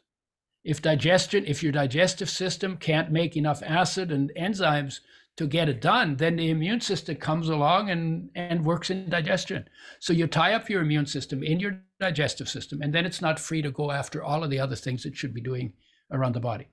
if 0.63 0.81
digestion, 0.81 1.45
if 1.45 1.63
your 1.63 1.71
digestive 1.71 2.29
system 2.29 2.77
can't 2.77 3.11
make 3.11 3.35
enough 3.35 3.63
acid 3.63 4.11
and 4.11 4.31
enzymes 4.37 4.99
to 5.37 5.47
get 5.47 5.69
it 5.69 5.81
done, 5.81 6.17
then 6.17 6.35
the 6.35 6.49
immune 6.49 6.81
system 6.81 7.15
comes 7.15 7.49
along 7.49 7.89
and, 7.89 8.29
and 8.35 8.63
works 8.63 8.89
in 8.89 9.09
digestion. 9.09 9.67
So 9.99 10.13
you 10.13 10.27
tie 10.27 10.53
up 10.53 10.69
your 10.69 10.81
immune 10.81 11.07
system 11.07 11.41
in 11.41 11.59
your 11.59 11.81
digestive 11.99 12.47
system, 12.47 12.81
and 12.81 12.93
then 12.93 13.05
it's 13.05 13.21
not 13.21 13.39
free 13.39 13.61
to 13.61 13.71
go 13.71 13.91
after 13.91 14.23
all 14.23 14.43
of 14.43 14.49
the 14.49 14.59
other 14.59 14.75
things 14.75 15.05
it 15.05 15.15
should 15.15 15.33
be 15.33 15.41
doing 15.41 15.73
around 16.11 16.35
the 16.35 16.39
body. 16.39 16.67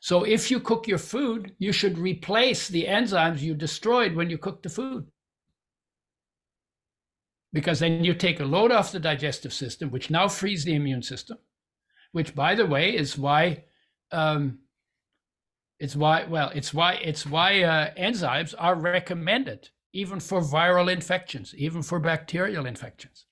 So 0.00 0.24
if 0.24 0.50
you 0.50 0.58
cook 0.58 0.88
your 0.88 0.98
food, 0.98 1.54
you 1.58 1.72
should 1.72 1.98
replace 1.98 2.68
the 2.68 2.86
enzymes 2.86 3.40
you 3.40 3.54
destroyed 3.54 4.14
when 4.14 4.30
you 4.30 4.38
cooked 4.38 4.62
the 4.62 4.68
food. 4.68 5.06
Because 7.52 7.80
then 7.80 8.02
you 8.02 8.14
take 8.14 8.40
a 8.40 8.44
load 8.44 8.72
off 8.72 8.92
the 8.92 8.98
digestive 8.98 9.52
system, 9.52 9.90
which 9.90 10.08
now 10.08 10.28
frees 10.28 10.64
the 10.64 10.74
immune 10.74 11.02
system 11.02 11.38
which 12.12 12.34
by 12.34 12.54
the 12.54 12.66
way 12.66 12.94
is 12.94 13.18
why 13.18 13.64
um, 14.12 14.58
it's 15.78 15.96
why 15.96 16.24
well 16.24 16.50
it's 16.54 16.72
why 16.72 16.94
it's 16.94 17.26
why 17.26 17.62
uh, 17.62 17.92
enzymes 17.94 18.54
are 18.56 18.76
recommended 18.76 19.70
even 19.92 20.20
for 20.20 20.40
viral 20.40 20.90
infections 20.90 21.54
even 21.56 21.82
for 21.82 21.98
bacterial 21.98 22.66
infections. 22.66 23.26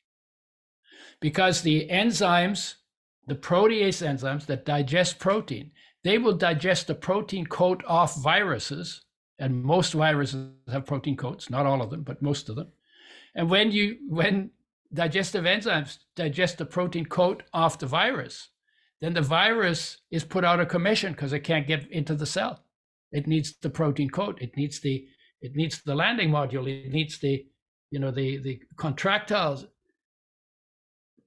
Because 1.21 1.63
the 1.63 1.87
enzymes 1.89 2.75
the 3.27 3.37
protease 3.37 4.05
enzymes 4.05 4.47
that 4.47 4.65
digest 4.65 5.19
protein 5.19 5.71
they 6.03 6.19
will 6.19 6.35
digest 6.35 6.87
the 6.87 6.95
protein 6.95 7.47
coat 7.47 7.85
off 7.87 8.21
viruses 8.23 9.03
and 9.39 9.63
most 9.63 9.93
viruses 9.93 10.51
have 10.73 10.87
protein 10.87 11.17
coats 11.17 11.51
not 11.51 11.67
all 11.67 11.83
of 11.83 11.91
them 11.91 12.03
but 12.03 12.21
most 12.21 12.49
of 12.49 12.57
them. 12.57 12.69
And 13.35 13.49
when 13.49 13.71
you 13.71 13.99
when 14.09 14.51
digestive 14.93 15.45
enzymes 15.45 15.99
digest 16.17 16.59
the 16.59 16.65
protein 16.65 17.05
coat 17.07 17.45
off 17.53 17.79
the 17.79 17.87
virus 17.87 18.49
then 19.01 19.15
the 19.15 19.23
virus 19.23 19.99
is 20.11 20.25
put 20.25 20.45
out 20.45 20.61
of 20.61 20.69
commission 20.69 21.13
because 21.13 21.33
it 21.33 21.41
can't 21.41 21.67
get 21.67 21.91
into 21.91 22.15
the 22.15 22.27
cell. 22.27 22.65
It 23.13 23.27
needs 23.27 23.55
the 23.61 23.71
protein 23.71 24.11
coat. 24.11 24.39
It 24.41 24.57
needs 24.57 24.81
the 24.81 25.07
it 25.41 25.57
needs 25.57 25.81
the 25.83 25.95
landing 25.95 26.31
module. 26.31 26.69
It 26.69 26.93
needs 26.93 27.19
the 27.19 27.47
you 27.91 27.99
know 27.99 28.11
the 28.11 28.39
the 28.39 28.61
contractile 28.77 29.65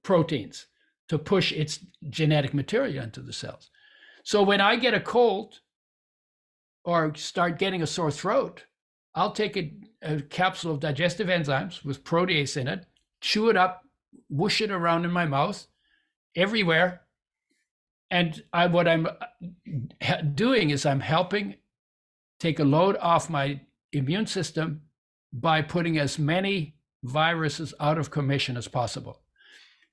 proteins 0.02 0.66
to 1.08 1.18
push 1.18 1.52
its 1.52 1.80
genetic 2.08 2.54
material 2.54 3.04
into 3.04 3.20
the 3.20 3.32
cells. 3.32 3.70
So 4.22 4.42
when 4.42 4.60
I 4.60 4.76
get 4.76 4.94
a 4.94 5.00
cold 5.00 5.60
or 6.84 7.14
start 7.14 7.58
getting 7.58 7.82
a 7.82 7.86
sore 7.86 8.10
throat, 8.10 8.64
I'll 9.14 9.32
take 9.32 9.56
a, 9.56 9.72
a 10.02 10.22
capsule 10.22 10.72
of 10.72 10.80
digestive 10.80 11.28
enzymes 11.28 11.84
with 11.84 12.04
protease 12.04 12.56
in 12.56 12.68
it, 12.68 12.86
chew 13.20 13.50
it 13.50 13.56
up, 13.56 13.82
whoosh 14.30 14.60
it 14.60 14.70
around 14.70 15.04
in 15.04 15.10
my 15.10 15.26
mouth 15.26 15.66
everywhere 16.36 17.03
and 18.10 18.42
I, 18.52 18.66
what 18.66 18.86
I'm 18.86 19.06
uh, 19.06 20.20
doing 20.34 20.70
is 20.70 20.86
I'm 20.86 21.00
helping 21.00 21.56
take 22.38 22.58
a 22.60 22.64
load 22.64 22.96
off 23.00 23.30
my 23.30 23.60
immune 23.92 24.26
system 24.26 24.82
by 25.32 25.62
putting 25.62 25.98
as 25.98 26.18
many 26.18 26.76
viruses 27.02 27.74
out 27.80 27.98
of 27.98 28.10
commission 28.10 28.56
as 28.56 28.68
possible. 28.68 29.22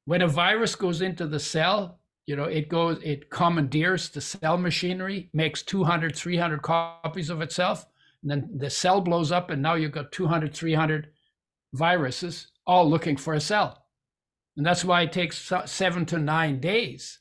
When 0.06 0.22
a 0.22 0.28
virus 0.28 0.76
goes 0.76 1.02
into 1.02 1.28
the 1.28 1.40
cell, 1.40 2.00
you 2.26 2.36
know, 2.36 2.46
it 2.46 2.70
goes, 2.70 3.00
it 3.04 3.30
commandeers 3.30 4.10
the 4.10 4.22
cell 4.22 4.58
machinery, 4.58 5.30
makes 5.34 5.64
200, 5.64 6.16
300 6.16 6.62
copies 6.62 7.30
of 7.30 7.42
itself, 7.42 7.86
and 8.22 8.32
then 8.32 8.50
the 8.56 8.70
cell 8.70 9.02
blows 9.02 9.32
up, 9.32 9.50
and 9.50 9.62
now 9.62 9.74
you've 9.74 9.92
got 9.92 10.12
200, 10.12 10.54
300 10.54 11.10
viruses 11.74 12.48
all 12.68 12.90
looking 12.90 13.18
for 13.18 13.34
a 13.34 13.42
cell. 13.42 13.86
And 14.58 14.66
that's 14.66 14.86
why 14.86 15.02
it 15.02 15.12
takes 15.12 15.52
seven 15.66 16.06
to 16.08 16.20
nine 16.20 16.60
days 16.60 17.20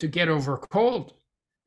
to 0.00 0.08
get 0.08 0.28
over 0.28 0.54
a 0.54 0.58
cold 0.58 1.14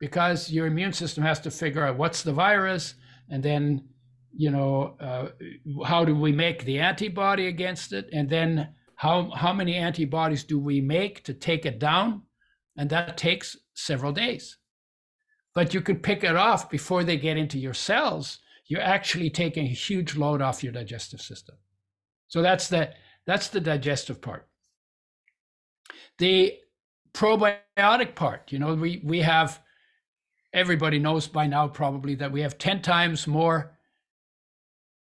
because 0.00 0.50
your 0.50 0.66
immune 0.66 0.92
system 0.92 1.24
has 1.24 1.40
to 1.40 1.50
figure 1.50 1.84
out 1.84 1.96
what's 1.96 2.22
the 2.22 2.32
virus 2.32 2.94
and 3.30 3.42
then 3.42 3.84
you 4.32 4.50
know 4.50 4.96
uh, 5.00 5.28
how 5.86 6.04
do 6.04 6.14
we 6.14 6.32
make 6.32 6.64
the 6.64 6.78
antibody 6.78 7.46
against 7.46 7.92
it 7.92 8.08
and 8.12 8.28
then 8.28 8.68
how 8.96 9.30
how 9.30 9.52
many 9.52 9.74
antibodies 9.74 10.44
do 10.44 10.58
we 10.58 10.80
make 10.80 11.22
to 11.24 11.32
take 11.32 11.64
it 11.64 11.78
down 11.78 12.22
and 12.76 12.90
that 12.90 13.16
takes 13.16 13.56
several 13.74 14.12
days 14.12 14.58
but 15.54 15.72
you 15.72 15.80
can 15.80 15.96
pick 15.96 16.24
it 16.24 16.36
off 16.36 16.68
before 16.68 17.04
they 17.04 17.16
get 17.16 17.36
into 17.36 17.58
your 17.58 17.74
cells 17.74 18.40
you're 18.66 18.80
actually 18.80 19.30
taking 19.30 19.66
a 19.66 19.68
huge 19.68 20.16
load 20.16 20.40
off 20.40 20.62
your 20.62 20.72
digestive 20.72 21.20
system. 21.20 21.56
So 22.28 22.42
that's 22.42 22.68
the 22.68 22.90
that's 23.26 23.48
the 23.48 23.60
digestive 23.60 24.20
part. 24.20 24.48
The 26.18 26.54
probiotic 27.14 28.14
part, 28.14 28.52
you 28.52 28.58
know, 28.58 28.74
we 28.74 29.00
we 29.04 29.20
have 29.20 29.62
everybody 30.52 30.98
knows 30.98 31.26
by 31.26 31.46
now 31.46 31.66
probably 31.68 32.14
that 32.14 32.32
we 32.32 32.40
have 32.42 32.56
10 32.58 32.80
times 32.80 33.26
more 33.26 33.76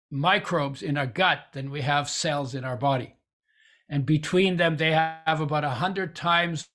microbes 0.09 0.81
in 0.81 0.97
our 0.97 1.05
gut 1.05 1.39
than 1.53 1.69
we 1.69 1.81
have 1.81 2.09
cells 2.09 2.55
in 2.55 2.63
our 2.63 2.77
body. 2.77 3.15
And 3.89 4.05
between 4.05 4.57
them, 4.57 4.77
they 4.77 4.91
have 4.91 5.41
about 5.41 5.63
100 5.63 6.15
times 6.15 6.67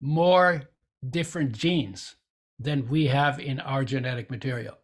more 0.00 0.62
different 1.08 1.52
genes 1.52 2.16
than 2.58 2.88
we 2.88 3.06
have 3.06 3.40
in 3.40 3.60
our 3.60 3.84
genetic 3.84 4.30
material. 4.30 4.76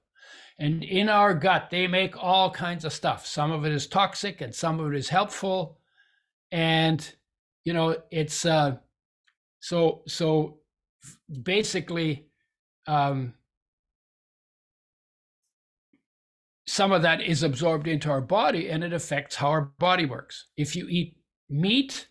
And 0.59 0.85
in 0.85 1.09
our 1.09 1.35
gut, 1.35 1.69
they 1.71 1.87
make 1.87 2.23
all 2.23 2.51
kinds 2.51 2.85
of 2.85 2.93
stuff. 2.93 3.27
Some 3.27 3.51
of 3.51 3.65
it 3.65 3.73
is 3.73 3.87
toxic 3.87 4.41
and 4.41 4.55
some 4.55 4.79
of 4.81 4.93
it 4.93 4.97
is 4.97 5.09
helpful. 5.09 5.79
And, 6.53 7.07
you 7.65 7.73
know, 7.73 7.97
it's 8.11 8.47
uh, 8.47 8.77
so, 9.65 10.03
so 10.07 10.59
basically, 11.43 12.27
um, 12.87 13.33
some 16.67 16.93
of 16.93 17.01
that 17.01 17.23
is 17.23 17.43
absorbed 17.43 17.89
into 17.89 18.11
our 18.11 18.21
body 18.21 18.69
and 18.69 18.85
it 18.85 18.93
affects 18.93 19.35
how 19.35 19.49
our 19.49 19.73
body 19.79 20.05
works. 20.05 20.49
If 20.59 20.77
you 20.77 20.87
eat 20.91 21.17
meat, 21.49 22.09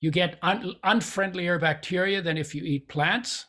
you 0.00 0.10
get 0.10 0.40
un- 0.42 0.74
unfriendlier 0.84 1.60
bacteria 1.60 2.20
than 2.20 2.36
if 2.36 2.52
you 2.52 2.64
eat 2.64 2.88
plants. 2.88 3.46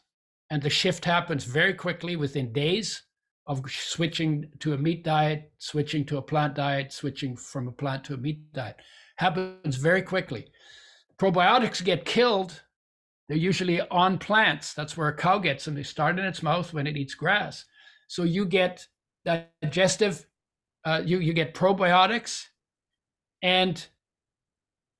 And 0.51 0.61
the 0.61 0.69
shift 0.69 1.03
happens 1.03 1.43
very 1.43 1.73
quickly 1.73 2.17
within 2.17 2.53
days 2.53 3.01
of 3.47 3.63
switching 3.67 4.45
to 4.59 4.73
a 4.73 4.77
meat 4.77 5.03
diet, 5.03 5.51
switching 5.57 6.05
to 6.05 6.17
a 6.19 6.21
plant 6.21 6.53
diet, 6.53 6.93
switching 6.93 7.35
from 7.35 7.67
a 7.67 7.71
plant 7.71 8.03
to 8.03 8.13
a 8.13 8.17
meat 8.17 8.53
diet. 8.53 8.75
Happens 9.15 9.77
very 9.77 10.03
quickly. 10.03 10.45
Probiotics 11.17 11.83
get 11.83 12.05
killed. 12.05 12.61
They're 13.31 13.39
usually 13.39 13.79
on 13.79 14.17
plants. 14.17 14.73
That's 14.73 14.97
where 14.97 15.07
a 15.07 15.15
cow 15.15 15.39
gets 15.39 15.63
them. 15.63 15.75
They 15.75 15.83
start 15.83 16.19
in 16.19 16.25
its 16.25 16.43
mouth 16.43 16.73
when 16.73 16.85
it 16.85 16.97
eats 16.97 17.15
grass. 17.15 17.63
So 18.09 18.23
you 18.23 18.43
get 18.43 18.85
digestive, 19.23 20.25
uh, 20.83 21.01
you, 21.05 21.19
you 21.19 21.31
get 21.31 21.53
probiotics 21.53 22.47
and 23.41 23.87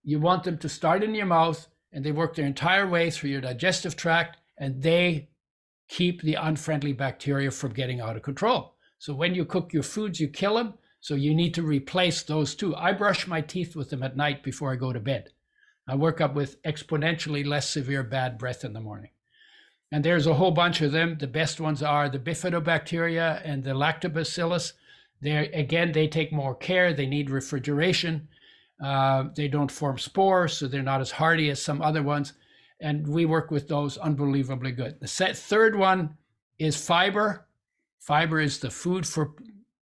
you 0.01 0.21
want 0.21 0.45
them 0.45 0.57
to 0.59 0.69
start 0.69 1.03
in 1.03 1.13
your 1.13 1.25
mouth 1.25 1.67
and 1.91 2.05
they 2.05 2.13
work 2.13 2.33
their 2.33 2.45
entire 2.45 2.87
way 2.87 3.11
through 3.11 3.31
your 3.31 3.41
digestive 3.41 3.97
tract 3.97 4.37
and 4.57 4.81
they 4.81 5.27
keep 5.89 6.21
the 6.21 6.35
unfriendly 6.35 6.93
bacteria 6.93 7.51
from 7.51 7.73
getting 7.73 7.99
out 7.99 8.15
of 8.15 8.21
control. 8.21 8.75
So 8.97 9.13
when 9.13 9.35
you 9.35 9.43
cook 9.43 9.73
your 9.73 9.83
foods, 9.83 10.21
you 10.21 10.29
kill 10.29 10.55
them. 10.55 10.75
So 11.01 11.15
you 11.15 11.35
need 11.35 11.53
to 11.55 11.63
replace 11.63 12.23
those 12.23 12.55
too. 12.55 12.77
I 12.77 12.93
brush 12.93 13.27
my 13.27 13.41
teeth 13.41 13.75
with 13.75 13.89
them 13.89 14.03
at 14.03 14.15
night 14.15 14.41
before 14.41 14.71
I 14.71 14.77
go 14.77 14.93
to 14.93 15.01
bed. 15.01 15.31
I 15.87 15.95
work 15.95 16.21
up 16.21 16.35
with 16.35 16.61
exponentially 16.63 17.45
less 17.45 17.69
severe 17.69 18.03
bad 18.03 18.37
breath 18.37 18.63
in 18.63 18.73
the 18.73 18.79
morning. 18.79 19.11
And 19.91 20.05
there's 20.05 20.27
a 20.27 20.33
whole 20.33 20.51
bunch 20.51 20.81
of 20.81 20.91
them. 20.91 21.17
The 21.17 21.27
best 21.27 21.59
ones 21.59 21.83
are 21.83 22.07
the 22.07 22.19
bifidobacteria 22.19 23.41
and 23.43 23.63
the 23.63 23.71
lactobacillus. 23.71 24.73
They 25.21 25.49
again, 25.51 25.91
they 25.91 26.07
take 26.07 26.31
more 26.31 26.55
care. 26.55 26.93
They 26.93 27.05
need 27.05 27.29
refrigeration. 27.29 28.29
Uh, 28.81 29.25
they 29.35 29.47
don't 29.47 29.71
form 29.71 29.97
spores, 29.97 30.57
so 30.57 30.67
they're 30.67 30.81
not 30.81 31.01
as 31.01 31.11
hardy 31.11 31.49
as 31.49 31.61
some 31.61 31.81
other 31.81 32.01
ones. 32.01 32.33
And 32.79 33.07
we 33.07 33.25
work 33.25 33.51
with 33.51 33.67
those 33.67 33.97
unbelievably 33.97 34.71
good. 34.71 34.99
The 34.99 35.07
set, 35.07 35.37
third 35.37 35.75
one 35.75 36.17
is 36.57 36.83
fiber. 36.83 37.47
Fiber 37.99 38.39
is 38.39 38.59
the 38.59 38.71
food 38.71 39.05
for 39.05 39.35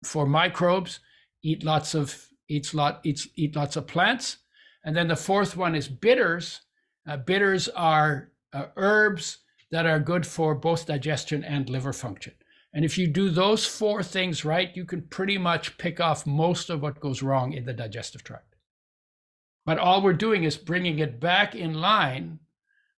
for 0.02 0.24
microbes. 0.24 1.01
Eat 1.43 1.64
lots 1.64 1.94
of 1.94 2.28
eats 2.48 2.73
lot 2.73 3.01
eats 3.05 3.28
eat 3.35 3.56
lots 3.56 3.77
of 3.77 3.86
plants. 3.86 4.39
And 4.86 4.96
then 4.96 5.08
the 5.08 5.16
fourth 5.16 5.56
one 5.56 5.74
is 5.74 5.88
bitters. 5.88 6.62
Uh, 7.06 7.16
bitters 7.18 7.68
are 7.68 8.30
uh, 8.52 8.66
herbs 8.76 9.38
that 9.72 9.84
are 9.84 9.98
good 9.98 10.24
for 10.24 10.54
both 10.54 10.86
digestion 10.86 11.42
and 11.42 11.68
liver 11.68 11.92
function. 11.92 12.32
And 12.72 12.84
if 12.84 12.96
you 12.96 13.08
do 13.08 13.28
those 13.28 13.66
four 13.66 14.02
things 14.02 14.44
right, 14.44 14.74
you 14.76 14.84
can 14.84 15.02
pretty 15.02 15.38
much 15.38 15.76
pick 15.76 16.00
off 16.00 16.26
most 16.26 16.70
of 16.70 16.82
what 16.82 17.00
goes 17.00 17.22
wrong 17.22 17.52
in 17.52 17.64
the 17.64 17.72
digestive 17.72 18.22
tract. 18.22 18.54
But 19.64 19.78
all 19.78 20.02
we're 20.02 20.12
doing 20.12 20.44
is 20.44 20.56
bringing 20.56 21.00
it 21.00 21.18
back 21.18 21.56
in 21.56 21.74
line 21.74 22.38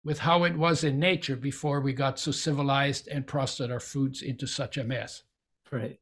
with 0.05 0.19
how 0.19 0.45
it 0.45 0.57
was 0.57 0.85
in 0.85 0.99
nature 0.99 1.37
before 1.37 1.81
we 1.81 1.95
got 1.95 2.19
so 2.19 2.33
civilized 2.33 3.09
and 3.09 3.27
processed 3.27 3.71
our 3.71 3.81
foods 3.81 4.21
into 4.21 4.47
such 4.47 4.77
a 4.77 4.85
mess. 4.85 5.23
Right, 5.73 5.99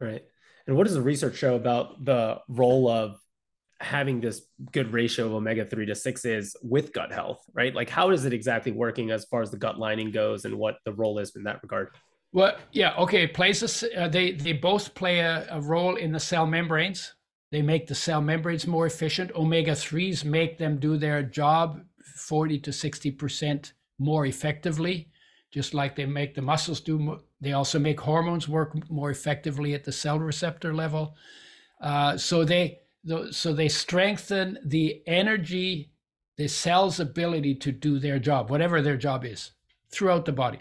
right. 0.00 0.24
And 0.66 0.76
what 0.76 0.84
does 0.84 0.94
the 0.94 1.02
research 1.02 1.36
show 1.36 1.54
about 1.54 2.04
the 2.04 2.40
role 2.48 2.88
of 2.88 3.20
having 3.80 4.20
this 4.20 4.42
good 4.72 4.92
ratio 4.92 5.26
of 5.26 5.34
omega 5.34 5.64
3 5.64 5.86
to 5.86 5.94
6 5.94 6.24
is 6.24 6.56
with 6.62 6.92
gut 6.92 7.12
health, 7.12 7.44
right? 7.52 7.74
Like, 7.74 7.90
how 7.90 8.10
is 8.10 8.24
it 8.24 8.32
exactly 8.32 8.72
working 8.72 9.10
as 9.10 9.24
far 9.24 9.42
as 9.42 9.50
the 9.50 9.58
gut 9.58 9.78
lining 9.78 10.10
goes 10.10 10.44
and 10.44 10.56
what 10.56 10.76
the 10.84 10.92
role 10.92 11.18
is 11.18 11.34
in 11.36 11.42
that 11.44 11.62
regard? 11.62 11.88
Well, 12.32 12.56
yeah, 12.72 12.94
okay. 12.96 13.28
Places 13.28 13.84
uh, 13.96 14.08
they 14.08 14.32
they 14.32 14.54
both 14.54 14.94
play 14.94 15.20
a, 15.20 15.46
a 15.50 15.60
role 15.60 15.94
in 15.94 16.10
the 16.10 16.18
cell 16.18 16.46
membranes. 16.46 17.14
They 17.52 17.62
make 17.62 17.86
the 17.86 17.94
cell 17.94 18.20
membranes 18.20 18.66
more 18.66 18.86
efficient. 18.86 19.30
Omega 19.36 19.70
3s 19.70 20.24
make 20.24 20.58
them 20.58 20.80
do 20.80 20.96
their 20.96 21.22
job 21.22 21.80
40 22.16 22.58
to 22.58 22.70
60% 22.70 23.72
more 24.00 24.26
effectively, 24.26 25.08
just 25.52 25.74
like 25.74 25.94
they 25.94 26.06
make 26.06 26.34
the 26.34 26.42
muscles 26.42 26.80
do. 26.80 27.20
They 27.40 27.52
also 27.52 27.78
make 27.78 28.00
hormones 28.00 28.48
work 28.48 28.90
more 28.90 29.10
effectively 29.10 29.74
at 29.74 29.84
the 29.84 29.92
cell 29.92 30.18
receptor 30.18 30.74
level. 30.74 31.16
Uh, 31.80 32.16
so 32.16 32.44
they 32.44 32.80
so 33.30 33.52
they 33.52 33.68
strengthen 33.68 34.58
the 34.64 35.02
energy, 35.06 35.90
the 36.36 36.48
cell's 36.48 37.00
ability 37.00 37.54
to 37.56 37.72
do 37.72 37.98
their 37.98 38.18
job, 38.18 38.50
whatever 38.50 38.80
their 38.80 38.96
job 38.96 39.24
is, 39.24 39.52
throughout 39.90 40.24
the 40.24 40.32
body. 40.32 40.60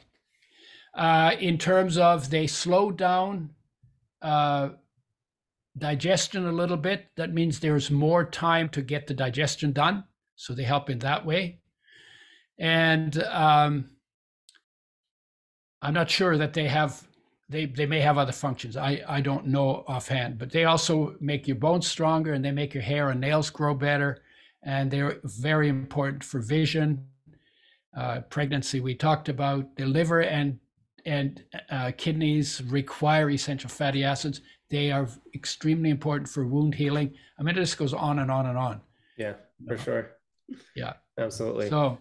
Uh, 0.94 1.32
in 1.40 1.58
terms 1.58 1.98
of 1.98 2.30
they 2.30 2.46
slow 2.46 2.92
down 2.92 3.50
uh, 4.22 4.70
digestion 5.78 6.46
a 6.46 6.52
little 6.52 6.78
bit. 6.78 7.08
That 7.16 7.34
means 7.34 7.60
there's 7.60 7.90
more 7.90 8.26
time 8.26 8.70
to 8.70 8.82
get 8.82 9.08
the 9.08 9.14
digestion 9.14 9.72
done. 9.72 10.04
So 10.36 10.54
they 10.54 10.64
help 10.64 10.90
in 10.90 11.00
that 11.00 11.26
way. 11.26 11.60
And 12.60 13.22
um, 13.24 13.90
I'm 15.82 15.94
not 15.94 16.10
sure 16.10 16.38
that 16.38 16.54
they 16.54 16.68
have, 16.68 17.06
they, 17.54 17.66
they 17.66 17.86
may 17.86 18.02
have 18.02 18.18
other 18.18 18.32
functions. 18.32 18.76
I, 18.76 19.02
I 19.08 19.22
don't 19.22 19.46
know 19.46 19.84
offhand, 19.88 20.40
but 20.40 20.52
they 20.52 20.66
also 20.66 21.16
make 21.22 21.48
your 21.48 21.56
bones 21.58 21.88
stronger 21.88 22.34
and 22.34 22.44
they 22.44 22.52
make 22.52 22.74
your 22.74 22.84
hair 22.84 23.12
and 23.12 23.22
nails 23.22 23.50
grow 23.50 23.76
better. 23.76 24.24
And 24.64 24.90
they're 24.90 25.20
very 25.24 25.70
important 25.70 26.24
for 26.24 26.40
vision. 26.40 27.06
Uh, 27.96 28.22
pregnancy, 28.22 28.80
we 28.80 28.96
talked 28.96 29.30
about 29.30 29.76
the 29.76 29.86
liver 29.86 30.22
and 30.22 30.60
and 31.06 31.44
uh, 31.70 31.92
kidneys 31.98 32.62
require 32.64 33.30
essential 33.30 33.70
fatty 33.70 34.04
acids. 34.06 34.40
They 34.70 34.90
are 34.90 35.08
extremely 35.36 35.90
important 35.90 36.30
for 36.30 36.48
wound 36.48 36.74
healing. 36.74 37.14
I 37.38 37.44
mean, 37.44 37.56
this 37.56 37.76
goes 37.76 37.94
on 37.94 38.20
and 38.20 38.32
on 38.32 38.46
and 38.46 38.58
on. 38.58 38.82
Yeah, 39.18 39.34
for 39.68 39.78
sure. 39.78 40.12
Yeah, 40.76 40.94
absolutely. 41.18 41.70
So, 41.70 42.00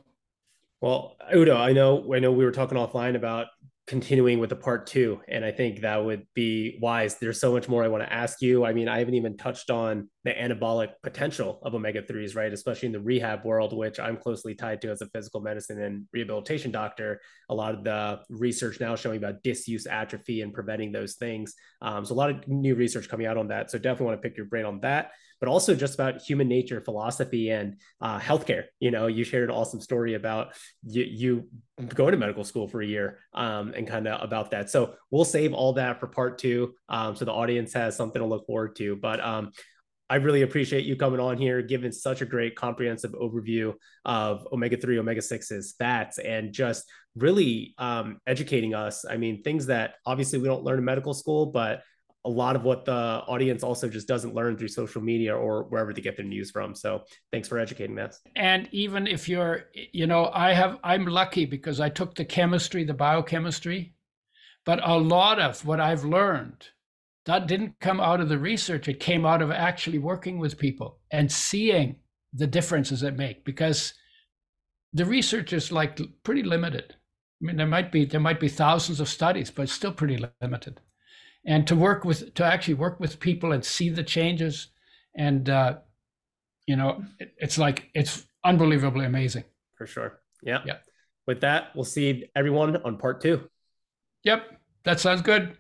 well, 0.81 1.17
Udo, 1.35 1.57
I 1.57 1.73
know, 1.73 2.15
I 2.15 2.21
know 2.21 2.31
we 2.31 2.45
were 2.45 2.53
talking 2.53 2.79
offline 2.79 3.17
about 3.17 3.49
continuing 3.87 4.39
with 4.39 4.51
the 4.51 4.57
part 4.57 4.87
two. 4.87 5.21
And 5.29 5.45
I 5.45 5.51
think 5.51 5.81
that 5.81 6.05
would 6.05 6.27
be 6.35 6.79
wise. 6.81 7.17
There's 7.17 7.41
so 7.41 7.53
much 7.53 7.69
more 7.69 7.83
I 7.83 7.89
want 7.89 8.05
to 8.05 8.13
ask 8.13 8.41
you. 8.41 8.65
I 8.65 8.73
mean, 8.73 8.89
I 8.89 9.01
haven't 9.01 9.15
even 9.15 9.37
touched 9.37 9.71
on 9.71 10.09
the 10.25 10.31
anabolic 10.31 10.91
potential 11.03 11.59
of 11.63 11.75
omega 11.75 12.01
3s, 12.01 12.37
right? 12.37 12.53
Especially 12.53 12.87
in 12.87 12.93
the 12.93 13.01
rehab 13.01 13.45
world, 13.45 13.77
which 13.77 13.99
I'm 13.99 14.17
closely 14.17 14.55
tied 14.55 14.81
to 14.83 14.91
as 14.91 15.03
a 15.03 15.07
physical 15.07 15.41
medicine 15.41 15.83
and 15.83 16.05
rehabilitation 16.13 16.71
doctor. 16.71 17.21
A 17.49 17.55
lot 17.55 17.75
of 17.75 17.83
the 17.83 18.21
research 18.31 18.79
now 18.79 18.95
showing 18.95 19.17
about 19.17 19.43
disuse 19.43 19.87
atrophy 19.87 20.43
and 20.43 20.55
preventing 20.55 20.93
those 20.93 21.15
things. 21.15 21.55
Um, 21.81 22.05
so, 22.05 22.15
a 22.15 22.17
lot 22.17 22.31
of 22.31 22.47
new 22.47 22.77
research 22.77 23.09
coming 23.09 23.27
out 23.27 23.37
on 23.37 23.49
that. 23.49 23.71
So, 23.71 23.79
definitely 23.79 24.07
want 24.07 24.23
to 24.23 24.29
pick 24.29 24.37
your 24.37 24.47
brain 24.47 24.65
on 24.65 24.81
that 24.81 25.11
but 25.43 25.49
also 25.49 25.75
just 25.75 25.95
about 25.95 26.23
human 26.23 26.47
nature, 26.47 26.81
philosophy, 26.81 27.51
and 27.51 27.81
uh, 28.01 28.21
healthcare. 28.21 28.67
You 28.79 28.93
know, 28.93 29.09
you 29.09 29.25
shared 29.25 29.51
an 29.51 29.51
awesome 29.51 29.81
story 29.81 30.15
about 30.15 30.55
you, 30.85 31.03
you 31.03 31.49
going 31.97 32.13
to 32.13 32.17
medical 32.17 32.45
school 32.45 32.69
for 32.69 32.81
a 32.81 32.87
year 32.87 33.19
um, 33.35 33.75
and 33.77 33.89
kind 33.89 34.07
of 34.07 34.23
about 34.23 34.53
that. 34.53 34.71
So 34.71 34.95
we'll 35.11 35.25
save 35.25 35.53
all 35.53 35.73
that 35.73 35.99
for 35.99 36.07
part 36.07 36.39
two, 36.39 36.75
um, 36.89 37.17
so 37.17 37.25
the 37.25 37.33
audience 37.33 37.73
has 37.73 37.97
something 37.97 38.23
to 38.23 38.27
look 38.27 38.47
forward 38.47 38.77
to. 38.77 38.95
But 38.95 39.19
um, 39.19 39.51
I 40.09 40.17
really 40.17 40.43
appreciate 40.43 40.85
you 40.85 40.95
coming 40.95 41.19
on 41.19 41.39
here, 41.39 41.61
giving 41.61 41.91
such 41.91 42.21
a 42.23 42.25
great 42.25 42.55
comprehensive 42.55 43.11
overview 43.11 43.75
of 44.05 44.47
omega 44.53 44.77
3, 44.77 45.01
omega 45.01 45.23
6s, 45.23 45.75
fats, 45.77 46.21
and 46.21 46.53
just 46.53 46.85
really 47.17 47.75
um, 47.79 48.19
educating 48.29 48.75
us. 48.75 49.05
I 49.05 49.17
mean, 49.17 49.43
things 49.43 49.67
that 49.67 49.95
obviously 50.07 50.39
we 50.39 50.47
don't 50.47 50.63
learn 50.63 50.79
in 50.79 50.85
medical 50.85 51.15
school, 51.15 51.47
but 51.47 51.83
a 52.25 52.31
lot 52.31 52.55
of 52.55 52.63
what 52.63 52.85
the 52.85 52.93
audience 53.27 53.63
also 53.63 53.89
just 53.89 54.07
doesn't 54.07 54.35
learn 54.35 54.57
through 54.57 54.69
social 54.69 55.03
media 55.03 55.37
or 55.37 55.65
wherever 55.65 55.93
they 55.93 56.01
get 56.01 56.17
their 56.17 56.27
news 56.27 56.51
from. 56.51 56.75
So 56.75 57.03
thanks 57.33 57.49
for 57.49 57.59
educating 57.59 57.99
us. 57.99 58.21
And 58.37 58.69
even 58.71 59.07
if 59.07 59.29
you're, 59.29 59.65
you 59.93 60.07
know, 60.07 60.31
I 60.33 60.53
have, 60.53 60.79
I'm 60.85 61.07
lucky 61.07 61.47
because 61.47 61.81
I 61.81 61.89
took 61.89 62.15
the 62.15 62.25
chemistry, 62.25 62.85
the 62.85 62.95
biochemistry, 62.95 63.95
but 64.65 64.81
a 64.89 64.97
lot 64.97 65.41
of 65.41 65.65
what 65.65 65.81
I've 65.81 66.05
learned 66.05 66.69
that 67.25 67.47
didn't 67.47 67.79
come 67.81 68.01
out 68.01 68.21
of 68.21 68.29
the 68.29 68.39
research. 68.39 68.89
It 68.89 69.01
came 69.01 69.25
out 69.25 69.43
of 69.43 69.51
actually 69.51 69.99
working 69.99 70.39
with 70.39 70.59
people 70.59 70.99
and 71.11 71.31
seeing 71.31 71.97
the 72.33 72.47
differences 72.47 73.03
it 73.03 73.17
make 73.17 73.45
because 73.45 73.95
the 74.93 75.05
research 75.05 75.53
is 75.53 75.71
like 75.71 76.01
pretty 76.25 76.43
limited. 76.43 76.97
I 77.43 77.47
mean, 77.47 77.57
there 77.57 77.67
might 77.67 77.93
be 77.93 78.05
there 78.05 78.21
might 78.21 78.41
be 78.41 78.49
thousands 78.49 79.01
of 79.01 79.09
studies, 79.09 79.51
but 79.51 79.63
it's 79.63 79.73
still 79.73 79.93
pretty 79.93 80.19
limited. 80.41 80.81
And 81.45 81.67
to 81.67 81.75
work 81.75 82.05
with 82.05 82.35
to 82.35 82.45
actually 82.45 82.75
work 82.75 83.01
with 83.01 83.19
people 83.19 83.53
and 83.53 83.65
see 83.65 83.91
the 83.91 84.05
changes, 84.05 84.69
and 85.17 85.49
uh, 85.49 85.79
you 86.67 86.77
know, 86.77 87.05
it, 87.19 87.35
it's 87.37 87.59
like 87.59 87.91
it's 87.95 88.27
unbelievably 88.45 89.05
amazing. 89.05 89.45
For 89.77 89.87
sure. 89.87 90.21
Yeah. 90.43 90.61
Yeah. 90.65 90.77
With 91.27 91.41
that, 91.41 91.75
we'll 91.75 91.85
see 91.85 92.27
everyone 92.37 92.77
on 92.77 92.99
part 92.99 93.21
two. 93.21 93.49
Yep, 94.25 94.61
that 94.85 95.01
sounds 95.01 95.23
good. 95.23 95.57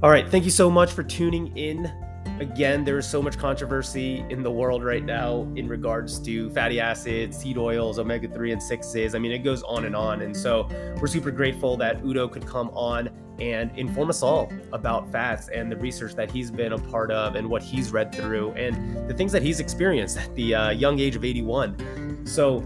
All 0.00 0.10
right. 0.10 0.28
Thank 0.28 0.44
you 0.44 0.52
so 0.52 0.70
much 0.70 0.92
for 0.92 1.02
tuning 1.02 1.56
in. 1.56 1.92
Again, 2.40 2.84
there 2.84 2.98
is 2.98 3.08
so 3.08 3.20
much 3.20 3.36
controversy 3.36 4.24
in 4.30 4.44
the 4.44 4.50
world 4.50 4.84
right 4.84 5.04
now 5.04 5.48
in 5.56 5.66
regards 5.66 6.20
to 6.20 6.50
fatty 6.50 6.78
acids, 6.78 7.36
seed 7.36 7.58
oils, 7.58 7.98
omega 7.98 8.28
3 8.28 8.52
and 8.52 8.62
6s. 8.62 9.14
I 9.14 9.18
mean, 9.18 9.32
it 9.32 9.38
goes 9.38 9.64
on 9.64 9.84
and 9.84 9.96
on. 9.96 10.22
And 10.22 10.36
so 10.36 10.68
we're 11.00 11.08
super 11.08 11.32
grateful 11.32 11.76
that 11.78 12.04
Udo 12.04 12.28
could 12.28 12.46
come 12.46 12.70
on 12.70 13.10
and 13.40 13.76
inform 13.76 14.08
us 14.08 14.22
all 14.22 14.52
about 14.72 15.10
fats 15.10 15.48
and 15.48 15.70
the 15.70 15.76
research 15.76 16.14
that 16.14 16.30
he's 16.30 16.50
been 16.50 16.72
a 16.72 16.78
part 16.78 17.10
of 17.10 17.34
and 17.34 17.48
what 17.48 17.62
he's 17.62 17.90
read 17.90 18.14
through 18.14 18.52
and 18.52 19.08
the 19.08 19.14
things 19.14 19.32
that 19.32 19.42
he's 19.42 19.58
experienced 19.58 20.16
at 20.16 20.32
the 20.36 20.54
uh, 20.54 20.70
young 20.70 21.00
age 21.00 21.16
of 21.16 21.24
81. 21.24 22.24
So, 22.24 22.62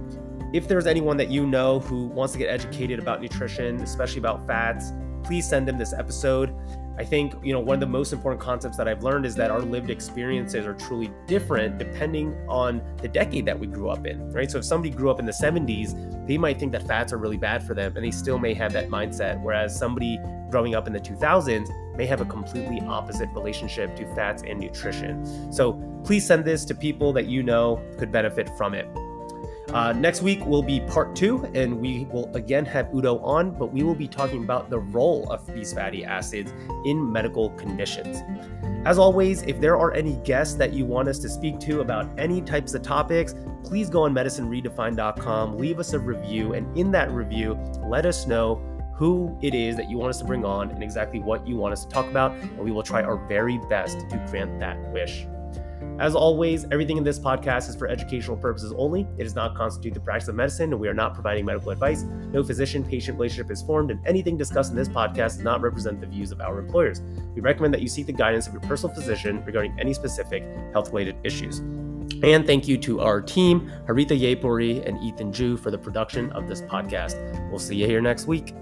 if 0.52 0.68
there's 0.68 0.86
anyone 0.86 1.16
that 1.16 1.30
you 1.30 1.46
know 1.46 1.80
who 1.80 2.08
wants 2.08 2.34
to 2.34 2.38
get 2.38 2.50
educated 2.50 2.98
about 2.98 3.22
nutrition, 3.22 3.80
especially 3.80 4.18
about 4.18 4.46
fats, 4.46 4.92
please 5.24 5.48
send 5.48 5.66
them 5.66 5.78
this 5.78 5.94
episode. 5.94 6.54
I 6.98 7.04
think, 7.04 7.34
you 7.42 7.52
know, 7.52 7.60
one 7.60 7.74
of 7.74 7.80
the 7.80 7.86
most 7.86 8.12
important 8.12 8.40
concepts 8.40 8.76
that 8.76 8.86
I've 8.86 9.02
learned 9.02 9.24
is 9.24 9.34
that 9.36 9.50
our 9.50 9.60
lived 9.60 9.88
experiences 9.88 10.66
are 10.66 10.74
truly 10.74 11.10
different 11.26 11.78
depending 11.78 12.34
on 12.48 12.82
the 12.98 13.08
decade 13.08 13.46
that 13.46 13.58
we 13.58 13.66
grew 13.66 13.88
up 13.88 14.06
in, 14.06 14.30
right? 14.30 14.50
So 14.50 14.58
if 14.58 14.64
somebody 14.64 14.90
grew 14.90 15.10
up 15.10 15.18
in 15.18 15.24
the 15.24 15.32
70s, 15.32 16.26
they 16.26 16.36
might 16.36 16.58
think 16.58 16.72
that 16.72 16.86
fats 16.86 17.12
are 17.12 17.18
really 17.18 17.38
bad 17.38 17.62
for 17.62 17.74
them 17.74 17.96
and 17.96 18.04
they 18.04 18.10
still 18.10 18.38
may 18.38 18.52
have 18.54 18.72
that 18.74 18.88
mindset. 18.88 19.40
Whereas 19.42 19.76
somebody 19.76 20.20
growing 20.50 20.74
up 20.74 20.86
in 20.86 20.92
the 20.92 21.00
2000s 21.00 21.70
may 21.96 22.04
have 22.04 22.20
a 22.20 22.26
completely 22.26 22.80
opposite 22.82 23.28
relationship 23.30 23.96
to 23.96 24.14
fats 24.14 24.42
and 24.46 24.60
nutrition. 24.60 25.52
So 25.52 25.72
please 26.04 26.26
send 26.26 26.44
this 26.44 26.64
to 26.66 26.74
people 26.74 27.12
that 27.14 27.26
you 27.26 27.42
know 27.42 27.82
could 27.98 28.12
benefit 28.12 28.50
from 28.56 28.74
it. 28.74 28.86
Uh, 29.72 29.90
next 29.90 30.20
week 30.20 30.44
will 30.44 30.62
be 30.62 30.80
part 30.80 31.16
two, 31.16 31.44
and 31.54 31.80
we 31.80 32.04
will 32.12 32.30
again 32.36 32.64
have 32.66 32.94
Udo 32.94 33.18
on, 33.20 33.50
but 33.52 33.72
we 33.72 33.82
will 33.82 33.94
be 33.94 34.06
talking 34.06 34.44
about 34.44 34.68
the 34.68 34.78
role 34.78 35.30
of 35.32 35.46
these 35.54 35.72
fatty 35.72 36.04
acids 36.04 36.52
in 36.84 37.10
medical 37.10 37.48
conditions. 37.50 38.22
As 38.84 38.98
always, 38.98 39.42
if 39.42 39.60
there 39.60 39.78
are 39.78 39.94
any 39.94 40.16
guests 40.24 40.56
that 40.56 40.74
you 40.74 40.84
want 40.84 41.08
us 41.08 41.18
to 41.20 41.28
speak 41.28 41.58
to 41.60 41.80
about 41.80 42.06
any 42.18 42.42
types 42.42 42.74
of 42.74 42.82
topics, 42.82 43.34
please 43.64 43.88
go 43.88 44.02
on 44.02 44.12
medicineredefined.com, 44.12 45.56
leave 45.56 45.78
us 45.78 45.94
a 45.94 45.98
review, 45.98 46.52
and 46.52 46.76
in 46.76 46.90
that 46.90 47.10
review, 47.10 47.58
let 47.86 48.04
us 48.04 48.26
know 48.26 48.56
who 48.94 49.34
it 49.40 49.54
is 49.54 49.74
that 49.76 49.88
you 49.88 49.96
want 49.96 50.10
us 50.10 50.18
to 50.18 50.24
bring 50.24 50.44
on 50.44 50.70
and 50.70 50.82
exactly 50.82 51.18
what 51.18 51.46
you 51.46 51.56
want 51.56 51.72
us 51.72 51.84
to 51.84 51.90
talk 51.90 52.06
about, 52.08 52.32
and 52.32 52.58
we 52.58 52.70
will 52.70 52.82
try 52.82 53.02
our 53.02 53.16
very 53.26 53.58
best 53.70 54.00
to 54.10 54.22
grant 54.28 54.60
that 54.60 54.78
wish. 54.92 55.26
As 55.98 56.14
always, 56.14 56.64
everything 56.72 56.96
in 56.96 57.04
this 57.04 57.18
podcast 57.18 57.68
is 57.68 57.76
for 57.76 57.86
educational 57.86 58.36
purposes 58.36 58.72
only. 58.76 59.06
It 59.18 59.24
does 59.24 59.34
not 59.34 59.54
constitute 59.54 59.94
the 59.94 60.00
practice 60.00 60.28
of 60.28 60.34
medicine, 60.34 60.72
and 60.72 60.80
we 60.80 60.88
are 60.88 60.94
not 60.94 61.14
providing 61.14 61.44
medical 61.44 61.70
advice. 61.70 62.02
No 62.02 62.42
physician 62.42 62.84
patient 62.84 63.18
relationship 63.18 63.50
is 63.50 63.62
formed, 63.62 63.90
and 63.90 64.00
anything 64.06 64.36
discussed 64.36 64.70
in 64.70 64.76
this 64.76 64.88
podcast 64.88 65.36
does 65.36 65.42
not 65.42 65.60
represent 65.60 66.00
the 66.00 66.06
views 66.06 66.32
of 66.32 66.40
our 66.40 66.58
employers. 66.58 67.00
We 67.34 67.40
recommend 67.40 67.72
that 67.74 67.82
you 67.82 67.88
seek 67.88 68.06
the 68.06 68.12
guidance 68.12 68.46
of 68.46 68.52
your 68.52 68.62
personal 68.62 68.94
physician 68.94 69.44
regarding 69.44 69.76
any 69.78 69.94
specific 69.94 70.42
health 70.72 70.88
related 70.88 71.16
issues. 71.24 71.58
And 72.22 72.46
thank 72.46 72.68
you 72.68 72.78
to 72.78 73.00
our 73.00 73.20
team, 73.20 73.70
Haritha 73.86 74.18
Yepuri 74.18 74.86
and 74.86 75.02
Ethan 75.02 75.32
Ju, 75.32 75.56
for 75.56 75.70
the 75.70 75.78
production 75.78 76.30
of 76.32 76.48
this 76.48 76.62
podcast. 76.62 77.16
We'll 77.50 77.58
see 77.58 77.76
you 77.76 77.86
here 77.86 78.00
next 78.00 78.26
week. 78.26 78.54